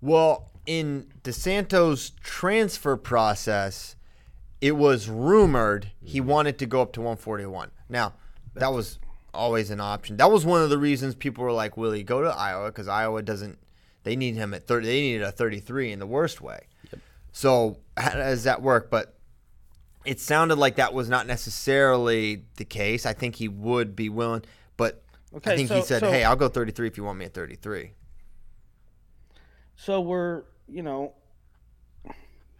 Well, 0.00 0.52
in 0.66 1.08
DeSanto's 1.22 2.10
transfer 2.22 2.96
process, 2.96 3.96
it 4.64 4.78
was 4.78 5.10
rumored 5.10 5.90
he 6.02 6.20
mm-hmm. 6.20 6.28
wanted 6.28 6.58
to 6.58 6.64
go 6.64 6.80
up 6.80 6.94
to 6.94 7.00
141. 7.02 7.70
Now, 7.90 8.14
that 8.54 8.72
was 8.72 8.98
always 9.34 9.70
an 9.70 9.78
option. 9.78 10.16
That 10.16 10.30
was 10.30 10.46
one 10.46 10.62
of 10.62 10.70
the 10.70 10.78
reasons 10.78 11.14
people 11.14 11.44
were 11.44 11.52
like, 11.52 11.76
"Will 11.76 11.92
he 11.92 12.02
go 12.02 12.22
to 12.22 12.28
Iowa?" 12.28 12.68
Because 12.70 12.88
Iowa 12.88 13.20
doesn't. 13.20 13.58
They 14.04 14.16
need 14.16 14.36
him 14.36 14.54
at 14.54 14.66
30. 14.66 14.86
They 14.86 15.00
needed 15.02 15.22
a 15.22 15.32
33 15.32 15.92
in 15.92 15.98
the 15.98 16.06
worst 16.06 16.40
way. 16.40 16.60
So 17.30 17.76
how 17.98 18.12
does 18.12 18.44
that 18.44 18.62
work? 18.62 18.88
But 18.90 19.18
it 20.06 20.18
sounded 20.18 20.56
like 20.56 20.76
that 20.76 20.94
was 20.94 21.10
not 21.10 21.26
necessarily 21.26 22.44
the 22.56 22.64
case. 22.64 23.04
I 23.04 23.12
think 23.12 23.36
he 23.36 23.48
would 23.48 23.94
be 23.94 24.08
willing, 24.08 24.44
but 24.78 25.02
I 25.34 25.36
Okay, 25.36 25.56
think 25.56 25.72
he 25.72 25.82
said, 25.82 26.00
so- 26.00 26.10
"Hey, 26.10 26.24
I'll 26.24 26.36
go 26.36 26.48
33 26.48 26.86
if 26.86 26.96
you 26.96 27.04
want 27.04 27.18
me 27.18 27.26
at 27.26 27.34
33." 27.34 27.92
So 29.76 30.00
we're, 30.00 30.44
you 30.66 30.82
know, 30.82 31.12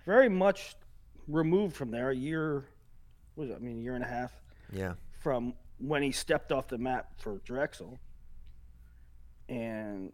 very 0.04 0.28
much 0.28 0.76
removed 1.28 1.76
from 1.76 1.90
there. 1.90 2.10
A 2.10 2.16
year, 2.16 2.64
what 3.34 3.48
was 3.48 3.50
it? 3.50 3.56
I 3.56 3.58
mean, 3.58 3.78
a 3.78 3.82
year 3.82 3.94
and 3.94 4.04
a 4.04 4.08
half 4.08 4.32
Yeah. 4.72 4.94
from 5.20 5.54
when 5.78 6.02
he 6.02 6.12
stepped 6.12 6.52
off 6.52 6.68
the 6.68 6.78
map 6.78 7.12
for 7.20 7.38
Drexel. 7.44 7.98
And 9.48 10.12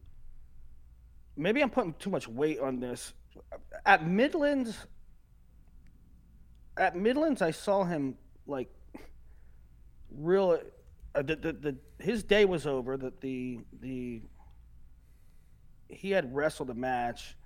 maybe 1.37 1.63
I'm 1.63 1.71
putting 1.71 1.95
too 1.95 2.11
much 2.11 2.27
weight 2.27 2.59
on 2.61 2.81
this. 2.81 3.13
At 3.87 4.07
Midlands, 4.07 4.77
at 6.77 6.97
Midlands, 6.97 7.43
I 7.43 7.51
saw 7.53 7.85
him 7.85 8.17
like 8.47 8.73
real. 10.11 10.59
Uh, 11.15 11.23
the, 11.23 11.37
the, 11.37 11.53
the 11.53 11.77
his 11.99 12.23
day 12.25 12.45
was 12.45 12.67
over. 12.67 12.97
That 12.97 13.21
the 13.21 13.61
the 13.81 14.23
he 15.89 16.11
had 16.11 16.35
wrestled 16.35 16.71
a 16.71 16.75
match, 16.75 17.37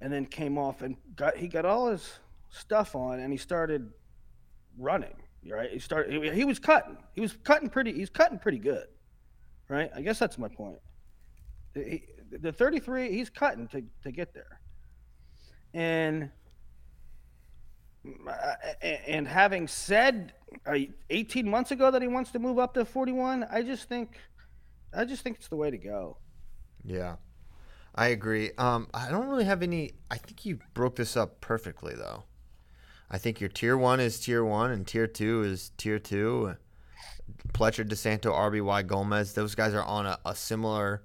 and 0.00 0.12
then 0.12 0.26
came 0.26 0.58
off 0.58 0.82
and 0.82 0.96
got 1.14 1.36
he 1.36 1.46
got 1.46 1.64
all 1.64 1.88
his 1.88 2.18
stuff 2.54 2.94
on, 2.94 3.20
and 3.20 3.32
he 3.32 3.36
started 3.36 3.90
running. 4.78 5.14
Right, 5.46 5.70
he 5.70 5.78
started. 5.78 6.24
He, 6.24 6.30
he 6.30 6.44
was 6.44 6.58
cutting. 6.58 6.96
He 7.14 7.20
was 7.20 7.36
cutting 7.44 7.68
pretty. 7.68 7.92
He's 7.92 8.08
cutting 8.08 8.38
pretty 8.38 8.58
good. 8.58 8.86
Right. 9.68 9.90
I 9.94 10.00
guess 10.00 10.18
that's 10.18 10.38
my 10.38 10.48
point. 10.48 10.78
He, 11.74 12.04
the 12.30 12.52
33, 12.52 13.12
he's 13.12 13.28
cutting 13.28 13.68
to 13.68 13.82
to 14.02 14.12
get 14.12 14.32
there, 14.32 14.60
and 15.74 16.30
uh, 18.26 18.54
and 19.06 19.26
having 19.26 19.66
said 19.66 20.32
uh, 20.66 20.76
18 21.10 21.48
months 21.48 21.70
ago 21.70 21.90
that 21.90 22.02
he 22.02 22.08
wants 22.08 22.30
to 22.32 22.38
move 22.38 22.58
up 22.58 22.74
to 22.74 22.84
41, 22.84 23.46
I 23.50 23.62
just 23.62 23.88
think, 23.88 24.18
I 24.94 25.04
just 25.04 25.22
think 25.22 25.36
it's 25.36 25.48
the 25.48 25.56
way 25.56 25.70
to 25.70 25.78
go. 25.78 26.18
Yeah. 26.84 27.16
I 27.94 28.08
agree. 28.08 28.50
Um, 28.58 28.88
I 28.92 29.10
don't 29.10 29.28
really 29.28 29.44
have 29.44 29.62
any. 29.62 29.92
I 30.10 30.16
think 30.16 30.44
you 30.44 30.58
broke 30.74 30.96
this 30.96 31.16
up 31.16 31.40
perfectly, 31.40 31.94
though. 31.94 32.24
I 33.14 33.18
think 33.18 33.40
your 33.40 33.48
tier 33.48 33.78
one 33.78 34.00
is 34.00 34.18
tier 34.18 34.44
one, 34.44 34.72
and 34.72 34.84
tier 34.84 35.06
two 35.06 35.44
is 35.44 35.70
tier 35.76 36.00
two. 36.00 36.56
Pletcher, 37.52 37.88
DeSanto, 37.88 38.32
RBY, 38.32 38.88
Gomez. 38.88 39.34
Those 39.34 39.54
guys 39.54 39.72
are 39.72 39.84
on 39.84 40.04
a, 40.04 40.18
a 40.26 40.34
similar. 40.34 41.00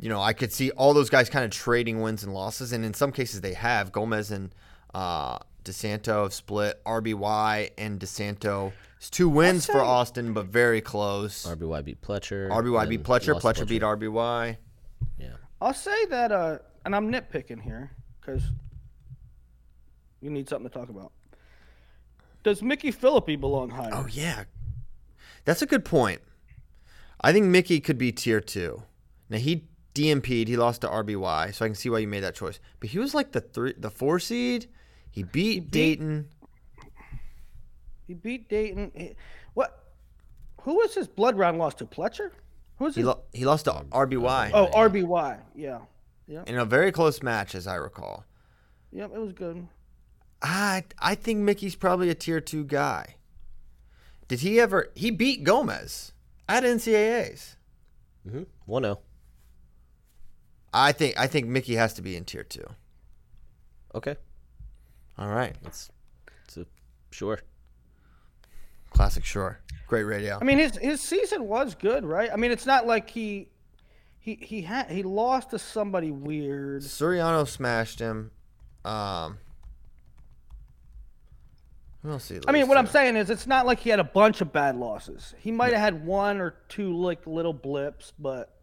You 0.00 0.08
know, 0.08 0.20
I 0.20 0.32
could 0.32 0.52
see 0.52 0.72
all 0.72 0.92
those 0.92 1.08
guys 1.08 1.30
kind 1.30 1.44
of 1.44 1.52
trading 1.52 2.00
wins 2.00 2.24
and 2.24 2.34
losses, 2.34 2.72
and 2.72 2.84
in 2.84 2.94
some 2.94 3.12
cases 3.12 3.42
they 3.42 3.54
have. 3.54 3.92
Gomez 3.92 4.32
and 4.32 4.52
uh, 4.92 5.38
DeSanto 5.62 6.24
have 6.24 6.34
split. 6.34 6.82
RBY 6.84 7.70
and 7.78 8.00
DeSanto. 8.00 8.72
It's 8.96 9.08
two 9.08 9.28
wins 9.28 9.66
for 9.66 9.80
Austin, 9.80 10.32
but 10.32 10.46
very 10.46 10.80
close. 10.80 11.46
RBY 11.46 11.84
beat 11.84 12.02
Pletcher. 12.02 12.50
RBY 12.50 12.88
beat 12.88 12.96
and 12.96 13.06
Pletcher. 13.06 13.40
Pletcher 13.40 13.68
beat 13.68 13.82
RBY. 13.82 14.56
Yeah. 15.16 15.28
I'll 15.60 15.74
say 15.74 16.06
that, 16.06 16.32
uh, 16.32 16.58
and 16.84 16.96
I'm 16.96 17.12
nitpicking 17.12 17.62
here 17.62 17.92
because 18.20 18.42
you 20.20 20.30
need 20.30 20.48
something 20.48 20.68
to 20.68 20.76
talk 20.76 20.88
about. 20.88 21.12
Does 22.42 22.62
Mickey 22.62 22.90
Phillippi 22.90 23.36
belong 23.36 23.70
higher? 23.70 23.90
Oh 23.92 24.06
yeah, 24.10 24.44
that's 25.44 25.62
a 25.62 25.66
good 25.66 25.84
point. 25.84 26.20
I 27.20 27.32
think 27.32 27.46
Mickey 27.46 27.80
could 27.80 27.98
be 27.98 28.12
tier 28.12 28.40
two. 28.40 28.82
Now 29.28 29.38
he 29.38 29.68
DMP'd. 29.94 30.48
He 30.48 30.56
lost 30.56 30.80
to 30.82 30.88
RBY, 30.88 31.54
so 31.54 31.64
I 31.64 31.68
can 31.68 31.74
see 31.74 31.90
why 31.90 31.98
you 31.98 32.08
made 32.08 32.20
that 32.20 32.34
choice. 32.34 32.58
But 32.78 32.90
he 32.90 32.98
was 32.98 33.14
like 33.14 33.32
the 33.32 33.40
three, 33.40 33.74
the 33.76 33.90
four 33.90 34.18
seed. 34.18 34.68
He 35.10 35.22
beat, 35.22 35.70
beat- 35.70 36.00
Daton. 36.00 36.24
He 38.06 38.14
beat 38.14 38.48
Daton. 38.48 38.90
He- 38.96 39.14
what? 39.54 39.76
Who 40.62 40.76
was 40.76 40.94
his 40.94 41.08
blood 41.08 41.36
round 41.36 41.58
loss 41.58 41.74
to? 41.76 41.86
Pletcher? 41.86 42.30
Who 42.76 42.84
was 42.84 42.94
He 42.94 43.00
his? 43.02 43.08
lo- 43.08 43.22
he 43.32 43.44
lost 43.44 43.64
to 43.66 43.72
RBY 43.72 44.50
oh, 44.54 44.68
RBY. 44.68 45.38
Yeah. 45.54 45.80
in 46.46 46.56
a 46.58 46.64
very 46.64 46.92
close 46.92 47.22
match, 47.22 47.54
as 47.54 47.66
I 47.66 47.74
recall. 47.74 48.24
Yep, 48.92 49.10
it 49.14 49.18
was 49.18 49.32
good. 49.32 49.66
I 50.42 50.84
I 50.98 51.14
think 51.14 51.40
Mickey's 51.40 51.74
probably 51.74 52.08
a 52.10 52.14
tier 52.14 52.40
two 52.40 52.64
guy. 52.64 53.16
Did 54.28 54.40
he 54.40 54.60
ever? 54.60 54.90
He 54.94 55.10
beat 55.10 55.44
Gomez 55.44 56.12
at 56.48 56.62
NCAA's. 56.62 57.56
Mm-hmm. 58.26 58.42
1 58.66 58.82
0. 58.82 59.00
I 60.72 60.92
think 60.92 61.18
I 61.18 61.26
think 61.26 61.46
Mickey 61.48 61.74
has 61.74 61.94
to 61.94 62.02
be 62.02 62.16
in 62.16 62.24
tier 62.24 62.44
two. 62.44 62.66
Okay. 63.94 64.16
All 65.18 65.28
right, 65.28 65.54
That's, 65.62 65.90
that's 66.46 66.56
a, 66.56 66.66
sure. 67.10 67.40
classic. 68.90 69.24
Sure, 69.24 69.58
great 69.86 70.04
radio. 70.04 70.38
I 70.40 70.44
mean, 70.44 70.58
his 70.58 70.76
his 70.78 71.00
season 71.02 71.46
was 71.46 71.74
good, 71.74 72.04
right? 72.06 72.30
I 72.32 72.36
mean, 72.36 72.52
it's 72.52 72.64
not 72.64 72.86
like 72.86 73.10
he 73.10 73.48
he 74.20 74.36
he 74.40 74.62
had 74.62 74.90
he 74.90 75.02
lost 75.02 75.50
to 75.50 75.58
somebody 75.58 76.10
weird. 76.10 76.82
Suriano 76.82 77.46
smashed 77.46 77.98
him. 77.98 78.30
Um, 78.84 79.38
did 82.02 82.22
he 82.22 82.40
I 82.48 82.52
mean, 82.52 82.68
what 82.68 82.78
I'm 82.78 82.86
saying 82.86 83.16
is, 83.16 83.28
it's 83.30 83.46
not 83.46 83.66
like 83.66 83.80
he 83.80 83.90
had 83.90 84.00
a 84.00 84.04
bunch 84.04 84.40
of 84.40 84.52
bad 84.52 84.76
losses. 84.76 85.34
He 85.38 85.52
might 85.52 85.72
have 85.72 85.80
had 85.80 86.04
one 86.06 86.40
or 86.40 86.54
two 86.68 86.96
like 86.96 87.26
little 87.26 87.52
blips, 87.52 88.12
but 88.18 88.56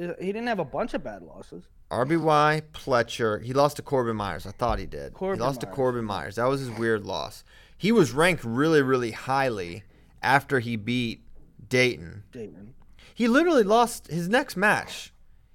uh, 0.00 0.12
he 0.20 0.26
didn't 0.26 0.46
have 0.46 0.58
a 0.58 0.64
bunch 0.64 0.92
of 0.94 1.02
bad 1.02 1.22
losses. 1.22 1.64
RBY 1.90 2.62
Pletcher. 2.72 3.42
He 3.42 3.52
lost 3.52 3.76
to 3.76 3.82
Corbin 3.82 4.16
Myers. 4.16 4.46
I 4.46 4.50
thought 4.50 4.78
he 4.78 4.86
did. 4.86 5.14
Corbin 5.14 5.38
he 5.38 5.44
lost 5.44 5.60
to 5.60 5.66
Corbin 5.66 6.04
Myers. 6.04 6.36
That 6.36 6.48
was 6.48 6.60
his 6.60 6.70
weird 6.70 7.04
loss. 7.04 7.44
He 7.78 7.92
was 7.92 8.12
ranked 8.12 8.44
really, 8.44 8.82
really 8.82 9.12
highly 9.12 9.84
after 10.22 10.60
he 10.60 10.76
beat 10.76 11.22
Daton. 11.68 12.22
Daton. 12.32 12.68
He 13.14 13.28
literally 13.28 13.62
lost 13.62 14.08
his 14.08 14.28
next 14.28 14.56
match. 14.56 15.12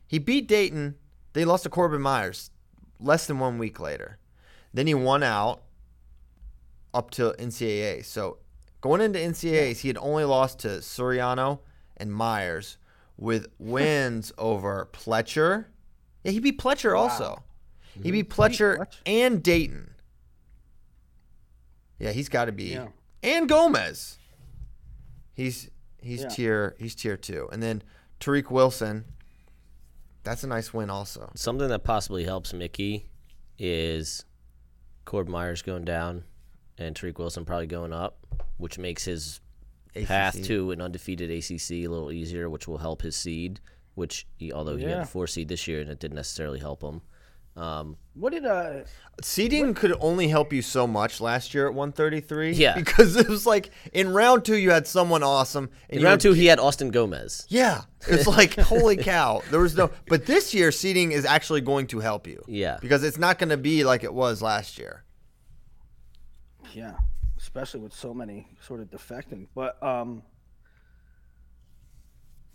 He 0.07 0.19
beat 0.19 0.47
Daton. 0.47 0.95
They 1.33 1.45
lost 1.45 1.63
to 1.63 1.69
Corbin 1.69 2.01
Myers 2.01 2.49
less 2.99 3.27
than 3.27 3.39
one 3.39 3.57
week 3.57 3.79
later. 3.79 4.17
Then 4.73 4.87
he 4.87 4.93
won 4.93 5.23
out 5.23 5.61
up 6.93 7.11
to 7.11 7.33
NCAA. 7.39 8.03
So 8.05 8.37
going 8.81 9.01
into 9.01 9.19
NCAAs, 9.19 9.79
he 9.79 9.87
had 9.87 9.97
only 9.97 10.23
lost 10.25 10.59
to 10.59 10.67
Suriano 10.79 11.59
and 11.97 12.11
Myers 12.13 12.77
with 13.17 13.47
wins 13.59 14.31
over 14.37 14.89
Pletcher. 14.93 15.65
Yeah, 16.23 16.31
he 16.31 16.39
beat 16.39 16.59
Pletcher 16.59 16.97
also. 16.97 17.43
He 18.01 18.11
beat 18.11 18.29
Pletcher 18.29 18.77
Pletcher. 18.77 18.87
and 19.05 19.43
Daton. 19.43 19.87
Yeah, 21.99 22.11
he's 22.11 22.29
got 22.29 22.45
to 22.45 22.51
be. 22.51 22.65
Yeah. 22.65 22.87
And 23.23 23.47
Gomez. 23.47 24.17
He's 25.33 25.69
he's 26.01 26.21
Yeah. 26.23 26.29
tier 26.29 26.75
he's 26.79 26.95
tier 26.95 27.17
two, 27.17 27.47
and 27.51 27.61
then 27.61 27.83
Tariq 28.19 28.49
Wilson. 28.49 29.05
That's 30.23 30.43
a 30.43 30.47
nice 30.47 30.73
win 30.73 30.89
also. 30.89 31.31
Something 31.35 31.67
that 31.69 31.83
possibly 31.83 32.23
helps 32.25 32.53
Mickey 32.53 33.07
is 33.57 34.23
Corbin 35.05 35.31
Myers 35.31 35.61
going 35.63 35.83
down 35.83 36.23
and 36.81 36.95
Tariq 36.95 37.17
Wilson 37.17 37.45
probably 37.45 37.67
going 37.67 37.93
up, 37.93 38.17
which 38.57 38.77
makes 38.77 39.05
his 39.05 39.39
path 40.05 40.41
to 40.43 40.71
an 40.71 40.81
undefeated 40.81 41.29
ACC 41.29 41.71
a 41.71 41.87
little 41.87 42.11
easier, 42.11 42.49
which 42.49 42.67
will 42.67 42.77
help 42.79 43.01
his 43.01 43.15
seed. 43.15 43.59
Which, 43.95 44.25
he, 44.37 44.53
although 44.53 44.77
he 44.77 44.83
had 44.83 44.91
Yeah. 44.91 45.01
a 45.01 45.05
four 45.05 45.27
seed 45.27 45.49
this 45.49 45.67
year 45.67 45.81
and 45.81 45.89
it 45.89 45.99
didn't 45.99 46.15
necessarily 46.15 46.59
help 46.59 46.81
him, 46.81 47.01
um, 47.57 47.97
What 48.13 48.31
did 48.31 48.45
uh? 48.45 48.83
Seeding 49.21 49.73
could 49.73 49.93
only 49.99 50.29
help 50.29 50.53
you 50.53 50.61
so 50.61 50.87
much 50.87 51.19
last 51.19 51.53
year 51.53 51.67
at 51.67 51.73
133. 51.73 52.53
Yeah. 52.53 52.75
Because 52.77 53.17
it 53.17 53.27
was 53.27 53.45
like 53.45 53.69
in 53.91 54.13
round 54.13 54.45
two 54.45 54.55
you 54.55 54.71
had 54.71 54.87
someone 54.87 55.23
awesome. 55.23 55.69
And 55.89 55.99
in 55.99 56.03
round 56.05 56.19
were- 56.23 56.29
two 56.29 56.33
he 56.33 56.45
had 56.45 56.59
Austin 56.59 56.89
Gomez. 56.91 57.45
Yeah. 57.49 57.81
It's 58.07 58.25
like 58.37 58.55
holy 58.57 58.95
cow. 58.95 59.41
There 59.51 59.59
was 59.59 59.75
no 59.75 59.91
but 60.07 60.25
this 60.25 60.53
year 60.53 60.71
seeding 60.71 61.11
is 61.11 61.25
actually 61.25 61.59
going 61.61 61.87
to 61.87 61.99
help 61.99 62.25
you. 62.27 62.41
Yeah. 62.47 62.77
Because 62.81 63.03
it's 63.03 63.17
not 63.17 63.37
gonna 63.39 63.57
be 63.57 63.83
like 63.83 64.05
it 64.05 64.13
was 64.13 64.41
last 64.41 64.79
year. 64.79 65.03
Yeah, 66.73 66.93
especially 67.37 67.79
with 67.81 67.93
so 67.93 68.13
many 68.13 68.47
sort 68.61 68.79
of 68.79 68.89
defecting. 68.89 69.47
But 69.55 69.81
um, 69.83 70.23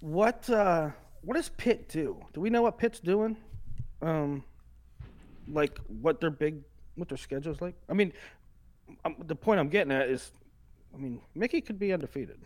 what 0.01 0.49
uh, 0.51 0.91
what 1.23 1.35
does 1.37 1.49
Pitt 1.51 1.89
do? 1.89 2.17
Do 2.33 2.41
we 2.41 2.51
know 2.51 2.63
what 2.63 2.79
Pitt's 2.79 3.01
doing? 3.01 3.37
Um, 4.03 4.45
like 5.49 5.79
what 5.89 6.21
their 6.21 6.31
big 6.31 6.63
what 6.97 7.09
their 7.09 7.19
schedule's 7.19 7.61
like? 7.61 7.75
I 7.89 7.95
mean, 7.95 8.13
um, 9.05 9.17
the 9.27 9.35
point 9.37 9.61
I'm 9.61 9.69
getting 9.69 9.93
at 9.93 10.09
is, 10.09 10.31
I 10.95 10.99
mean, 10.99 11.21
Mickey 11.35 11.61
could 11.61 11.79
be 11.79 11.93
undefeated. 11.93 12.41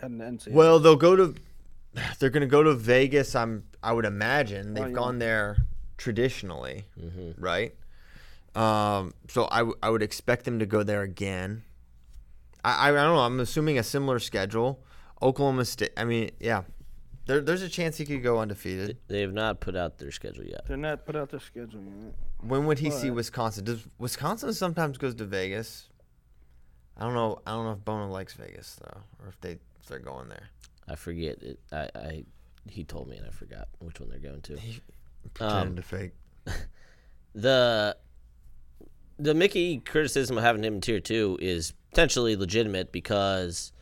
And 0.00 0.20
NCAA. 0.20 0.52
Well, 0.52 0.78
they'll 0.78 0.96
go 0.96 1.16
to 1.16 1.34
they're 2.18 2.30
gonna 2.30 2.46
go 2.46 2.62
to 2.62 2.74
Vegas, 2.74 3.34
I'm 3.34 3.64
I 3.82 3.92
would 3.92 4.04
imagine. 4.04 4.74
They've 4.74 4.84
Oh, 4.84 4.88
yeah. 4.88 4.94
gone 4.94 5.18
there 5.18 5.56
traditionally, 5.98 6.84
right? 7.38 7.74
Um, 8.54 9.14
so 9.28 9.48
I, 9.50 9.58
w- 9.58 9.76
I 9.82 9.88
would 9.90 10.02
expect 10.02 10.44
them 10.44 10.58
to 10.58 10.66
go 10.66 10.82
there 10.82 11.02
again. 11.02 11.62
I, 12.64 12.88
I, 12.88 12.88
I 12.90 12.92
don't 12.92 13.14
know. 13.16 13.20
I'm 13.20 13.40
assuming 13.40 13.78
a 13.78 13.82
similar 13.82 14.18
schedule. 14.18 14.82
Oklahoma 15.22 15.64
State. 15.64 15.90
I 15.96 16.04
mean, 16.04 16.30
yeah, 16.40 16.62
there, 17.26 17.40
there's 17.40 17.62
a 17.62 17.68
chance 17.68 17.96
he 17.96 18.04
could 18.04 18.22
go 18.22 18.40
undefeated. 18.40 18.98
They 19.08 19.20
have 19.22 19.32
not 19.32 19.60
put 19.60 19.74
out 19.76 19.98
their 19.98 20.10
schedule 20.10 20.44
yet. 20.44 20.66
they're 20.66 20.76
not 20.76 21.06
put 21.06 21.16
out 21.16 21.30
their 21.30 21.40
schedule 21.40 21.80
yet. 22.02 22.14
When 22.40 22.66
would 22.66 22.80
he 22.80 22.90
see 22.90 23.10
Wisconsin? 23.10 23.64
Does 23.64 23.86
Wisconsin 23.98 24.52
sometimes 24.52 24.98
goes 24.98 25.14
to 25.14 25.24
Vegas? 25.24 25.88
I 26.96 27.04
don't 27.04 27.14
know. 27.14 27.38
I 27.46 27.52
don't 27.52 27.64
know 27.64 27.72
if 27.72 27.84
Bono 27.84 28.08
likes 28.08 28.34
Vegas 28.34 28.76
though, 28.82 29.00
or 29.22 29.28
if 29.28 29.40
they 29.40 29.52
if 29.52 29.86
they're 29.88 29.98
going 30.00 30.28
there. 30.28 30.50
I 30.88 30.96
forget 30.96 31.40
it. 31.42 31.58
I, 31.72 31.88
I 31.94 32.24
he 32.68 32.84
told 32.84 33.08
me 33.08 33.16
and 33.16 33.26
I 33.26 33.30
forgot 33.30 33.68
which 33.78 33.98
one 34.00 34.10
they're 34.10 34.18
going 34.18 34.42
to. 34.42 34.58
Pretending 35.34 35.68
Um, 35.68 35.76
to 35.76 35.82
fake. 35.82 36.10
the 37.34 37.96
the 39.22 39.34
Mickey 39.34 39.78
criticism 39.78 40.36
of 40.36 40.44
having 40.44 40.64
him 40.64 40.74
in 40.74 40.80
tier 40.80 41.00
two 41.00 41.38
is 41.40 41.72
potentially 41.90 42.36
legitimate 42.36 42.90
because 42.92 43.72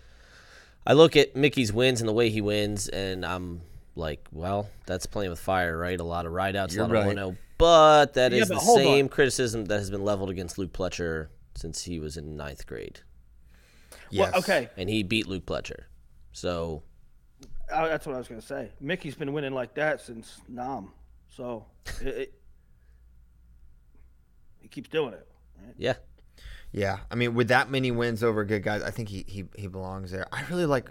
I 0.87 0.93
look 0.93 1.17
at 1.17 1.35
Mickey's 1.37 1.73
wins 1.73 2.01
and 2.01 2.09
the 2.09 2.13
way 2.13 2.31
he 2.31 2.41
wins, 2.41 2.89
and 2.89 3.25
I'm 3.25 3.63
like, 3.97 4.27
well, 4.33 4.69
that's 4.87 5.07
playing 5.07 5.31
with 5.31 5.41
fire, 5.41 5.77
right? 5.77 5.99
A 5.99 6.05
lot 6.05 6.27
of 6.27 6.33
rideouts, 6.33 6.73
a 6.73 6.75
You're 6.75 6.85
lot 6.87 6.93
right. 6.93 7.19
of 7.19 7.27
1 7.29 7.39
But 7.59 8.15
that 8.15 8.33
Yeah, 8.33 8.43
is 8.43 8.49
but 8.49 8.55
the 8.57 8.61
same 8.61 9.05
on. 9.07 9.09
criticism 9.11 9.65
that 9.67 9.79
has 9.79 9.91
been 9.91 10.05
leveled 10.05 10.31
against 10.31 10.59
Luke 10.59 10.73
Pletcher 10.73 11.29
since 11.55 11.85
he 11.85 11.99
was 11.99 12.17
in 12.17 12.37
ninth 12.37 12.67
grade. 12.67 13.01
Yes. 14.11 14.33
Well, 14.33 14.41
okay, 14.41 14.69
And 14.77 14.89
he 14.89 15.03
beat 15.03 15.27
Luke 15.27 15.47
Pletcher. 15.47 15.85
So, 16.33 16.83
uh, 17.73 17.89
that's 17.89 18.07
what 18.07 18.15
I 18.15 18.19
was 18.19 18.29
gonna 18.29 18.43
say. 18.43 18.71
Mickey's 18.81 19.15
been 19.15 19.33
winning 19.33 19.53
like 19.53 19.75
that 19.75 20.01
since 20.01 20.41
Nam, 20.49 20.91
so 21.29 21.67
it, 22.01 22.07
it, 22.09 22.35
he 24.61 24.69
keeps 24.69 24.89
doing 24.89 25.13
it. 25.15 25.27
Right? 25.65 25.75
yeah. 25.79 25.95
Yeah, 26.73 26.99
I 27.11 27.17
mean, 27.17 27.35
with 27.35 27.49
that 27.49 27.69
many 27.69 27.91
wins 27.91 28.23
over 28.23 28.45
good 28.45 28.63
guys, 28.63 28.83
I 28.83 28.91
think 28.93 29.09
he 29.09 29.25
he, 29.27 29.45
he 29.57 29.67
belongs 29.67 30.13
there. 30.13 30.27
I 30.33 30.45
really 30.51 30.67
like. 30.67 30.89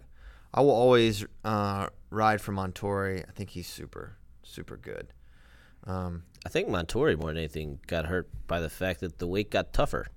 I 0.53 0.59
will 0.59 0.71
always 0.71 1.25
uh, 1.45 1.87
ride 2.09 2.41
for 2.41 2.51
Montorie. 2.51 3.23
I 3.25 3.31
think 3.31 3.51
he's 3.51 3.67
super 3.67 4.17
super 4.43 4.75
good. 4.75 5.13
Um, 5.85 6.23
I 6.45 6.49
think 6.49 6.67
Montorie, 6.67 7.17
more 7.17 7.29
than 7.29 7.37
anything, 7.37 7.79
got 7.87 8.05
hurt 8.07 8.29
by 8.47 8.59
the 8.59 8.69
fact 8.69 8.99
that 8.99 9.19
the 9.19 9.27
weight 9.27 9.51
got 9.51 9.71
tougher. 9.71 10.07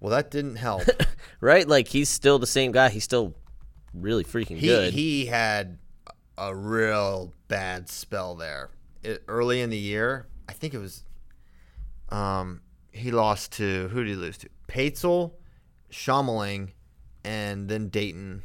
well, 0.00 0.10
that 0.10 0.30
didn't 0.30 0.56
help. 0.56 0.82
Right? 1.40 1.68
Like, 1.68 1.86
he's 1.88 2.08
still 2.08 2.38
the 2.40 2.46
same 2.48 2.72
guy. 2.72 2.88
He's 2.88 3.04
still 3.04 3.34
really 3.94 4.24
freaking 4.24 4.56
he 4.58 4.66
good. 4.66 4.92
he 4.92 5.26
had 5.26 5.78
a 6.36 6.54
real 6.54 7.32
bad 7.46 7.88
spell 7.88 8.34
there 8.34 8.70
it, 9.04 9.22
early 9.28 9.60
in 9.60 9.70
the 9.70 9.78
year. 9.78 10.26
I 10.48 10.52
think 10.52 10.74
it 10.74 10.78
was. 10.78 11.04
Um, 12.08 12.60
he 12.90 13.10
lost 13.10 13.52
to 13.52 13.88
who 13.88 14.04
did 14.04 14.10
he 14.10 14.16
lose 14.16 14.38
to? 14.38 14.48
Paetzel, 14.68 15.32
Schommeling, 15.90 16.70
and 17.24 17.68
then 17.68 17.90
Daton, 17.90 18.42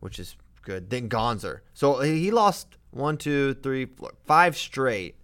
which 0.00 0.18
is 0.18 0.36
good. 0.62 0.90
Then 0.90 1.08
Gonzer. 1.08 1.60
So 1.74 2.00
he 2.00 2.30
lost 2.30 2.76
one, 2.90 3.16
two, 3.16 3.54
three, 3.54 3.86
four, 3.86 4.12
five 4.24 4.56
straight 4.56 5.16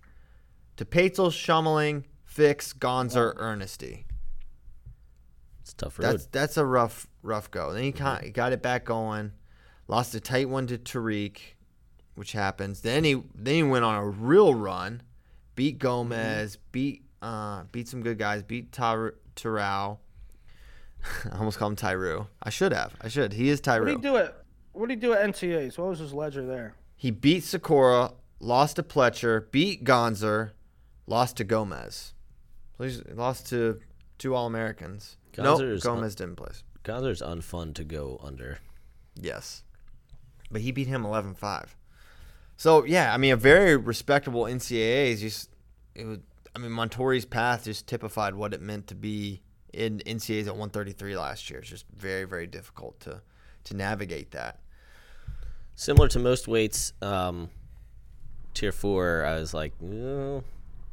to 0.76 0.84
Paetzel, 0.84 1.30
Schommeling, 1.30 2.04
Fix, 2.24 2.72
Gonzer, 2.72 3.34
Erneste. 3.36 4.04
it's 5.60 5.72
tough 5.72 5.98
road. 5.98 6.06
That's 6.06 6.26
that's 6.26 6.56
a 6.56 6.64
rough 6.64 7.06
rough 7.22 7.50
go. 7.50 7.72
Then 7.72 7.82
he 7.82 7.92
mm-hmm. 7.92 8.04
kind 8.04 8.24
he 8.24 8.30
got 8.30 8.52
it 8.52 8.62
back 8.62 8.84
going. 8.84 9.32
Lost 9.88 10.14
a 10.14 10.20
tight 10.20 10.48
one 10.48 10.66
to 10.66 10.78
Tariq, 10.78 11.38
which 12.14 12.32
happens. 12.32 12.80
Then 12.80 13.04
he 13.04 13.22
then 13.34 13.54
he 13.54 13.62
went 13.62 13.84
on 13.84 13.94
a 13.94 14.06
real 14.06 14.54
run, 14.54 15.02
beat 15.54 15.78
mm-hmm. 15.78 15.86
Gomez, 15.86 16.58
beat 16.72 17.05
uh 17.22 17.64
beat 17.72 17.88
some 17.88 18.02
good 18.02 18.18
guys, 18.18 18.42
beat 18.42 18.72
Tar- 18.72 19.14
Tarau. 19.34 19.98
I 21.32 21.38
almost 21.38 21.58
call 21.58 21.68
him 21.68 21.76
Tyru. 21.76 22.26
I 22.42 22.50
should 22.50 22.72
have. 22.72 22.94
I 23.00 23.08
should. 23.08 23.32
He 23.32 23.48
is 23.48 23.60
What 23.64 23.84
did 23.84 23.96
he 23.96 23.96
do 23.96 24.16
at 24.16 24.42
What 24.72 24.88
did 24.88 24.96
he 24.96 25.00
do 25.00 25.12
at 25.12 25.28
NCAs? 25.28 25.78
What 25.78 25.88
was 25.88 25.98
his 25.98 26.12
ledger 26.12 26.44
there? 26.44 26.74
He 26.96 27.10
beat 27.10 27.44
Sakura, 27.44 28.12
lost 28.40 28.76
to 28.76 28.82
Pletcher, 28.82 29.50
beat 29.50 29.84
Gonzer, 29.84 30.52
lost 31.06 31.36
to 31.36 31.44
Gomez. 31.44 32.14
So 32.76 32.84
he's 32.84 33.02
lost 33.06 33.48
to 33.50 33.80
two 34.18 34.34
All 34.34 34.46
Americans. 34.46 35.16
No, 35.36 35.56
Gonzer's 35.56 35.82
Gomez 35.82 36.14
didn't 36.14 36.36
play. 36.36 36.52
Gonzer's 36.82 37.20
unfun 37.20 37.74
to 37.74 37.84
go 37.84 38.18
under. 38.22 38.58
Yes. 39.14 39.62
But 40.50 40.62
he 40.62 40.70
beat 40.72 40.86
him 40.86 41.04
11 41.04 41.34
5. 41.34 41.76
So, 42.56 42.84
yeah, 42.84 43.12
I 43.12 43.18
mean, 43.18 43.32
a 43.32 43.36
very 43.36 43.76
respectable 43.76 44.44
NCAA 44.44 45.10
is 45.12 45.20
just, 45.20 45.50
it 45.94 46.06
was, 46.06 46.18
I 46.56 46.58
mean, 46.58 46.72
Montorie's 46.72 47.26
path 47.26 47.64
just 47.64 47.86
typified 47.86 48.34
what 48.34 48.54
it 48.54 48.62
meant 48.62 48.86
to 48.86 48.94
be 48.94 49.42
in 49.74 49.98
NCAAs 49.98 50.46
at 50.46 50.54
133 50.56 51.14
last 51.14 51.50
year. 51.50 51.58
It's 51.58 51.68
just 51.68 51.84
very, 51.94 52.24
very 52.24 52.46
difficult 52.46 52.98
to, 53.00 53.20
to 53.64 53.76
navigate 53.76 54.30
that. 54.30 54.58
Similar 55.74 56.08
to 56.08 56.18
most 56.18 56.48
weights, 56.48 56.94
um, 57.02 57.50
tier 58.54 58.72
four, 58.72 59.26
I 59.26 59.34
was 59.34 59.52
like, 59.52 59.74
no, 59.82 60.44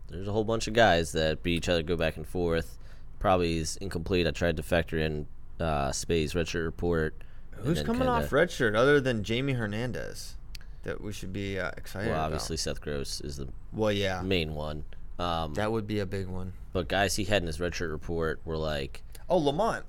there's 0.09 0.27
a 0.27 0.33
whole 0.33 0.43
bunch 0.43 0.67
of 0.67 0.73
guys 0.73 1.13
that 1.13 1.43
beat 1.43 1.53
each 1.55 1.69
other, 1.69 1.81
go 1.81 1.95
back 1.95 2.17
and 2.17 2.27
forth. 2.27 2.77
Probably 3.19 3.57
is 3.57 3.77
incomplete. 3.77 4.27
I 4.27 4.31
tried 4.31 4.57
to 4.57 4.63
factor 4.63 4.97
in 4.97 5.27
uh, 5.61 5.93
Spey's 5.93 6.33
redshirt 6.33 6.65
report. 6.65 7.15
Who's 7.51 7.81
coming 7.83 8.01
kinda- 8.01 8.11
off 8.11 8.31
redshirt 8.31 8.75
other 8.75 8.99
than 8.99 9.23
Jamie 9.23 9.53
Hernandez 9.53 10.35
that 10.83 10.99
we 10.99 11.13
should 11.13 11.31
be 11.31 11.57
uh, 11.57 11.71
excited 11.77 12.07
about. 12.07 12.15
Well, 12.15 12.19
about? 12.19 12.33
obviously 12.33 12.57
Seth 12.57 12.81
Gross 12.81 13.21
is 13.21 13.37
the 13.37 13.47
Well, 13.71 13.93
yeah. 13.93 14.21
main 14.21 14.53
one. 14.55 14.83
Um, 15.19 15.53
That 15.53 15.71
would 15.71 15.85
be 15.87 15.99
a 15.99 16.05
big 16.05 16.27
one. 16.27 16.53
but 16.73 16.87
guys 16.87 17.15
he 17.15 17.23
had 17.25 17.41
in 17.43 17.47
his 17.47 17.59
redshirt 17.59 17.91
report 17.91 18.39
were 18.45 18.57
like, 18.57 19.03
Oh, 19.29 19.37
Lamont. 19.37 19.85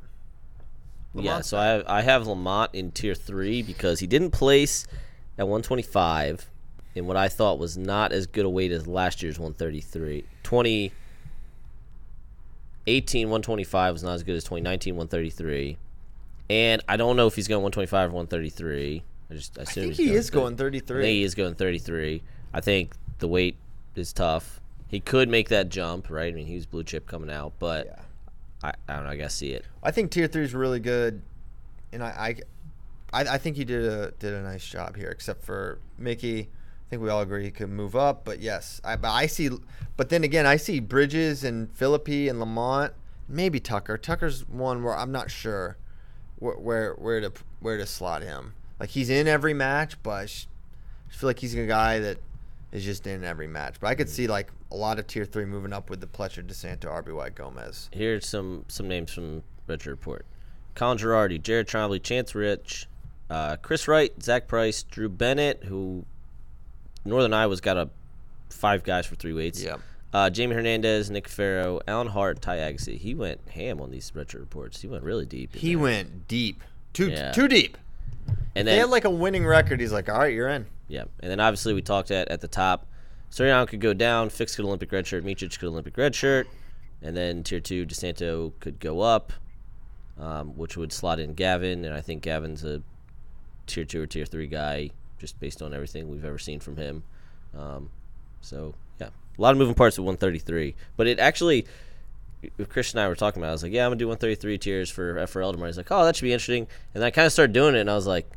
yeah. 1.15 1.33
Lamont's 1.33 1.49
So 1.49 1.59
I 1.59 1.65
have, 1.67 1.85
I 1.87 2.03
have 2.03 2.27
Lamont 2.27 2.71
in 2.75 2.91
tier 2.91 3.15
three 3.15 3.63
because 3.63 4.01
he 4.01 4.07
didn't 4.07 4.31
place 4.33 4.87
at 5.39 5.47
125 5.49 6.51
in 6.95 7.07
what 7.07 7.17
I 7.17 7.29
thought 7.29 7.59
was 7.59 7.77
not 7.77 8.13
as 8.13 8.27
good 8.27 8.45
a 8.45 8.49
weight 8.51 8.71
as 8.71 8.87
last 8.87 9.23
year's 9.23 9.39
133. 9.39 10.25
2018 10.45 10.93
125 13.29 13.93
was 13.95 14.03
not 14.03 14.13
as 14.15 14.23
good 14.23 14.37
as 14.37 14.45
2019 14.45 14.95
133. 14.97 15.79
And 16.51 16.83
I 16.89 16.97
don't 16.99 17.17
know 17.17 17.27
if 17.27 17.35
he's 17.35 17.49
going 17.49 17.63
125 17.63 18.11
or 18.11 18.13
133. 18.15 19.03
I 19.31 19.35
just 19.35 19.57
I 19.59 19.63
I 19.63 19.65
assume 19.65 19.85
think 19.85 19.97
he's 19.97 20.11
he 20.11 20.15
is 20.15 20.29
thir- 20.29 20.35
going 20.35 20.55
I 20.55 20.57
33. 20.59 21.03
think 21.03 21.15
he 21.17 21.25
is 21.25 21.35
going 21.35 21.55
33. 21.55 22.23
I 22.53 22.61
think 22.61 22.93
the 23.19 23.27
weight 23.29 23.57
is 23.97 24.13
tough. 24.13 24.61
He 24.95 25.01
could 25.01 25.29
make 25.29 25.49
that 25.49 25.71
jump, 25.71 26.09
right? 26.09 26.33
I 26.33 26.37
mean, 26.37 26.47
he 26.47 26.55
was 26.55 26.67
blue 26.67 26.85
chip 26.85 27.09
coming 27.09 27.29
out, 27.29 27.55
but 27.59 27.87
Yeah. 27.87 28.03
I, 28.63 28.73
I 28.89 28.95
don't 28.95 29.05
know. 29.05 29.11
I 29.11 29.17
gotta 29.17 29.29
see 29.29 29.51
it. 29.51 29.65
I 29.83 29.91
think 29.91 30.13
tier 30.13 30.29
three 30.29 30.45
is 30.45 30.55
really 30.55 30.79
good, 30.79 31.21
and 31.93 32.01
I, 32.01 32.39
I, 33.13 33.23
I, 33.25 33.35
I 33.35 33.39
think 33.39 33.57
he 33.57 33.65
did 33.65 33.85
a 33.85 34.13
did 34.13 34.33
a 34.33 34.41
nice 34.41 34.65
job 34.65 34.95
here. 34.95 35.09
Except 35.09 35.45
for 35.45 35.81
Mickey, 35.99 36.43
I 36.43 36.91
think 36.91 37.03
we 37.03 37.09
all 37.11 37.23
agree 37.23 37.43
he 37.43 37.51
could 37.51 37.71
move 37.71 37.97
up. 37.97 38.25
But 38.25 38.39
yes, 38.39 38.81
I, 38.85 38.95
but 38.95 39.11
I 39.11 39.27
see. 39.27 39.51
But 39.97 40.11
then 40.11 40.23
again, 40.23 40.47
I 40.47 40.57
see 40.57 40.79
Bridges 40.79 41.43
and 41.43 41.77
Phillippi 41.77 42.29
and 42.29 42.39
Lamont, 42.39 42.93
maybe 43.29 43.59
Tucker. 43.59 43.99
Tucker's 43.99 44.49
one 44.49 44.85
where 44.85 44.97
I'm 44.97 45.11
not 45.11 45.29
sure 45.29 45.77
where 46.39 46.55
where, 46.55 46.93
where 46.95 47.21
to 47.21 47.33
where 47.59 47.79
to 47.79 47.85
slot 47.87 48.23
him. 48.23 48.55
Like 48.79 48.91
he's 48.91 49.11
in 49.11 49.27
every 49.27 49.55
match, 49.55 50.01
but 50.05 50.47
I 51.11 51.13
feel 51.13 51.29
like 51.29 51.41
he's 51.41 51.57
a 51.57 51.67
guy 51.67 51.99
that 51.99 52.19
is 52.75 52.85
just 52.85 53.07
in 53.07 53.25
every 53.25 53.47
match. 53.47 53.77
But 53.81 53.87
I 53.87 53.95
could 53.95 54.11
see 54.11 54.27
like 54.27 54.51
a 54.71 54.77
lot 54.77 54.99
of 54.99 55.07
tier 55.07 55.25
three 55.25 55.47
moving 55.47 55.73
up 55.73 55.89
with 55.89 56.01
the 56.03 56.07
Pletcher, 56.07 56.43
DeSanto, 56.47 56.85
RBY, 56.87 57.35
Gomez. 57.35 57.89
Here's 57.93 58.27
some 58.27 58.65
some 58.69 58.87
names 58.89 59.13
from 59.13 59.43
Retro 59.67 59.93
Report: 59.93 60.27
Colin 60.75 60.99
Girardi, 60.99 61.41
Jared 61.43 61.67
Trombley, 61.69 62.03
Chance 62.03 62.35
Rich, 62.35 62.87
uh, 63.31 63.57
Chris 63.63 63.89
Wright, 63.89 64.13
Zach 64.23 64.47
Price, 64.47 64.83
Drew 64.83 65.09
Bennett, 65.09 65.65
who 65.65 66.05
Northern 67.07 67.33
Iowa's 67.33 67.61
got 67.63 67.77
a 67.79 67.89
five 68.51 68.83
guys 68.83 69.07
for 69.07 69.15
three 69.15 69.33
weights. 69.33 69.63
Yeah. 69.63 69.77
Uh, 70.13 70.31
Jamie 70.31 70.55
Hernandez, 70.55 71.11
Nick 71.11 71.27
Farrow, 71.27 71.81
Alan 71.89 72.07
Hart, 72.07 72.41
Ty 72.41 72.59
Agaisse. 72.59 72.99
He 72.99 73.15
went 73.17 73.41
ham 73.49 73.81
on 73.81 73.91
these 73.91 74.13
retro 74.15 74.39
reports. 74.41 74.81
He 74.81 74.87
went 74.87 75.03
really 75.03 75.27
deep. 75.27 75.55
He 75.57 75.71
there. 75.75 75.79
went 75.83 76.29
deep, 76.29 76.63
too 76.93 77.09
Yeah. 77.11 77.33
too 77.33 77.49
deep. 77.49 77.77
And 78.57 78.69
they 78.69 78.73
then 78.73 78.81
had 78.81 78.91
like 78.91 79.05
a 79.05 79.11
winning 79.11 79.45
record. 79.47 79.81
He's 79.81 79.93
like, 79.93 80.09
all 80.09 80.19
right, 80.19 80.33
you're 80.33 80.49
in. 80.49 80.67
Yeah, 80.89 81.05
and 81.21 81.31
then 81.31 81.41
obviously 81.41 81.75
we 81.75 81.83
talked 81.83 82.11
at 82.11 82.29
at 82.29 82.41
the 82.41 82.49
top. 82.49 82.87
Suriano 83.31 83.67
could 83.67 83.81
go 83.81 83.93
down, 83.93 84.31
Fix 84.31 84.55
could 84.55 84.65
Olympic 84.65 84.93
red 84.93 85.07
shirt, 85.07 85.25
Micic 85.25 85.59
could 85.59 85.69
Olympic 85.69 85.97
red 85.97 86.15
shirt, 86.15 86.47
and 87.03 87.17
then 87.17 87.43
tier 87.43 87.59
two 87.59 87.85
DeSanto 87.85 88.53
could 88.61 88.79
go 88.79 89.01
up, 89.01 89.33
um, 90.21 90.57
which 90.57 90.77
would 90.77 90.93
slot 90.93 91.19
in 91.19 91.35
Gavin, 91.35 91.85
and 91.85 91.95
I 91.95 92.01
think 92.01 92.23
Gavin's 92.23 92.65
a 92.65 92.83
tier 93.67 93.85
two 93.85 94.03
or 94.03 94.07
tier 94.07 94.25
three 94.25 94.47
guy 94.47 94.91
just 95.19 95.41
based 95.41 95.63
on 95.63 95.75
everything 95.75 96.09
we've 96.09 96.25
ever 96.25 96.39
seen 96.39 96.61
from 96.61 96.77
him. 96.77 97.03
Um, 97.59 97.91
so 98.41 98.75
yeah, 99.01 99.09
a 99.37 99.43
lot 99.43 99.53
of 99.53 99.59
moving 99.59 99.75
parts 99.75 99.99
at 99.99 100.05
133, 100.05 100.75
but 100.97 101.07
it 101.07 101.19
actually. 101.19 101.67
If 102.59 102.69
Chris 102.69 102.93
and 102.93 103.01
I 103.01 103.09
were 103.09 103.15
talking 103.15 103.41
about. 103.43 103.49
it, 103.49 103.51
I 103.51 103.53
was 103.53 103.63
like, 103.63 103.73
"Yeah, 103.73 103.85
I'm 103.85 103.91
gonna 103.91 103.99
do 103.99 104.09
133 104.09 104.59
tiers 104.59 104.91
for 104.91 105.15
FRL 105.19 105.53
tomorrow." 105.53 105.69
He's 105.69 105.77
like, 105.77 105.91
"Oh, 105.91 106.05
that 106.05 106.17
should 106.17 106.25
be 106.25 106.33
interesting." 106.33 106.67
And 106.95 107.03
then 107.03 107.05
I 107.05 107.11
kind 107.11 107.27
of 107.27 107.33
started 107.33 107.53
doing 107.53 107.75
it, 107.75 107.81
and 107.81 107.91
I 107.91 107.95
was 107.95 108.07
like, 108.07 108.31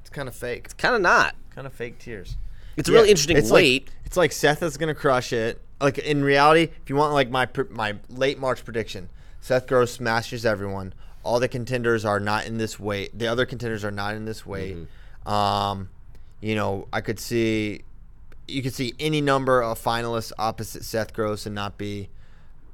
It's 0.00 0.10
kind 0.10 0.28
of 0.28 0.34
fake. 0.34 0.62
It's 0.66 0.74
"kind 0.74 0.94
of 0.94 1.00
not." 1.00 1.34
Kind 1.54 1.66
of 1.66 1.72
fake 1.72 1.98
tears. 1.98 2.36
It's 2.76 2.88
a 2.88 2.92
really 2.92 3.10
interesting 3.10 3.36
it's 3.36 3.50
weight. 3.50 3.86
Like, 3.86 3.96
it's 4.04 4.16
like 4.16 4.32
Seth 4.32 4.62
is 4.62 4.76
gonna 4.76 4.94
crush 4.94 5.32
it. 5.32 5.60
Like 5.80 5.98
in 5.98 6.22
reality, 6.22 6.62
if 6.62 6.88
you 6.88 6.96
want 6.96 7.12
like 7.12 7.30
my 7.30 7.48
my 7.70 7.96
late 8.08 8.38
March 8.38 8.64
prediction, 8.64 9.08
Seth 9.40 9.66
Gross 9.66 9.92
smashes 9.92 10.44
everyone. 10.44 10.92
All 11.22 11.40
the 11.40 11.48
contenders 11.48 12.04
are 12.04 12.20
not 12.20 12.46
in 12.46 12.58
this 12.58 12.78
weight. 12.78 13.18
The 13.18 13.26
other 13.26 13.46
contenders 13.46 13.84
are 13.84 13.90
not 13.90 14.14
in 14.14 14.24
this 14.24 14.46
weight. 14.46 14.76
Mm-hmm. 14.76 15.28
Um, 15.28 15.88
you 16.40 16.54
know, 16.54 16.86
I 16.92 17.00
could 17.00 17.18
see, 17.18 17.82
you 18.46 18.62
could 18.62 18.74
see 18.74 18.94
any 19.00 19.20
number 19.20 19.62
of 19.62 19.82
finalists 19.82 20.32
opposite 20.38 20.84
Seth 20.84 21.12
Gross 21.12 21.46
and 21.46 21.54
not 21.54 21.78
be 21.78 22.08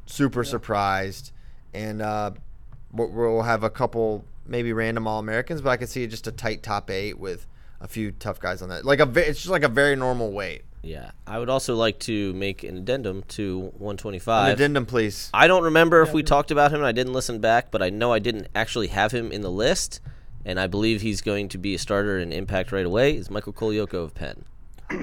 super 0.06 0.44
surprised. 0.44 1.32
And 1.74 2.02
uh, 2.02 2.32
we'll, 2.92 3.08
we'll 3.08 3.42
have 3.42 3.62
a 3.64 3.70
couple 3.70 4.24
maybe 4.46 4.72
random 4.72 5.06
All 5.06 5.18
Americans, 5.18 5.60
but 5.60 5.70
I 5.70 5.76
could 5.76 5.88
see 5.88 6.06
just 6.06 6.26
a 6.26 6.32
tight 6.32 6.62
top 6.62 6.90
eight 6.90 7.18
with 7.18 7.46
a 7.80 7.88
few 7.88 8.12
tough 8.12 8.40
guys 8.40 8.62
on 8.62 8.68
that. 8.68 8.84
Like 8.84 9.00
a, 9.00 9.06
ve- 9.06 9.22
it's 9.22 9.38
just 9.40 9.50
like 9.50 9.62
a 9.62 9.68
very 9.68 9.96
normal 9.96 10.32
weight. 10.32 10.62
Yeah, 10.84 11.12
I 11.28 11.38
would 11.38 11.48
also 11.48 11.76
like 11.76 12.00
to 12.00 12.32
make 12.34 12.64
an 12.64 12.76
addendum 12.76 13.22
to 13.28 13.70
An 13.74 13.78
125. 13.78 14.54
addendum, 14.54 14.84
please. 14.84 15.30
I 15.32 15.46
don't 15.46 15.62
remember 15.62 16.02
if 16.02 16.12
we 16.12 16.24
talked 16.24 16.50
about 16.50 16.72
him 16.72 16.78
and 16.78 16.86
I 16.86 16.90
didn't 16.90 17.12
listen 17.12 17.38
back, 17.38 17.70
but 17.70 17.82
I 17.82 17.90
know 17.90 18.12
I 18.12 18.18
didn't 18.18 18.48
actually 18.52 18.88
have 18.88 19.12
him 19.12 19.30
in 19.30 19.42
the 19.42 19.50
list, 19.50 20.00
and 20.44 20.58
I 20.58 20.66
believe 20.66 21.00
he's 21.00 21.20
going 21.20 21.48
to 21.50 21.58
be 21.58 21.74
a 21.74 21.78
starter 21.78 22.18
in 22.18 22.32
Impact 22.32 22.72
right 22.72 22.84
away. 22.84 23.16
Is 23.16 23.30
Michael 23.30 23.52
Colaiocco 23.52 24.02
of 24.02 24.12
Penn? 24.14 24.44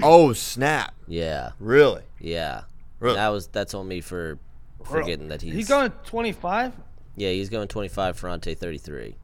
Oh 0.02 0.34
snap! 0.34 0.94
Yeah, 1.08 1.52
Really? 1.58 2.02
yeah. 2.20 2.64
Really? 2.98 3.16
That 3.16 3.28
was 3.28 3.46
that's 3.46 3.72
on 3.72 3.88
me 3.88 4.02
for 4.02 4.38
forgetting 4.84 5.28
that 5.28 5.42
he's 5.42 5.54
He's 5.54 5.68
going 5.68 5.90
25. 6.06 6.74
yeah 7.16 7.30
he's 7.30 7.48
going 7.48 7.68
25 7.68 8.16
Ferrante 8.18 8.54
33. 8.54 9.14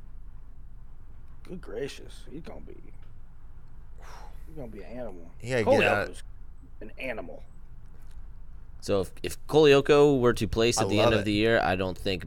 Good 1.49 1.61
gracious, 1.61 2.25
he's 2.31 2.43
gonna 2.43 2.61
be. 2.61 2.75
He's 4.47 4.57
gonna 4.57 4.69
be 4.69 4.81
an 4.83 4.91
animal. 4.99 5.31
Yeah, 5.43 5.63
get 5.63 5.69
out. 5.69 5.73
Colaiocco's 5.75 6.23
an 6.81 6.93
animal. 6.99 7.43
So 8.81 9.01
if 9.03 9.13
if 9.23 9.47
Colaiocco 9.47 10.17
were 10.17 10.33
to 10.35 10.47
place 10.49 10.79
I 10.79 10.83
at 10.83 10.89
the 10.89 11.01
end 11.01 11.13
it. 11.15 11.19
of 11.19 11.25
the 11.25 11.33
year, 11.33 11.61
I 11.61 11.77
don't 11.77 11.97
think 11.97 12.25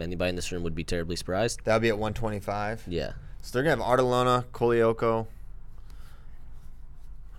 anybody 0.00 0.30
in 0.30 0.36
this 0.36 0.52
room 0.52 0.62
would 0.62 0.74
be 0.74 0.84
terribly 0.84 1.16
surprised. 1.16 1.60
That 1.64 1.74
would 1.74 1.82
be 1.82 1.88
at 1.88 1.98
125. 1.98 2.84
Yeah, 2.88 3.12
So 3.42 3.52
they're 3.52 3.62
gonna 3.68 3.82
have 3.84 3.98
Artalona, 3.98 4.44
Colaiocco. 4.52 5.26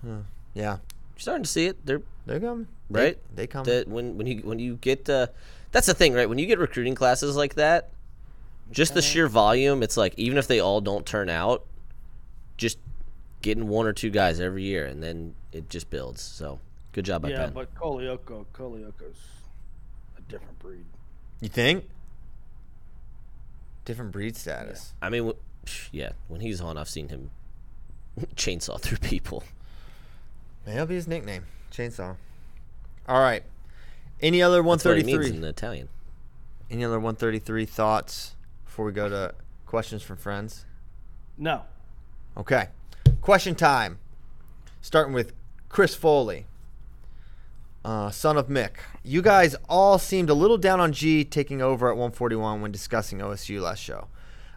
Huh. 0.06 0.18
Yeah, 0.54 0.78
you're 1.14 1.20
starting 1.20 1.44
to 1.44 1.50
see 1.50 1.66
it. 1.68 1.86
They're 1.86 2.02
they're 2.26 2.40
coming. 2.40 2.68
They- 2.90 3.04
right. 3.04 3.18
They, 3.36 3.48
come. 3.48 3.66
that 3.66 3.88
when 3.88 4.18
when 4.18 4.28
you 4.28 4.40
when 4.40 4.60
you 4.60 4.76
get 4.76 5.10
uh, 5.10 5.28
that's 5.72 5.88
the 5.88 5.94
thing, 5.94 6.14
right? 6.14 6.28
When 6.28 6.40
you 6.40 6.46
get 6.46 6.60
recruiting 6.60 6.96
classes 6.96 7.36
like 7.36 7.56
that, 7.56 7.92
just 8.72 8.94
the 8.94 9.02
sheer 9.02 9.28
volume, 9.28 9.84
it's 9.84 9.98
like 9.98 10.14
even 10.18 10.38
if 10.38 10.48
they 10.48 10.60
all 10.60 10.82
don't 10.82 11.06
turn 11.06 11.30
out, 11.30 11.66
just 12.58 12.78
getting 13.42 13.68
one 13.68 13.86
or 13.86 13.94
two 13.94 14.10
guys 14.10 14.40
every 14.40 14.64
year, 14.64 14.86
and 14.86 15.02
then 15.02 15.36
it 15.52 15.70
just 15.70 15.90
builds. 15.90 16.22
So 16.22 16.60
good 16.94 17.06
job 17.06 17.22
by 17.22 17.30
yeah, 17.30 17.46
Penn. 17.46 17.54
but 17.54 17.74
Colaiocco, 17.76 18.46
Colaiocco's 18.54 19.18
a 20.18 20.22
different 20.22 20.60
breed. 20.60 20.86
you 21.42 21.50
think? 21.50 21.90
Different 23.86 24.12
breed 24.12 24.36
status. 24.36 24.94
I 25.02 25.10
mean, 25.10 25.34
yeah, 25.92 26.12
when 26.28 26.42
he's 26.42 26.62
on, 26.62 26.78
I've 26.78 26.90
seen 26.90 27.10
him 27.10 27.32
chainsaw 28.36 28.80
through 28.80 28.98
people. 28.98 29.44
That'll 30.66 30.86
be 30.86 30.96
his 30.96 31.08
nickname, 31.08 31.46
Chainsaw. 31.72 32.18
All 33.10 33.20
right. 33.22 33.43
Any 34.22 34.41
other 34.41 34.62
That's 34.62 34.86
what 34.86 34.97
it 34.99 35.05
means 35.05 35.18
133? 35.18 35.38
in 35.38 35.43
Italian. 35.43 35.89
Any 36.70 36.86
other 36.86 36.99
133 36.99 37.66
thoughts 37.66 38.36
before 38.66 38.86
we 38.86 38.91
go 38.91 39.10
to 39.10 39.34
questions 39.66 40.03
from 40.03 40.18
friends? 40.18 40.66
No, 41.38 41.64
Okay. 42.38 42.68
Question 43.22 43.55
time. 43.55 43.97
Starting 44.82 45.14
with 45.14 45.34
Chris 45.68 45.95
Foley, 45.95 46.45
uh, 47.84 48.12
son 48.12 48.38
of 48.38 48.47
Mick. 48.47 48.72
You 49.03 49.22
guys 49.22 49.55
all 49.68 49.97
seemed 49.97 50.30
a 50.30 50.34
little 50.34 50.57
down 50.57 50.80
on 50.80 50.93
G 50.93 51.24
taking 51.26 51.62
over 51.62 51.89
at 51.89 51.95
141 51.97 52.62
when 52.62 52.72
discussing 52.72 53.20
OSU 53.20 53.60
last 53.62 53.80
show. 53.80 54.07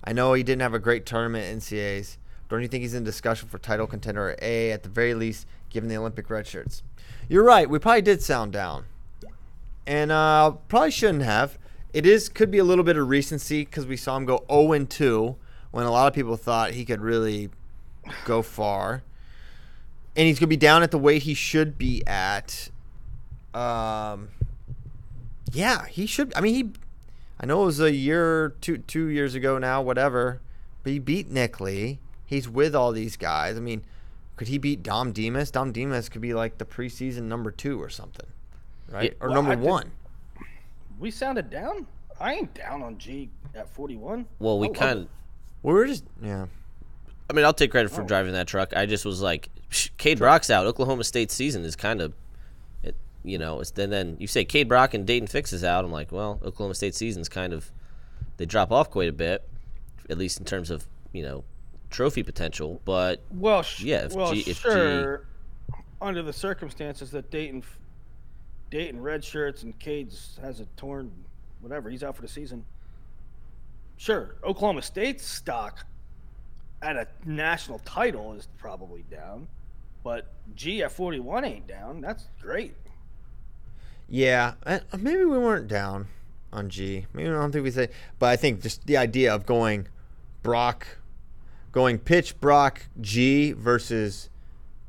I 0.04 0.12
know 0.12 0.34
he 0.34 0.42
didn't 0.42 0.62
have 0.62 0.74
a 0.74 0.78
great 0.78 1.06
tournament 1.06 1.44
at 1.46 1.56
NCAAs. 1.58 2.18
Don't 2.48 2.62
you 2.62 2.68
think 2.68 2.82
he's 2.82 2.94
in 2.94 3.04
discussion 3.04 3.48
for 3.48 3.58
title 3.58 3.86
contender 3.86 4.30
at 4.30 4.42
A 4.42 4.72
at 4.72 4.82
the 4.82 4.88
very 4.88 5.14
least, 5.14 5.46
given 5.72 5.88
the 5.88 5.96
Olympic 5.96 6.28
red 6.30 6.46
shirts? 6.46 6.82
You're 7.28 7.44
right. 7.44 7.68
We 7.68 7.78
probably 7.78 8.02
did 8.02 8.22
sound 8.22 8.52
down, 8.52 8.84
and 9.86 10.12
uh, 10.12 10.52
probably 10.68 10.90
shouldn't 10.90 11.24
have. 11.24 11.58
It 11.92 12.06
is 12.06 12.28
could 12.28 12.50
be 12.50 12.58
a 12.58 12.64
little 12.64 12.84
bit 12.84 12.96
of 12.96 13.08
recency 13.08 13.64
because 13.64 13.86
we 13.86 13.96
saw 13.96 14.16
him 14.16 14.24
go 14.24 14.44
0 14.50 14.72
and 14.72 14.88
2 14.88 15.36
when 15.70 15.86
a 15.86 15.90
lot 15.90 16.06
of 16.06 16.14
people 16.14 16.36
thought 16.36 16.72
he 16.72 16.84
could 16.84 17.00
really 17.00 17.50
go 18.24 18.42
far. 18.42 19.02
And 20.14 20.26
he's 20.26 20.38
going 20.38 20.46
to 20.46 20.48
be 20.48 20.56
down 20.56 20.82
at 20.82 20.90
the 20.90 20.98
weight 20.98 21.22
he 21.22 21.34
should 21.34 21.78
be 21.78 22.02
at. 22.06 22.68
Um, 23.54 24.28
yeah, 25.52 25.86
he 25.86 26.06
should. 26.06 26.32
I 26.36 26.40
mean, 26.40 26.54
he. 26.54 26.70
I 27.40 27.46
know 27.46 27.62
it 27.62 27.66
was 27.66 27.80
a 27.80 27.92
year, 27.92 28.54
two 28.60 28.78
two 28.78 29.06
years 29.06 29.34
ago 29.34 29.58
now, 29.58 29.82
whatever. 29.82 30.40
But 30.82 30.92
he 30.92 30.98
beat 30.98 31.30
Nick 31.30 31.60
Lee. 31.60 31.98
He's 32.26 32.48
with 32.48 32.74
all 32.74 32.92
these 32.92 33.16
guys. 33.16 33.56
I 33.56 33.60
mean, 33.60 33.84
could 34.36 34.48
he 34.48 34.58
beat 34.58 34.82
Dom 34.82 35.12
Demas? 35.12 35.50
Dom 35.50 35.72
Demas 35.72 36.08
could 36.08 36.22
be 36.22 36.34
like 36.34 36.58
the 36.58 36.64
preseason 36.64 37.22
number 37.22 37.50
two 37.50 37.80
or 37.80 37.88
something, 37.88 38.26
right? 38.88 39.12
Yeah, 39.12 39.24
or 39.24 39.28
well, 39.28 39.34
number 39.42 39.52
I 39.52 39.56
did- 39.56 39.64
one. 39.64 39.92
we 40.98 41.10
sounded 41.10 41.50
down. 41.50 41.86
I 42.20 42.34
ain't 42.34 42.54
down 42.54 42.82
on 42.82 42.98
G 42.98 43.30
at 43.54 43.68
41. 43.68 44.26
Well, 44.38 44.58
we 44.58 44.68
oh, 44.68 44.72
kind 44.72 44.98
of. 45.00 45.04
Oh. 45.06 45.08
We 45.64 45.72
were 45.74 45.86
just 45.86 46.04
yeah. 46.22 46.46
I 47.30 47.32
mean, 47.34 47.44
I'll 47.44 47.54
take 47.54 47.70
credit 47.70 47.90
Oh. 47.92 47.96
for 47.96 48.02
driving 48.02 48.32
that 48.32 48.46
truck. 48.46 48.74
I 48.76 48.86
just 48.86 49.04
was 49.04 49.20
like, 49.22 49.48
psh, 49.70 49.90
Kaid 49.98 50.18
Brock's 50.18 50.50
out. 50.50 50.66
Oklahoma 50.66 51.04
State's 51.04 51.34
season 51.34 51.64
is 51.64 51.76
kind 51.76 52.00
of, 52.00 52.12
it, 52.82 52.94
you 53.24 53.38
know, 53.38 53.60
it's 53.60 53.70
then 53.70 53.90
then 53.90 54.16
you 54.20 54.26
say 54.26 54.44
Kaid 54.44 54.68
Brock 54.68 54.92
and 54.94 55.06
Daton 55.06 55.28
Fix 55.28 55.52
is 55.52 55.64
out. 55.64 55.84
I'm 55.84 55.92
like, 55.92 56.12
well, 56.12 56.40
Oklahoma 56.44 56.74
State 56.74 56.94
season's 56.94 57.28
kind 57.28 57.52
of, 57.52 57.70
they 58.36 58.44
drop 58.46 58.70
off 58.72 58.90
quite 58.90 59.08
a 59.08 59.12
bit, 59.12 59.48
at 60.10 60.18
least 60.18 60.38
in 60.38 60.44
terms 60.44 60.70
of 60.70 60.86
you 61.12 61.22
know, 61.22 61.44
trophy 61.92 62.22
potential. 62.22 62.80
But 62.84 63.22
Well, 63.30 63.62
sh- 63.62 63.82
Yeah, 63.84 64.06
if 64.06 64.12
well, 64.14 64.32
G- 64.32 64.40
if 64.40 64.46
G- 64.46 64.52
sure. 64.54 65.26
Under 66.00 66.22
the 66.22 66.32
circumstances 66.32 67.10
that 67.12 67.30
Daton, 67.30 67.62
Daton 68.72 69.00
red 69.00 69.22
shirts 69.22 69.62
and 69.62 69.78
Kaid's 69.78 70.38
has 70.42 70.58
a 70.60 70.64
torn, 70.76 71.12
whatever, 71.60 71.88
he's 71.90 72.02
out 72.02 72.16
for 72.16 72.22
the 72.22 72.28
season. 72.28 72.64
Sure, 73.96 74.34
Oklahoma 74.42 74.82
State's 74.82 75.24
stock 75.24 75.86
at 76.80 76.96
a 76.96 77.06
national 77.24 77.78
title 77.80 78.32
is 78.32 78.48
probably 78.58 79.04
down, 79.10 79.46
but 80.02 80.32
G 80.56 80.82
at 80.82 80.90
41 80.90 81.44
ain't 81.44 81.68
down. 81.68 82.00
That's 82.00 82.24
great. 82.40 82.74
Yeah, 84.08 84.54
uh, 84.66 84.80
maybe 84.98 85.24
we 85.24 85.38
weren't 85.38 85.68
down 85.68 86.08
on 86.52 86.68
G. 86.68 87.06
Maybe 87.14 87.28
I 87.28 87.32
don't 87.32 87.52
think 87.52 87.62
we 87.62 87.70
say, 87.70 87.88
but 88.18 88.26
I 88.30 88.36
think 88.36 88.60
just 88.60 88.84
the 88.86 88.96
idea 88.96 89.32
of 89.32 89.46
going 89.46 89.86
Brock, 90.42 90.86
going 91.72 91.98
pitch 91.98 92.38
Brock 92.40 92.82
G 93.00 93.52
versus 93.52 94.28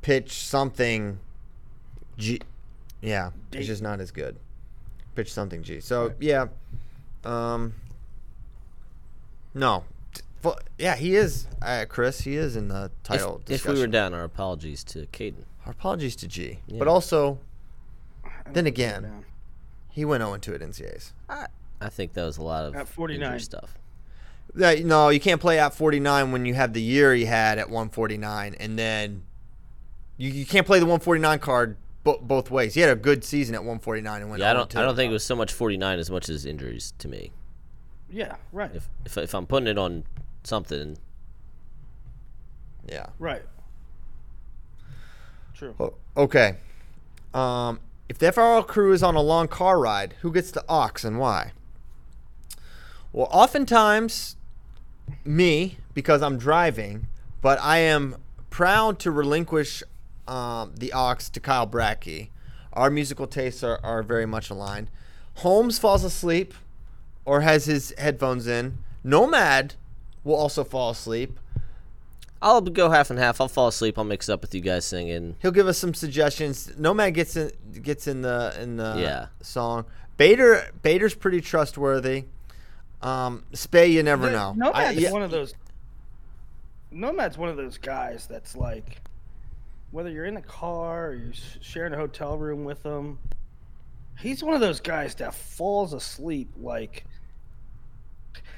pitch 0.01 0.33
something 0.33 1.19
G. 2.17 2.39
Yeah, 3.01 3.31
it's 3.51 3.67
just 3.67 3.81
not 3.81 3.99
as 3.99 4.11
good. 4.11 4.35
Pitch 5.15 5.31
something 5.31 5.63
G. 5.63 5.79
So 5.79 6.13
yeah, 6.19 6.47
um, 7.23 7.73
no, 9.53 9.83
T- 10.13 10.21
fu- 10.41 10.53
yeah, 10.77 10.95
he 10.95 11.15
is. 11.15 11.47
Uh, 11.61 11.85
Chris, 11.87 12.21
he 12.21 12.35
is 12.35 12.55
in 12.55 12.67
the 12.67 12.85
if, 12.85 13.03
title. 13.03 13.41
if 13.47 13.65
we 13.65 13.79
were 13.79 13.87
down, 13.87 14.13
our 14.13 14.23
apologies 14.23 14.83
to 14.85 15.05
Kaden. 15.07 15.43
Our 15.65 15.71
apologies 15.71 16.15
to 16.17 16.27
G, 16.27 16.59
but 16.67 16.87
also 16.87 17.39
Then 18.51 18.67
again, 18.67 19.23
he 19.89 20.03
went 20.05 20.21
0 20.21 20.37
2 20.37 20.53
at 20.55 20.61
NCAAs. 20.61 21.11
I 21.29 21.89
think 21.89 22.13
that 22.13 22.23
was 22.23 22.37
a 22.37 22.43
lot 22.43 22.65
of 22.65 22.75
At 22.75 22.87
49. 22.87 23.21
injury 23.25 23.39
stuff. 23.41 23.77
That 24.55 24.83
no, 24.85 25.09
you 25.09 25.19
can't 25.19 25.41
play 25.41 25.59
at 25.59 25.73
49 25.73 26.31
when 26.31 26.45
you 26.45 26.53
have 26.53 26.73
the 26.73 26.81
year 26.81 27.13
he 27.13 27.25
had 27.25 27.57
at 27.57 27.67
149, 27.69 28.55
and 28.59 28.77
then 28.77 29.23
you, 30.17 30.29
you 30.29 30.45
can't 30.45 30.65
play 30.67 30.77
the 30.79 30.85
149 30.85 31.39
card 31.39 31.75
bo- 32.03 32.19
both 32.21 32.51
ways. 32.51 32.75
He 32.75 32.81
had 32.81 32.91
a 32.91 32.95
good 32.95 33.23
season 33.23 33.55
at 33.55 33.61
149 33.61 34.21
and 34.21 34.29
went. 34.29 34.41
Yeah, 34.41 34.51
I 34.51 34.53
don't. 34.53 34.75
I 34.75 34.81
don't 34.83 34.95
think 34.95 35.09
it 35.09 35.13
was 35.13 35.23
so 35.25 35.35
much 35.35 35.51
49 35.51 35.97
as 35.97 36.11
much 36.11 36.29
as 36.29 36.45
injuries 36.45 36.93
to 36.99 37.07
me. 37.07 37.31
Yeah, 38.11 38.35
right. 38.51 38.69
If 38.75 38.87
if, 39.05 39.17
if 39.17 39.33
I'm 39.33 39.47
putting 39.47 39.67
it 39.67 39.77
on 39.79 40.03
something, 40.43 40.97
Yeah. 42.87 43.07
Right. 43.17 43.41
True. 45.55 45.73
O- 45.79 45.93
Okay. 46.15 46.57
Um, 47.33 47.79
if 48.09 48.19
the 48.19 48.27
FRL 48.27 48.67
crew 48.67 48.93
is 48.93 49.01
on 49.01 49.15
a 49.15 49.21
long 49.21 49.47
car 49.47 49.79
ride, 49.79 50.13
who 50.21 50.31
gets 50.31 50.51
the 50.51 50.63
aux 50.69 50.91
and 51.03 51.17
why? 51.17 51.53
Well, 53.13 53.27
oftentimes 53.31 54.35
me 55.23 55.77
because 55.93 56.21
I'm 56.21 56.37
driving, 56.37 57.07
but 57.41 57.59
I 57.61 57.77
am 57.77 58.15
proud 58.49 58.99
to 58.99 59.11
relinquish 59.11 59.83
um, 60.27 60.73
the 60.75 60.91
aux 60.93 61.15
to 61.31 61.39
Kyle 61.39 61.67
Brackey. 61.67 62.29
Our 62.73 62.89
musical 62.89 63.27
tastes 63.27 63.63
are, 63.63 63.79
are 63.83 64.01
very 64.01 64.25
much 64.25 64.49
aligned. 64.49 64.89
Holmes 65.35 65.77
falls 65.77 66.03
asleep 66.03 66.53
or 67.23 67.41
has 67.41 67.65
his 67.65 67.93
headphones 67.97 68.47
in. 68.47 68.79
Nomad 69.03 69.75
will 70.23 70.35
also 70.35 70.63
fall 70.63 70.89
asleep. 70.89 71.39
I'll 72.41 72.61
go 72.61 72.89
half 72.89 73.09
and 73.09 73.19
half. 73.19 73.39
I'll 73.39 73.47
fall 73.47 73.67
asleep. 73.69 73.97
I'll 73.97 74.03
mix 74.03 74.27
up 74.27 74.41
with 74.41 74.53
you 74.53 74.59
guys 74.61 74.85
singing. 74.85 75.35
He'll 75.41 75.51
give 75.51 75.67
us 75.67 75.77
some 75.77 75.93
suggestions. 75.93 76.71
Nomad 76.77 77.13
gets 77.13 77.37
in 77.37 77.51
gets 77.81 78.05
in 78.07 78.21
the 78.21 78.53
in 78.59 78.75
the 78.77 78.95
Yeah. 78.97 79.27
song. 79.41 79.85
Bader 80.17 80.71
Bader's 80.81 81.13
pretty 81.15 81.39
trustworthy. 81.41 82.25
Um, 83.03 83.43
Spey, 83.53 83.87
you 83.87 84.01
never 84.01 84.27
The- 84.27 84.31
know. 84.31 84.53
Nomad's 84.53 84.77
I- 84.77 84.91
yeah, 84.91 85.11
one 85.11 85.21
of 85.21 85.29
those. 85.31 85.53
Nomad's 86.91 87.37
one 87.37 87.49
of 87.49 87.57
those 87.57 87.77
guys 87.77 88.27
that's 88.27 88.55
like, 88.55 89.01
whether 89.91 90.09
you're 90.09 90.25
in 90.25 90.35
the 90.35 90.41
car 90.41 91.07
or 91.07 91.13
you're 91.13 91.33
sharing 91.61 91.93
a 91.93 91.97
hotel 91.97 92.37
room 92.37 92.63
with 92.63 92.83
him, 92.83 93.19
he's 94.19 94.43
one 94.43 94.53
of 94.53 94.61
those 94.61 94.79
guys 94.79 95.15
that 95.15 95.33
falls 95.35 95.93
asleep 95.93 96.49
like. 96.57 97.03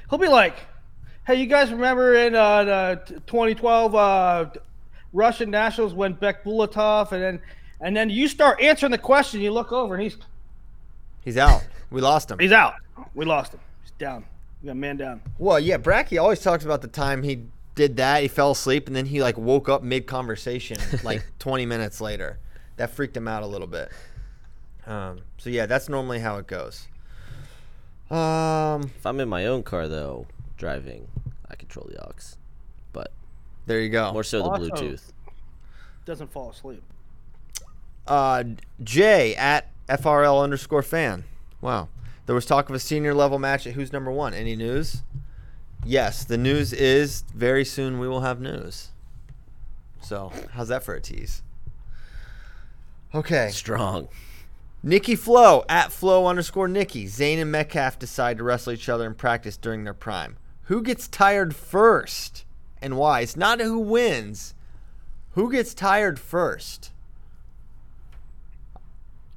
He'll 0.09 0.19
be 0.19 0.27
like, 0.27 0.57
"Hey, 1.25 1.35
you 1.35 1.47
guys 1.47 1.71
remember 1.71 2.13
in 2.13 2.35
uh, 2.35 2.95
2012 3.25 3.95
uh, 3.95 4.45
Russian 5.13 5.49
Nationals 5.49 5.93
when 5.93 6.13
Beck 6.13 6.43
Bulatov 6.43 7.11
and 7.13 7.21
then 7.23 7.41
and 7.81 7.95
then 7.97 8.09
you 8.09 8.27
start 8.27 8.61
answering 8.61 8.91
the 8.91 8.97
question. 8.97 9.41
You 9.41 9.51
look 9.51 9.71
over, 9.71 9.95
and 9.95 10.03
he's 10.03 10.17
He's 11.21 11.37
out. 11.37 11.65
We 11.89 12.01
lost 12.01 12.29
him. 12.29 12.37
he's 12.37 12.51
out. 12.51 12.75
We 13.15 13.25
lost 13.25 13.53
him. 13.53 13.59
He's 13.81 13.91
down. 13.97 14.25
We 14.65 14.69
got 14.69 14.71
a 14.71 14.75
man 14.79 14.97
down. 14.97 15.21
Well, 15.37 15.59
yeah, 15.59 15.77
Bracky 15.77 16.19
always 16.19 16.39
talks 16.39 16.65
about 16.65 16.81
the 16.81 16.87
time 16.87 17.21
he 17.21 17.43
did 17.75 17.97
that. 17.97 18.23
He 18.23 18.27
fell 18.27 18.49
asleep 18.49 18.87
and 18.87 18.95
then 18.95 19.05
he 19.05 19.21
like 19.21 19.37
woke 19.37 19.69
up 19.69 19.83
mid 19.83 20.07
conversation 20.07 20.79
like 21.03 21.23
20 21.37 21.67
minutes 21.67 22.01
later. 22.01 22.39
That 22.77 22.89
freaked 22.89 23.15
him 23.15 23.27
out 23.27 23.43
a 23.43 23.45
little 23.45 23.67
bit. 23.67 23.91
Um, 24.87 25.19
so 25.37 25.51
yeah, 25.51 25.67
that's 25.67 25.87
normally 25.87 26.17
how 26.17 26.37
it 26.37 26.47
goes. 26.47 26.87
Um, 28.09 28.89
If 28.97 29.05
I'm 29.05 29.19
in 29.19 29.29
my 29.29 29.45
own 29.45 29.61
car 29.61 29.87
though, 29.87 30.25
driving, 30.57 31.09
I 31.47 31.53
control 31.55 31.87
the 31.87 32.03
aux. 32.03 32.15
But 32.91 33.11
there 33.67 33.79
you 33.81 33.89
go. 33.89 34.13
more 34.13 34.23
so 34.23 34.39
the 34.39 34.49
Also- 34.49 34.65
Bluetooth. 34.71 35.11
Doesn't 36.05 36.31
fall 36.31 36.49
asleep. 36.49 36.81
Uh, 38.07 38.43
Jay 38.83 39.35
at 39.35 39.69
FRL 39.87 40.41
underscore 40.43 40.81
fan. 40.81 41.23
Wow. 41.61 41.89
There 42.25 42.35
was 42.35 42.45
talk 42.45 42.69
of 42.69 42.75
a 42.75 42.79
senior 42.79 43.13
level 43.13 43.39
match 43.39 43.67
at 43.67 43.73
Who's 43.73 43.93
Number 43.93 44.11
One. 44.11 44.33
Any 44.33 44.55
news? 44.55 45.03
Yes, 45.85 46.23
the 46.23 46.37
news 46.37 46.73
is 46.73 47.23
very 47.33 47.63
soon 47.63 47.99
we 47.99 48.07
will 48.07 48.21
have 48.21 48.41
news. 48.41 48.89
So, 50.01 50.31
how's 50.51 50.69
that 50.69 50.83
for 50.83 50.95
a 50.95 51.01
tease? 51.01 51.43
Okay. 53.13 53.49
Strong. 53.51 54.07
Nikki 54.81 55.15
Flow 55.15 55.63
at 55.69 55.91
Flow 55.91 56.27
underscore 56.27 56.67
Nikki. 56.67 57.07
Zain 57.07 57.39
and 57.39 57.51
Metcalf 57.51 57.97
decide 57.97 58.37
to 58.37 58.43
wrestle 58.43 58.73
each 58.73 58.89
other 58.89 59.05
in 59.05 59.15
practice 59.15 59.57
during 59.57 59.83
their 59.83 59.93
prime. 59.93 60.37
Who 60.63 60.81
gets 60.81 61.07
tired 61.07 61.55
first 61.55 62.45
and 62.81 62.97
why? 62.97 63.21
It's 63.21 63.35
not 63.35 63.59
who 63.59 63.79
wins. 63.79 64.53
Who 65.31 65.51
gets 65.51 65.73
tired 65.73 66.19
first? 66.19 66.91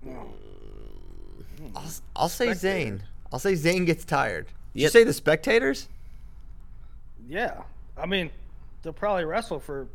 Hmm. 0.03 0.38
I'll, 1.77 1.91
I'll 2.17 2.29
say 2.29 2.53
Zain. 2.55 3.03
I'll 3.33 3.39
say 3.39 3.55
Zain 3.55 3.85
gets 3.85 4.05
tired. 4.05 4.47
Did 4.75 4.83
you 4.83 4.89
say 4.89 5.05
the 5.05 5.13
spectators? 5.13 5.89
Yeah, 7.29 7.63
I 7.97 8.07
mean, 8.07 8.31
they'll 8.83 8.93
probably 8.93 9.25
wrestle 9.25 9.61
for 9.61 9.87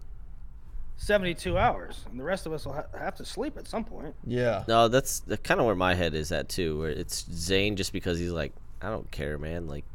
seventy-two 0.97 1.57
hours, 1.57 2.05
and 2.09 2.19
the 2.19 2.23
rest 2.23 2.45
of 2.45 2.53
us 2.53 2.65
will 2.65 2.73
ha- 2.73 2.85
have 2.97 3.15
to 3.15 3.25
sleep 3.25 3.57
at 3.57 3.67
some 3.67 3.83
point. 3.83 4.13
Yeah. 4.25 4.63
No, 4.67 4.87
that's 4.87 5.19
the, 5.21 5.37
kind 5.37 5.59
of 5.59 5.65
where 5.65 5.75
my 5.75 5.95
head 5.95 6.13
is 6.13 6.31
at 6.31 6.49
too. 6.49 6.79
Where 6.79 6.89
it's 6.89 7.25
Zain 7.31 7.75
just 7.75 7.91
because 7.93 8.19
he's 8.19 8.31
like, 8.31 8.53
I 8.81 8.89
don't 8.89 9.09
care, 9.11 9.37
man. 9.37 9.67
Like, 9.67 9.85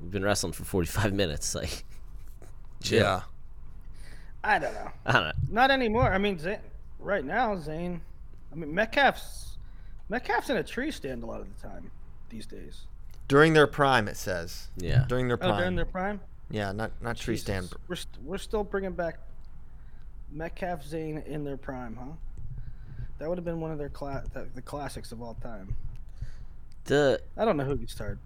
we've 0.00 0.10
been 0.10 0.24
wrestling 0.24 0.52
for 0.52 0.64
45 0.64 1.12
minutes. 1.14 1.54
Like, 1.54 1.84
chill. 2.82 3.00
Yeah. 3.02 3.20
I 4.44 4.58
don't 4.60 4.74
know. 4.74 4.90
I 5.06 5.12
don't 5.12 5.24
know. 5.24 5.32
Not 5.50 5.70
anymore. 5.72 6.12
I 6.12 6.18
mean, 6.18 6.38
Zain, 6.38 6.58
right 7.00 7.24
now, 7.24 7.56
Zain. 7.56 8.00
I 8.52 8.54
mean, 8.54 8.72
Metcalf's 8.72 9.45
Metcalf's 10.08 10.50
in 10.50 10.56
a 10.56 10.62
tree 10.62 10.90
stand 10.90 11.22
a 11.22 11.26
lot 11.26 11.40
of 11.40 11.46
the 11.54 11.68
time 11.68 11.90
these 12.28 12.46
days. 12.46 12.82
During 13.28 13.54
their 13.54 13.66
prime, 13.66 14.06
it 14.08 14.16
says. 14.16 14.68
Yeah. 14.76 15.04
During 15.08 15.28
their 15.28 15.36
prime. 15.36 15.50
Oh, 15.50 15.52
prime. 15.54 15.60
during 15.62 15.76
their 15.76 15.84
prime. 15.84 16.20
yeah, 16.50 16.72
not 16.72 16.92
not 17.02 17.16
tree 17.16 17.36
stand. 17.36 17.72
We're 17.88 17.96
st- 17.96 18.22
we're 18.22 18.38
still 18.38 18.62
bringing 18.62 18.92
back 18.92 19.18
Metcalf 20.30 20.84
Zain 20.84 21.18
in 21.26 21.42
their 21.44 21.56
prime, 21.56 21.96
huh? 21.96 22.12
That 23.18 23.28
would 23.28 23.38
have 23.38 23.44
been 23.44 23.60
one 23.60 23.72
of 23.72 23.78
their 23.78 23.88
cla- 23.88 24.24
the, 24.32 24.46
the 24.54 24.62
classics 24.62 25.10
of 25.10 25.20
all 25.22 25.34
time. 25.34 25.74
The 26.84 27.20
I 27.36 27.44
don't 27.44 27.56
know 27.56 27.64
who 27.64 27.76
gets 27.76 27.94
tired. 27.96 28.18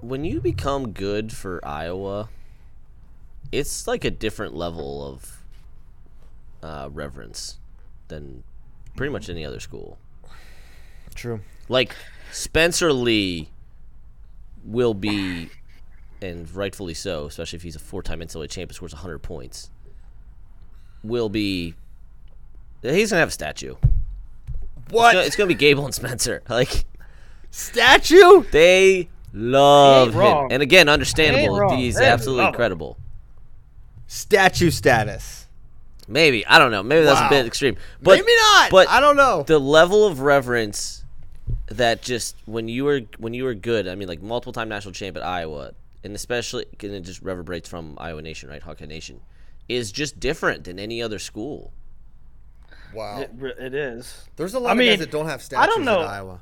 when 0.00 0.24
you 0.24 0.40
become 0.40 0.92
good 0.92 1.32
for 1.32 1.60
Iowa, 1.64 2.28
it's 3.52 3.86
like 3.86 4.04
a 4.04 4.10
different 4.10 4.54
level 4.54 5.06
of 5.06 5.38
uh, 6.62 6.88
reverence 6.92 7.58
than 8.08 8.42
pretty 8.96 9.10
much 9.12 9.30
any 9.30 9.46
other 9.46 9.60
school. 9.60 9.96
True. 11.14 11.40
Like 11.68 11.94
Spencer 12.30 12.92
Lee 12.92 13.48
will 14.64 14.94
be, 14.94 15.48
and 16.20 16.50
rightfully 16.54 16.94
so, 16.94 17.26
especially 17.26 17.56
if 17.56 17.62
he's 17.62 17.76
a 17.76 17.80
four-time 17.80 18.20
NCAA 18.20 18.48
champ 18.50 18.70
and 18.70 18.76
scores 18.76 18.92
100 18.92 19.18
points. 19.20 19.70
Will 21.04 21.28
be. 21.28 21.74
He's 22.82 23.10
gonna 23.10 23.20
have 23.20 23.28
a 23.28 23.32
statue. 23.32 23.74
What? 24.90 25.08
It's 25.08 25.14
gonna, 25.14 25.26
it's 25.26 25.36
gonna 25.36 25.48
be 25.48 25.54
Gable 25.54 25.84
and 25.84 25.94
Spencer. 25.94 26.42
Like 26.48 26.84
Statue? 27.50 28.44
they 28.50 29.08
love 29.34 30.12
him, 30.14 30.18
wrong. 30.18 30.52
and 30.52 30.62
again, 30.62 30.88
understandable. 30.88 31.58
wrong. 31.58 31.76
He's 31.76 31.96
They 31.96 32.06
absolutely 32.06 32.44
love 32.44 32.54
incredible. 32.54 32.96
Statue 34.06 34.70
status. 34.70 35.46
Maybe 36.08 36.44
I 36.46 36.58
don't 36.58 36.70
know. 36.70 36.82
Maybe 36.82 37.04
that's 37.04 37.20
Wow. 37.20 37.26
a 37.28 37.30
bit 37.30 37.46
extreme, 37.46 37.76
but 38.02 38.12
Maybe 38.18 38.34
not. 38.36 38.70
But 38.70 38.88
I 38.88 39.00
don't 39.00 39.16
know. 39.16 39.42
the 39.44 39.58
level 39.58 40.06
of 40.06 40.20
reverence 40.20 41.01
that 41.76 42.02
just 42.02 42.36
when 42.46 42.68
you 42.68 42.84
were 42.84 43.00
when 43.18 43.34
you 43.34 43.44
were 43.44 43.54
good. 43.54 43.86
I 43.88 43.94
mean, 43.94 44.08
like 44.08 44.22
multiple 44.22 44.52
time 44.52 44.68
national 44.68 44.92
champ 44.92 45.16
at 45.16 45.22
Iowa, 45.24 45.72
and 46.04 46.14
especially 46.14 46.66
and 46.82 46.92
it 46.92 47.00
just 47.02 47.22
reverberates 47.22 47.68
from 47.68 47.96
Iowa 47.98 48.22
Nation, 48.22 48.48
right? 48.48 48.62
Hawkeye 48.62 48.86
Nation 48.86 49.20
is 49.68 49.92
just 49.92 50.18
different 50.20 50.64
than 50.64 50.78
any 50.78 51.00
other 51.02 51.18
school. 51.18 51.72
wow. 52.94 53.20
It, 53.20 53.30
it 53.58 53.74
is. 53.74 54.24
There's 54.36 54.54
a 54.54 54.58
lot 54.58 54.70
I 54.70 54.72
of 54.72 54.78
mean, 54.78 54.88
guys 54.90 54.98
that 54.98 55.10
don't 55.10 55.26
have 55.26 55.40
statues 55.42 55.62
I 55.62 55.66
don't 55.66 55.84
know. 55.84 56.00
in 56.02 56.08
Iowa. 56.08 56.40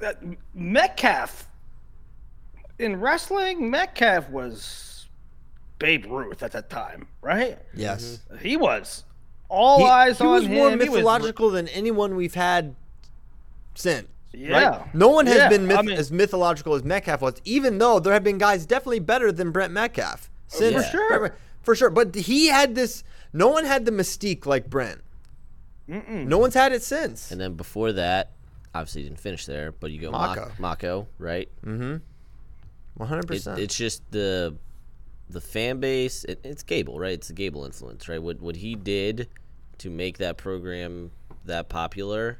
That- 0.00 0.22
Metcalf 0.54 1.46
in 2.78 3.00
wrestling, 3.00 3.70
Metcalf 3.70 4.28
was 4.30 5.06
Babe 5.78 6.06
Ruth 6.06 6.42
at 6.42 6.52
that 6.52 6.68
time, 6.70 7.06
right? 7.22 7.58
Yes. 7.74 8.20
He 8.40 8.56
was. 8.56 9.04
All 9.48 9.78
He, 9.78 9.84
eyes 9.84 10.18
he 10.18 10.24
on 10.24 10.30
was 10.30 10.44
him. 10.44 10.52
more 10.54 10.70
He 10.70 10.76
was- 10.76 10.88
mythological 10.90 11.50
than 11.50 11.68
anyone 11.68 12.16
we've 12.16 12.34
had 12.34 12.74
since. 13.74 14.06
Yeah. 14.32 14.68
Right? 14.78 14.94
No 14.94 15.08
one 15.08 15.26
has 15.26 15.36
Yeah, 15.36 15.48
been 15.48 15.66
myth- 15.66 15.78
I 15.78 15.82
mean- 15.82 15.98
as 15.98 16.12
mythological 16.12 16.74
as 16.74 16.84
Metcalf 16.84 17.20
was, 17.20 17.34
even 17.44 17.78
though 17.78 17.98
there 17.98 18.12
have 18.12 18.22
been 18.24 18.38
guys 18.38 18.64
definitely 18.66 19.00
better 19.00 19.32
than 19.32 19.50
Brent 19.50 19.72
Metcalf. 19.72 20.30
Oh, 20.54 20.58
since, 20.58 20.76
for 20.84 20.90
sure. 20.90 21.36
For 21.62 21.74
sure. 21.74 21.90
But 21.90 22.14
he 22.14 22.46
had 22.46 22.74
this, 22.74 23.02
no 23.32 23.48
one 23.48 23.64
had 23.64 23.84
the 23.86 23.90
mystique 23.92 24.46
like 24.46 24.70
Brent. 24.70 25.00
No 25.88 26.38
one's 26.38 26.54
had 26.54 26.72
it 26.72 26.82
since. 26.84 27.32
And 27.32 27.40
then 27.40 27.54
before 27.54 27.90
that, 27.92 28.30
obviously 28.72 29.02
didn't 29.02 29.18
finish 29.18 29.46
there, 29.46 29.72
but 29.72 29.90
you 29.90 30.00
go 30.00 30.12
Mako. 30.12 30.40
Mako, 30.40 30.52
Mako 30.60 31.08
right? 31.18 31.48
100%. 31.64 31.98
It, 33.58 33.62
it's 33.62 33.74
just 33.76 34.02
the 34.10 34.56
the 35.28 35.40
fan 35.40 35.80
base. 35.80 36.24
It, 36.24 36.40
it's 36.44 36.62
Gable, 36.62 36.98
right? 36.98 37.12
It's 37.14 37.28
the 37.28 37.34
Gable 37.34 37.64
influence, 37.64 38.08
right? 38.08 38.22
What 38.22 38.40
what 38.40 38.56
he 38.56 38.74
did 38.76 39.28
to 39.78 39.90
make 39.90 40.18
that 40.18 40.36
program 40.36 41.10
that 41.44 41.68
popular. 41.68 42.38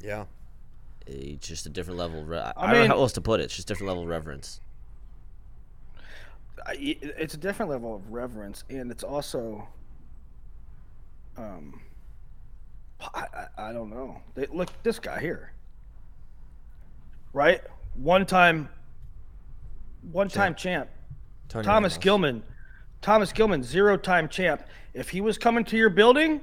yeah. 0.00 0.24
It's 1.06 1.46
just 1.48 1.66
a 1.66 1.68
different 1.68 1.98
level. 1.98 2.20
Of 2.20 2.28
re- 2.28 2.38
I, 2.38 2.52
I 2.56 2.66
don't 2.66 2.74
know 2.74 2.80
mean- 2.82 2.90
how 2.90 2.96
else 2.98 3.12
to 3.14 3.20
put 3.20 3.40
it. 3.40 3.44
It's 3.44 3.56
just 3.56 3.68
a 3.68 3.72
different 3.74 3.88
level 3.88 4.02
of 4.04 4.08
reverence. 4.08 4.60
It's 6.68 7.34
a 7.34 7.38
different 7.38 7.70
level 7.70 7.94
of 7.96 8.12
reverence, 8.12 8.62
and 8.70 8.90
it's 8.92 9.02
also, 9.02 9.66
um, 11.36 11.80
I, 13.00 13.26
I, 13.34 13.46
I 13.70 13.72
don't 13.72 13.90
know. 13.90 14.20
They, 14.34 14.46
look, 14.46 14.68
this 14.84 15.00
guy 15.00 15.18
here, 15.20 15.52
right? 17.32 17.60
One 17.94 18.26
time, 18.26 18.68
one 20.12 20.28
time 20.28 20.54
champ, 20.54 20.88
Thomas 21.48 21.66
Ramos. 21.66 21.98
Gilman, 21.98 22.42
Thomas 23.00 23.32
Gilman, 23.32 23.64
zero 23.64 23.96
time 23.96 24.28
champ. 24.28 24.62
If 24.94 25.08
he 25.08 25.20
was 25.20 25.38
coming 25.38 25.64
to 25.64 25.76
your 25.76 25.90
building, 25.90 26.42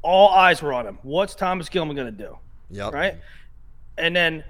all 0.00 0.30
eyes 0.30 0.62
were 0.62 0.72
on 0.72 0.86
him. 0.86 0.98
What's 1.02 1.34
Thomas 1.34 1.68
Gilman 1.68 1.94
gonna 1.94 2.10
do? 2.10 2.38
Yep. 2.70 2.94
right? 2.94 3.16
And 3.98 4.14
then, 4.14 4.44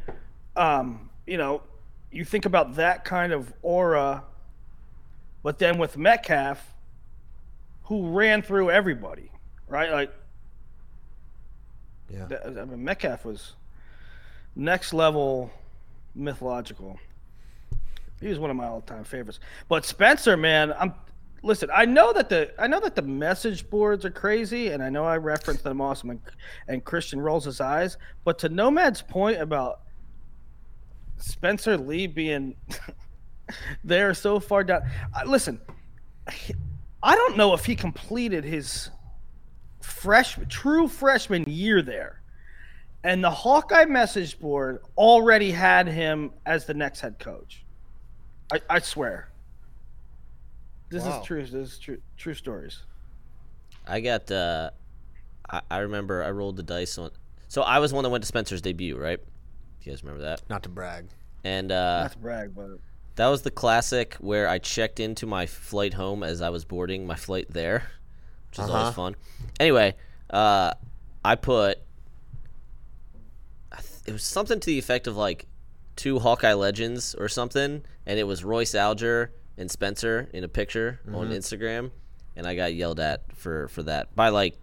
um, 0.56 1.10
you 1.26 1.38
know, 1.38 1.62
you 2.10 2.24
think 2.24 2.44
about 2.46 2.76
that 2.76 3.04
kind 3.04 3.32
of 3.32 3.52
aura, 3.62 4.24
but 5.42 5.58
then 5.58 5.78
with 5.78 5.96
Metcalf, 5.96 6.74
who 7.84 8.10
ran 8.10 8.42
through 8.42 8.70
everybody, 8.70 9.30
right? 9.68 9.90
Like, 9.92 10.12
Yeah. 12.08 12.26
I 12.44 12.64
mean, 12.64 12.84
Metcalf 12.84 13.24
was 13.24 13.54
next 14.54 14.92
level 14.92 15.50
mythological. 16.14 16.98
He 18.20 18.28
was 18.28 18.38
one 18.38 18.50
of 18.50 18.56
my 18.56 18.66
all-time 18.66 19.04
favorites. 19.04 19.40
But 19.68 19.84
Spencer, 19.84 20.36
man, 20.36 20.72
I'm 20.78 20.94
listen. 21.42 21.68
I 21.74 21.84
know 21.84 22.12
that 22.12 22.28
the 22.28 22.52
I 22.58 22.66
know 22.66 22.80
that 22.80 22.94
the 22.94 23.02
message 23.02 23.68
boards 23.68 24.04
are 24.04 24.10
crazy, 24.10 24.68
and 24.68 24.82
I 24.82 24.90
know 24.90 25.04
I 25.04 25.16
referenced 25.16 25.64
them 25.64 25.80
awesome, 25.80 26.10
and, 26.10 26.20
and 26.68 26.84
Christian 26.84 27.20
rolls 27.20 27.44
his 27.44 27.60
eyes. 27.60 27.96
But 28.24 28.38
to 28.40 28.48
Nomad's 28.48 29.02
point 29.02 29.40
about 29.40 29.80
Spencer 31.16 31.76
Lee 31.76 32.06
being 32.06 32.56
there 33.84 34.14
so 34.14 34.40
far 34.40 34.64
down, 34.64 34.82
I, 35.14 35.24
listen, 35.24 35.60
I 37.02 37.14
don't 37.14 37.36
know 37.36 37.54
if 37.54 37.64
he 37.64 37.76
completed 37.76 38.44
his 38.44 38.90
fresh 39.80 40.38
true 40.48 40.88
freshman 40.88 41.44
year 41.44 41.82
there. 41.82 42.20
And 43.04 43.22
the 43.22 43.30
Hawkeye 43.30 43.84
message 43.84 44.40
board 44.40 44.80
already 44.96 45.52
had 45.52 45.86
him 45.86 46.32
as 46.44 46.66
the 46.66 46.74
next 46.74 47.00
head 47.00 47.20
coach. 47.20 47.64
I, 48.52 48.60
I 48.68 48.78
swear. 48.80 49.28
This 50.88 51.02
Wow. 51.04 51.20
is 51.20 51.26
true. 51.26 51.42
This 51.44 51.72
is 51.72 51.78
true. 51.78 51.98
True 52.16 52.34
stories. 52.34 52.82
I 53.86 54.00
got 54.00 54.30
uh, 54.30 54.70
I, 55.50 55.60
I 55.70 55.78
remember 55.78 56.22
I 56.22 56.30
rolled 56.30 56.56
the 56.56 56.62
dice 56.62 56.98
on. 56.98 57.10
So 57.48 57.62
I 57.62 57.78
was 57.78 57.90
the 57.90 57.94
one 57.94 58.02
that 58.04 58.10
went 58.10 58.22
to 58.24 58.28
Spencer's 58.28 58.60
debut, 58.60 58.96
right? 58.96 59.20
You 59.82 59.92
guys 59.92 60.02
remember 60.02 60.24
that? 60.24 60.42
Not 60.50 60.62
to 60.64 60.68
brag. 60.68 61.06
And 61.44 61.70
uh, 61.70 62.02
Not 62.02 62.12
to 62.12 62.18
brag, 62.18 62.54
but 62.54 62.78
that 63.14 63.28
was 63.28 63.42
the 63.42 63.50
classic 63.52 64.14
where 64.20 64.48
I 64.48 64.58
checked 64.58 64.98
into 65.00 65.26
my 65.26 65.46
flight 65.46 65.94
home 65.94 66.22
as 66.24 66.42
I 66.42 66.48
was 66.50 66.64
boarding 66.64 67.06
my 67.06 67.14
flight 67.14 67.46
there, 67.50 67.84
which 68.50 68.58
is 68.58 68.64
Uh-huh. 68.68 68.78
always 68.78 68.94
fun. 68.94 69.14
Anyway, 69.60 69.94
uh, 70.30 70.72
I 71.24 71.34
put. 71.36 71.78
It 74.06 74.12
was 74.12 74.22
something 74.22 74.60
to 74.60 74.66
the 74.66 74.78
effect 74.78 75.06
of 75.06 75.16
like 75.16 75.46
two 75.96 76.18
Hawkeye 76.20 76.52
legends 76.54 77.14
or 77.14 77.28
something, 77.28 77.82
and 78.06 78.18
it 78.18 78.24
was 78.24 78.44
Royce 78.44 78.74
Alger 78.74 79.32
and 79.58 79.70
Spencer 79.70 80.28
in 80.32 80.44
a 80.44 80.48
picture 80.48 81.00
on 81.08 81.28
mm-hmm. 81.28 81.32
Instagram, 81.32 81.90
and 82.36 82.46
I 82.46 82.54
got 82.54 82.74
yelled 82.74 83.00
at 83.00 83.22
for 83.34 83.68
for 83.68 83.82
that 83.84 84.14
by 84.14 84.28
like 84.28 84.56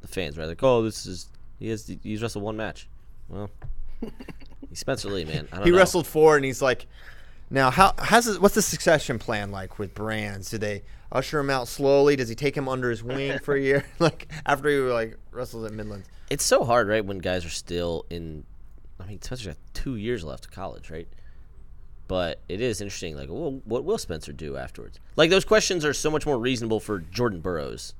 the 0.00 0.08
fans, 0.08 0.38
right? 0.38 0.46
Like, 0.46 0.62
oh, 0.62 0.82
this 0.82 1.06
is 1.06 1.28
he 1.58 1.68
has 1.68 1.90
he's 2.02 2.22
wrestled 2.22 2.44
one 2.44 2.56
match. 2.56 2.88
Well, 3.28 3.50
he's 4.68 4.78
Spencer 4.78 5.08
Lee, 5.08 5.24
man. 5.24 5.48
I 5.52 5.56
don't 5.56 5.66
He 5.66 5.70
know. 5.70 5.78
wrestled 5.78 6.06
four, 6.06 6.36
and 6.36 6.44
he's 6.44 6.62
like, 6.62 6.86
now 7.50 7.70
how 7.70 7.94
how's 7.98 8.38
what's 8.38 8.54
the 8.54 8.62
succession 8.62 9.18
plan 9.18 9.50
like 9.50 9.78
with 9.78 9.94
brands? 9.94 10.50
Do 10.50 10.58
they 10.58 10.82
usher 11.12 11.38
him 11.38 11.50
out 11.50 11.68
slowly? 11.68 12.16
Does 12.16 12.28
he 12.28 12.34
take 12.34 12.56
him 12.56 12.68
under 12.68 12.90
his 12.90 13.02
wing 13.02 13.38
for 13.38 13.54
a 13.54 13.60
year, 13.60 13.84
like 13.98 14.28
after 14.46 14.68
he 14.68 14.76
like 14.76 15.18
wrestles 15.30 15.64
at 15.64 15.72
Midlands? 15.72 16.08
It's 16.30 16.44
so 16.44 16.64
hard, 16.64 16.88
right, 16.88 17.04
when 17.04 17.18
guys 17.18 17.44
are 17.44 17.50
still 17.50 18.06
in. 18.10 18.44
I 18.98 19.06
mean, 19.06 19.20
Spencer's 19.20 19.48
got 19.48 19.56
two 19.74 19.96
years 19.96 20.24
left 20.24 20.46
of 20.46 20.52
college, 20.52 20.90
right? 20.90 21.08
But 22.06 22.40
it 22.48 22.60
is 22.60 22.80
interesting. 22.80 23.16
Like, 23.16 23.28
well, 23.30 23.60
what 23.64 23.84
will 23.84 23.96
Spencer 23.98 24.32
do 24.32 24.56
afterwards? 24.56 24.98
Like, 25.16 25.30
those 25.30 25.44
questions 25.44 25.84
are 25.84 25.94
so 25.94 26.10
much 26.10 26.26
more 26.26 26.38
reasonable 26.38 26.80
for 26.80 26.98
Jordan 26.98 27.40
Burroughs. 27.40 27.94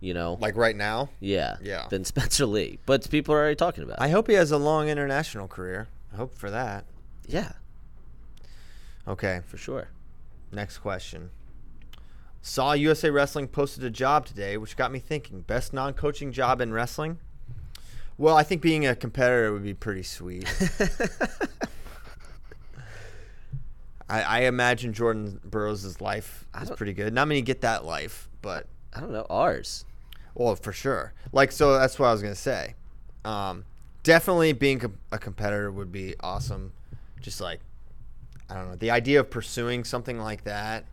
You 0.00 0.14
know, 0.14 0.36
Like 0.40 0.56
right 0.56 0.74
now? 0.76 1.10
yeah, 1.20 1.56
Yeah. 1.62 1.86
than 1.88 2.04
Spencer 2.14 2.46
Lee. 2.46 2.78
But 2.86 3.08
people 3.10 3.34
are 3.34 3.38
already 3.38 3.54
talking 3.56 3.84
about. 3.84 3.98
it. 3.98 4.02
I 4.02 4.08
hope 4.08 4.26
he 4.28 4.34
has 4.34 4.50
a 4.50 4.58
long 4.58 4.88
international 4.88 5.46
career. 5.48 5.88
I 6.12 6.16
hope 6.16 6.34
for 6.34 6.50
that. 6.50 6.84
yeah, 7.26 7.52
Okay, 9.06 9.40
for 9.46 9.56
sure. 9.56 9.88
next 10.52 10.78
question. 10.78 11.30
Saw 12.40 12.72
USA 12.72 13.10
Wrestling 13.10 13.46
posted 13.48 13.84
a 13.84 13.90
job 13.90 14.26
today, 14.26 14.56
which 14.56 14.76
got 14.76 14.90
me 14.92 14.98
thinking: 14.98 15.42
best 15.42 15.72
non-coaching 15.72 16.32
job 16.32 16.60
in 16.60 16.72
wrestling. 16.72 17.18
Well, 18.18 18.36
I 18.36 18.42
think 18.42 18.60
being 18.60 18.84
a 18.86 18.94
competitor 18.96 19.52
would 19.52 19.62
be 19.62 19.74
pretty 19.74 20.02
sweet. 20.02 20.44
I, 24.12 24.20
I 24.20 24.40
imagine 24.40 24.92
Jordan 24.92 25.40
Burroughs' 25.42 26.00
life 26.00 26.46
is 26.60 26.70
pretty 26.70 26.92
good. 26.92 27.14
Not 27.14 27.28
many 27.28 27.40
get 27.40 27.62
that 27.62 27.84
life, 27.84 28.28
but 28.42 28.66
I 28.92 29.00
don't 29.00 29.10
know 29.12 29.26
ours. 29.30 29.86
well, 30.34 30.54
for 30.54 30.72
sure. 30.72 31.14
Like, 31.32 31.50
so 31.50 31.72
that's 31.78 31.98
what 31.98 32.08
I 32.08 32.12
was 32.12 32.20
gonna 32.20 32.34
say. 32.34 32.74
Um, 33.24 33.64
definitely 34.02 34.52
being 34.52 34.82
a 35.10 35.18
competitor 35.18 35.70
would 35.72 35.90
be 35.90 36.14
awesome. 36.20 36.72
Just 37.20 37.40
like, 37.40 37.60
I 38.50 38.54
don't 38.54 38.68
know, 38.68 38.76
the 38.76 38.90
idea 38.90 39.20
of 39.20 39.30
pursuing 39.30 39.84
something 39.84 40.18
like 40.18 40.44
that 40.44 40.84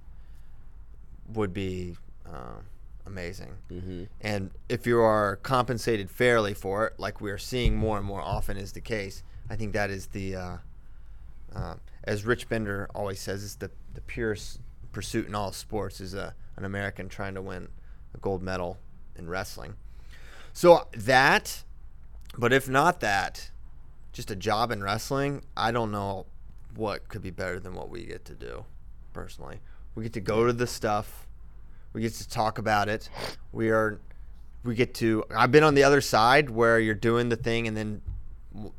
would 1.33 1.53
be 1.53 1.97
uh, 2.25 2.61
amazing. 3.05 3.57
hmm 3.69 4.03
And 4.21 4.51
if 4.69 4.87
you 4.87 4.99
are 5.01 5.35
compensated 5.37 6.09
fairly 6.09 6.53
for 6.53 6.87
it, 6.87 6.93
like 6.99 7.19
we 7.19 7.31
are 7.31 7.37
seeing 7.37 7.75
more 7.75 7.97
and 7.97 8.05
more 8.05 8.21
often 8.21 8.55
is 8.55 8.71
the 8.71 8.81
case, 8.81 9.23
I 9.49 9.55
think 9.57 9.73
that 9.73 9.89
is 9.89 10.07
the, 10.07 10.35
uh, 10.35 10.57
uh, 11.53 11.75
as 12.09 12.25
Rich 12.25 12.49
Bender 12.49 12.89
always 12.95 13.19
says, 13.19 13.43
it's 13.43 13.53
the, 13.53 13.69
the 13.93 14.01
purest 14.01 14.59
pursuit 14.91 15.27
in 15.27 15.35
all 15.35 15.51
sports 15.51 16.01
is 16.01 16.15
a, 16.15 16.33
an 16.57 16.65
American 16.65 17.07
trying 17.07 17.35
to 17.35 17.41
win 17.41 17.67
a 18.15 18.17
gold 18.17 18.41
medal 18.41 18.79
in 19.15 19.29
wrestling. 19.29 19.75
So 20.51 20.87
that, 20.91 21.63
but 22.35 22.51
if 22.51 22.67
not 22.67 22.99
that, 23.01 23.51
just 24.11 24.31
a 24.31 24.35
job 24.35 24.71
in 24.71 24.81
wrestling, 24.81 25.43
I 25.55 25.71
don't 25.71 25.91
know 25.91 26.25
what 26.75 27.07
could 27.09 27.21
be 27.21 27.29
better 27.29 27.59
than 27.59 27.75
what 27.75 27.91
we 27.91 28.05
get 28.05 28.25
to 28.25 28.33
do, 28.33 28.65
personally. 29.13 29.59
We 29.93 30.01
get 30.01 30.13
to 30.13 30.19
go 30.19 30.47
to 30.47 30.53
the 30.53 30.65
stuff. 30.65 31.27
We 31.93 32.01
get 32.01 32.15
to 32.15 32.27
talk 32.27 32.57
about 32.57 32.89
it. 32.89 33.07
We 33.51 33.69
are, 33.69 33.99
we 34.63 34.73
get 34.73 34.95
to. 34.95 35.25
I've 35.29 35.51
been 35.51 35.63
on 35.63 35.75
the 35.75 35.83
other 35.83 36.01
side 36.01 36.49
where 36.49 36.79
you're 36.79 36.95
doing 36.95 37.29
the 37.29 37.35
thing, 37.35 37.67
and 37.67 37.77
then 37.77 38.01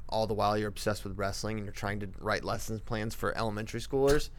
all 0.08 0.26
the 0.26 0.34
while 0.34 0.56
you're 0.56 0.68
obsessed 0.68 1.04
with 1.04 1.18
wrestling, 1.18 1.58
and 1.58 1.66
you're 1.66 1.72
trying 1.72 2.00
to 2.00 2.08
write 2.20 2.44
lessons 2.44 2.80
plans 2.80 3.14
for 3.14 3.36
elementary 3.36 3.80
schoolers. 3.80 4.30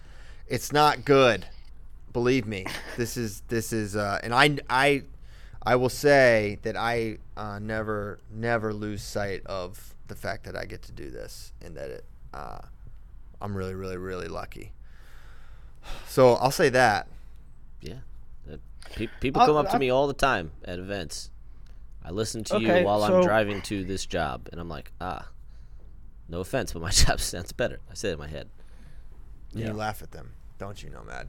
It's 0.48 0.72
not 0.72 1.06
good. 1.06 1.46
Believe 2.14 2.46
me, 2.46 2.66
this 2.98 3.18
is 3.18 3.42
this 3.48 3.74
is, 3.74 3.96
uh, 3.96 4.20
and 4.24 4.34
I 4.34 4.58
I 4.70 5.04
I 5.64 5.76
will 5.76 5.90
say 5.90 6.60
that 6.64 6.76
I 6.76 7.18
uh, 7.38 7.60
never 7.60 8.20
never 8.32 8.74
lose 8.74 9.02
sight 9.02 9.46
of 9.46 9.96
the 10.08 10.16
fact 10.16 10.44
that 10.46 10.56
I 10.56 10.66
get 10.66 10.82
to 10.84 10.92
do 10.92 11.10
this, 11.10 11.54
and 11.62 11.76
that 11.78 11.90
it. 11.90 12.06
Uh, 12.34 12.60
I'm 13.42 13.56
really 13.56 13.76
really 13.76 13.98
really 13.98 14.28
lucky. 14.28 14.74
So 16.08 16.34
I'll 16.36 16.52
say 16.52 16.70
that. 16.70 17.08
Yeah. 17.82 17.96
People 19.20 19.46
come 19.46 19.56
up 19.56 19.70
to 19.72 19.80
me 19.80 19.90
all 19.90 20.08
the 20.08 20.14
time 20.14 20.52
at 20.66 20.78
events. 20.78 21.31
I 22.04 22.12
listen 22.12 22.44
to 22.46 22.56
Okay, 22.56 22.80
you 22.80 22.86
while 22.86 23.04
I'm 23.04 23.22
driving 23.24 23.62
to 23.64 23.84
this 23.84 24.06
job, 24.06 24.50
and 24.52 24.60
I'm 24.60 24.70
like, 24.70 24.92
ah, 25.00 25.28
no 26.28 26.40
offense, 26.40 26.74
but 26.74 26.82
my 26.82 26.90
job 26.92 27.20
sounds 27.20 27.52
better. 27.52 27.80
I 27.90 27.94
say 27.94 28.10
it 28.10 28.14
in 28.14 28.20
my 28.20 28.28
head. 28.28 28.50
Yeah. 29.54 29.68
you 29.68 29.74
laugh 29.74 30.02
at 30.02 30.12
them, 30.12 30.34
don't 30.58 30.82
you, 30.82 30.90
Nomad? 30.90 31.28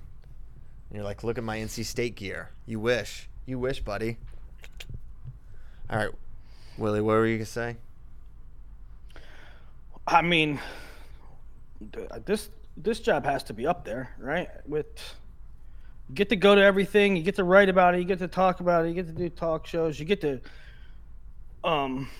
And 0.88 0.96
you're 0.96 1.04
like, 1.04 1.24
look 1.24 1.38
at 1.38 1.44
my 1.44 1.58
NC 1.58 1.84
State 1.84 2.16
gear. 2.16 2.50
You 2.66 2.78
wish. 2.80 3.28
You 3.46 3.58
wish, 3.58 3.80
buddy. 3.80 4.18
All 5.90 5.98
right, 5.98 6.10
Willie, 6.78 7.00
what 7.00 7.14
were 7.14 7.26
you 7.26 7.36
gonna 7.36 7.46
say? 7.46 7.76
I 10.06 10.22
mean, 10.22 10.58
this 12.24 12.48
this 12.76 13.00
job 13.00 13.24
has 13.24 13.42
to 13.44 13.52
be 13.52 13.66
up 13.66 13.84
there, 13.84 14.10
right? 14.18 14.48
With 14.66 14.86
you 16.12 16.16
get 16.16 16.28
to 16.28 16.36
go 16.36 16.54
to 16.54 16.62
everything, 16.62 17.16
you 17.16 17.22
get 17.22 17.36
to 17.36 17.44
write 17.44 17.70
about 17.70 17.94
it, 17.94 17.98
you 17.98 18.04
get 18.04 18.18
to 18.18 18.28
talk 18.28 18.60
about 18.60 18.84
it, 18.84 18.88
you 18.88 18.94
get 18.94 19.06
to 19.06 19.14
do 19.14 19.30
talk 19.30 19.66
shows, 19.66 19.98
you 19.98 20.04
get 20.04 20.20
to 20.20 20.40
um 21.64 22.10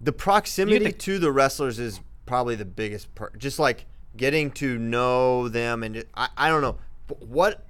The 0.00 0.12
proximity 0.12 0.84
get 0.84 1.00
to 1.00 1.18
the 1.18 1.32
wrestlers 1.32 1.80
is 1.80 2.00
probably 2.24 2.54
the 2.54 2.64
biggest 2.64 3.12
part. 3.16 3.36
Just 3.36 3.58
like 3.58 3.86
getting 4.16 4.52
to 4.52 4.78
know 4.78 5.48
them, 5.48 5.82
and 5.82 6.04
I, 6.14 6.28
I 6.36 6.48
don't 6.50 6.62
know 6.62 6.78
what 7.18 7.66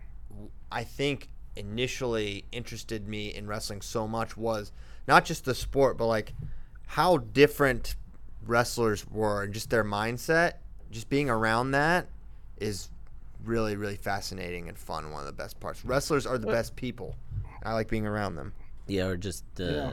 I 0.70 0.84
think 0.84 1.28
initially 1.56 2.44
interested 2.52 3.08
me 3.08 3.28
in 3.34 3.46
wrestling 3.46 3.80
so 3.80 4.06
much 4.06 4.36
was 4.36 4.72
not 5.08 5.24
just 5.24 5.46
the 5.46 5.54
sport, 5.54 5.96
but 5.96 6.06
like 6.06 6.34
how 6.86 7.16
different 7.16 7.96
wrestlers 8.44 9.06
were 9.08 9.42
and 9.44 9.54
just 9.54 9.70
their 9.70 9.84
mindset. 9.84 10.54
Just 10.90 11.08
being 11.08 11.30
around 11.30 11.70
that 11.70 12.08
is 12.58 12.90
really, 13.44 13.76
really 13.76 13.96
fascinating 13.96 14.68
and 14.68 14.76
fun. 14.78 15.10
One 15.10 15.20
of 15.20 15.26
the 15.26 15.32
best 15.32 15.58
parts. 15.60 15.84
Wrestlers 15.84 16.26
are 16.26 16.38
the 16.38 16.46
best 16.46 16.76
people. 16.76 17.14
I 17.62 17.74
like 17.74 17.88
being 17.88 18.06
around 18.06 18.36
them. 18.36 18.52
Yeah, 18.86 19.06
or 19.06 19.16
just 19.16 19.44
uh, 19.60 19.64
Yeah. 19.64 19.92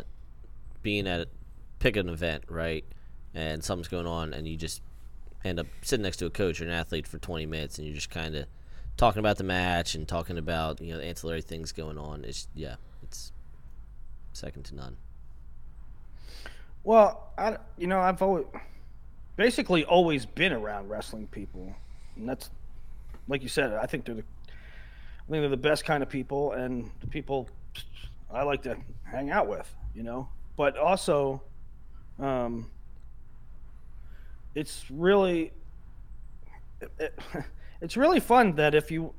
being 0.81 1.07
at 1.07 1.21
a, 1.21 1.27
pick 1.79 1.95
an 1.97 2.09
event, 2.09 2.45
right? 2.49 2.85
And 3.33 3.63
something's 3.63 3.87
going 3.87 4.07
on, 4.07 4.33
and 4.33 4.47
you 4.47 4.55
just 4.57 4.81
end 5.43 5.59
up 5.59 5.67
sitting 5.81 6.03
next 6.03 6.17
to 6.17 6.25
a 6.25 6.29
coach 6.29 6.59
or 6.61 6.63
an 6.65 6.71
athlete 6.71 7.07
for 7.07 7.19
20 7.19 7.45
minutes, 7.45 7.77
and 7.77 7.85
you're 7.87 7.95
just 7.95 8.09
kind 8.09 8.35
of 8.35 8.45
talking 8.95 9.19
about 9.19 9.37
the 9.37 9.43
match 9.43 9.93
and 9.93 10.07
talking 10.07 10.37
about 10.37 10.81
you 10.81 10.91
know 10.91 10.97
the 10.99 11.05
ancillary 11.05 11.41
things 11.41 11.71
going 11.71 11.97
on. 11.97 12.23
It's 12.25 12.47
yeah, 12.55 12.75
it's 13.03 13.31
second 14.33 14.63
to 14.63 14.75
none. 14.75 14.97
well, 16.83 17.31
I 17.37 17.57
you 17.77 17.87
know, 17.87 17.99
I've 17.99 18.21
always 18.21 18.45
basically 19.35 19.83
always 19.85 20.25
been 20.25 20.53
around 20.53 20.89
wrestling 20.89 21.27
people. 21.27 21.75
And 22.15 22.27
that's 22.27 22.49
like 23.27 23.43
you 23.43 23.49
said, 23.49 23.73
I 23.73 23.85
think 23.85 24.05
they're 24.05 24.15
the 24.15 24.23
I 24.23 25.29
think 25.31 25.41
they're 25.41 25.49
the 25.49 25.57
best 25.57 25.83
kind 25.85 26.01
of 26.01 26.09
people 26.09 26.53
and 26.53 26.89
the 27.01 27.07
people 27.07 27.49
I 28.31 28.43
like 28.43 28.61
to 28.63 28.77
hang 29.03 29.29
out 29.29 29.47
with, 29.47 29.73
you 29.93 30.03
know. 30.03 30.29
But 30.55 30.77
also 30.77 31.41
um 32.19 32.69
it's 34.55 34.85
really 34.89 35.51
it, 36.81 36.91
it- 36.99 37.19
it's 37.81 37.95
really 37.97 38.19
fun 38.19 38.55
that 38.55 38.73
if 38.73 38.89
you 38.91 39.13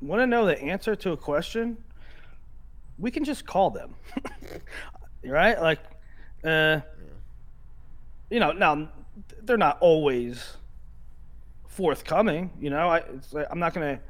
want 0.00 0.20
to 0.20 0.26
know 0.26 0.44
the 0.46 0.60
answer 0.60 0.94
to 0.96 1.12
a 1.12 1.16
question, 1.16 1.76
we 2.98 3.10
can 3.10 3.24
just 3.24 3.46
call 3.46 3.70
them. 3.70 3.94
right? 5.24 5.60
Like 5.60 5.78
uh 6.44 6.80
you 8.30 8.40
know, 8.40 8.52
now 8.52 8.88
they're 9.42 9.56
not 9.58 9.78
always 9.80 10.56
forthcoming, 11.72 12.50
you 12.60 12.70
know. 12.70 12.88
I 12.90 12.98
it's 12.98 13.32
like, 13.32 13.46
I'm 13.50 13.58
not 13.58 13.74
to 13.96 14.02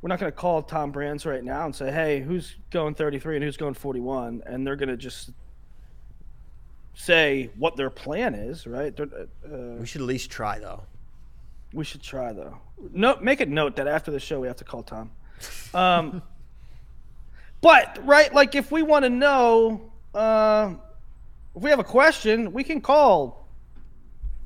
we're 0.00 0.08
not 0.08 0.18
to 0.32 0.36
call 0.36 0.62
Tom 0.62 0.92
Brands 0.92 1.26
right 1.26 1.44
now 1.44 1.66
and 1.66 1.74
say, 1.74 1.92
"Hey, 1.92 2.20
who's 2.20 2.56
going 2.70 2.94
33 2.94 3.36
and 3.36 3.44
who's 3.44 3.56
going 3.58 3.74
41?" 3.74 4.42
and 4.46 4.66
they're 4.66 4.76
to 4.88 4.96
just 4.96 5.30
say 6.94 7.50
what 7.58 7.76
their 7.76 7.90
plan 7.90 8.34
is, 8.34 8.66
right? 8.66 8.98
Uh, 8.98 9.06
We 9.78 9.86
should 9.86 10.00
at 10.00 10.06
least 10.06 10.30
try 10.30 10.58
though. 10.58 10.82
we 11.72 11.84
should 11.84 12.02
try 12.02 12.32
though. 12.32 12.58
No, 12.92 13.16
make 13.20 13.40
a 13.40 13.46
note 13.46 13.76
that 13.76 13.86
after 13.86 14.10
the 14.10 14.20
show 14.20 14.40
we 14.40 14.46
have 14.48 14.56
to 14.56 14.64
call 14.64 14.82
Tom. 14.82 15.10
Um, 15.74 16.22
but 17.60 17.98
right, 18.06 18.32
like 18.34 18.54
if 18.54 18.72
we 18.72 18.82
want 18.82 19.04
to 19.04 19.10
know 19.10 19.92
uh, 20.14 20.74
if 21.54 21.62
we 21.62 21.68
have 21.70 21.78
a 21.78 21.84
question, 21.84 22.52
we 22.52 22.64
can 22.64 22.80
call 22.80 23.39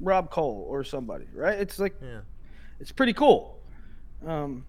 Rob 0.01 0.31
Cole 0.31 0.67
or 0.69 0.85
somebody, 0.85 1.27
right? 1.35 1.59
It's 1.59 1.79
like 1.79 1.95
Yeah. 2.03 2.21
it's 2.81 2.93
pretty 2.93 3.13
cool. 3.13 3.59
Um, 4.27 4.65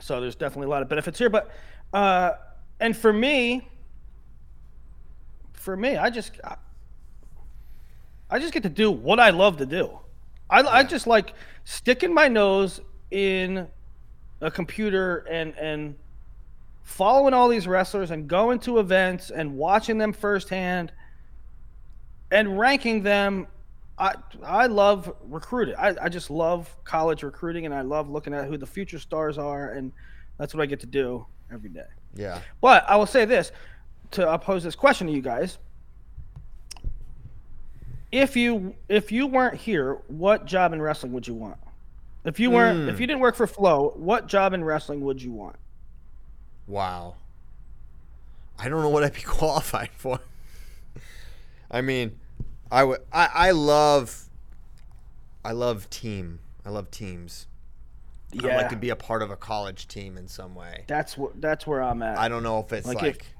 so 0.00 0.20
there's 0.20 0.34
definitely 0.34 0.66
a 0.66 0.70
lot 0.70 0.82
of 0.82 0.88
benefits 0.88 1.18
here, 1.18 1.30
but 1.30 1.50
uh, 1.92 2.32
and 2.80 2.96
for 2.96 3.12
me, 3.12 3.68
for 5.52 5.76
me, 5.76 5.96
I 5.96 6.10
just 6.10 6.32
I, 6.44 6.56
I 8.30 8.38
just 8.38 8.52
get 8.52 8.62
to 8.62 8.68
do 8.68 8.90
what 8.90 9.18
I 9.20 9.30
love 9.30 9.56
to 9.58 9.66
do. 9.66 9.98
I, 10.48 10.60
I 10.62 10.84
just 10.84 11.06
like 11.06 11.34
sticking 11.64 12.12
my 12.14 12.28
nose 12.28 12.80
in 13.10 13.68
a 14.40 14.50
computer 14.50 15.18
and 15.30 15.54
and 15.58 15.94
following 16.82 17.34
all 17.34 17.48
these 17.48 17.68
wrestlers 17.68 18.10
and 18.10 18.26
going 18.26 18.58
to 18.60 18.78
events 18.78 19.30
and 19.30 19.56
watching 19.56 19.98
them 19.98 20.12
firsthand 20.12 20.90
and 22.32 22.58
ranking 22.58 23.02
them 23.02 23.46
I 24.00 24.14
I 24.42 24.66
love 24.66 25.14
recruiting. 25.28 25.74
I, 25.78 25.94
I 26.00 26.08
just 26.08 26.30
love 26.30 26.74
college 26.84 27.22
recruiting 27.22 27.66
and 27.66 27.74
I 27.74 27.82
love 27.82 28.08
looking 28.08 28.32
at 28.32 28.46
who 28.46 28.56
the 28.56 28.66
future 28.66 28.98
stars 28.98 29.36
are 29.38 29.72
and 29.72 29.92
that's 30.38 30.54
what 30.54 30.62
I 30.62 30.66
get 30.66 30.80
to 30.80 30.86
do 30.86 31.26
every 31.52 31.68
day. 31.68 31.86
Yeah. 32.14 32.40
But 32.62 32.88
I 32.88 32.96
will 32.96 33.06
say 33.06 33.26
this 33.26 33.52
to 34.12 34.38
pose 34.38 34.64
this 34.64 34.74
question 34.74 35.06
to 35.06 35.12
you 35.12 35.20
guys. 35.20 35.58
If 38.10 38.36
you 38.36 38.74
if 38.88 39.12
you 39.12 39.26
weren't 39.26 39.56
here, 39.56 39.98
what 40.08 40.46
job 40.46 40.72
in 40.72 40.80
wrestling 40.80 41.12
would 41.12 41.28
you 41.28 41.34
want? 41.34 41.58
If 42.24 42.40
you 42.40 42.50
weren't 42.50 42.88
if 42.88 42.96
hmm. 42.96 43.00
you 43.02 43.06
didn't 43.06 43.20
work 43.20 43.36
for 43.36 43.46
Flow, 43.46 43.92
what 43.96 44.26
job 44.26 44.54
in 44.54 44.64
wrestling 44.64 45.02
would 45.02 45.22
you 45.22 45.32
want? 45.32 45.56
Wow. 46.66 47.16
I 48.58 48.68
don't 48.68 48.82
know 48.82 48.88
what 48.88 49.04
I'd 49.04 49.14
be 49.14 49.20
qualified 49.26 49.90
for. 49.96 50.20
I 51.70 51.82
mean, 51.82 52.18
I 52.70 52.84
would. 52.84 53.00
I, 53.12 53.28
I 53.32 53.50
love. 53.52 54.28
I 55.44 55.52
love 55.52 55.88
team. 55.90 56.40
I 56.64 56.70
love 56.70 56.90
teams. 56.90 57.46
I'd 58.32 58.44
like 58.44 58.68
to 58.68 58.76
be 58.76 58.90
a 58.90 58.96
part 58.96 59.22
of 59.22 59.30
a 59.30 59.36
college 59.36 59.88
team 59.88 60.16
in 60.16 60.28
some 60.28 60.54
way. 60.54 60.84
that's 60.86 61.18
what 61.18 61.40
that's 61.40 61.66
where 61.66 61.82
I'm 61.82 62.00
at. 62.02 62.16
I 62.18 62.28
don't 62.28 62.42
know 62.44 62.60
if 62.60 62.72
it's 62.72 62.86
Like 62.86 63.02
like. 63.02 63.16
if- 63.16 63.34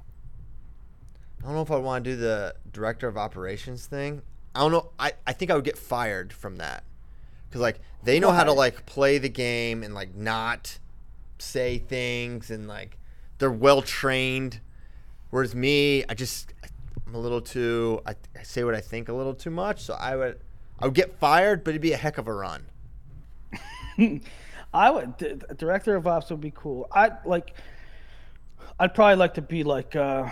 I 1.41 1.45
don't 1.47 1.55
know 1.55 1.61
if 1.61 1.71
I 1.71 1.77
want 1.77 2.03
to 2.03 2.11
do 2.11 2.17
the 2.17 2.53
director 2.71 3.07
of 3.07 3.17
operations 3.17 3.87
thing. 3.87 4.21
I 4.53 4.59
don't 4.59 4.71
know. 4.71 4.91
I, 4.99 5.13
I 5.25 5.33
think 5.33 5.49
I 5.49 5.55
would 5.55 5.63
get 5.65 5.77
fired 5.77 6.31
from 6.33 6.57
that 6.57 6.83
because 7.49 7.61
like 7.61 7.79
they 8.03 8.19
know 8.19 8.31
how 8.31 8.43
to 8.43 8.51
like 8.53 8.85
play 8.85 9.17
the 9.17 9.29
game 9.29 9.81
and 9.81 9.95
like 9.95 10.13
not 10.13 10.77
say 11.39 11.79
things 11.79 12.51
and 12.51 12.67
like 12.67 12.97
they're 13.39 13.49
well 13.51 13.81
trained. 13.81 14.59
Whereas 15.31 15.55
me, 15.55 16.03
I 16.09 16.13
just 16.13 16.53
I'm 17.07 17.15
a 17.15 17.19
little 17.19 17.41
too. 17.41 18.01
I, 18.05 18.15
I 18.37 18.43
say 18.43 18.63
what 18.63 18.75
I 18.75 18.81
think 18.81 19.09
a 19.09 19.13
little 19.13 19.33
too 19.33 19.49
much. 19.49 19.81
So 19.83 19.93
I 19.93 20.15
would 20.15 20.39
I 20.79 20.85
would 20.85 20.95
get 20.95 21.19
fired, 21.19 21.63
but 21.63 21.71
it'd 21.71 21.81
be 21.81 21.93
a 21.93 21.97
heck 21.97 22.17
of 22.17 22.27
a 22.27 22.33
run. 22.33 22.65
I 24.73 24.89
would 24.89 25.17
d- 25.17 25.35
director 25.57 25.95
of 25.95 26.07
ops 26.07 26.29
would 26.29 26.41
be 26.41 26.51
cool. 26.55 26.87
I 26.91 27.11
like 27.25 27.53
I'd 28.79 28.93
probably 28.93 29.15
like 29.15 29.33
to 29.35 29.41
be 29.41 29.63
like 29.63 29.95
uh 29.95 30.29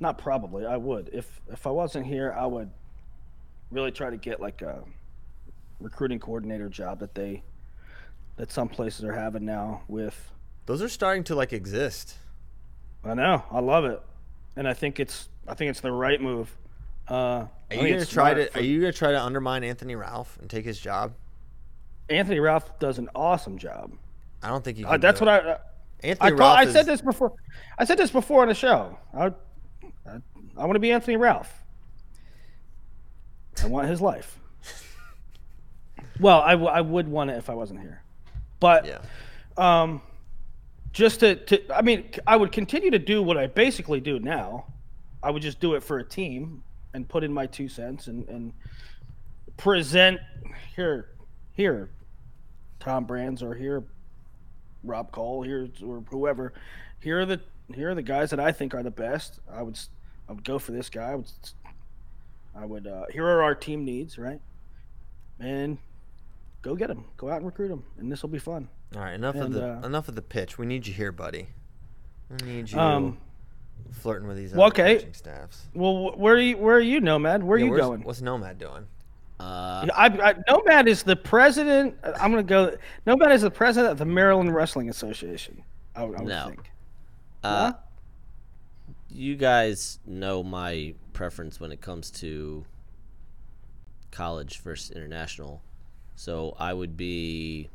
not 0.00 0.18
probably, 0.18 0.66
I 0.66 0.76
would. 0.76 1.10
If 1.12 1.40
if 1.50 1.66
I 1.66 1.70
wasn't 1.70 2.06
here, 2.06 2.34
I 2.36 2.46
would 2.46 2.70
really 3.70 3.92
try 3.92 4.10
to 4.10 4.16
get 4.16 4.40
like 4.40 4.60
a 4.60 4.82
recruiting 5.80 6.18
coordinator 6.18 6.68
job 6.68 7.00
that 7.00 7.14
they 7.14 7.42
that 8.36 8.50
some 8.50 8.68
places 8.68 9.04
are 9.04 9.12
having 9.12 9.44
now 9.44 9.82
with 9.88 10.30
Those 10.66 10.82
are 10.82 10.88
starting 10.88 11.24
to 11.24 11.34
like 11.34 11.52
exist. 11.52 12.16
I 13.04 13.14
know, 13.14 13.44
I 13.50 13.60
love 13.60 13.84
it. 13.84 14.00
And 14.56 14.68
I 14.68 14.74
think 14.74 15.00
it's 15.00 15.28
I 15.48 15.54
think 15.54 15.70
it's 15.70 15.80
the 15.80 15.92
right 15.92 16.20
move. 16.20 16.54
Uh 17.08 17.14
Are 17.14 17.48
you 17.70 17.88
gonna 17.94 18.06
try 18.06 18.34
to? 18.34 18.46
for- 18.50 18.58
Are 18.58 18.62
you 18.62 18.80
gonna 18.80 18.92
try 18.92 19.10
to 19.12 19.22
undermine 19.22 19.64
Anthony 19.64 19.96
Ralph 19.96 20.38
and 20.40 20.48
take 20.48 20.64
his 20.64 20.78
job? 20.78 21.14
Anthony 22.08 22.40
Ralph 22.40 22.78
does 22.78 22.98
an 22.98 23.08
awesome 23.14 23.58
job. 23.58 23.92
I 24.42 24.48
don't 24.48 24.62
think 24.64 24.78
you. 24.78 24.86
Uh, 24.86 24.96
that's 24.98 25.20
what 25.20 25.28
it. 25.28 25.46
I 25.46 25.50
uh, 25.52 25.58
Anthony 26.02 26.30
I, 26.30 26.34
Ralph 26.34 26.58
I 26.58 26.62
is, 26.64 26.72
said 26.72 26.86
this 26.86 27.00
before. 27.00 27.32
I 27.78 27.84
said 27.84 27.96
this 27.98 28.10
before 28.10 28.42
on 28.42 28.48
the 28.48 28.54
show. 28.54 28.98
I, 29.14 29.26
I, 30.06 30.18
I 30.56 30.64
want 30.66 30.74
to 30.74 30.80
be 30.80 30.90
Anthony 30.92 31.16
Ralph. 31.16 31.62
I 33.62 33.66
want 33.66 33.88
his 33.88 34.00
life. 34.00 34.38
Well, 36.20 36.40
I, 36.40 36.52
w- 36.52 36.70
I 36.70 36.80
would 36.80 37.08
want 37.08 37.30
it 37.30 37.34
if 37.38 37.48
I 37.50 37.54
wasn't 37.54 37.80
here, 37.80 38.02
but 38.60 38.86
Yeah. 38.86 38.98
um, 39.56 40.02
just 40.92 41.20
to, 41.20 41.36
to 41.36 41.76
I 41.76 41.82
mean, 41.82 42.10
I 42.26 42.36
would 42.36 42.52
continue 42.52 42.90
to 42.90 42.98
do 42.98 43.22
what 43.22 43.36
I 43.36 43.46
basically 43.46 44.00
do 44.00 44.18
now. 44.18 44.66
I 45.22 45.30
would 45.30 45.42
just 45.42 45.60
do 45.60 45.74
it 45.74 45.82
for 45.82 45.98
a 45.98 46.04
team 46.04 46.62
and 46.94 47.08
put 47.08 47.24
in 47.24 47.32
my 47.32 47.46
two 47.46 47.68
cents 47.68 48.08
and, 48.08 48.28
and 48.28 48.52
present 49.56 50.20
here, 50.74 51.10
here, 51.52 51.90
Tom 52.80 53.04
Brands 53.04 53.42
or 53.42 53.54
here, 53.54 53.84
Rob 54.84 55.12
Cole 55.12 55.42
here 55.42 55.68
or 55.84 56.04
whoever. 56.10 56.52
Here 57.00 57.20
are 57.20 57.26
the 57.26 57.40
here 57.74 57.90
are 57.90 57.94
the 57.94 58.02
guys 58.02 58.30
that 58.30 58.40
I 58.40 58.52
think 58.52 58.74
are 58.74 58.82
the 58.82 58.90
best. 58.90 59.40
I 59.50 59.62
would 59.62 59.78
I 60.28 60.32
would 60.32 60.44
go 60.44 60.58
for 60.58 60.72
this 60.72 60.90
guy. 60.90 61.12
I 61.12 61.14
would 61.14 61.28
I 62.54 62.66
would 62.66 62.86
uh, 62.86 63.04
here 63.10 63.26
are 63.26 63.42
our 63.42 63.54
team 63.54 63.84
needs 63.84 64.18
right, 64.18 64.40
and 65.40 65.78
go 66.60 66.74
get 66.74 66.88
them. 66.88 67.04
Go 67.16 67.30
out 67.30 67.36
and 67.36 67.46
recruit 67.46 67.68
them, 67.68 67.84
and 67.98 68.10
this 68.10 68.22
will 68.22 68.28
be 68.28 68.38
fun. 68.38 68.68
All 68.94 69.02
right. 69.02 69.14
Enough 69.14 69.36
of 69.36 69.52
the 69.52 69.74
uh, 69.78 69.86
enough 69.86 70.08
of 70.08 70.14
the 70.14 70.22
pitch. 70.22 70.58
We 70.58 70.66
need 70.66 70.86
you 70.86 70.92
here, 70.94 71.12
buddy. 71.12 71.48
We 72.42 72.46
need 72.46 72.70
you 72.70 72.78
Um, 72.78 73.18
flirting 73.90 74.28
with 74.28 74.36
these 74.36 74.52
well, 74.52 74.68
okay. 74.68 74.96
coaching 74.96 75.14
staffs. 75.14 75.62
Well, 75.74 76.16
where 76.16 76.34
are 76.34 76.38
you? 76.40 76.56
Where 76.58 76.76
are 76.76 76.80
you, 76.80 77.00
Nomad? 77.00 77.42
Where 77.42 77.56
are 77.56 77.58
Yeah, 77.58 77.66
you 77.66 77.76
going? 77.76 78.02
What's 78.02 78.20
Nomad 78.20 78.58
doing? 78.58 78.86
Uh, 79.40 79.86
I, 79.94 80.06
I, 80.06 80.34
Nomad 80.48 80.86
is 80.88 81.02
the 81.02 81.16
president. 81.16 81.96
I'm 82.04 82.30
gonna 82.30 82.42
go. 82.42 82.76
Nomad 83.06 83.32
is 83.32 83.42
the 83.42 83.50
president 83.50 83.92
of 83.92 83.98
the 83.98 84.04
Maryland 84.04 84.54
Wrestling 84.54 84.88
Association. 84.88 85.62
I, 85.96 86.04
would- 86.04 86.16
I 86.18 86.22
would 86.22 86.28
No. 86.28 86.46
think. 86.48 86.70
uh, 87.44 87.72
you 89.10 89.36
guys 89.36 89.98
know 90.06 90.42
my 90.42 90.94
preference 91.12 91.60
when 91.60 91.70
it 91.72 91.80
comes 91.82 92.10
to 92.10 92.64
college 94.10 94.60
versus 94.60 94.90
international. 94.90 95.62
So 96.14 96.54
I 96.58 96.72
would 96.72 96.96
be 96.96 97.68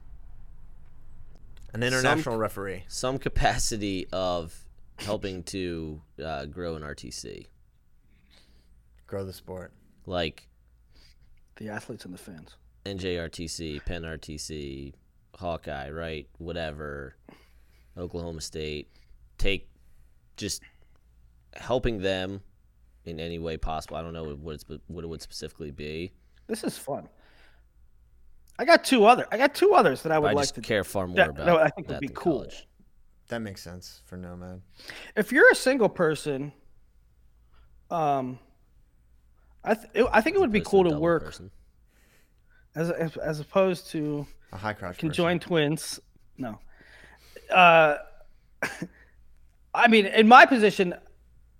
An 1.73 1.83
international 1.83 2.37
referee. 2.37 2.83
some 2.87 3.17
capacity 3.17 4.07
of 4.11 4.55
helping 4.99 5.43
to 5.43 6.01
uh, 6.23 6.45
grow 6.45 6.75
an 6.75 6.81
RTC. 6.81 7.47
Grow 9.05 9.25
the 9.25 9.33
sport. 9.33 9.71
Like 10.05 10.47
The 11.57 11.69
athletes 11.69 12.05
and 12.05 12.13
the 12.13 12.17
fans. 12.17 12.55
NJRTC, 12.85 13.83
Penn 13.85 14.03
RTC, 14.03 14.93
Hawkeye, 15.35 15.89
right? 15.91 16.27
Whatever, 16.37 17.15
Oklahoma 17.97 18.41
State. 18.41 18.89
Take 19.37 19.67
just 20.37 20.63
helping 21.53 21.99
them 21.99 22.41
in 23.05 23.19
any 23.19 23.39
way 23.39 23.57
possible. 23.57 23.97
I 23.97 24.01
don't 24.01 24.13
know 24.13 24.35
what 24.35 24.55
it's 24.55 24.65
what 24.87 25.03
it 25.03 25.07
would 25.07 25.21
specifically 25.21 25.71
be. 25.71 26.11
This 26.47 26.63
is 26.63 26.77
fun. 26.77 27.07
I 28.59 28.65
got 28.65 28.83
two 28.83 29.05
other. 29.05 29.27
I 29.31 29.37
got 29.37 29.53
two 29.53 29.73
others 29.73 30.01
that 30.03 30.11
I 30.11 30.19
would 30.19 30.31
I 30.31 30.33
like 30.33 30.43
just 30.43 30.55
to. 30.55 30.61
care 30.61 30.83
far 30.83 31.07
more 31.07 31.15
that- 31.17 31.29
about 31.29 31.45
no, 31.45 31.57
I 31.57 31.69
think 31.69 31.87
would 31.87 31.95
that 31.95 32.01
be 32.01 32.07
cool. 32.09 32.39
college. 32.39 32.67
That 33.29 33.39
makes 33.39 33.61
sense 33.61 34.01
for 34.05 34.15
Nomad. 34.17 34.61
If 35.15 35.31
you're 35.31 35.51
a 35.51 35.55
single 35.55 35.89
person, 35.89 36.53
um, 37.91 38.39
I 39.63 39.73
th- 39.75 39.87
it, 39.93 40.05
I 40.11 40.21
think 40.21 40.35
it 40.37 40.39
would 40.39 40.51
be 40.51 40.61
cool 40.61 40.83
to 40.89 40.97
work 40.97 41.25
person. 41.25 41.51
as 42.75 42.89
as 42.89 43.17
as 43.17 43.39
opposed 43.39 43.87
to 43.91 44.25
A 44.53 44.57
high 44.57 44.73
crouch. 44.73 44.97
conjoined 44.97 45.41
twins. 45.41 45.99
No. 46.37 46.59
Uh, 47.51 47.97
I 49.73 49.87
mean, 49.87 50.05
in 50.07 50.27
my 50.27 50.45
position, 50.45 50.95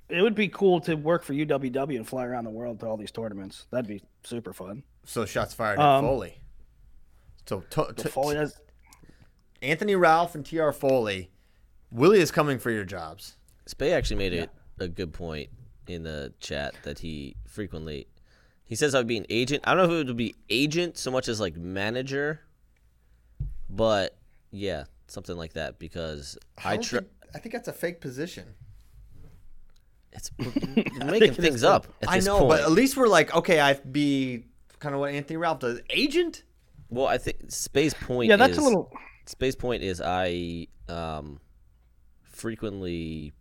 it 0.09 0.21
would 0.21 0.35
be 0.35 0.47
cool 0.47 0.79
to 0.81 0.95
work 0.95 1.23
for 1.23 1.33
UWW 1.33 1.97
and 1.97 2.07
fly 2.07 2.25
around 2.25 2.45
the 2.45 2.49
world 2.49 2.79
to 2.79 2.87
all 2.87 2.97
these 2.97 3.11
tournaments. 3.11 3.67
That'd 3.71 3.87
be 3.87 4.01
super 4.23 4.53
fun. 4.53 4.83
So 5.05 5.25
shots 5.25 5.53
fired 5.53 5.79
at 5.79 5.85
Um, 5.85 6.05
Foley. 6.05 6.39
So 7.47 7.61
to, 7.71 7.93
to- 7.93 8.09
Foley 8.09 8.35
has, 8.35 8.59
Anthony 9.61 9.95
Ralph 9.95 10.35
and 10.35 10.45
Tr 10.45 10.71
Foley, 10.71 11.31
Willie 11.91 12.19
is 12.19 12.31
coming 12.31 12.59
for 12.59 12.69
your 12.71 12.83
jobs. 12.83 13.37
Spey 13.65 13.91
actually 13.93 14.17
made 14.17 14.33
it 14.33 14.49
a 14.79 14.87
good 14.87 15.13
point 15.13 15.49
in 15.87 16.03
the 16.03 16.33
chat 16.39 16.75
that 16.83 16.99
he 16.99 17.35
frequently 17.47 18.07
he 18.65 18.75
says 18.75 18.93
I 18.93 18.97
would 18.99 19.07
be 19.07 19.17
an 19.17 19.25
agent. 19.29 19.63
I 19.65 19.73
don't 19.73 19.87
know 19.87 19.95
if 19.95 20.01
it 20.01 20.07
would 20.07 20.17
be 20.17 20.35
agent 20.49 20.97
so 20.97 21.09
much 21.09 21.29
as 21.29 21.39
like 21.39 21.55
manager, 21.55 22.41
but 23.69 24.17
yeah, 24.51 24.83
something 25.07 25.37
like 25.37 25.53
that 25.53 25.79
because 25.79 26.37
I 26.63 26.75
don't 26.75 26.83
try. 26.83 26.99
think- 26.99 27.11
I 27.35 27.39
think 27.39 27.53
that's 27.53 27.67
a 27.67 27.73
fake 27.73 27.99
position. 28.01 28.45
It's 30.13 30.31
we're 30.39 31.05
making 31.05 31.33
things 31.33 31.63
up. 31.63 31.87
At 32.01 32.09
I 32.09 32.19
know, 32.19 32.39
point. 32.39 32.49
but 32.49 32.61
at 32.61 32.71
least 32.71 32.95
we're 32.97 33.07
like, 33.09 33.35
okay, 33.35 33.59
I'd 33.59 33.91
be 33.91 34.45
kind 34.79 34.95
of 34.95 35.01
what 35.01 35.11
Anthony 35.13 35.37
Ralph 35.37 35.59
does. 35.59 35.81
Agent? 35.89 36.43
Well, 36.89 37.07
I 37.07 37.17
think 37.17 37.37
Spey's 37.49 37.93
point. 37.93 38.29
yeah, 38.29 38.37
that's 38.37 38.53
is, 38.53 38.59
a 38.59 38.61
little. 38.61 38.91
Spey's 39.25 39.55
point 39.55 39.83
is 39.83 40.01
I 40.01 40.67
um, 40.87 41.39
frequently 42.23 43.33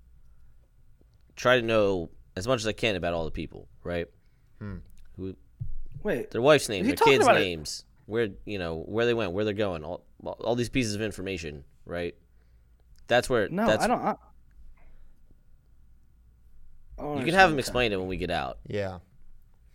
try 1.36 1.60
to 1.60 1.62
know 1.62 2.10
as 2.36 2.48
much 2.48 2.60
as 2.60 2.66
I 2.66 2.72
can 2.72 2.96
about 2.96 3.14
all 3.14 3.24
the 3.24 3.30
people, 3.30 3.68
right? 3.84 4.06
Who 5.16 5.34
Wait, 6.02 6.30
their 6.30 6.42
wife's 6.42 6.68
name, 6.68 6.86
their 6.86 6.94
kids' 6.94 7.24
about 7.24 7.36
it? 7.36 7.40
names, 7.40 7.84
where 8.06 8.28
you 8.44 8.58
know 8.58 8.84
where 8.86 9.06
they 9.06 9.14
went, 9.14 9.32
where 9.32 9.44
they're 9.44 9.54
going, 9.54 9.84
all 9.84 10.04
all 10.22 10.54
these 10.54 10.68
pieces 10.68 10.94
of 10.94 11.02
information, 11.02 11.64
right? 11.84 12.14
That's 13.08 13.28
where 13.28 13.48
no, 13.48 13.66
that's 13.66 13.84
I 13.84 13.86
don't. 13.88 14.00
I, 14.00 14.14
I 16.98 17.18
you 17.18 17.24
can 17.24 17.34
have 17.34 17.50
him 17.50 17.56
that. 17.56 17.60
explain 17.60 17.92
it 17.92 17.98
when 17.98 18.08
we 18.08 18.16
get 18.16 18.30
out. 18.30 18.58
Yeah. 18.66 18.98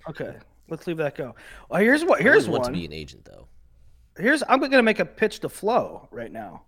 Okay, 0.09 0.35
let's 0.69 0.87
leave 0.87 0.97
that 0.97 1.15
go. 1.15 1.35
Well, 1.69 1.81
here's 1.81 2.05
what. 2.05 2.19
I 2.19 2.23
Here's 2.23 2.47
wouldn't 2.47 2.51
want 2.51 2.65
to 2.65 2.71
be 2.71 2.85
an 2.85 2.93
agent 2.93 3.25
though. 3.25 3.47
Here's 4.21 4.43
I'm 4.47 4.59
gonna 4.59 4.83
make 4.83 4.99
a 4.99 5.05
pitch 5.05 5.39
to 5.41 5.49
Flow 5.49 6.07
right 6.11 6.31
now. 6.31 6.63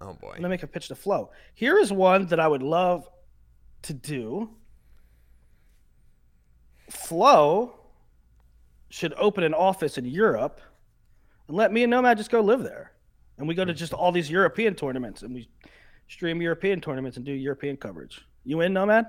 Oh 0.00 0.12
boy. 0.14 0.30
I'm 0.30 0.36
gonna 0.36 0.48
make 0.48 0.62
a 0.62 0.66
pitch 0.68 0.88
to 0.88 0.94
Flow. 0.94 1.30
Here 1.54 1.78
is 1.78 1.92
one 1.92 2.26
that 2.26 2.38
I 2.38 2.48
would 2.48 2.62
love 2.62 3.08
to 3.82 3.94
do. 3.94 4.50
Flow 6.90 7.74
should 8.90 9.12
open 9.14 9.44
an 9.44 9.54
office 9.54 9.98
in 9.98 10.04
Europe 10.04 10.60
and 11.46 11.56
let 11.56 11.72
me 11.72 11.82
and 11.82 11.90
Nomad 11.90 12.16
just 12.16 12.30
go 12.30 12.40
live 12.40 12.62
there. 12.62 12.92
And 13.38 13.46
we 13.46 13.54
go 13.54 13.64
to 13.64 13.74
just 13.74 13.92
all 13.92 14.12
these 14.12 14.30
European 14.30 14.74
tournaments 14.74 15.22
and 15.22 15.34
we 15.34 15.48
stream 16.08 16.40
European 16.42 16.80
tournaments 16.80 17.16
and 17.16 17.24
do 17.24 17.32
European 17.32 17.76
coverage. 17.76 18.24
You 18.44 18.60
in, 18.62 18.72
Nomad? 18.72 19.06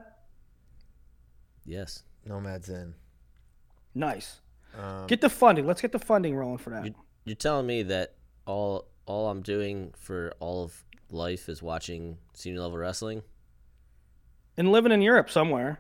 Yes. 1.65 2.03
Nomad's 2.26 2.69
in. 2.69 2.93
Nice. 3.95 4.41
Um, 4.77 5.07
Get 5.07 5.21
the 5.21 5.30
funding. 5.30 5.65
Let's 5.65 5.81
get 5.81 5.91
the 5.91 5.99
funding 5.99 6.35
rolling 6.35 6.57
for 6.57 6.69
that. 6.71 6.93
You- 7.30 7.34
You're 7.34 7.35
telling 7.35 7.68
me 7.68 7.84
that 7.84 8.15
all 8.47 8.88
all 9.06 9.30
I'm 9.30 9.41
doing 9.41 9.93
for 9.97 10.34
all 10.39 10.64
of 10.64 10.84
life 11.11 11.47
is 11.49 11.61
watching 11.64 12.18
senior 12.34 12.61
level 12.61 12.77
wrestling? 12.77 13.22
And 14.57 14.72
living 14.72 14.91
in 14.91 15.01
Europe 15.01 15.30
somewhere 15.30 15.80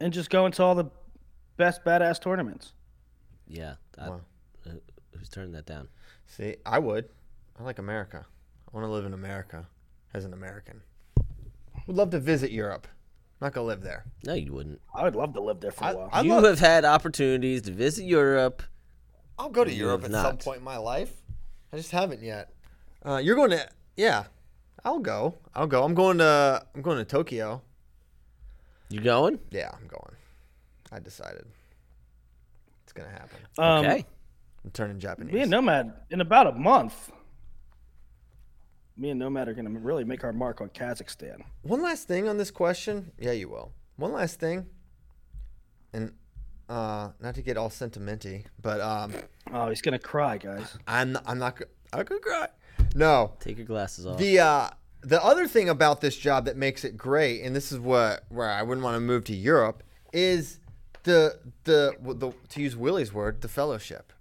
and 0.00 0.12
just 0.12 0.30
going 0.30 0.52
to 0.52 0.62
all 0.62 0.74
the 0.74 0.90
best 1.56 1.84
badass 1.84 2.20
tournaments. 2.20 2.72
Yeah. 3.46 3.74
I, 3.98 4.08
Wow. 4.08 4.20
uh, 4.66 4.70
who's 5.16 5.28
turning 5.28 5.52
that 5.52 5.66
down? 5.66 5.88
See, 6.26 6.56
I 6.66 6.78
would. 6.80 7.08
I 7.58 7.62
like 7.62 7.78
America. 7.78 8.26
I 8.72 8.76
want 8.76 8.86
to 8.86 8.90
live 8.92 9.04
in 9.04 9.12
America 9.14 9.66
as 10.12 10.24
an 10.24 10.32
American. 10.32 10.82
Would 11.86 11.96
love 11.96 12.10
to 12.10 12.18
visit 12.20 12.50
Europe. 12.50 12.86
Not 13.40 13.52
gonna 13.52 13.66
live 13.66 13.82
there. 13.82 14.04
No, 14.24 14.34
you 14.34 14.52
wouldn't. 14.52 14.80
I 14.94 15.02
would 15.04 15.14
love 15.16 15.34
to 15.34 15.40
live 15.40 15.60
there 15.60 15.70
for 15.72 15.84
a 15.84 15.88
I, 15.88 15.92
while. 15.94 16.08
I 16.12 16.20
you 16.22 16.30
love, 16.30 16.44
have 16.44 16.58
had 16.60 16.84
opportunities 16.84 17.62
to 17.62 17.72
visit 17.72 18.04
Europe. 18.04 18.62
I'll 19.38 19.50
go 19.50 19.64
to 19.64 19.72
You 19.72 19.84
Europe 19.84 20.02
have 20.02 20.14
at 20.14 20.22
some 20.22 20.36
point 20.38 20.58
in 20.58 20.64
my 20.64 20.76
life. 20.76 21.12
I 21.72 21.76
just 21.76 21.90
haven't 21.90 22.22
yet. 22.22 22.52
Uh, 23.04 23.16
you're 23.16 23.36
going 23.36 23.50
to? 23.50 23.68
Yeah, 23.96 24.24
I'll 24.84 25.00
go. 25.00 25.34
I'll 25.54 25.66
go. 25.66 25.84
I'm 25.84 25.94
going 25.94 26.18
to. 26.18 26.64
I'm 26.74 26.82
going 26.82 26.98
to 26.98 27.04
Tokyo. 27.04 27.62
You 28.88 29.00
going? 29.00 29.38
Yeah, 29.50 29.70
I'm 29.72 29.86
going. 29.88 30.14
I 30.92 31.00
decided. 31.00 31.44
It's 32.84 32.92
gonna 32.92 33.10
happen. 33.10 33.38
Um, 33.58 33.84
okay. 33.84 34.06
I'm 34.64 34.70
turning 34.70 35.00
Japanese. 35.00 35.34
Me 35.34 35.40
and 35.40 35.50
Nomad 35.50 35.92
in 36.10 36.20
about 36.20 36.46
a 36.46 36.52
month. 36.52 37.10
Me 38.96 39.10
and 39.10 39.18
Nomad 39.18 39.48
are 39.48 39.54
gonna 39.54 39.70
really 39.70 40.04
make 40.04 40.22
our 40.22 40.32
mark 40.32 40.60
on 40.60 40.68
Kazakhstan. 40.68 41.42
One 41.62 41.82
last 41.82 42.06
thing 42.06 42.28
on 42.28 42.38
this 42.38 42.52
question. 42.52 43.10
Yeah, 43.18 43.32
you 43.32 43.48
will. 43.48 43.72
One 43.96 44.12
last 44.12 44.38
thing. 44.38 44.66
And 45.92 46.12
uh, 46.68 47.10
not 47.20 47.34
to 47.34 47.42
get 47.42 47.56
all 47.56 47.70
sentimenty, 47.70 48.46
but 48.60 48.80
um, 48.80 49.12
Oh, 49.52 49.68
he's 49.68 49.82
gonna 49.82 49.98
cry, 49.98 50.38
guys. 50.38 50.76
I'm 50.86 51.16
I'm 51.26 51.38
not. 51.38 51.56
go- 51.56 51.66
I 51.92 52.02
could 52.02 52.22
cry. 52.22 52.48
No, 52.94 53.34
Take 53.40 53.58
your 53.58 53.66
glasses 53.66 54.06
off. 54.06 54.18
The 54.18 54.38
uh, 54.40 54.68
the 55.02 55.22
other 55.22 55.46
thing 55.46 55.68
about 55.68 56.00
this 56.00 56.16
job 56.16 56.46
that 56.46 56.56
makes 56.56 56.84
it 56.84 56.96
great, 56.96 57.42
and 57.42 57.54
this 57.54 57.70
is 57.72 57.78
what 57.78 58.24
where 58.28 58.48
I 58.50 58.62
wouldn't 58.62 58.84
want 58.84 58.96
to 58.96 59.00
move 59.00 59.24
to 59.24 59.34
Europe, 59.34 59.82
is 60.12 60.58
the 61.04 61.38
the, 61.64 61.94
the 62.00 62.32
to 62.50 62.60
use 62.60 62.76
Willie's 62.76 63.12
word, 63.12 63.40
the 63.42 63.48
fellowship. 63.48 64.12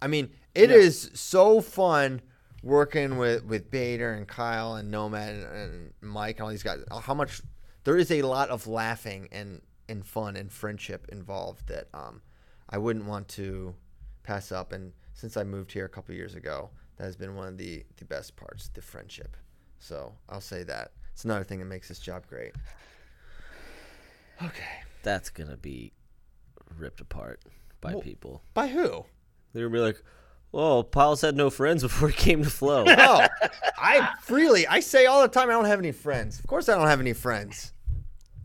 I 0.00 0.06
mean, 0.08 0.30
it 0.54 0.70
is 0.70 1.10
so 1.14 1.60
fun 1.60 2.22
working 2.62 3.18
with 3.18 3.44
with 3.44 3.70
Bader 3.70 4.12
and 4.14 4.26
Kyle 4.26 4.74
and 4.74 4.90
Nomad 4.90 5.34
and, 5.34 5.44
and 5.54 5.92
Mike 6.00 6.36
and 6.36 6.44
all 6.44 6.50
these 6.50 6.62
guys. 6.62 6.80
How 7.02 7.14
much 7.14 7.42
there 7.84 7.96
is 7.96 8.10
a 8.10 8.22
lot 8.22 8.48
of 8.50 8.66
laughing 8.66 9.28
and 9.32 9.60
and 9.88 10.04
fun 10.06 10.36
and 10.36 10.50
friendship 10.52 11.06
involved 11.10 11.66
that 11.68 11.88
um, 11.94 12.22
I 12.70 12.78
wouldn't 12.78 13.06
want 13.06 13.28
to 13.28 13.74
pass 14.22 14.52
up. 14.52 14.72
And 14.72 14.92
since 15.14 15.36
I 15.36 15.44
moved 15.44 15.72
here 15.72 15.84
a 15.84 15.88
couple 15.88 16.14
years 16.14 16.34
ago, 16.34 16.70
that 16.96 17.04
has 17.04 17.16
been 17.16 17.34
one 17.34 17.48
of 17.48 17.56
the 17.58 17.84
the 17.96 18.04
best 18.04 18.36
parts, 18.36 18.68
the 18.74 18.82
friendship. 18.82 19.36
So 19.78 20.14
I'll 20.28 20.40
say 20.40 20.62
that 20.64 20.92
it's 21.12 21.24
another 21.24 21.44
thing 21.44 21.58
that 21.58 21.64
makes 21.66 21.88
this 21.88 21.98
job 21.98 22.26
great. 22.26 22.52
Okay, 24.42 24.64
That's 25.02 25.30
gonna 25.30 25.56
be 25.56 25.92
ripped 26.78 27.00
apart 27.00 27.40
by 27.80 27.92
Well- 27.92 28.02
people. 28.02 28.42
by 28.54 28.68
who? 28.68 29.04
They're 29.52 29.68
gonna 29.68 29.74
be 29.78 29.80
like, 29.84 30.02
"Oh, 30.54 30.82
Pyles 30.82 31.20
had 31.20 31.36
no 31.36 31.50
friends 31.50 31.82
before 31.82 32.08
he 32.08 32.14
came 32.14 32.42
to 32.42 32.50
Flow." 32.50 32.84
Oh, 32.88 33.26
I 33.78 34.14
freely 34.22 34.66
I 34.66 34.80
say 34.80 35.06
all 35.06 35.22
the 35.22 35.28
time 35.28 35.48
I 35.50 35.52
don't 35.52 35.64
have 35.66 35.78
any 35.78 35.92
friends. 35.92 36.38
Of 36.38 36.46
course 36.46 36.68
I 36.68 36.74
don't 36.76 36.86
have 36.88 37.00
any 37.00 37.12
friends. 37.12 37.72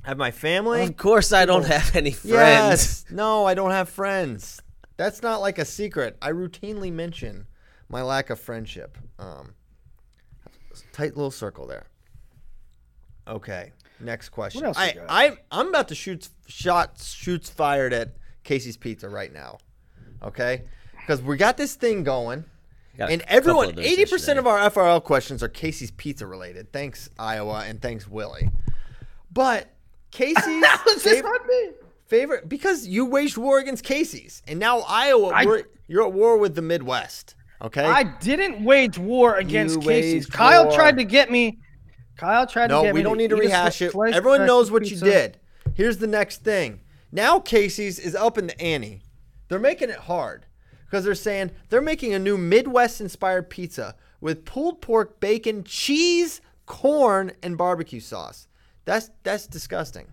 I 0.07 0.11
have 0.11 0.17
my 0.17 0.31
family. 0.31 0.84
of 0.84 0.95
course, 0.95 1.34
I 1.34 1.45
don't 1.45 1.65
have 1.65 1.93
any 1.93 2.11
friends. 2.11 2.31
Yes. 2.31 3.05
No, 3.11 3.45
I 3.45 3.53
don't 3.55 3.71
have 3.71 3.89
friends. 3.89 4.61
That's 4.95 5.21
not 5.21 5.41
like 5.41 5.59
a 5.59 5.65
secret. 5.65 6.15
I 6.21 6.31
routinely 6.31 6.93
mention 6.93 7.45
my 7.89 8.01
lack 8.01 8.29
of 8.29 8.39
friendship. 8.39 8.97
Um, 9.19 9.53
tight 10.93 11.17
little 11.17 11.29
circle 11.29 11.67
there. 11.67 11.88
Okay. 13.27 13.73
Next 13.99 14.29
question. 14.29 14.61
What 14.61 14.77
else 14.77 14.77
you 14.77 14.84
I, 14.84 14.93
got? 14.93 15.05
I 15.09 15.38
I'm 15.51 15.67
about 15.67 15.89
to 15.89 15.95
shoot 15.95 16.29
shots 16.47 17.11
shoots 17.11 17.49
fired 17.49 17.91
at 17.91 18.13
Casey's 18.45 18.77
Pizza 18.77 19.09
right 19.09 19.34
now. 19.34 19.57
Okay? 20.23 20.63
Because 21.01 21.21
we 21.21 21.35
got 21.35 21.57
this 21.57 21.75
thing 21.75 22.03
going. 22.03 22.45
And 22.97 23.23
everyone, 23.27 23.77
eighty 23.77 24.05
percent 24.05 24.38
yesterday. 24.38 24.39
of 24.39 24.47
our 24.47 24.69
FRL 24.71 25.03
questions 25.03 25.43
are 25.43 25.49
Casey's 25.49 25.91
Pizza 25.91 26.25
related. 26.25 26.71
Thanks 26.71 27.09
Iowa 27.19 27.65
and 27.67 27.81
thanks 27.81 28.07
Willie. 28.07 28.49
But 29.31 29.76
Casey's 30.11 30.65
favorite, 31.01 31.45
me? 31.47 31.69
favorite 32.05 32.49
because 32.49 32.88
you 32.88 33.05
waged 33.05 33.38
war 33.38 33.59
against 33.59 33.84
Casey's, 33.84 34.41
and 34.47 34.59
now 34.59 34.79
Iowa, 34.88 35.29
I- 35.34 35.45
we're, 35.45 35.63
you're 35.88 36.05
at 36.05 36.13
war 36.13 36.38
with 36.38 36.55
the 36.55 36.61
Midwest. 36.61 37.35
Okay. 37.61 37.84
I 37.84 38.03
didn't 38.03 38.63
wage 38.63 38.97
war 38.99 39.35
against 39.35 39.81
You 39.81 39.88
Casey's. 39.88 40.25
Kyle 40.27 40.65
war. 40.65 40.73
tried 40.75 40.97
to 40.97 41.03
get 41.03 41.31
me. 41.31 41.57
Kyle 42.15 42.45
tried 42.45 42.67
to 42.67 42.73
get 42.73 42.81
me. 42.84 42.88
No, 42.89 42.93
we 42.93 43.01
don't 43.03 43.17
need 43.17 43.31
to 43.31 43.35
rehash 43.35 43.81
it. 43.81 43.95
Everyone 43.95 44.45
knows 44.45 44.69
what 44.69 44.89
you 44.89 44.97
did. 44.97 45.39
Here's 45.73 45.97
the 45.97 46.07
next 46.07 46.43
thing. 46.43 46.81
Now 47.11 47.39
Casey's 47.39 47.97
is 47.99 48.15
up 48.15 48.38
in 48.38 48.47
the 48.47 48.61
ante. 48.61 49.01
They're 49.47 49.59
making 49.59 49.89
it 49.89 49.97
hard 49.97 50.45
because 50.85 51.03
they're 51.03 51.15
saying 51.15 51.51
they're 51.69 51.81
making 51.81 52.13
a 52.13 52.19
new 52.19 52.38
Midwest-inspired 52.38 53.49
pizza 53.49 53.95
with 54.21 54.45
pulled 54.45 54.81
pork, 54.81 55.19
bacon, 55.19 55.63
cheese, 55.63 56.41
corn, 56.65 57.31
and 57.41 57.57
barbecue 57.57 57.99
sauce. 57.99 58.46
That's 58.88 59.11
that's 59.23 59.47
disgusting. 59.47 60.07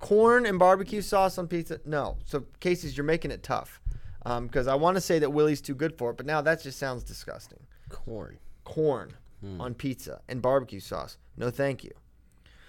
Corn 0.00 0.44
and 0.46 0.58
barbecue 0.58 1.00
sauce 1.00 1.38
on 1.38 1.48
pizza? 1.48 1.80
No. 1.86 2.18
So 2.24 2.44
Casey's, 2.60 2.94
you're 2.96 3.04
making 3.04 3.30
it 3.30 3.42
tough. 3.42 3.80
Because 4.22 4.66
I 4.68 4.74
want 4.74 4.96
to 4.96 5.00
say 5.00 5.18
that 5.20 5.30
Willie's 5.30 5.62
too 5.62 5.74
good 5.74 5.96
for 5.96 6.10
it, 6.10 6.18
but 6.18 6.26
now 6.26 6.42
that 6.42 6.62
just 6.62 6.78
sounds 6.78 7.02
disgusting. 7.02 7.58
corn. 7.88 8.38
Corn 8.64 9.14
Hmm. 9.40 9.60
on 9.60 9.72
pizza 9.74 10.20
and 10.28 10.42
barbecue 10.42 10.80
sauce. 10.80 11.16
No, 11.36 11.48
thank 11.48 11.82
you. 11.84 11.92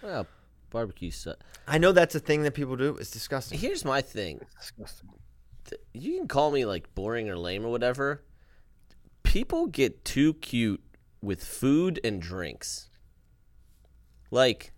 Well, 0.01 0.27
barbecue. 0.69 1.09
sauce. 1.11 1.35
I 1.67 1.77
know 1.79 1.91
that's 1.91 2.15
a 2.15 2.19
thing 2.19 2.43
that 2.43 2.53
people 2.53 2.77
do. 2.77 2.95
It's 2.97 3.11
disgusting. 3.11 3.59
Here's 3.59 3.83
my 3.83 4.01
thing. 4.01 4.39
Disgusting. 4.59 5.09
You 5.93 6.17
can 6.19 6.27
call 6.29 6.51
me 6.51 6.63
like 6.65 6.93
boring 6.95 7.27
or 7.29 7.35
lame 7.37 7.65
or 7.65 7.69
whatever. 7.69 8.21
People 9.23 9.67
get 9.67 10.05
too 10.05 10.35
cute 10.35 10.81
with 11.21 11.43
food 11.43 11.99
and 12.03 12.21
drinks. 12.21 12.88
Like, 14.31 14.71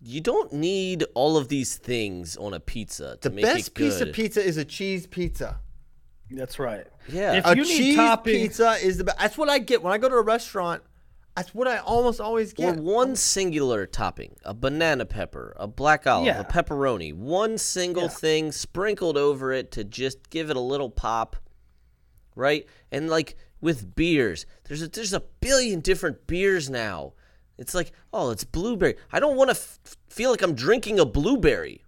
you 0.00 0.20
don't 0.20 0.52
need 0.52 1.04
all 1.14 1.36
of 1.36 1.48
these 1.48 1.76
things 1.76 2.36
on 2.36 2.54
a 2.54 2.60
pizza 2.60 3.18
to 3.20 3.28
The 3.28 3.34
make 3.34 3.44
best 3.44 3.68
it 3.68 3.74
good. 3.74 3.84
The 3.84 3.88
best 3.90 3.98
piece 3.98 4.08
of 4.08 4.14
pizza 4.14 4.42
is 4.44 4.56
a 4.56 4.64
cheese 4.64 5.06
pizza. 5.06 5.60
That's 6.30 6.58
right. 6.58 6.86
Yeah. 7.08 7.34
If 7.34 7.46
A 7.46 7.56
you 7.56 7.62
need 7.64 7.76
cheese 7.76 7.96
toppings- 7.98 8.24
pizza 8.24 8.70
is 8.82 8.98
the 8.98 9.04
best. 9.04 9.18
That's 9.18 9.36
what 9.36 9.48
I 9.48 9.58
get 9.58 9.82
when 9.82 9.92
I 9.92 9.98
go 9.98 10.08
to 10.08 10.14
a 10.14 10.22
restaurant. 10.22 10.82
That's 11.36 11.54
what 11.54 11.66
I 11.68 11.78
almost 11.78 12.20
always 12.20 12.52
get. 12.52 12.68
Or 12.68 12.74
get. 12.74 12.82
one 12.82 13.16
singular 13.16 13.86
topping, 13.86 14.36
a 14.44 14.52
banana 14.54 15.06
pepper, 15.06 15.54
a 15.56 15.66
black 15.66 16.06
olive, 16.06 16.26
Yeah. 16.26 16.40
a 16.40 16.44
pepperoni, 16.44 17.12
one 17.14 17.56
single 17.58 18.04
Yeah. 18.04 18.08
thing 18.08 18.52
sprinkled 18.52 19.16
over 19.16 19.52
it 19.52 19.70
to 19.72 19.84
just 19.84 20.30
give 20.30 20.50
it 20.50 20.56
a 20.56 20.60
little 20.60 20.90
pop, 20.90 21.36
right? 22.34 22.66
And 22.92 23.08
like 23.10 23.36
with 23.60 23.94
beers, 23.94 24.44
there's 24.64 24.82
a, 24.82 24.88
there's 24.88 25.12
a 25.12 25.20
billion 25.40 25.80
different 25.80 26.26
beers 26.26 26.68
now. 26.70 27.14
It's 27.60 27.74
like, 27.74 27.92
oh, 28.12 28.30
it's 28.30 28.42
blueberry. 28.42 28.96
I 29.12 29.20
don't 29.20 29.36
want 29.36 29.50
to 29.50 29.56
f- 29.56 29.78
feel 30.08 30.30
like 30.32 30.42
I'm 30.42 30.54
drinking 30.54 30.98
a 30.98 31.04
blueberry. 31.04 31.84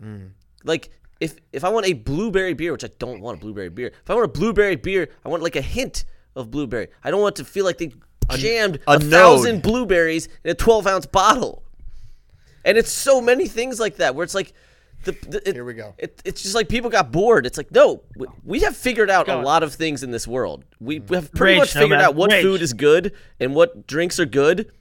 Mm. 0.00 0.30
Like 0.62 0.90
if 1.20 1.36
if 1.52 1.64
I 1.64 1.70
want 1.70 1.86
a 1.86 1.94
blueberry 1.94 2.52
beer, 2.54 2.70
which 2.72 2.84
I 2.84 2.90
don't 2.98 3.20
want 3.20 3.38
a 3.38 3.40
blueberry 3.40 3.70
beer. 3.70 3.88
If 3.88 4.10
I 4.10 4.14
want 4.14 4.26
a 4.26 4.28
blueberry 4.38 4.76
beer, 4.76 5.08
I 5.24 5.28
want 5.30 5.42
like 5.42 5.56
a 5.56 5.62
hint 5.62 6.04
of 6.36 6.50
blueberry. 6.50 6.88
I 7.02 7.10
don't 7.10 7.22
want 7.22 7.36
to 7.36 7.44
feel 7.44 7.64
like 7.64 7.78
they 7.78 7.92
jammed 8.36 8.76
a 8.86 8.92
a, 8.92 8.98
node. 8.98 9.10
thousand 9.10 9.62
blueberries 9.62 10.28
in 10.44 10.50
a 10.50 10.54
12 10.54 10.86
ounce 10.86 11.06
bottle. 11.06 11.64
And 12.64 12.76
it's 12.76 12.90
so 12.90 13.20
many 13.20 13.46
things 13.46 13.80
like 13.80 13.96
that 13.96 14.14
where 14.16 14.24
it's 14.24 14.34
like, 14.34 14.52
the, 15.04 15.12
the 15.28 15.48
it, 15.48 15.54
Here 15.54 15.64
we 15.64 15.74
go. 15.74 15.94
It, 15.98 16.20
it's 16.24 16.42
just 16.42 16.54
like 16.54 16.68
people 16.68 16.90
got 16.90 17.12
bored. 17.12 17.46
It's 17.46 17.56
like 17.56 17.70
no, 17.70 18.02
we, 18.16 18.26
we 18.44 18.60
have 18.60 18.76
figured 18.76 19.08
out 19.08 19.28
a 19.28 19.34
on. 19.36 19.44
lot 19.44 19.62
of 19.62 19.72
things 19.74 20.02
in 20.02 20.10
this 20.10 20.26
world. 20.28 20.64
We, 20.80 20.98
we 20.98 21.16
have 21.16 21.32
pretty 21.32 21.54
Rage, 21.54 21.60
much 21.60 21.72
figured 21.72 21.90
Nomad, 21.90 22.04
out 22.04 22.14
what 22.16 22.32
rage. 22.32 22.42
food 22.42 22.60
is 22.60 22.72
good 22.74 23.12
and 23.40 23.54
what 23.54 23.86
drinks 23.86 24.18
are 24.20 24.26
good, 24.26 24.72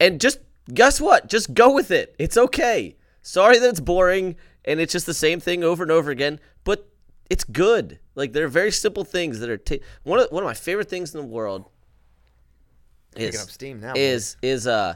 and 0.00 0.20
just 0.20 0.38
guess 0.72 1.00
what? 1.00 1.28
Just 1.28 1.54
go 1.54 1.72
with 1.72 1.90
it. 1.90 2.14
It's 2.18 2.36
okay. 2.36 2.96
Sorry 3.22 3.58
that 3.58 3.68
it's 3.68 3.80
boring 3.80 4.36
and 4.64 4.80
it's 4.80 4.92
just 4.92 5.06
the 5.06 5.14
same 5.14 5.40
thing 5.40 5.64
over 5.64 5.82
and 5.82 5.92
over 5.92 6.10
again, 6.10 6.40
but 6.64 6.88
it's 7.30 7.44
good. 7.44 7.98
Like 8.14 8.32
there 8.32 8.44
are 8.44 8.48
very 8.48 8.72
simple 8.72 9.04
things 9.04 9.40
that 9.40 9.50
are 9.50 9.58
ta- 9.58 9.76
one 10.02 10.20
of 10.20 10.30
one 10.30 10.42
of 10.42 10.46
my 10.46 10.54
favorite 10.54 10.88
things 10.88 11.14
in 11.14 11.20
the 11.20 11.26
world. 11.26 11.66
Is 13.16 13.30
Picking 13.30 13.40
up 13.40 13.50
steam 13.50 13.80
now. 13.80 13.94
is 13.96 14.36
is 14.42 14.66
uh, 14.66 14.94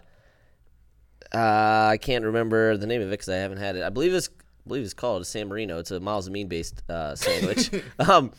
uh 1.35 1.39
I 1.39 1.99
can't 2.01 2.25
remember 2.25 2.77
the 2.77 2.87
name 2.87 3.01
of 3.01 3.09
it 3.09 3.11
because 3.11 3.29
I 3.29 3.37
haven't 3.37 3.59
had 3.59 3.77
it. 3.77 3.83
I 3.83 3.91
believe 3.91 4.15
it's 4.15 4.29
I 4.29 4.69
believe 4.69 4.85
it's 4.85 4.95
called 4.95 5.23
a 5.23 5.25
San 5.25 5.49
Marino. 5.49 5.79
It's 5.79 5.91
a 5.91 5.99
Miles 5.99 6.29
Amin 6.29 6.49
based 6.49 6.83
uh, 6.89 7.17
sandwich. 7.17 7.71
um, 7.99 8.31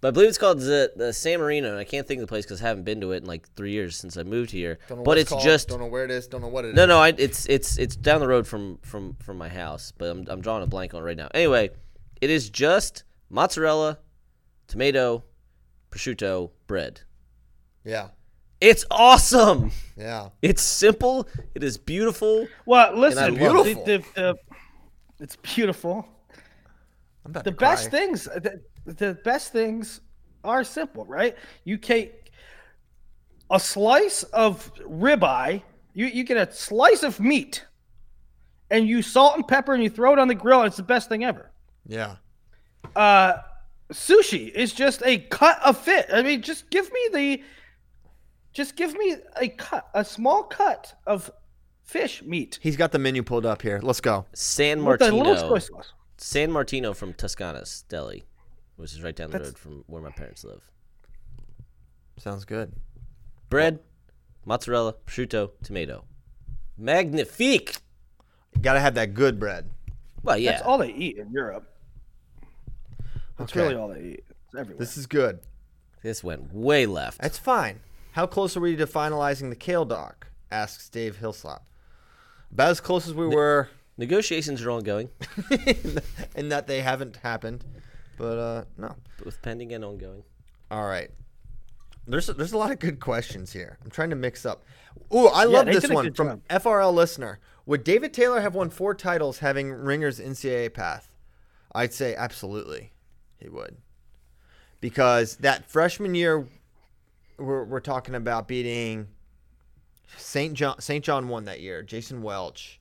but 0.00 0.08
I 0.08 0.10
believe 0.12 0.28
it's 0.28 0.38
called 0.38 0.60
the 0.60 0.92
the 0.96 1.12
San 1.12 1.40
Marino, 1.40 1.70
and 1.70 1.78
I 1.78 1.84
can't 1.84 2.06
think 2.06 2.18
of 2.20 2.26
the 2.26 2.30
place 2.30 2.44
because 2.44 2.62
I 2.62 2.68
haven't 2.68 2.84
been 2.84 3.00
to 3.00 3.12
it 3.12 3.18
in 3.18 3.24
like 3.26 3.48
three 3.54 3.72
years 3.72 3.96
since 3.96 4.16
I 4.16 4.22
moved 4.22 4.50
here. 4.50 4.78
Don't 4.88 4.98
know 4.98 5.04
But 5.04 5.08
what 5.12 5.18
it's 5.18 5.30
called, 5.30 5.42
just 5.42 5.68
don't 5.68 5.80
know 5.80 5.86
where 5.86 6.04
it 6.04 6.10
is. 6.10 6.26
Don't 6.26 6.40
know 6.42 6.48
what 6.48 6.64
it 6.64 6.68
is. 6.68 6.74
no, 6.74 6.86
no. 6.86 6.98
I, 6.98 7.08
it's 7.16 7.46
it's 7.46 7.78
it's 7.78 7.96
down 7.96 8.20
the 8.20 8.28
road 8.28 8.46
from 8.46 8.78
from 8.82 9.16
from 9.20 9.38
my 9.38 9.48
house, 9.48 9.92
but 9.96 10.08
I'm 10.10 10.26
I'm 10.28 10.40
drawing 10.40 10.62
a 10.62 10.66
blank 10.66 10.94
on 10.94 11.02
it 11.02 11.04
right 11.04 11.16
now. 11.16 11.28
Anyway, 11.34 11.70
it 12.20 12.30
is 12.30 12.50
just 12.50 13.04
mozzarella, 13.30 13.98
tomato, 14.68 15.24
prosciutto, 15.90 16.50
bread. 16.66 17.00
Yeah, 17.84 18.08
It's 18.60 18.84
awesome. 18.90 19.70
yeah. 19.96 20.30
It's 20.42 20.62
simple. 20.62 21.28
It 21.54 21.62
is 21.62 21.78
beautiful. 21.78 22.48
Well, 22.64 22.96
listen, 22.98 23.38
love 23.38 23.64
the, 23.64 23.74
the, 23.74 24.04
the, 24.14 24.36
it's 25.20 25.36
beautiful. 25.36 26.06
I'm 27.24 27.30
about 27.30 27.44
The 27.44 27.52
to 27.52 27.56
cry. 27.56 27.70
best 27.70 27.90
things, 27.92 28.24
the, 28.24 28.60
the 28.86 29.14
best 29.24 29.52
things 29.52 30.00
are 30.44 30.64
simple, 30.64 31.04
right? 31.04 31.36
You 31.64 31.76
take 31.76 32.30
a 33.50 33.60
slice 33.60 34.22
of 34.24 34.72
ribeye. 34.76 35.62
You 35.94 36.06
you 36.06 36.24
get 36.24 36.36
a 36.36 36.52
slice 36.52 37.02
of 37.02 37.20
meat, 37.20 37.64
and 38.70 38.86
you 38.88 39.02
salt 39.02 39.36
and 39.36 39.46
pepper, 39.46 39.74
and 39.74 39.82
you 39.82 39.90
throw 39.90 40.12
it 40.12 40.18
on 40.18 40.28
the 40.28 40.34
grill. 40.34 40.60
And 40.60 40.66
it's 40.68 40.76
the 40.76 40.82
best 40.82 41.08
thing 41.08 41.24
ever. 41.24 41.50
Yeah, 41.86 42.16
Uh, 42.94 43.34
sushi 43.92 44.50
is 44.50 44.72
just 44.72 45.02
a 45.04 45.18
cut 45.18 45.60
of 45.64 45.78
fish. 45.78 46.04
I 46.12 46.22
mean, 46.22 46.42
just 46.42 46.68
give 46.70 46.90
me 46.92 47.08
the, 47.12 47.42
just 48.52 48.74
give 48.74 48.94
me 48.94 49.16
a 49.36 49.48
cut, 49.48 49.88
a 49.94 50.04
small 50.04 50.42
cut 50.42 50.94
of 51.06 51.30
fish 51.84 52.20
meat 52.24 52.58
he's 52.60 52.76
got 52.76 52.90
the 52.90 52.98
menu 52.98 53.22
pulled 53.22 53.46
up 53.46 53.62
here. 53.62 53.78
Let's 53.80 54.00
go. 54.00 54.26
San 54.34 54.84
with 54.84 55.00
a 55.00 55.12
little 55.12 55.34
Martino. 55.48 55.82
San 56.18 56.50
Martino 56.50 56.92
from 56.92 57.14
Toscana's 57.14 57.84
Deli, 57.88 58.24
which 58.76 58.92
is 58.92 59.02
right 59.02 59.14
down 59.16 59.30
the 59.30 59.38
That's- 59.38 59.52
road 59.52 59.58
from 59.58 59.84
where 59.86 60.02
my 60.02 60.10
parents 60.10 60.44
live. 60.44 60.62
Sounds 62.18 62.44
good. 62.44 62.72
Bread, 63.50 63.80
mozzarella, 64.44 64.94
prosciutto, 65.06 65.50
tomato. 65.62 66.04
Magnifique. 66.78 67.76
You 68.54 68.62
gotta 68.62 68.80
have 68.80 68.94
that 68.94 69.14
good 69.14 69.38
bread. 69.38 69.70
Well, 70.22 70.38
yeah. 70.38 70.52
That's 70.52 70.62
all 70.62 70.78
they 70.78 70.92
eat 70.92 71.18
in 71.18 71.30
Europe. 71.30 71.70
That's 73.38 73.52
Okay. 73.52 73.60
really 73.62 73.74
all 73.74 73.88
they 73.88 74.00
eat. 74.00 74.24
It's 74.46 74.54
everywhere. 74.54 74.78
This 74.78 74.96
is 74.96 75.06
good. 75.06 75.40
This 76.02 76.24
went 76.24 76.52
way 76.54 76.86
left. 76.86 77.20
That's 77.20 77.38
fine. 77.38 77.80
How 78.12 78.26
close 78.26 78.56
are 78.56 78.60
we 78.60 78.76
to 78.76 78.86
finalizing 78.86 79.50
the 79.50 79.56
kale 79.56 79.84
doc? 79.84 80.28
Asks 80.50 80.88
Dave 80.88 81.18
Hillslop. 81.20 81.60
About 82.50 82.70
as 82.70 82.80
close 82.80 83.06
as 83.06 83.12
we 83.14 83.26
were, 83.26 83.68
Negotiations 83.98 84.62
are 84.62 84.70
ongoing, 84.70 85.08
in 86.36 86.50
that 86.50 86.66
they 86.66 86.82
haven't 86.82 87.16
happened. 87.16 87.64
But 88.16 88.38
uh, 88.38 88.64
no. 88.78 88.94
both 89.22 89.40
pending 89.42 89.72
and 89.72 89.84
ongoing. 89.84 90.22
All 90.70 90.86
right. 90.86 91.10
There's 92.06 92.26
there's 92.28 92.52
a 92.52 92.58
lot 92.58 92.70
of 92.70 92.78
good 92.78 93.00
questions 93.00 93.52
here. 93.52 93.78
I'm 93.84 93.90
trying 93.90 94.10
to 94.10 94.16
mix 94.16 94.46
up. 94.46 94.64
Ooh, 95.14 95.26
I 95.26 95.42
Yeah, 95.42 95.48
love 95.48 95.66
this 95.66 95.88
one 95.90 96.12
from 96.14 96.28
job. 96.28 96.42
FRL 96.48 96.94
listener. 96.94 97.40
Would 97.66 97.82
David 97.82 98.14
Taylor 98.14 98.40
have 98.40 98.54
won 98.54 98.70
four 98.70 98.94
titles 98.94 99.40
having 99.40 99.70
Dieringer's 99.70 100.20
NCAA 100.20 100.72
path? 100.72 101.10
I'd 101.74 101.92
say 101.92 102.14
absolutely, 102.14 102.92
he 103.38 103.48
would. 103.48 103.76
Because 104.80 105.36
that 105.38 105.68
freshman 105.68 106.14
year, 106.14 106.46
we're, 107.38 107.64
we're 107.64 107.80
talking 107.80 108.14
about 108.14 108.46
beating 108.46 109.08
St. 110.16 110.54
John. 110.54 110.80
St. 110.80 111.04
John 111.04 111.28
won 111.28 111.44
that 111.46 111.60
year. 111.60 111.82
Jason 111.82 112.22
Welch. 112.22 112.80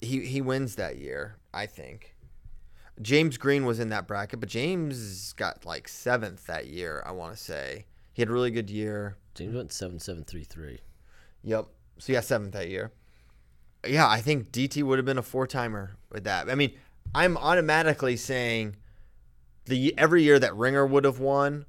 He 0.00 0.26
he 0.26 0.40
wins 0.40 0.74
that 0.76 0.98
year, 0.98 1.36
I 1.54 1.66
think. 1.66 2.13
James 3.02 3.36
Green 3.36 3.64
was 3.64 3.80
in 3.80 3.88
that 3.88 4.06
bracket, 4.06 4.40
but 4.40 4.48
James 4.48 5.32
got 5.32 5.64
like 5.64 5.88
seventh 5.88 6.46
that 6.46 6.66
year. 6.66 7.02
I 7.04 7.12
want 7.12 7.36
to 7.36 7.42
say 7.42 7.86
he 8.12 8.22
had 8.22 8.28
a 8.28 8.32
really 8.32 8.50
good 8.50 8.70
year. 8.70 9.16
James 9.34 9.54
went 9.54 9.72
seven 9.72 9.98
seven 9.98 10.24
three 10.24 10.44
three. 10.44 10.80
Yep. 11.42 11.66
So 11.98 12.12
yeah, 12.12 12.20
seventh 12.20 12.52
that 12.52 12.68
year. 12.68 12.92
Yeah, 13.86 14.08
I 14.08 14.20
think 14.20 14.50
DT 14.50 14.82
would 14.82 14.98
have 14.98 15.04
been 15.04 15.18
a 15.18 15.22
four 15.22 15.46
timer 15.46 15.96
with 16.10 16.24
that. 16.24 16.48
I 16.48 16.54
mean, 16.54 16.72
I'm 17.14 17.36
automatically 17.36 18.16
saying 18.16 18.76
the 19.66 19.96
every 19.98 20.22
year 20.22 20.38
that 20.38 20.52
Dieringer 20.52 20.88
would 20.88 21.04
have 21.04 21.18
won, 21.18 21.66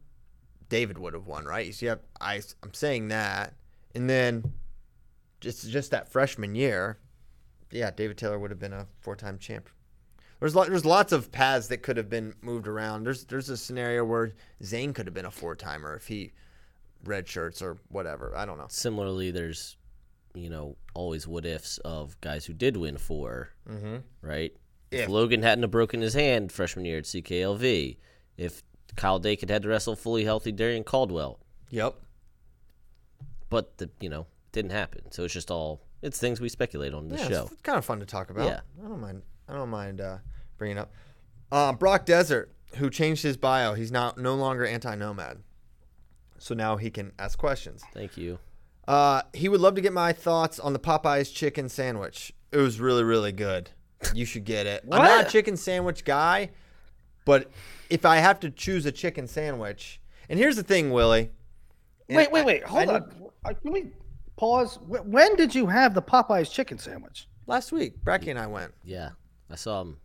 David 0.69 0.97
would 0.97 1.13
have 1.13 1.27
won, 1.27 1.45
right? 1.45 1.73
So 1.73 1.87
yeah, 1.87 1.95
I 2.21 2.41
I'm 2.63 2.73
saying 2.73 3.09
that, 3.09 3.53
and 3.93 4.09
then 4.09 4.53
just 5.41 5.69
just 5.69 5.91
that 5.91 6.11
freshman 6.11 6.55
year, 6.55 6.99
yeah, 7.71 7.91
David 7.91 8.17
Taylor 8.17 8.39
would 8.39 8.51
have 8.51 8.59
been 8.59 8.73
a 8.73 8.87
four 8.99 9.15
time 9.15 9.37
champ. 9.39 9.69
There's 10.39 10.53
lot, 10.55 10.67
there's 10.67 10.85
lots 10.85 11.11
of 11.13 11.31
paths 11.31 11.67
that 11.67 11.77
could 11.77 11.97
have 11.97 12.09
been 12.09 12.33
moved 12.41 12.67
around. 12.67 13.03
There's 13.05 13.23
there's 13.25 13.49
a 13.49 13.57
scenario 13.57 14.03
where 14.03 14.33
Zain 14.63 14.93
could 14.93 15.07
have 15.07 15.13
been 15.13 15.25
a 15.25 15.31
four 15.31 15.55
timer 15.55 15.95
if 15.95 16.07
he 16.07 16.33
red 17.05 17.27
shirts 17.27 17.61
or 17.61 17.77
whatever. 17.89 18.33
I 18.35 18.45
don't 18.45 18.57
know. 18.57 18.67
Similarly, 18.69 19.31
there's, 19.31 19.77
you 20.33 20.49
know, 20.49 20.75
always 20.93 21.27
what 21.27 21.45
ifs 21.45 21.77
of 21.79 22.19
guys 22.21 22.45
who 22.45 22.53
did 22.53 22.75
win 22.77 22.97
4 22.97 23.49
Mm-hmm. 23.69 23.95
right? 24.21 24.53
If 24.91 25.01
If- 25.01 25.09
Logan 25.09 25.41
hadn't 25.41 25.63
have 25.63 25.71
broken 25.71 26.01
his 26.01 26.13
hand 26.13 26.51
freshman 26.51 26.85
year 26.85 26.97
at 26.99 27.03
CKLV, 27.05 27.97
if 28.37 28.61
Kyle 28.95 29.19
Dake 29.19 29.39
had 29.41 29.49
had 29.49 29.61
to 29.63 29.69
wrestle 29.69 29.95
fully 29.95 30.25
healthy 30.25 30.51
Darrion 30.51 30.83
Caldwell, 30.85 31.39
Yep. 31.69 31.95
but 33.49 33.77
the 33.77 33.89
you 33.99 34.09
know 34.09 34.21
it 34.21 34.51
didn't 34.51 34.71
happen. 34.71 35.11
So 35.11 35.23
it's 35.23 35.33
just 35.33 35.51
all 35.51 35.81
it's 36.01 36.19
things 36.19 36.39
we 36.41 36.49
speculate 36.49 36.93
on 36.93 37.07
the 37.07 37.17
yeah, 37.17 37.27
show. 37.27 37.49
it's 37.51 37.61
kind 37.61 37.77
of 37.77 37.85
fun 37.85 37.99
to 37.99 38.05
talk 38.05 38.29
about. 38.29 38.45
Yeah. 38.47 38.59
I 38.83 38.87
don't 38.87 39.01
mind. 39.01 39.21
I 39.47 39.53
don't 39.53 39.69
mind 39.69 40.01
uh, 40.01 40.17
bringing 40.57 40.77
up. 40.77 40.91
Uh, 41.51 41.73
Brock 41.73 42.05
Desert, 42.05 42.51
who 42.77 42.89
changed 42.89 43.23
his 43.23 43.37
bio, 43.37 43.73
he's 43.73 43.91
now 43.91 44.13
no 44.17 44.35
longer 44.35 44.65
anti-nomad, 44.65 45.39
so 46.37 46.53
now 46.55 46.77
he 46.77 46.89
can 46.89 47.11
ask 47.19 47.37
questions. 47.37 47.83
Thank 47.93 48.17
you. 48.17 48.39
Uh, 48.87 49.21
he 49.33 49.49
would 49.49 49.61
love 49.61 49.75
to 49.75 49.81
get 49.81 49.93
my 49.93 50.13
thoughts 50.13 50.59
on 50.59 50.73
the 50.73 50.79
Popeyes 50.79 51.33
chicken 51.33 51.69
sandwich. 51.69 52.33
It 52.51 52.57
was 52.57 52.79
really, 52.79 53.03
really 53.03 53.31
good. 53.31 53.69
You 54.13 54.25
should 54.25 54.43
get 54.45 54.67
it. 54.67 54.83
I'm 54.91 55.03
not 55.03 55.25
a 55.27 55.29
chicken 55.29 55.57
sandwich 55.57 56.03
guy, 56.05 56.51
but 57.25 57.49
if 57.89 58.05
I 58.05 58.17
have 58.17 58.39
to 58.41 58.49
choose 58.51 58.85
a 58.85 58.91
chicken 58.91 59.27
sandwich, 59.27 59.99
and 60.29 60.37
here's 60.39 60.55
the 60.55 60.63
thing, 60.63 60.91
Willie. 60.91 61.31
and 62.09 62.17
wait, 62.17 62.31
wait, 62.31 62.41
I- 62.41 62.45
wait. 62.45 62.63
I 62.63 62.67
Hold 62.67 62.87
need- 62.87 62.93
on. 62.93 63.29
Uh, 63.45 63.53
Can 63.61 63.71
we 63.71 63.87
pause? 64.37 64.77
When 64.87 65.35
did 65.35 65.53
you 65.55 65.67
have 65.67 65.93
the 65.93 66.01
Popeyes 66.01 66.51
chicken 66.51 66.77
sandwich? 66.77 67.27
Last 67.47 67.71
week, 67.71 68.03
Bracky 68.03 68.29
and 68.29 68.39
I 68.39 68.47
went. 68.47 68.73
Yeah, 68.83 69.11
I 69.49 69.55
saw 69.55 69.81
him. 69.81 69.97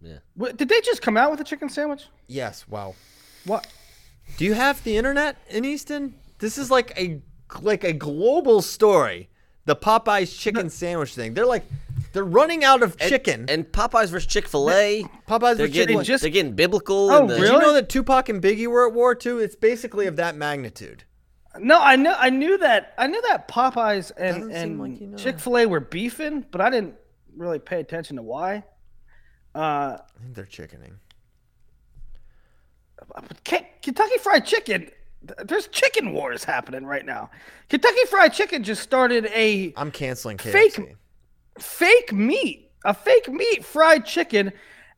Yeah, 0.00 0.18
Wh- 0.40 0.54
Did 0.56 0.68
they 0.68 0.80
just 0.80 1.00
come 1.02 1.16
out 1.16 1.30
with 1.30 1.40
a 1.40 1.44
chicken 1.44 1.68
sandwich? 1.68 2.06
Yes. 2.26 2.66
Wow. 2.68 2.94
What? 3.44 3.66
Do 4.36 4.44
you 4.44 4.54
have 4.54 4.82
the 4.84 4.96
internet 4.96 5.36
in 5.48 5.64
Easton? 5.64 6.14
This 6.38 6.58
is 6.58 6.70
like 6.70 6.92
a 6.98 7.20
like 7.60 7.84
a 7.84 7.92
global 7.92 8.62
story. 8.62 9.28
The 9.64 9.76
Popeyes 9.76 10.36
chicken 10.36 10.70
sandwich 10.70 11.14
thing. 11.14 11.34
They're 11.34 11.46
like 11.46 11.64
they're 12.12 12.24
running 12.24 12.64
out 12.64 12.82
of 12.82 12.98
chicken. 12.98 13.46
and 13.48 13.64
Popeyes 13.64 14.08
versus 14.08 14.26
Chick 14.26 14.48
Fil 14.48 14.70
A. 14.70 15.04
Popeyes 15.28 15.56
They're 15.56 15.66
with 15.66 15.72
getting 15.72 15.98
chicken. 15.98 16.04
just- 16.04 16.22
they're 16.22 16.30
getting 16.30 16.54
biblical. 16.54 17.10
Oh, 17.10 17.20
in 17.22 17.26
the, 17.28 17.36
Did 17.38 17.52
you 17.52 17.58
know 17.60 17.72
that 17.72 17.88
Tupac 17.88 18.28
and 18.28 18.42
Biggie 18.42 18.66
were 18.66 18.88
at 18.88 18.92
war 18.94 19.14
too? 19.14 19.38
It's 19.38 19.54
basically 19.54 20.06
of 20.06 20.16
that 20.16 20.34
magnitude. 20.36 21.04
No, 21.60 21.78
I 21.80 21.96
know. 21.96 22.16
I 22.18 22.30
knew 22.30 22.58
that. 22.58 22.94
I 22.98 23.06
knew 23.06 23.20
that 23.28 23.46
Popeyes 23.46 24.16
Doesn't 24.16 24.50
and 24.50 24.80
like 24.80 25.00
you 25.00 25.06
know. 25.06 25.12
and 25.12 25.18
Chick 25.18 25.38
Fil 25.38 25.58
A 25.58 25.66
were 25.66 25.80
beefing, 25.80 26.44
but 26.50 26.60
I 26.60 26.70
didn't 26.70 26.94
really 27.36 27.58
pay 27.58 27.80
attention 27.80 28.16
to 28.16 28.22
why. 28.22 28.64
Uh, 29.54 29.98
I 29.98 30.22
think 30.22 30.34
they're 30.34 30.44
chickening. 30.44 30.98
Kentucky 33.82 34.18
Fried 34.18 34.46
Chicken. 34.46 34.90
There's 35.44 35.68
chicken 35.68 36.12
wars 36.12 36.42
happening 36.42 36.84
right 36.84 37.04
now. 37.04 37.30
Kentucky 37.68 38.04
Fried 38.08 38.32
Chicken 38.32 38.64
just 38.64 38.82
started 38.82 39.26
a 39.26 39.72
I'm 39.76 39.90
canceling 39.90 40.36
KFC. 40.36 40.52
Fake- 40.52 40.96
fake 41.58 42.12
meat, 42.12 42.70
a 42.84 42.92
fake 42.94 43.28
meat 43.28 43.64
fried 43.64 44.04
chicken, 44.04 44.52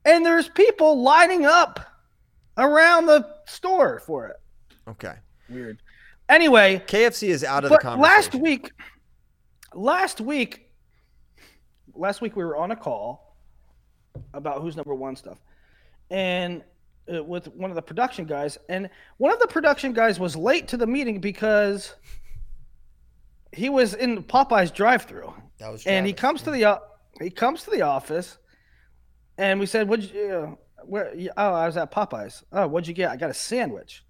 and 0.05 0.25
there's 0.25 0.49
people 0.49 1.03
lining 1.03 1.45
up 1.45 1.81
around 2.57 3.07
the 3.07 3.27
store 3.47 4.01
for 4.01 4.29
it. 4.29 4.37
Okay. 4.89 5.15
Weird. 5.51 5.83
Anyway, 6.29 6.83
KFC 6.87 7.29
is 7.29 7.45
out 7.45 7.65
of 7.65 7.71
the 7.71 7.79
conversation. 7.79 8.01
last 8.03 8.35
week, 8.35 8.73
last 9.75 10.21
week, 10.23 10.64
last 11.95 12.21
week 12.21 12.37
we 12.37 12.45
were 12.45 12.57
on 12.57 12.71
a 12.71 12.77
call 12.77 13.37
about 14.33 14.61
who's 14.63 14.77
number 14.77 14.95
one 14.95 15.17
stuff, 15.17 15.39
and 16.11 16.63
uh, 17.13 17.23
with 17.23 17.49
one 17.49 17.71
of 17.71 17.75
the 17.77 17.83
production 17.83 18.25
guys, 18.25 18.59
and 18.69 18.89
one 19.19 19.33
of 19.33 19.39
the 19.41 19.47
production 19.47 19.93
guys 19.93 20.19
was 20.21 20.37
late 20.37 20.69
to 20.69 20.77
the 20.77 20.87
meeting 20.87 21.21
because 21.21 21.95
he 23.53 23.69
was 23.69 23.95
in 23.95 24.23
Popeye's 24.25 24.71
drive-through, 24.71 25.33
That 25.59 25.71
was 25.71 25.87
and 25.87 26.07
he 26.07 26.13
comes 26.13 26.43
to 26.43 26.51
the 26.51 26.65
o- 26.67 26.83
he 27.21 27.31
comes 27.31 27.63
to 27.65 27.71
the 27.71 27.83
office, 27.83 28.39
and 29.39 29.61
we 29.61 29.67
said, 29.67 29.89
"What'd 29.89 30.13
you? 30.13 30.31
Uh, 30.31 30.55
where? 30.85 31.13
Oh, 31.37 31.53
I 31.55 31.67
was 31.67 31.77
at 31.77 31.91
Popeyes. 31.93 32.43
Oh, 32.53 32.67
what'd 32.69 32.89
you 32.89 32.95
get? 32.95 33.11
I 33.11 33.17
got 33.17 33.31
a 33.31 33.35
sandwich." 33.35 34.05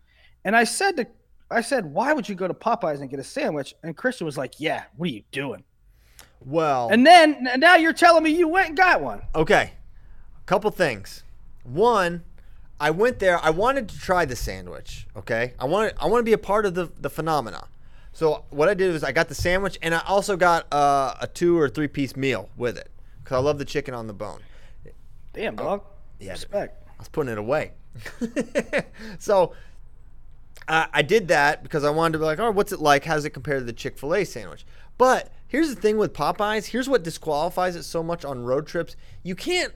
And 0.44 0.54
I 0.56 0.64
said 0.64 0.96
to, 0.98 1.06
I 1.50 1.60
said, 1.60 1.84
"Why 1.86 2.12
would 2.12 2.28
you 2.28 2.34
go 2.34 2.48
to 2.48 2.54
Popeyes 2.54 3.00
and 3.00 3.10
get 3.10 3.18
a 3.20 3.24
sandwich?" 3.24 3.74
And 3.82 3.96
Christian 3.96 4.24
was 4.24 4.38
like, 4.38 4.60
"Yeah, 4.60 4.84
what 4.96 5.08
are 5.08 5.12
you 5.12 5.22
doing?" 5.32 5.64
Well, 6.40 6.88
And 6.90 7.06
then 7.06 7.48
now 7.58 7.76
you're 7.76 7.92
telling 7.92 8.22
me 8.22 8.30
you 8.30 8.48
went 8.48 8.68
and 8.68 8.76
got 8.76 9.00
one. 9.00 9.22
Okay. 9.34 9.72
A 10.36 10.46
couple 10.46 10.70
things. 10.70 11.22
One, 11.62 12.22
I 12.78 12.90
went 12.90 13.18
there. 13.18 13.38
I 13.42 13.50
wanted 13.50 13.88
to 13.88 13.98
try 13.98 14.24
the 14.24 14.36
sandwich. 14.36 15.06
Okay. 15.16 15.54
I 15.58 15.64
wanted. 15.64 15.94
I 15.98 16.06
want 16.06 16.20
to 16.20 16.24
be 16.24 16.34
a 16.34 16.38
part 16.38 16.66
of 16.66 16.74
the 16.74 16.90
the 17.00 17.08
phenomena. 17.08 17.68
So 18.12 18.44
what 18.50 18.68
I 18.68 18.74
did 18.74 18.92
was 18.92 19.02
I 19.02 19.10
got 19.10 19.28
the 19.28 19.34
sandwich 19.34 19.76
and 19.82 19.94
I 19.94 20.00
also 20.06 20.36
got 20.36 20.72
uh, 20.72 21.14
a 21.20 21.26
two 21.26 21.58
or 21.58 21.68
three 21.68 21.88
piece 21.88 22.14
meal 22.14 22.48
with 22.56 22.76
it 22.78 22.90
because 23.22 23.36
I 23.36 23.40
love 23.40 23.58
the 23.58 23.64
chicken 23.64 23.92
on 23.92 24.06
the 24.06 24.12
bone. 24.12 24.40
Damn, 25.32 25.56
dog. 25.56 25.82
Yeah. 26.20 26.32
Respect. 26.32 26.86
I 26.88 26.92
was 26.98 27.08
putting 27.08 27.32
it 27.32 27.38
away. 27.38 27.72
so 29.18 29.52
uh, 30.68 30.86
I 30.92 31.02
did 31.02 31.28
that 31.28 31.62
because 31.62 31.84
I 31.84 31.90
wanted 31.90 32.12
to 32.12 32.18
be 32.18 32.24
like, 32.24 32.38
oh, 32.38 32.50
what's 32.52 32.70
it 32.70 32.80
like? 32.80 33.04
How 33.04 33.14
does 33.14 33.24
it 33.24 33.30
compare 33.30 33.58
to 33.58 33.64
the 33.64 33.72
Chick 33.72 33.98
fil 33.98 34.14
A 34.14 34.24
sandwich? 34.24 34.64
But 34.96 35.32
here's 35.54 35.72
the 35.72 35.80
thing 35.80 35.96
with 35.96 36.12
Popeyes. 36.12 36.66
Here's 36.66 36.88
what 36.88 37.04
disqualifies 37.04 37.76
it 37.76 37.84
so 37.84 38.02
much 38.02 38.24
on 38.24 38.42
road 38.42 38.66
trips. 38.66 38.96
You 39.22 39.36
can't, 39.36 39.72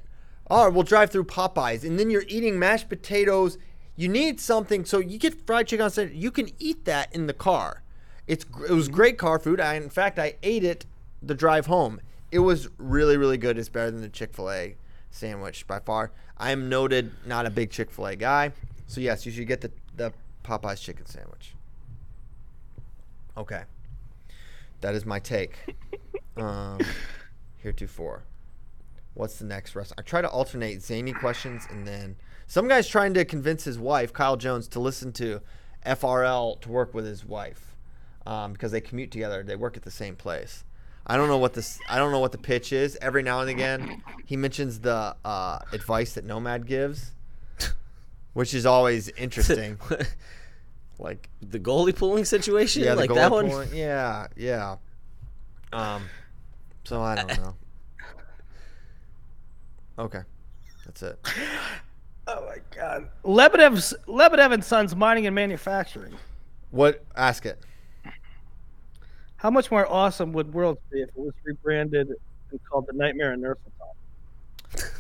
oh, 0.50 0.68
we'll 0.70 0.82
drive 0.82 1.10
through 1.10 1.26
Popeyes 1.26 1.84
and 1.84 1.96
then 1.96 2.10
you're 2.10 2.24
eating 2.26 2.58
mashed 2.58 2.88
potatoes. 2.88 3.58
You 3.94 4.08
need 4.08 4.40
something. 4.40 4.84
So 4.84 4.98
you 4.98 5.20
get 5.20 5.46
fried 5.46 5.68
chicken 5.68 5.84
on 5.84 5.92
Saturday. 5.92 6.16
You 6.16 6.32
can 6.32 6.50
eat 6.58 6.84
that 6.86 7.14
in 7.14 7.28
the 7.28 7.32
car. 7.32 7.84
It's 8.26 8.44
It 8.68 8.72
was 8.72 8.88
mm-hmm. 8.88 8.96
great 8.96 9.18
car 9.18 9.38
food. 9.38 9.60
I, 9.60 9.74
in 9.74 9.88
fact, 9.88 10.18
I 10.18 10.34
ate 10.42 10.64
it 10.64 10.84
the 11.22 11.36
drive 11.36 11.66
home. 11.66 12.00
It 12.32 12.40
was 12.40 12.68
really, 12.76 13.16
really 13.16 13.38
good. 13.38 13.56
It's 13.56 13.68
better 13.68 13.92
than 13.92 14.00
the 14.00 14.08
Chick 14.08 14.34
fil 14.34 14.50
A 14.50 14.74
sandwich 15.12 15.64
by 15.68 15.78
far. 15.78 16.10
I 16.36 16.50
am 16.50 16.68
noted 16.68 17.12
not 17.24 17.46
a 17.46 17.50
big 17.50 17.70
Chick 17.70 17.92
fil 17.92 18.06
A 18.06 18.16
guy. 18.16 18.50
So, 18.88 19.00
yes, 19.00 19.24
you 19.24 19.30
should 19.30 19.46
get 19.46 19.60
the, 19.60 19.70
the 19.96 20.12
Popeyes 20.42 20.82
chicken 20.82 21.06
sandwich. 21.06 21.54
Okay. 23.36 23.62
That 24.80 24.94
is 24.94 25.04
my 25.04 25.18
take. 25.18 25.56
Um, 26.36 26.78
heretofore. 27.56 28.22
What's 29.14 29.36
the 29.36 29.44
next 29.44 29.74
rest? 29.74 29.92
I 29.98 30.02
try 30.02 30.22
to 30.22 30.28
alternate 30.28 30.82
zany 30.82 31.12
questions 31.12 31.66
and 31.70 31.86
then 31.86 32.16
some 32.46 32.68
guy's 32.68 32.88
trying 32.88 33.12
to 33.14 33.24
convince 33.24 33.64
his 33.64 33.78
wife, 33.78 34.12
Kyle 34.12 34.36
Jones, 34.36 34.68
to 34.68 34.80
listen 34.80 35.12
to 35.14 35.40
FRL 35.84 36.60
to 36.60 36.68
work 36.70 36.94
with 36.94 37.04
his 37.04 37.24
wife 37.24 37.76
um, 38.26 38.52
because 38.52 38.72
they 38.72 38.80
commute 38.80 39.10
together. 39.10 39.42
They 39.42 39.56
work 39.56 39.76
at 39.76 39.82
the 39.82 39.90
same 39.90 40.16
place. 40.16 40.64
I 41.06 41.16
don't 41.16 41.28
know 41.28 41.38
what 41.38 41.54
this. 41.54 41.78
I 41.88 41.96
don't 41.98 42.12
know 42.12 42.20
what 42.20 42.32
the 42.32 42.38
pitch 42.38 42.72
is. 42.72 42.96
Every 43.00 43.22
now 43.22 43.40
and 43.40 43.50
again, 43.50 44.02
he 44.26 44.36
mentions 44.36 44.80
the 44.80 45.16
uh, 45.24 45.58
advice 45.72 46.14
that 46.14 46.24
Nomad 46.24 46.66
gives, 46.66 47.12
which 48.34 48.54
is 48.54 48.66
always 48.66 49.08
interesting. 49.10 49.78
like 50.98 51.28
the 51.40 51.58
goalie 51.60 51.94
pulling 51.94 52.24
situation, 52.24 52.82
yeah, 52.82 52.90
the 52.94 53.00
like 53.02 53.14
that 53.14 53.30
one. 53.30 53.48
point. 53.48 53.72
Yeah, 53.72 54.26
yeah. 54.36 54.76
Um, 55.72 56.04
so 56.84 57.00
I 57.02 57.14
don't 57.14 57.36
know. 57.38 57.54
Okay, 59.98 60.20
that's 60.86 61.02
it. 61.02 61.18
Oh 62.30 62.44
my 62.46 62.58
God. 62.76 63.08
Lebedev's 63.24 63.94
Lebedev 64.06 64.52
and 64.52 64.62
Sons 64.62 64.94
Mining 64.94 65.24
and 65.26 65.34
Manufacturing. 65.34 66.12
What? 66.70 67.02
Ask 67.16 67.46
it. 67.46 67.58
How 69.36 69.48
much 69.50 69.70
more 69.70 69.90
awesome 69.90 70.34
would 70.34 70.52
Worlds 70.52 70.78
be 70.92 71.00
if 71.00 71.08
it 71.08 71.16
was 71.16 71.32
rebranded 71.42 72.08
and 72.50 72.60
called 72.70 72.86
the 72.86 72.92
Nightmare 72.92 73.32
in 73.32 73.40
Nur-Sultan? 73.40 74.90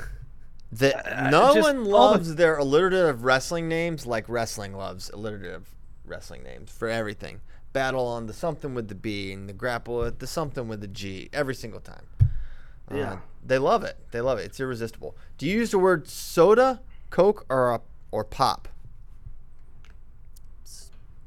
The, 0.72 0.96
Uh, 1.26 1.28
no 1.28 1.52
just 1.54 1.60
one 1.68 1.76
all 1.80 1.84
the- 1.84 1.90
loves 1.90 2.34
their 2.36 2.56
alliterative 2.56 3.22
wrestling 3.24 3.68
names 3.68 4.06
like 4.06 4.26
wrestling 4.26 4.72
loves 4.72 5.10
alliterative 5.10 5.68
wrestling 6.08 6.42
names 6.42 6.70
for 6.70 6.88
everything. 6.88 7.40
Battle 7.72 8.06
on 8.06 8.26
the 8.26 8.32
something 8.32 8.74
with 8.74 8.88
the 8.88 8.94
B 8.94 9.32
and 9.32 9.48
the 9.48 9.52
grapple 9.52 9.98
with 9.98 10.18
the 10.18 10.26
something 10.26 10.66
with 10.68 10.80
the 10.80 10.86
G 10.88 11.28
every 11.32 11.54
single 11.54 11.80
time. 11.80 12.06
Uh, 12.90 12.96
Yeah. 12.96 13.18
they 13.44 13.58
love 13.58 13.84
it. 13.84 13.96
They 14.10 14.20
love 14.20 14.38
it. 14.38 14.46
It's 14.46 14.58
irresistible. 14.60 15.16
Do 15.36 15.46
you 15.46 15.58
use 15.58 15.70
the 15.70 15.78
word 15.78 16.08
soda, 16.08 16.80
Coke, 17.10 17.44
or 17.50 17.72
uh, 17.74 17.78
or 18.10 18.24
pop? 18.24 18.68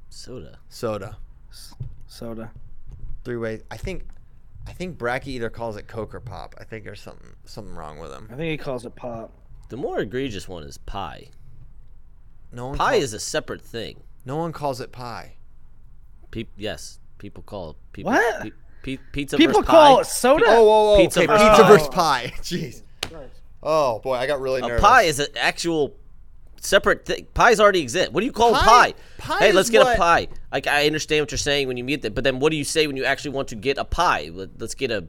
Soda. 0.10 0.60
Soda. 0.70 1.18
Soda. 2.08 2.52
Three 3.24 3.38
way. 3.38 3.62
I 3.72 3.78
think. 3.78 4.06
I 4.68 4.74
think 4.74 4.98
Bracky 4.98 5.28
either 5.28 5.50
calls 5.50 5.76
it 5.76 5.88
Coke 5.88 6.14
or 6.14 6.20
pop. 6.20 6.54
I 6.60 6.64
think 6.64 6.84
there's 6.86 7.02
something 7.02 7.30
something 7.46 7.74
wrong 7.76 7.98
with 8.00 8.12
him. 8.12 8.28
I 8.32 8.36
think 8.36 8.52
he 8.52 8.58
calls 8.58 8.86
it 8.86 8.96
pop. 8.96 9.32
The 9.70 9.78
more 9.78 10.00
egregious 10.00 10.48
one 10.48 10.64
is 10.64 10.78
pie. 10.78 11.30
No 12.52 12.68
one. 12.68 12.78
Pie 12.78 12.92
calls, 12.94 13.04
is 13.06 13.14
a 13.14 13.20
separate 13.20 13.62
thing. 13.62 14.02
No 14.26 14.38
one 14.38 14.52
calls 14.52 14.80
it 14.82 14.92
pie. 14.92 15.34
Pe- 16.32 16.46
yes, 16.58 17.00
people 17.18 17.44
call 17.44 17.76
people. 17.94 18.12
What? 18.12 18.44
Pe- 18.44 18.52
pe- 18.84 19.04
pizza 19.12 19.38
People 19.38 19.62
versus 19.62 19.68
call 19.70 19.96
pie. 19.98 20.02
it 20.02 20.06
soda. 20.06 20.46
Oh, 20.48 20.64
whoa, 20.64 20.92
whoa, 20.92 20.98
Pizza 20.98 21.20
okay, 21.22 21.28
versus 21.28 21.48
pizza 21.50 21.64
pie. 21.64 21.70
versus 21.70 21.88
pie. 21.90 22.34
Jeez. 22.42 22.82
Oh 23.64 24.00
boy, 24.00 24.14
I 24.16 24.26
got 24.28 24.40
really 24.42 24.62
A 24.62 24.80
pie 24.80 25.04
is 25.04 25.20
an 25.20 25.28
actual 25.36 25.96
separate 26.60 27.06
thing. 27.06 27.28
Pies 27.34 27.60
already 27.60 27.82
exist. 27.82 28.12
What 28.12 28.22
do 28.22 28.26
you 28.26 28.32
call 28.32 28.54
Pie- 28.54 28.60
a 28.60 28.94
pie? 28.94 28.94
pie 29.18 29.40
hey, 29.40 29.52
let's 29.52 29.70
get 29.70 29.84
what- 29.84 29.96
a 29.96 30.00
pie. 30.00 30.28
Like 30.52 30.68
I 30.68 30.86
understand 30.88 31.22
what 31.24 31.32
you're 31.32 31.38
saying 31.38 31.68
when 31.68 31.78
you 31.78 31.84
meet 31.84 32.02
that, 32.04 32.16
but 32.16 32.24
then 32.24 32.40
what 32.40 32.52
do 32.52 32.58
you 32.58 32.64
say 32.64 32.88
when 32.88 32.98
you 32.98 33.06
actually 33.06 33.32
want 33.32 33.50
to 33.50 33.56
get 33.56 33.78
a 33.78 33.86
pie? 33.86 34.30
Let- 34.34 34.50
Let's 34.60 34.74
get 34.76 34.90
a 34.92 35.08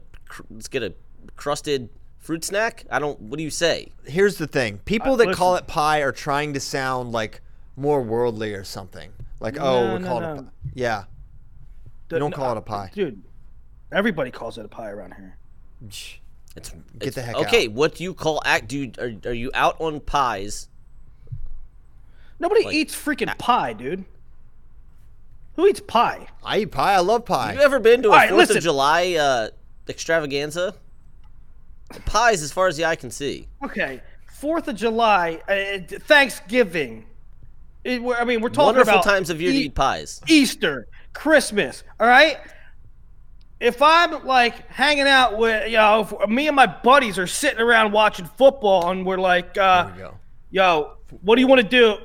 let's 0.51 0.67
get 0.67 0.83
a 0.83 0.93
crusted 1.35 1.89
fruit 2.19 2.43
snack. 2.45 2.85
I 2.91 2.99
don't. 2.99 3.19
What 3.21 3.37
do 3.37 3.43
you 3.43 3.49
say? 3.49 3.91
Here's 4.05 4.37
the 4.37 4.47
thing: 4.47 4.79
people 4.79 5.13
Uh, 5.13 5.17
that 5.17 5.33
call 5.35 5.55
it 5.55 5.65
pie 5.67 5.99
are 6.01 6.11
trying 6.11 6.53
to 6.53 6.59
sound 6.59 7.11
like 7.11 7.41
more 7.75 8.01
worldly 8.01 8.53
or 8.53 8.63
something. 8.63 9.11
Like, 9.39 9.57
oh, 9.59 9.95
we 9.95 9.99
no, 9.99 10.07
call 10.07 10.21
it. 10.21 10.23
A 10.23 10.35
pie. 10.43 10.49
Yeah, 10.73 11.03
you 12.11 12.19
don't 12.19 12.31
call 12.33 12.51
it 12.51 12.57
a 12.57 12.61
pie. 12.61 12.91
Dude, 12.93 13.21
everybody 13.91 14.31
calls 14.31 14.57
it 14.57 14.65
a 14.65 14.69
pie 14.69 14.89
around 14.89 15.13
here. 15.15 15.37
It's, 15.85 16.17
Get 16.55 16.71
it's- 17.01 17.15
the 17.15 17.21
heck 17.23 17.35
out 17.35 17.47
okay. 17.47 17.65
out. 17.67 17.73
What 17.73 17.95
do 17.95 18.03
you 18.03 18.13
call 18.13 18.41
act? 18.45 18.67
Dude, 18.67 18.97
are, 18.99 19.11
are 19.25 19.33
you 19.33 19.51
out 19.53 19.79
on 19.81 19.99
pies? 19.99 20.69
Nobody 22.39 22.63
Like- 22.65 22.75
eats 22.75 22.95
freaking 22.95 23.35
pie, 23.37 23.73
dude. 23.73 24.05
Who 25.55 25.67
eats 25.67 25.79
pie? 25.81 26.27
I 26.43 26.59
eat 26.59 26.71
pie. 26.71 26.93
I 26.95 26.99
love 26.99 27.25
pie. 27.25 27.53
You 27.53 27.59
ever 27.61 27.79
been 27.79 28.01
to 28.03 28.09
a 28.09 28.11
All 28.11 28.17
right, 28.17 28.29
Fourth 28.29 28.39
listen. 28.39 28.57
of 28.57 28.63
July 28.63 29.13
uh, 29.13 29.49
extravaganza? 29.87 30.73
Pies, 32.05 32.41
as 32.41 32.51
far 32.51 32.67
as 32.67 32.75
the 32.75 32.85
eye 32.85 32.95
can 32.95 33.11
see. 33.11 33.47
Okay, 33.63 34.01
Fourth 34.31 34.67
of 34.67 34.75
July, 34.75 35.41
uh, 35.47 35.97
Thanksgiving. 35.99 37.05
It, 37.83 38.01
we're- 38.01 38.19
I 38.19 38.25
mean, 38.25 38.41
we're 38.41 38.49
talking 38.49 38.67
Wonderful 38.77 38.93
about 38.93 39.03
times 39.03 39.29
of 39.29 39.41
year 39.41 39.51
to 39.51 39.57
E- 39.57 39.61
eat 39.63 39.75
pies. 39.75 40.21
Easter, 40.27 40.87
Christmas. 41.13 41.83
All 41.99 42.07
right. 42.07 42.37
If 43.59 43.81
I'm 43.81 44.25
like 44.25 44.67
hanging 44.69 45.07
out 45.07 45.37
with, 45.37 45.69
you 45.69 45.77
know, 45.77 46.01
if 46.21 46.29
me 46.29 46.47
and 46.47 46.55
my 46.55 46.65
buddies 46.67 47.17
are 47.17 47.27
sitting 47.27 47.59
around 47.61 47.91
watching 47.93 48.25
football, 48.25 48.89
and 48.91 49.05
we're 49.05 49.17
like, 49.17 49.57
uh, 49.57 49.89
we 49.95 50.03
"Yo, 50.51 50.97
what 51.21 51.35
do 51.35 51.41
you 51.41 51.47
want 51.47 51.61
to 51.61 51.67
do? 51.67 51.97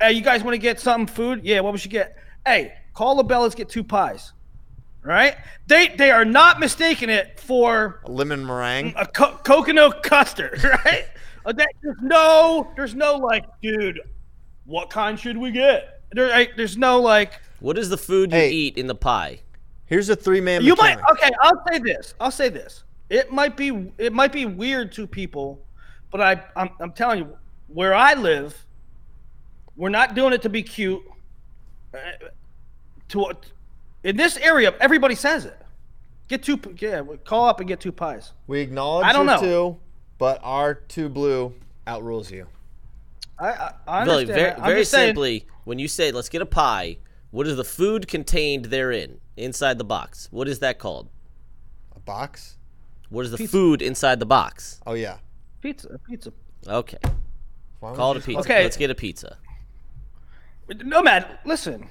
Hey, 0.00 0.12
you 0.12 0.22
guys 0.22 0.42
want 0.42 0.54
to 0.54 0.58
get 0.58 0.80
something 0.80 1.06
food? 1.14 1.40
Yeah, 1.44 1.60
what 1.60 1.72
we 1.72 1.78
should 1.78 1.90
get? 1.90 2.16
Hey, 2.46 2.72
call 2.94 3.16
the 3.16 3.22
bell. 3.22 3.42
Let's 3.42 3.54
get 3.54 3.68
two 3.68 3.84
pies. 3.84 4.32
Right? 5.02 5.36
They 5.66 5.88
they 5.88 6.10
are 6.10 6.24
not 6.24 6.58
mistaking 6.58 7.10
it 7.10 7.38
for 7.38 8.00
A 8.04 8.10
lemon 8.10 8.46
meringue. 8.46 8.94
a 8.96 9.04
co- 9.06 9.36
coconut 9.44 10.02
custard, 10.02 10.64
right? 10.84 11.04
There's 11.54 11.96
no, 12.00 12.72
there's 12.74 12.94
no 12.94 13.16
like, 13.16 13.44
dude, 13.60 14.00
what 14.66 14.90
kind 14.90 15.18
should 15.18 15.36
we 15.36 15.50
get? 15.50 16.00
There, 16.12 16.28
like, 16.28 16.56
there's 16.56 16.76
no 16.76 17.00
like. 17.00 17.40
What 17.60 17.78
is 17.78 17.88
the 17.88 17.96
food 17.98 18.32
you 18.32 18.38
Hey. 18.38 18.50
eat 18.50 18.76
in 18.78 18.86
the 18.86 18.94
pie? 18.94 19.40
Here's 19.86 20.08
a 20.08 20.16
three 20.16 20.40
man. 20.40 20.62
You 20.62 20.74
might 20.76 20.98
okay. 21.12 21.30
I'll 21.42 21.62
say 21.70 21.78
this. 21.78 22.14
I'll 22.20 22.30
say 22.30 22.48
this. 22.48 22.84
It 23.10 23.30
might 23.32 23.56
be 23.56 23.92
it 23.98 24.12
might 24.12 24.32
be 24.32 24.46
weird 24.46 24.92
to 24.92 25.06
people, 25.06 25.60
but 26.10 26.20
I 26.20 26.42
I'm, 26.56 26.70
I'm 26.80 26.92
telling 26.92 27.18
you, 27.20 27.36
where 27.68 27.94
I 27.94 28.14
live, 28.14 28.64
we're 29.76 29.90
not 29.90 30.14
doing 30.14 30.32
it 30.32 30.42
to 30.42 30.48
be 30.48 30.62
cute. 30.62 31.02
Uh, 31.92 31.98
To 33.08 33.32
in 34.02 34.16
this 34.16 34.36
area, 34.38 34.74
everybody 34.80 35.14
says 35.14 35.44
it. 35.44 35.58
Get 36.28 36.42
two. 36.42 36.58
Yeah, 36.78 37.02
call 37.24 37.46
up 37.46 37.60
and 37.60 37.68
get 37.68 37.80
two 37.80 37.92
pies. 37.92 38.32
We 38.46 38.60
acknowledge 38.60 39.06
I 39.06 39.12
don't 39.12 39.26
your 39.26 39.36
know. 39.36 39.40
two, 39.42 39.76
but 40.18 40.40
our 40.42 40.74
two 40.74 41.08
blue 41.10 41.54
outrules 41.86 42.30
you. 42.30 42.46
I 43.38 43.46
I, 43.48 43.72
I 43.86 44.04
Really, 44.04 44.22
understand. 44.22 44.28
very. 44.40 44.50
I'm 44.52 44.62
very 44.62 44.80
just 44.82 44.90
saying- 44.90 45.08
simply, 45.08 45.46
when 45.64 45.78
you 45.78 45.88
say 45.88 46.12
let's 46.12 46.28
get 46.28 46.42
a 46.42 46.46
pie, 46.46 46.98
what 47.30 47.46
is 47.46 47.56
the 47.56 47.64
food 47.64 48.06
contained 48.08 48.66
therein 48.66 49.20
inside 49.36 49.78
the 49.78 49.84
box? 49.84 50.28
What 50.30 50.46
is 50.48 50.60
that 50.60 50.78
called? 50.78 51.08
A 51.96 52.00
box. 52.00 52.56
What 53.10 53.24
is 53.24 53.30
the 53.32 53.36
Pizza. 53.38 53.52
food 53.52 53.82
inside 53.82 54.18
the 54.20 54.26
box? 54.26 54.80
Oh 54.86 54.94
yeah. 54.94 55.18
Pizza, 55.60 55.98
pizza. 56.08 56.32
Okay. 56.66 56.98
Why 57.80 57.94
Call 57.94 58.12
it 58.12 58.18
a 58.18 58.20
pizza. 58.20 58.40
Okay. 58.40 58.62
Let's 58.62 58.76
get 58.76 58.90
a 58.90 58.94
pizza. 58.94 59.36
Nomad, 60.68 61.38
listen. 61.44 61.88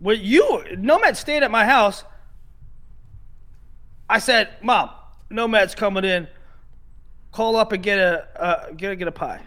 When 0.00 0.18
you 0.20 0.64
Nomad 0.76 1.16
stayed 1.16 1.42
at 1.42 1.50
my 1.50 1.64
house, 1.64 2.04
I 4.08 4.18
said, 4.18 4.48
"Mom, 4.62 4.90
Nomad's 5.30 5.74
coming 5.74 6.04
in. 6.04 6.26
Call 7.32 7.54
up 7.56 7.72
and 7.72 7.82
get 7.82 7.98
a 7.98 8.26
uh, 8.42 8.70
get 8.72 8.92
a, 8.92 8.96
get 8.96 9.08
a 9.08 9.12
pie." 9.12 9.40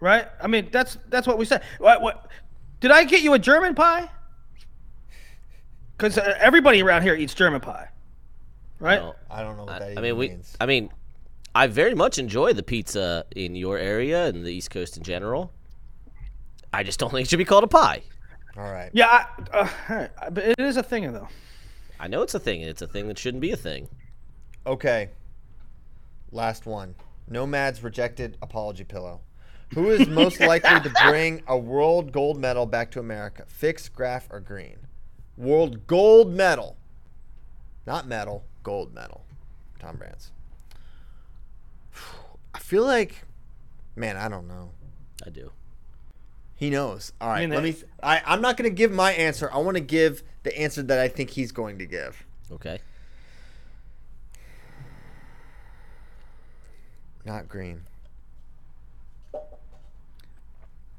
Right? 0.00 0.28
I 0.42 0.46
mean, 0.46 0.68
that's 0.70 0.98
that's 1.08 1.26
what 1.26 1.38
we 1.38 1.44
said. 1.44 1.62
What, 1.78 2.02
what 2.02 2.30
did 2.80 2.90
I 2.90 3.04
get 3.04 3.22
you 3.22 3.32
a 3.34 3.38
German 3.38 3.74
pie? 3.74 4.10
Because 5.96 6.18
uh, 6.18 6.36
everybody 6.38 6.82
around 6.82 7.02
here 7.02 7.14
eats 7.14 7.32
German 7.32 7.60
pie, 7.60 7.88
right? 8.78 9.00
No. 9.00 9.14
I 9.30 9.42
don't 9.42 9.56
know 9.56 9.64
what 9.64 9.78
that 9.78 9.82
I, 9.82 9.86
I 9.86 9.90
even 9.92 10.02
mean, 10.02 10.16
we. 10.18 10.28
means. 10.28 10.56
I 10.60 10.66
mean, 10.66 10.90
I 11.54 11.66
very 11.68 11.94
much 11.94 12.18
enjoy 12.18 12.52
the 12.52 12.62
pizza 12.62 13.24
in 13.34 13.54
your 13.56 13.78
area 13.78 14.26
and 14.26 14.44
the 14.44 14.50
East 14.52 14.70
Coast 14.70 14.98
in 14.98 15.02
general. 15.02 15.52
I 16.72 16.82
just 16.82 17.00
don't 17.00 17.10
think 17.10 17.26
it 17.26 17.30
should 17.30 17.38
be 17.38 17.46
called 17.46 17.64
a 17.64 17.68
pie. 17.68 18.02
All 18.58 18.70
right. 18.70 18.90
Yeah, 18.92 19.06
I, 19.06 19.56
uh, 19.56 19.68
all 19.88 19.96
right, 19.96 20.10
but 20.30 20.44
it 20.44 20.60
is 20.60 20.76
a 20.76 20.82
thing 20.82 21.10
though. 21.12 21.28
I 21.98 22.08
know 22.08 22.20
it's 22.20 22.34
a 22.34 22.38
thing. 22.40 22.60
and 22.60 22.70
It's 22.70 22.82
a 22.82 22.86
thing 22.86 23.08
that 23.08 23.18
shouldn't 23.18 23.40
be 23.40 23.52
a 23.52 23.56
thing. 23.56 23.88
Okay. 24.66 25.08
Last 26.30 26.66
one. 26.66 26.94
Nomad's 27.28 27.82
rejected 27.82 28.36
apology 28.42 28.84
pillow. 28.84 29.20
Who 29.74 29.90
is 29.90 30.06
most 30.08 30.40
likely 30.40 30.80
to 30.80 30.90
bring 31.04 31.42
a 31.46 31.58
world 31.58 32.12
gold 32.12 32.38
medal 32.38 32.66
back 32.66 32.90
to 32.92 33.00
America? 33.00 33.44
Fix, 33.48 33.88
Graff, 33.88 34.28
or 34.30 34.40
Green? 34.40 34.78
World 35.36 35.86
gold 35.86 36.32
medal. 36.32 36.76
Not 37.86 38.06
medal, 38.06 38.44
gold 38.62 38.94
medal. 38.94 39.24
Tom 39.78 39.96
Brands. 39.96 40.32
I 42.54 42.58
feel 42.58 42.84
like, 42.84 43.24
man, 43.94 44.16
I 44.16 44.28
don't 44.28 44.48
know. 44.48 44.70
I 45.24 45.30
do. 45.30 45.52
He 46.54 46.70
knows. 46.70 47.12
All 47.20 47.28
right, 47.28 47.40
mean, 47.40 47.50
let 47.50 47.62
they- 47.62 47.72
me. 47.72 47.76
I, 48.02 48.22
I'm 48.24 48.40
not 48.40 48.56
going 48.56 48.68
to 48.70 48.74
give 48.74 48.90
my 48.92 49.12
answer. 49.12 49.50
I 49.52 49.58
want 49.58 49.76
to 49.76 49.82
give 49.82 50.22
the 50.42 50.56
answer 50.58 50.82
that 50.84 50.98
I 50.98 51.08
think 51.08 51.30
he's 51.30 51.52
going 51.52 51.78
to 51.78 51.86
give. 51.86 52.24
Okay. 52.50 52.78
Not 57.24 57.48
Green. 57.48 57.82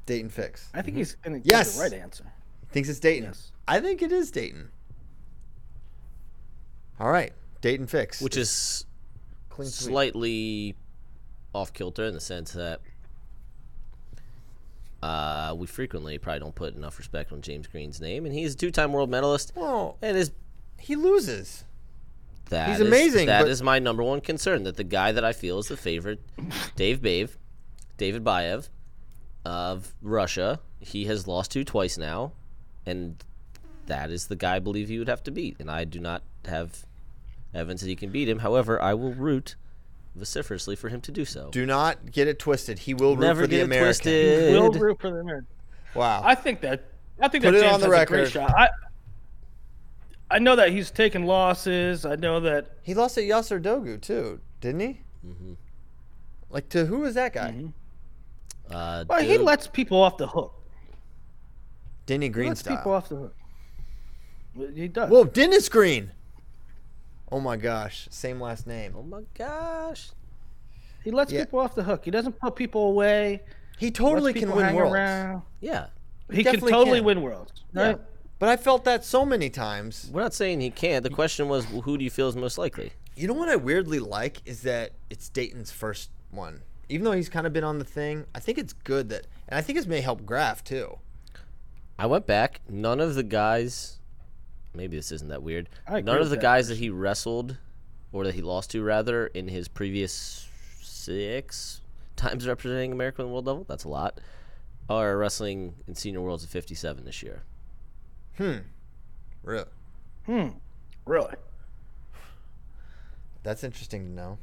Daton 0.08 0.30
Fix. 0.32 0.68
I 0.74 0.82
think 0.82 0.96
he's 0.96 1.14
gonna 1.16 1.40
Yes. 1.44 1.76
the 1.76 1.82
right 1.82 1.92
answer. 1.92 2.24
Thinks 2.72 2.88
it's 2.88 2.98
Daton. 3.00 3.22
Yes. 3.22 3.52
I 3.68 3.80
think 3.80 4.02
it 4.02 4.10
is 4.12 4.32
Daton. 4.32 4.68
All 6.98 7.10
right, 7.10 7.32
Daton 7.62 7.88
Fix. 7.88 8.20
Which 8.20 8.36
is 8.36 8.84
clean 9.50 9.68
slightly 9.68 10.74
off 11.54 11.72
kilter 11.72 12.04
in 12.04 12.14
the 12.14 12.20
sense 12.20 12.52
that 12.52 12.80
uh, 15.02 15.54
we 15.56 15.66
frequently 15.66 16.18
probably 16.18 16.40
don't 16.40 16.54
put 16.54 16.74
enough 16.74 16.98
respect 16.98 17.32
on 17.32 17.40
James 17.40 17.66
Green's 17.68 18.00
name, 18.00 18.24
and 18.26 18.34
he's 18.34 18.54
a 18.54 18.56
two-time 18.56 18.92
world 18.92 19.10
medalist. 19.10 19.52
Well, 19.54 19.96
And 20.02 20.16
is 20.16 20.32
he 20.78 20.96
loses. 20.96 21.64
that 22.50 22.70
He's 22.70 22.80
is- 22.80 22.86
amazing, 22.86 23.26
that 23.26 23.42
but- 23.42 23.50
is 23.50 23.62
my 23.62 23.78
number 23.78 24.02
one 24.02 24.20
concern. 24.20 24.64
That 24.64 24.76
the 24.76 24.84
guy 24.84 25.12
that 25.12 25.24
I 25.24 25.32
feel 25.32 25.58
is 25.58 25.68
the 25.68 25.76
favorite, 25.76 26.20
Dave 26.76 27.00
Bave, 27.00 27.38
David 27.96 28.24
Baev, 28.24 28.68
of 29.48 29.94
Russia, 30.02 30.60
he 30.78 31.06
has 31.06 31.26
lost 31.26 31.50
to 31.52 31.64
twice 31.64 31.96
now, 31.96 32.32
and 32.84 33.16
that 33.86 34.10
is 34.10 34.26
the 34.26 34.36
guy 34.36 34.56
I 34.56 34.58
believe 34.58 34.88
he 34.88 34.98
would 34.98 35.08
have 35.08 35.22
to 35.24 35.30
beat. 35.30 35.56
And 35.58 35.70
I 35.70 35.84
do 35.84 35.98
not 36.00 36.22
have 36.44 36.84
evidence 37.54 37.80
that 37.80 37.88
he 37.88 37.96
can 37.96 38.10
beat 38.10 38.28
him. 38.28 38.40
However, 38.40 38.80
I 38.82 38.92
will 38.92 39.14
root 39.14 39.56
vociferously 40.14 40.76
for 40.76 40.90
him 40.90 41.00
to 41.00 41.10
do 41.10 41.24
so. 41.24 41.48
Do 41.50 41.64
not 41.64 42.12
get 42.12 42.28
it 42.28 42.38
twisted. 42.38 42.80
He 42.80 42.92
will 42.92 43.16
root 43.16 43.24
Never 43.26 43.40
for 43.42 43.46
the 43.46 43.50
get 43.56 43.60
it 43.60 43.64
American. 43.64 43.84
twisted. 43.84 44.52
Will 44.52 44.70
Did- 44.70 44.82
root 44.82 45.00
for 45.00 45.10
the 45.10 45.20
American. 45.20 45.46
Wow. 45.94 46.20
I 46.24 46.34
think 46.34 46.60
that 46.60 46.84
I 47.20 47.28
think 47.28 47.42
Put 47.42 47.52
that 47.52 47.58
it 47.58 47.60
James 47.62 47.74
on 47.74 47.80
the 47.90 47.96
has 47.96 48.02
a 48.02 48.06
great 48.06 48.30
shot. 48.30 48.50
I 48.56 48.68
I 50.30 50.38
know 50.38 50.56
that 50.56 50.70
he's 50.72 50.90
taken 50.90 51.24
losses. 51.24 52.04
I 52.04 52.16
know 52.16 52.38
that 52.40 52.66
he 52.82 52.92
lost 52.92 53.16
at 53.16 53.24
Yasar 53.24 53.62
Dogu 53.62 53.98
too, 53.98 54.40
didn't 54.60 54.80
he? 54.80 55.00
Mm-hmm. 55.26 55.52
Like 56.50 56.68
to 56.70 56.84
who 56.86 56.98
was 56.98 57.14
that 57.14 57.32
guy? 57.32 57.52
Mhm. 57.52 57.72
Uh, 58.70 59.04
well, 59.08 59.22
he 59.22 59.38
lets 59.38 59.66
people 59.66 60.00
off 60.00 60.16
the 60.16 60.26
hook. 60.26 60.54
Denny 62.06 62.26
He 62.26 62.30
Green 62.30 62.48
lets 62.48 62.60
style. 62.60 62.76
people 62.76 62.92
off 62.92 63.08
the 63.08 63.16
hook. 63.16 63.34
He 64.74 64.88
does. 64.88 65.10
Whoa, 65.10 65.24
Dennis 65.24 65.68
Green. 65.68 66.12
Oh 67.30 67.40
my 67.40 67.56
gosh, 67.56 68.08
same 68.10 68.40
last 68.40 68.66
name. 68.66 68.94
Oh 68.96 69.02
my 69.02 69.20
gosh! 69.34 70.10
he 71.04 71.10
lets 71.10 71.30
yeah. 71.30 71.44
people 71.44 71.58
off 71.60 71.74
the 71.74 71.82
hook. 71.82 72.04
He 72.04 72.10
doesn't 72.10 72.38
put 72.40 72.56
people 72.56 72.88
away. 72.88 73.42
He 73.78 73.90
totally 73.90 74.32
lets 74.32 74.40
can 74.46 74.50
win 74.56 74.64
hang 74.64 74.74
worlds. 74.74 74.94
around. 74.94 75.42
Yeah, 75.60 75.86
He 76.32 76.42
can 76.42 76.58
totally 76.60 76.98
can. 76.98 77.04
win 77.04 77.22
worlds. 77.22 77.64
Yeah. 77.74 77.96
But 78.38 78.48
I 78.48 78.56
felt 78.56 78.84
that 78.84 79.04
so 79.04 79.24
many 79.26 79.50
times. 79.50 80.10
we're 80.12 80.22
not 80.22 80.32
saying 80.32 80.60
he 80.60 80.70
can't. 80.70 81.02
The 81.02 81.10
question 81.10 81.48
was, 81.48 81.68
well, 81.70 81.82
who 81.82 81.98
do 81.98 82.04
you 82.04 82.10
feel 82.10 82.28
is 82.28 82.36
most 82.36 82.56
likely? 82.56 82.92
You 83.16 83.26
know 83.26 83.34
what 83.34 83.48
I 83.48 83.56
weirdly 83.56 83.98
like 83.98 84.40
is 84.46 84.62
that 84.62 84.92
it's 85.10 85.28
Daton's 85.28 85.70
first 85.72 86.10
one. 86.30 86.62
Even 86.88 87.04
though 87.04 87.12
he's 87.12 87.28
kind 87.28 87.46
of 87.46 87.52
been 87.52 87.64
on 87.64 87.78
the 87.78 87.84
thing, 87.84 88.26
I 88.34 88.40
think 88.40 88.58
it's 88.58 88.72
good 88.72 89.08
that, 89.10 89.26
and 89.48 89.58
I 89.58 89.62
think 89.62 89.78
this 89.78 89.86
may 89.86 90.00
help 90.00 90.24
Graff 90.24 90.64
too. 90.64 90.98
I 91.98 92.06
went 92.06 92.26
back. 92.26 92.60
None 92.68 93.00
of 93.00 93.14
the 93.14 93.22
guys. 93.22 93.98
Maybe 94.74 94.96
this 94.96 95.12
isn't 95.12 95.28
that 95.28 95.42
weird. 95.42 95.68
I 95.86 96.00
None 96.00 96.18
of 96.18 96.30
the 96.30 96.36
that, 96.36 96.42
guys 96.42 96.68
that 96.68 96.78
he 96.78 96.90
wrestled, 96.90 97.56
or 98.12 98.24
that 98.24 98.34
he 98.34 98.42
lost 98.42 98.70
to 98.70 98.82
rather, 98.82 99.26
in 99.28 99.48
his 99.48 99.68
previous 99.68 100.48
six 100.80 101.80
times 102.16 102.46
representing 102.46 102.92
America 102.92 103.22
on 103.22 103.28
the 103.28 103.32
world 103.32 103.46
level. 103.46 103.64
That's 103.68 103.84
a 103.84 103.88
lot. 103.88 104.20
Are 104.88 105.16
wrestling 105.18 105.74
in 105.86 105.94
senior 105.94 106.20
worlds 106.20 106.44
at 106.44 106.50
57 106.50 107.04
this 107.04 107.22
year. 107.22 107.42
Hmm. 108.36 108.58
Really? 109.42 109.64
Hmm. 110.26 110.48
Really? 111.04 111.34
That's 113.42 113.64
interesting 113.64 114.04
to 114.04 114.10
know. 114.10 114.38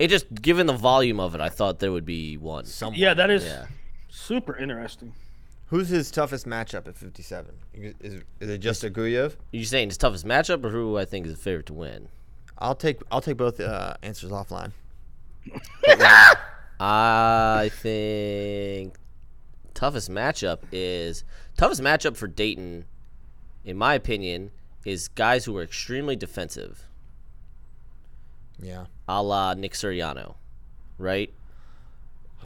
It 0.00 0.08
just 0.08 0.32
given 0.34 0.66
the 0.66 0.72
volume 0.72 1.20
of 1.20 1.34
it, 1.34 1.40
I 1.42 1.50
thought 1.50 1.78
there 1.78 1.92
would 1.92 2.06
be 2.06 2.36
one. 2.38 2.64
Someone. 2.64 2.98
Yeah, 2.98 3.12
that 3.14 3.28
is 3.30 3.44
Yeah. 3.44 3.66
super 4.08 4.56
interesting. 4.56 5.12
Who's 5.66 5.88
his 5.90 6.10
toughest 6.10 6.46
matchup 6.46 6.88
at 6.88 6.96
57? 6.96 7.54
Is, 7.74 8.22
is 8.40 8.48
it 8.48 8.58
just 8.58 8.82
Uguev? 8.82 9.36
you 9.52 9.64
saying 9.64 9.90
his 9.90 9.98
toughest 9.98 10.24
matchup, 10.26 10.64
or 10.64 10.70
who 10.70 10.96
I 10.98 11.04
think 11.04 11.26
is 11.26 11.34
the 11.34 11.38
favorite 11.38 11.66
to 11.66 11.74
win? 11.74 12.08
I'll 12.58 12.74
take 12.74 13.00
I'll 13.12 13.20
take 13.20 13.36
both 13.36 13.60
uh, 13.60 13.94
answers 14.02 14.30
offline. 14.30 14.72
I 16.80 17.70
think 17.74 18.94
toughest 19.74 20.10
matchup 20.10 20.60
is 20.72 21.24
toughest 21.56 21.82
matchup 21.82 22.16
for 22.16 22.26
Daton, 22.28 22.84
in 23.64 23.76
my 23.76 23.94
opinion, 23.94 24.50
is 24.84 25.08
guys 25.08 25.44
who 25.44 25.56
are 25.56 25.62
extremely 25.62 26.16
defensive, 26.16 26.86
Yeah. 28.62 28.86
a 29.08 29.22
la 29.22 29.54
Nick 29.54 29.72
Suriano, 29.72 30.34
right? 30.98 31.32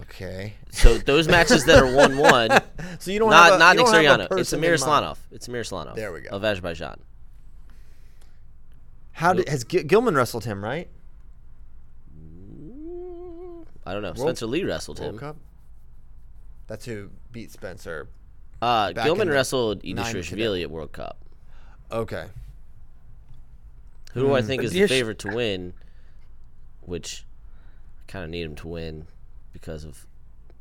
Okay. 0.03 0.55
So 0.70 0.99
those 0.99 1.28
matches 1.28 1.65
that 1.66 1.81
are 1.82 1.93
one-one, 1.97 2.51
So 2.99 3.11
you 3.12 3.19
don't 3.20 3.31
not 3.31 3.45
have 3.45 3.55
a, 3.55 3.59
not 3.59 3.77
you 3.77 3.82
Nick 3.85 3.93
don't 3.93 4.05
have 4.05 4.20
a 4.20 4.35
Suriano, 4.35 4.41
it's 4.41 4.53
Amir 4.53 4.74
in. 4.74 4.81
Slanov. 4.81 5.19
It's 5.31 5.47
Amiraslanov. 5.49 5.95
There 5.95 6.12
we 6.12 6.20
go. 6.20 6.31
Of 6.31 6.45
Azerbaijan. 6.45 7.01
How 9.12 9.32
did, 9.35 9.49
has 9.49 9.62
Gil- 9.65 9.85
Gilman 9.85 10.16
wrestled 10.16 10.45
him 10.45 10.65
right? 10.65 10.89
I 13.86 13.93
don't 13.93 14.03
know. 14.03 14.15
Spencer 14.15 14.47
Lee 14.47 14.65
wrestled 14.65 14.99
World 14.99 15.15
him. 15.15 15.19
Cup. 15.19 15.36
That's 16.66 16.85
who 16.86 17.11
beat 17.32 17.51
Spencer. 17.53 18.09
Uh, 18.62 18.93
Gilman 18.93 19.28
wrestled 19.28 19.85
nine 19.85 19.97
Idrishvili 19.97 20.62
at 20.62 20.70
World 20.70 20.93
Cup. 20.93 21.19
Okay. 21.93 22.27
Who 24.15 24.20
do 24.23 24.35
I 24.35 24.41
Hmm. 24.41 24.47
think 24.47 24.62
is 24.62 24.73
the 24.73 24.86
favorite 24.86 25.19
to 25.20 25.28
win? 25.35 25.74
Which 26.86 27.24
I 28.01 28.11
kind 28.12 28.24
of 28.24 28.31
need 28.31 28.43
him 28.43 28.55
to 28.56 28.69
win 28.69 29.06
because 29.52 29.85
of 29.85 30.06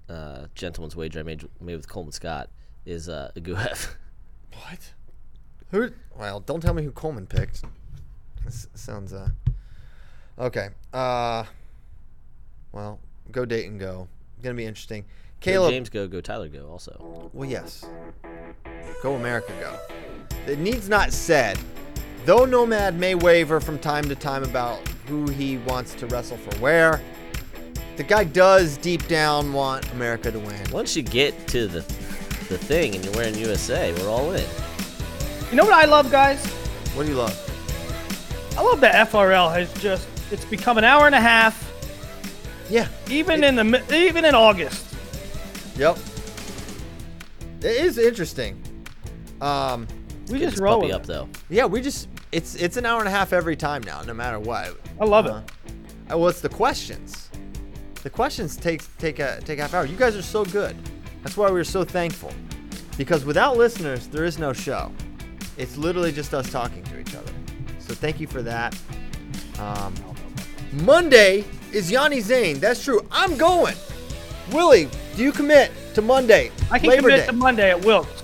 uh, 0.09 0.45
gentleman's 0.55 0.95
wager 0.95 1.19
I 1.19 1.23
made 1.23 1.47
made 1.59 1.75
with 1.75 1.87
Coleman 1.87 2.11
Scott 2.11 2.49
is 2.85 3.09
uh, 3.09 3.31
Uguev. 3.35 3.95
What? 4.69 4.93
Who? 5.71 5.89
Well, 6.15 6.39
don't 6.39 6.61
tell 6.61 6.75
me 6.75 6.83
who 6.83 6.91
Coleman 6.91 7.25
picked. 7.25 7.63
This 8.45 8.67
sounds 8.75 9.13
uh. 9.13 9.29
Okay. 10.37 10.69
Uh. 10.93 11.45
Well, 12.71 12.99
go 13.31 13.45
Daton. 13.45 13.79
Go. 13.79 14.07
Gonna 14.43 14.53
be 14.53 14.65
interesting. 14.65 15.01
Go 15.01 15.07
Caleb. 15.39 15.71
James 15.71 15.89
go, 15.89 16.07
go 16.07 16.21
Tyler 16.21 16.49
go. 16.49 16.67
Also, 16.69 17.29
Well, 17.33 17.49
yes. 17.49 17.85
Go 19.01 19.15
America, 19.15 19.51
go. 19.59 19.77
It 20.51 20.59
needs 20.59 20.87
not 20.87 21.11
said. 21.11 21.57
Though 22.25 22.45
Nomad 22.45 22.97
may 22.99 23.15
waver 23.15 23.59
from 23.59 23.77
time 23.79 24.05
to 24.05 24.15
time 24.15 24.43
about 24.43 24.79
who 25.07 25.29
he 25.29 25.57
wants 25.59 25.93
to 25.95 26.07
wrestle 26.07 26.37
for 26.37 26.57
where, 26.59 27.01
the 27.97 28.03
guy 28.03 28.23
does 28.23 28.77
deep 28.77 29.05
down 29.07 29.51
want 29.53 29.91
America 29.91 30.31
to 30.31 30.39
win. 30.39 30.59
once 30.71 30.95
you 30.95 31.03
get 31.03 31.47
to 31.49 31.67
the 31.67 31.81
the 32.49 32.57
thing 32.57 32.93
and 32.93 33.03
you're 33.05 33.13
wearing 33.13 33.35
USA, 33.35 33.93
we're 33.93 34.09
all 34.09 34.31
in. 34.33 34.45
You 35.49 35.55
know 35.55 35.63
what 35.63 35.73
I 35.73 35.85
love, 35.85 36.11
guys? 36.11 36.45
What 36.95 37.03
do 37.03 37.09
you 37.09 37.17
love? 37.17 37.33
I 38.57 38.61
love 38.61 38.81
that 38.81 39.09
FRL 39.09 39.51
has 39.53 39.71
just 39.81 40.07
it's 40.31 40.45
become 40.45 40.77
an 40.77 40.83
hour 40.83 41.05
and 41.05 41.15
a 41.15 41.21
half, 41.21 41.71
Yeah. 42.69 42.87
even 43.09 43.43
in 43.43 43.55
the 43.55 43.95
even 43.95 44.25
in 44.25 44.33
August. 44.35 44.85
Yep. 45.77 45.97
It 47.61 47.65
is 47.85 47.97
interesting. 47.97 48.61
Um, 49.41 49.87
We 50.29 50.39
Get 50.39 50.45
just 50.45 50.55
this 50.55 50.61
roll 50.61 50.75
puppy 50.81 50.87
with 50.87 50.95
up 50.95 51.05
though. 51.05 51.29
yeah, 51.49 51.65
we 51.65 51.81
just 51.81 52.07
it's 52.33 52.55
it's 52.55 52.77
an 52.77 52.85
hour 52.85 52.99
and 52.99 53.07
a 53.07 53.11
half 53.11 53.31
every 53.33 53.55
time 53.55 53.81
now, 53.83 54.01
no 54.01 54.13
matter 54.13 54.39
what. 54.39 54.75
I 54.99 55.05
love 55.05 55.25
Uh, 55.27 55.41
it. 55.67 56.13
uh, 56.13 56.17
well, 56.17 56.27
it's 56.29 56.41
the 56.41 56.49
questions. 56.49 57.29
The 58.01 58.09
questions 58.09 58.57
take 58.57 58.81
take 58.97 59.19
a 59.19 59.39
take 59.45 59.59
a 59.59 59.61
half 59.63 59.73
hour. 59.73 59.85
You 59.85 59.95
guys 59.95 60.15
are 60.15 60.21
so 60.21 60.43
good. 60.45 60.75
That's 61.23 61.37
why 61.37 61.49
we're 61.49 61.63
so 61.63 61.83
thankful. 61.83 62.31
Because 62.97 63.23
without 63.25 63.57
listeners, 63.57 64.07
there 64.07 64.25
is 64.25 64.37
no 64.37 64.53
show. 64.53 64.91
It's 65.57 65.77
literally 65.77 66.11
just 66.11 66.33
us 66.33 66.51
talking 66.51 66.83
to 66.83 66.99
each 66.99 67.15
other. 67.15 67.31
So 67.79 67.93
thank 67.93 68.19
you 68.19 68.27
for 68.27 68.41
that. 68.41 68.75
Um, 69.59 69.93
Monday 70.73 71.45
is 71.71 71.91
Yianni 71.91 72.21
Zain. 72.21 72.59
That's 72.59 72.83
true. 72.83 73.05
I'm 73.11 73.37
going. 73.37 73.75
Willie, 74.51 74.89
do 75.15 75.23
you 75.23 75.31
commit 75.31 75.71
to 75.93 76.01
Monday? 76.01 76.51
I 76.71 76.79
can 76.79 76.89
Labor 76.89 77.01
commit 77.03 77.19
Day? 77.21 77.25
to 77.27 77.33
Monday 77.33 77.69
at 77.71 77.85
Wilkes. 77.85 78.21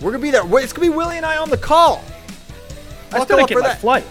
We're 0.00 0.12
gonna 0.12 0.22
be 0.22 0.30
there. 0.30 0.42
It's 0.62 0.72
gonna 0.72 0.88
be 0.88 0.94
Willie 0.94 1.16
and 1.16 1.26
I 1.26 1.36
on 1.38 1.50
the 1.50 1.56
call. 1.58 2.04
I 3.08 3.18
Buckle 3.18 3.24
still 3.24 3.40
up 3.40 3.48
didn't 3.48 3.48
get 3.48 3.54
for 3.56 3.62
my 3.62 3.68
that. 3.68 3.80
flight. 3.80 4.04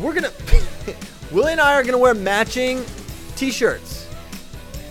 We're 0.00 0.14
gonna 0.14 0.32
Willie 1.32 1.52
and 1.52 1.60
I 1.60 1.74
are 1.74 1.82
gonna 1.84 1.98
wear 1.98 2.14
matching 2.14 2.84
T-shirts. 3.36 4.06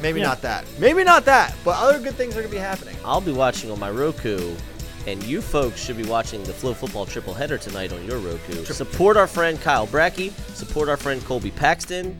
Maybe 0.01 0.19
Yeah. 0.21 0.27
not 0.27 0.41
that. 0.43 0.65
Maybe 0.79 1.03
not 1.03 1.25
that. 1.25 1.53
But 1.65 1.77
other 1.77 1.99
good 1.99 2.15
things 2.15 2.35
are 2.37 2.41
gonna 2.41 2.51
be 2.51 2.57
happening. 2.57 2.95
I'll 3.03 3.21
be 3.21 3.31
watching 3.33 3.69
on 3.71 3.79
my 3.79 3.89
Roku, 3.91 4.55
and 5.07 5.21
you 5.23 5.41
folks 5.41 5.83
should 5.83 5.97
be 5.97 6.05
watching 6.05 6.41
the 6.43 6.53
Flow 6.53 6.73
Football 6.73 7.05
triple 7.05 7.33
header 7.33 7.57
tonight 7.57 7.91
on 7.91 8.05
your 8.05 8.17
Roku. 8.19 8.63
Support 8.65 9.17
our 9.17 9.27
friend 9.27 9.59
Kyle 9.61 9.87
Brackey. 9.87 10.31
Support 10.55 10.87
our 10.89 10.97
friend 10.97 11.23
Colby 11.25 11.51
Paxton. 11.51 12.17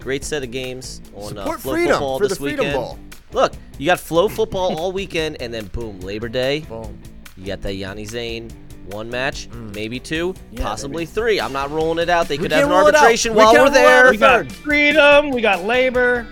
Great 0.00 0.24
set 0.24 0.42
of 0.42 0.50
games 0.50 1.00
on 1.14 1.38
uh, 1.38 1.44
Support 1.44 1.60
Flow 1.60 1.72
freedom 1.72 1.92
Football 1.94 2.18
for 2.18 2.24
the 2.24 2.28
this 2.28 2.38
Freedom 2.38 2.66
weekend. 2.66 2.74
Bowl. 2.82 2.98
Look, 3.32 3.52
you 3.78 3.86
got 3.86 4.00
Flow 4.00 4.28
Football 4.28 4.76
all 4.76 4.92
weekend, 4.92 5.36
and 5.40 5.52
then 5.54 5.66
boom, 5.66 6.00
Labor 6.00 6.28
Day. 6.28 6.60
Boom. 6.60 6.98
You 7.36 7.46
got 7.46 7.62
that 7.62 7.74
Yianni 7.74 8.06
Zain 8.06 8.50
one 8.86 9.10
match, 9.10 9.48
mm. 9.50 9.74
maybe 9.74 9.98
two, 9.98 10.34
Yeah, 10.50 10.62
possibly 10.62 11.06
three. 11.06 11.40
I'm 11.40 11.52
not 11.52 11.70
rolling 11.70 11.98
it 12.02 12.08
out. 12.08 12.28
They 12.28 12.38
could 12.38 12.52
have 12.52 12.64
an 12.64 12.70
rule 12.70 12.86
it 12.86 12.94
out. 12.94 13.02
arbitration 13.02 13.32
we 13.34 13.38
while 13.38 13.52
we're 13.54 13.62
rule 13.64 13.70
there. 13.70 14.10
We 14.10 14.16
got 14.16 14.50
freedom. 14.50 15.30
We 15.30 15.40
got 15.40 15.64
labor. 15.64 16.26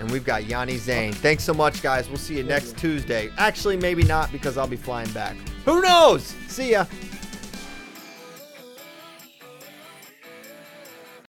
And 0.00 0.10
we've 0.10 0.24
got 0.24 0.42
Yianni 0.42 0.76
Zain. 0.76 1.12
Thanks 1.12 1.44
so 1.44 1.54
much, 1.54 1.80
guys. 1.82 2.08
We'll 2.08 2.18
see 2.18 2.36
you 2.36 2.42
next 2.42 2.76
Tuesday. 2.76 3.30
Actually, 3.38 3.76
maybe 3.76 4.02
not 4.02 4.30
because 4.32 4.58
I'll 4.58 4.66
be 4.66 4.76
flying 4.76 5.10
back. 5.12 5.36
Who 5.64 5.80
knows? 5.80 6.34
See 6.48 6.72
ya. 6.72 6.84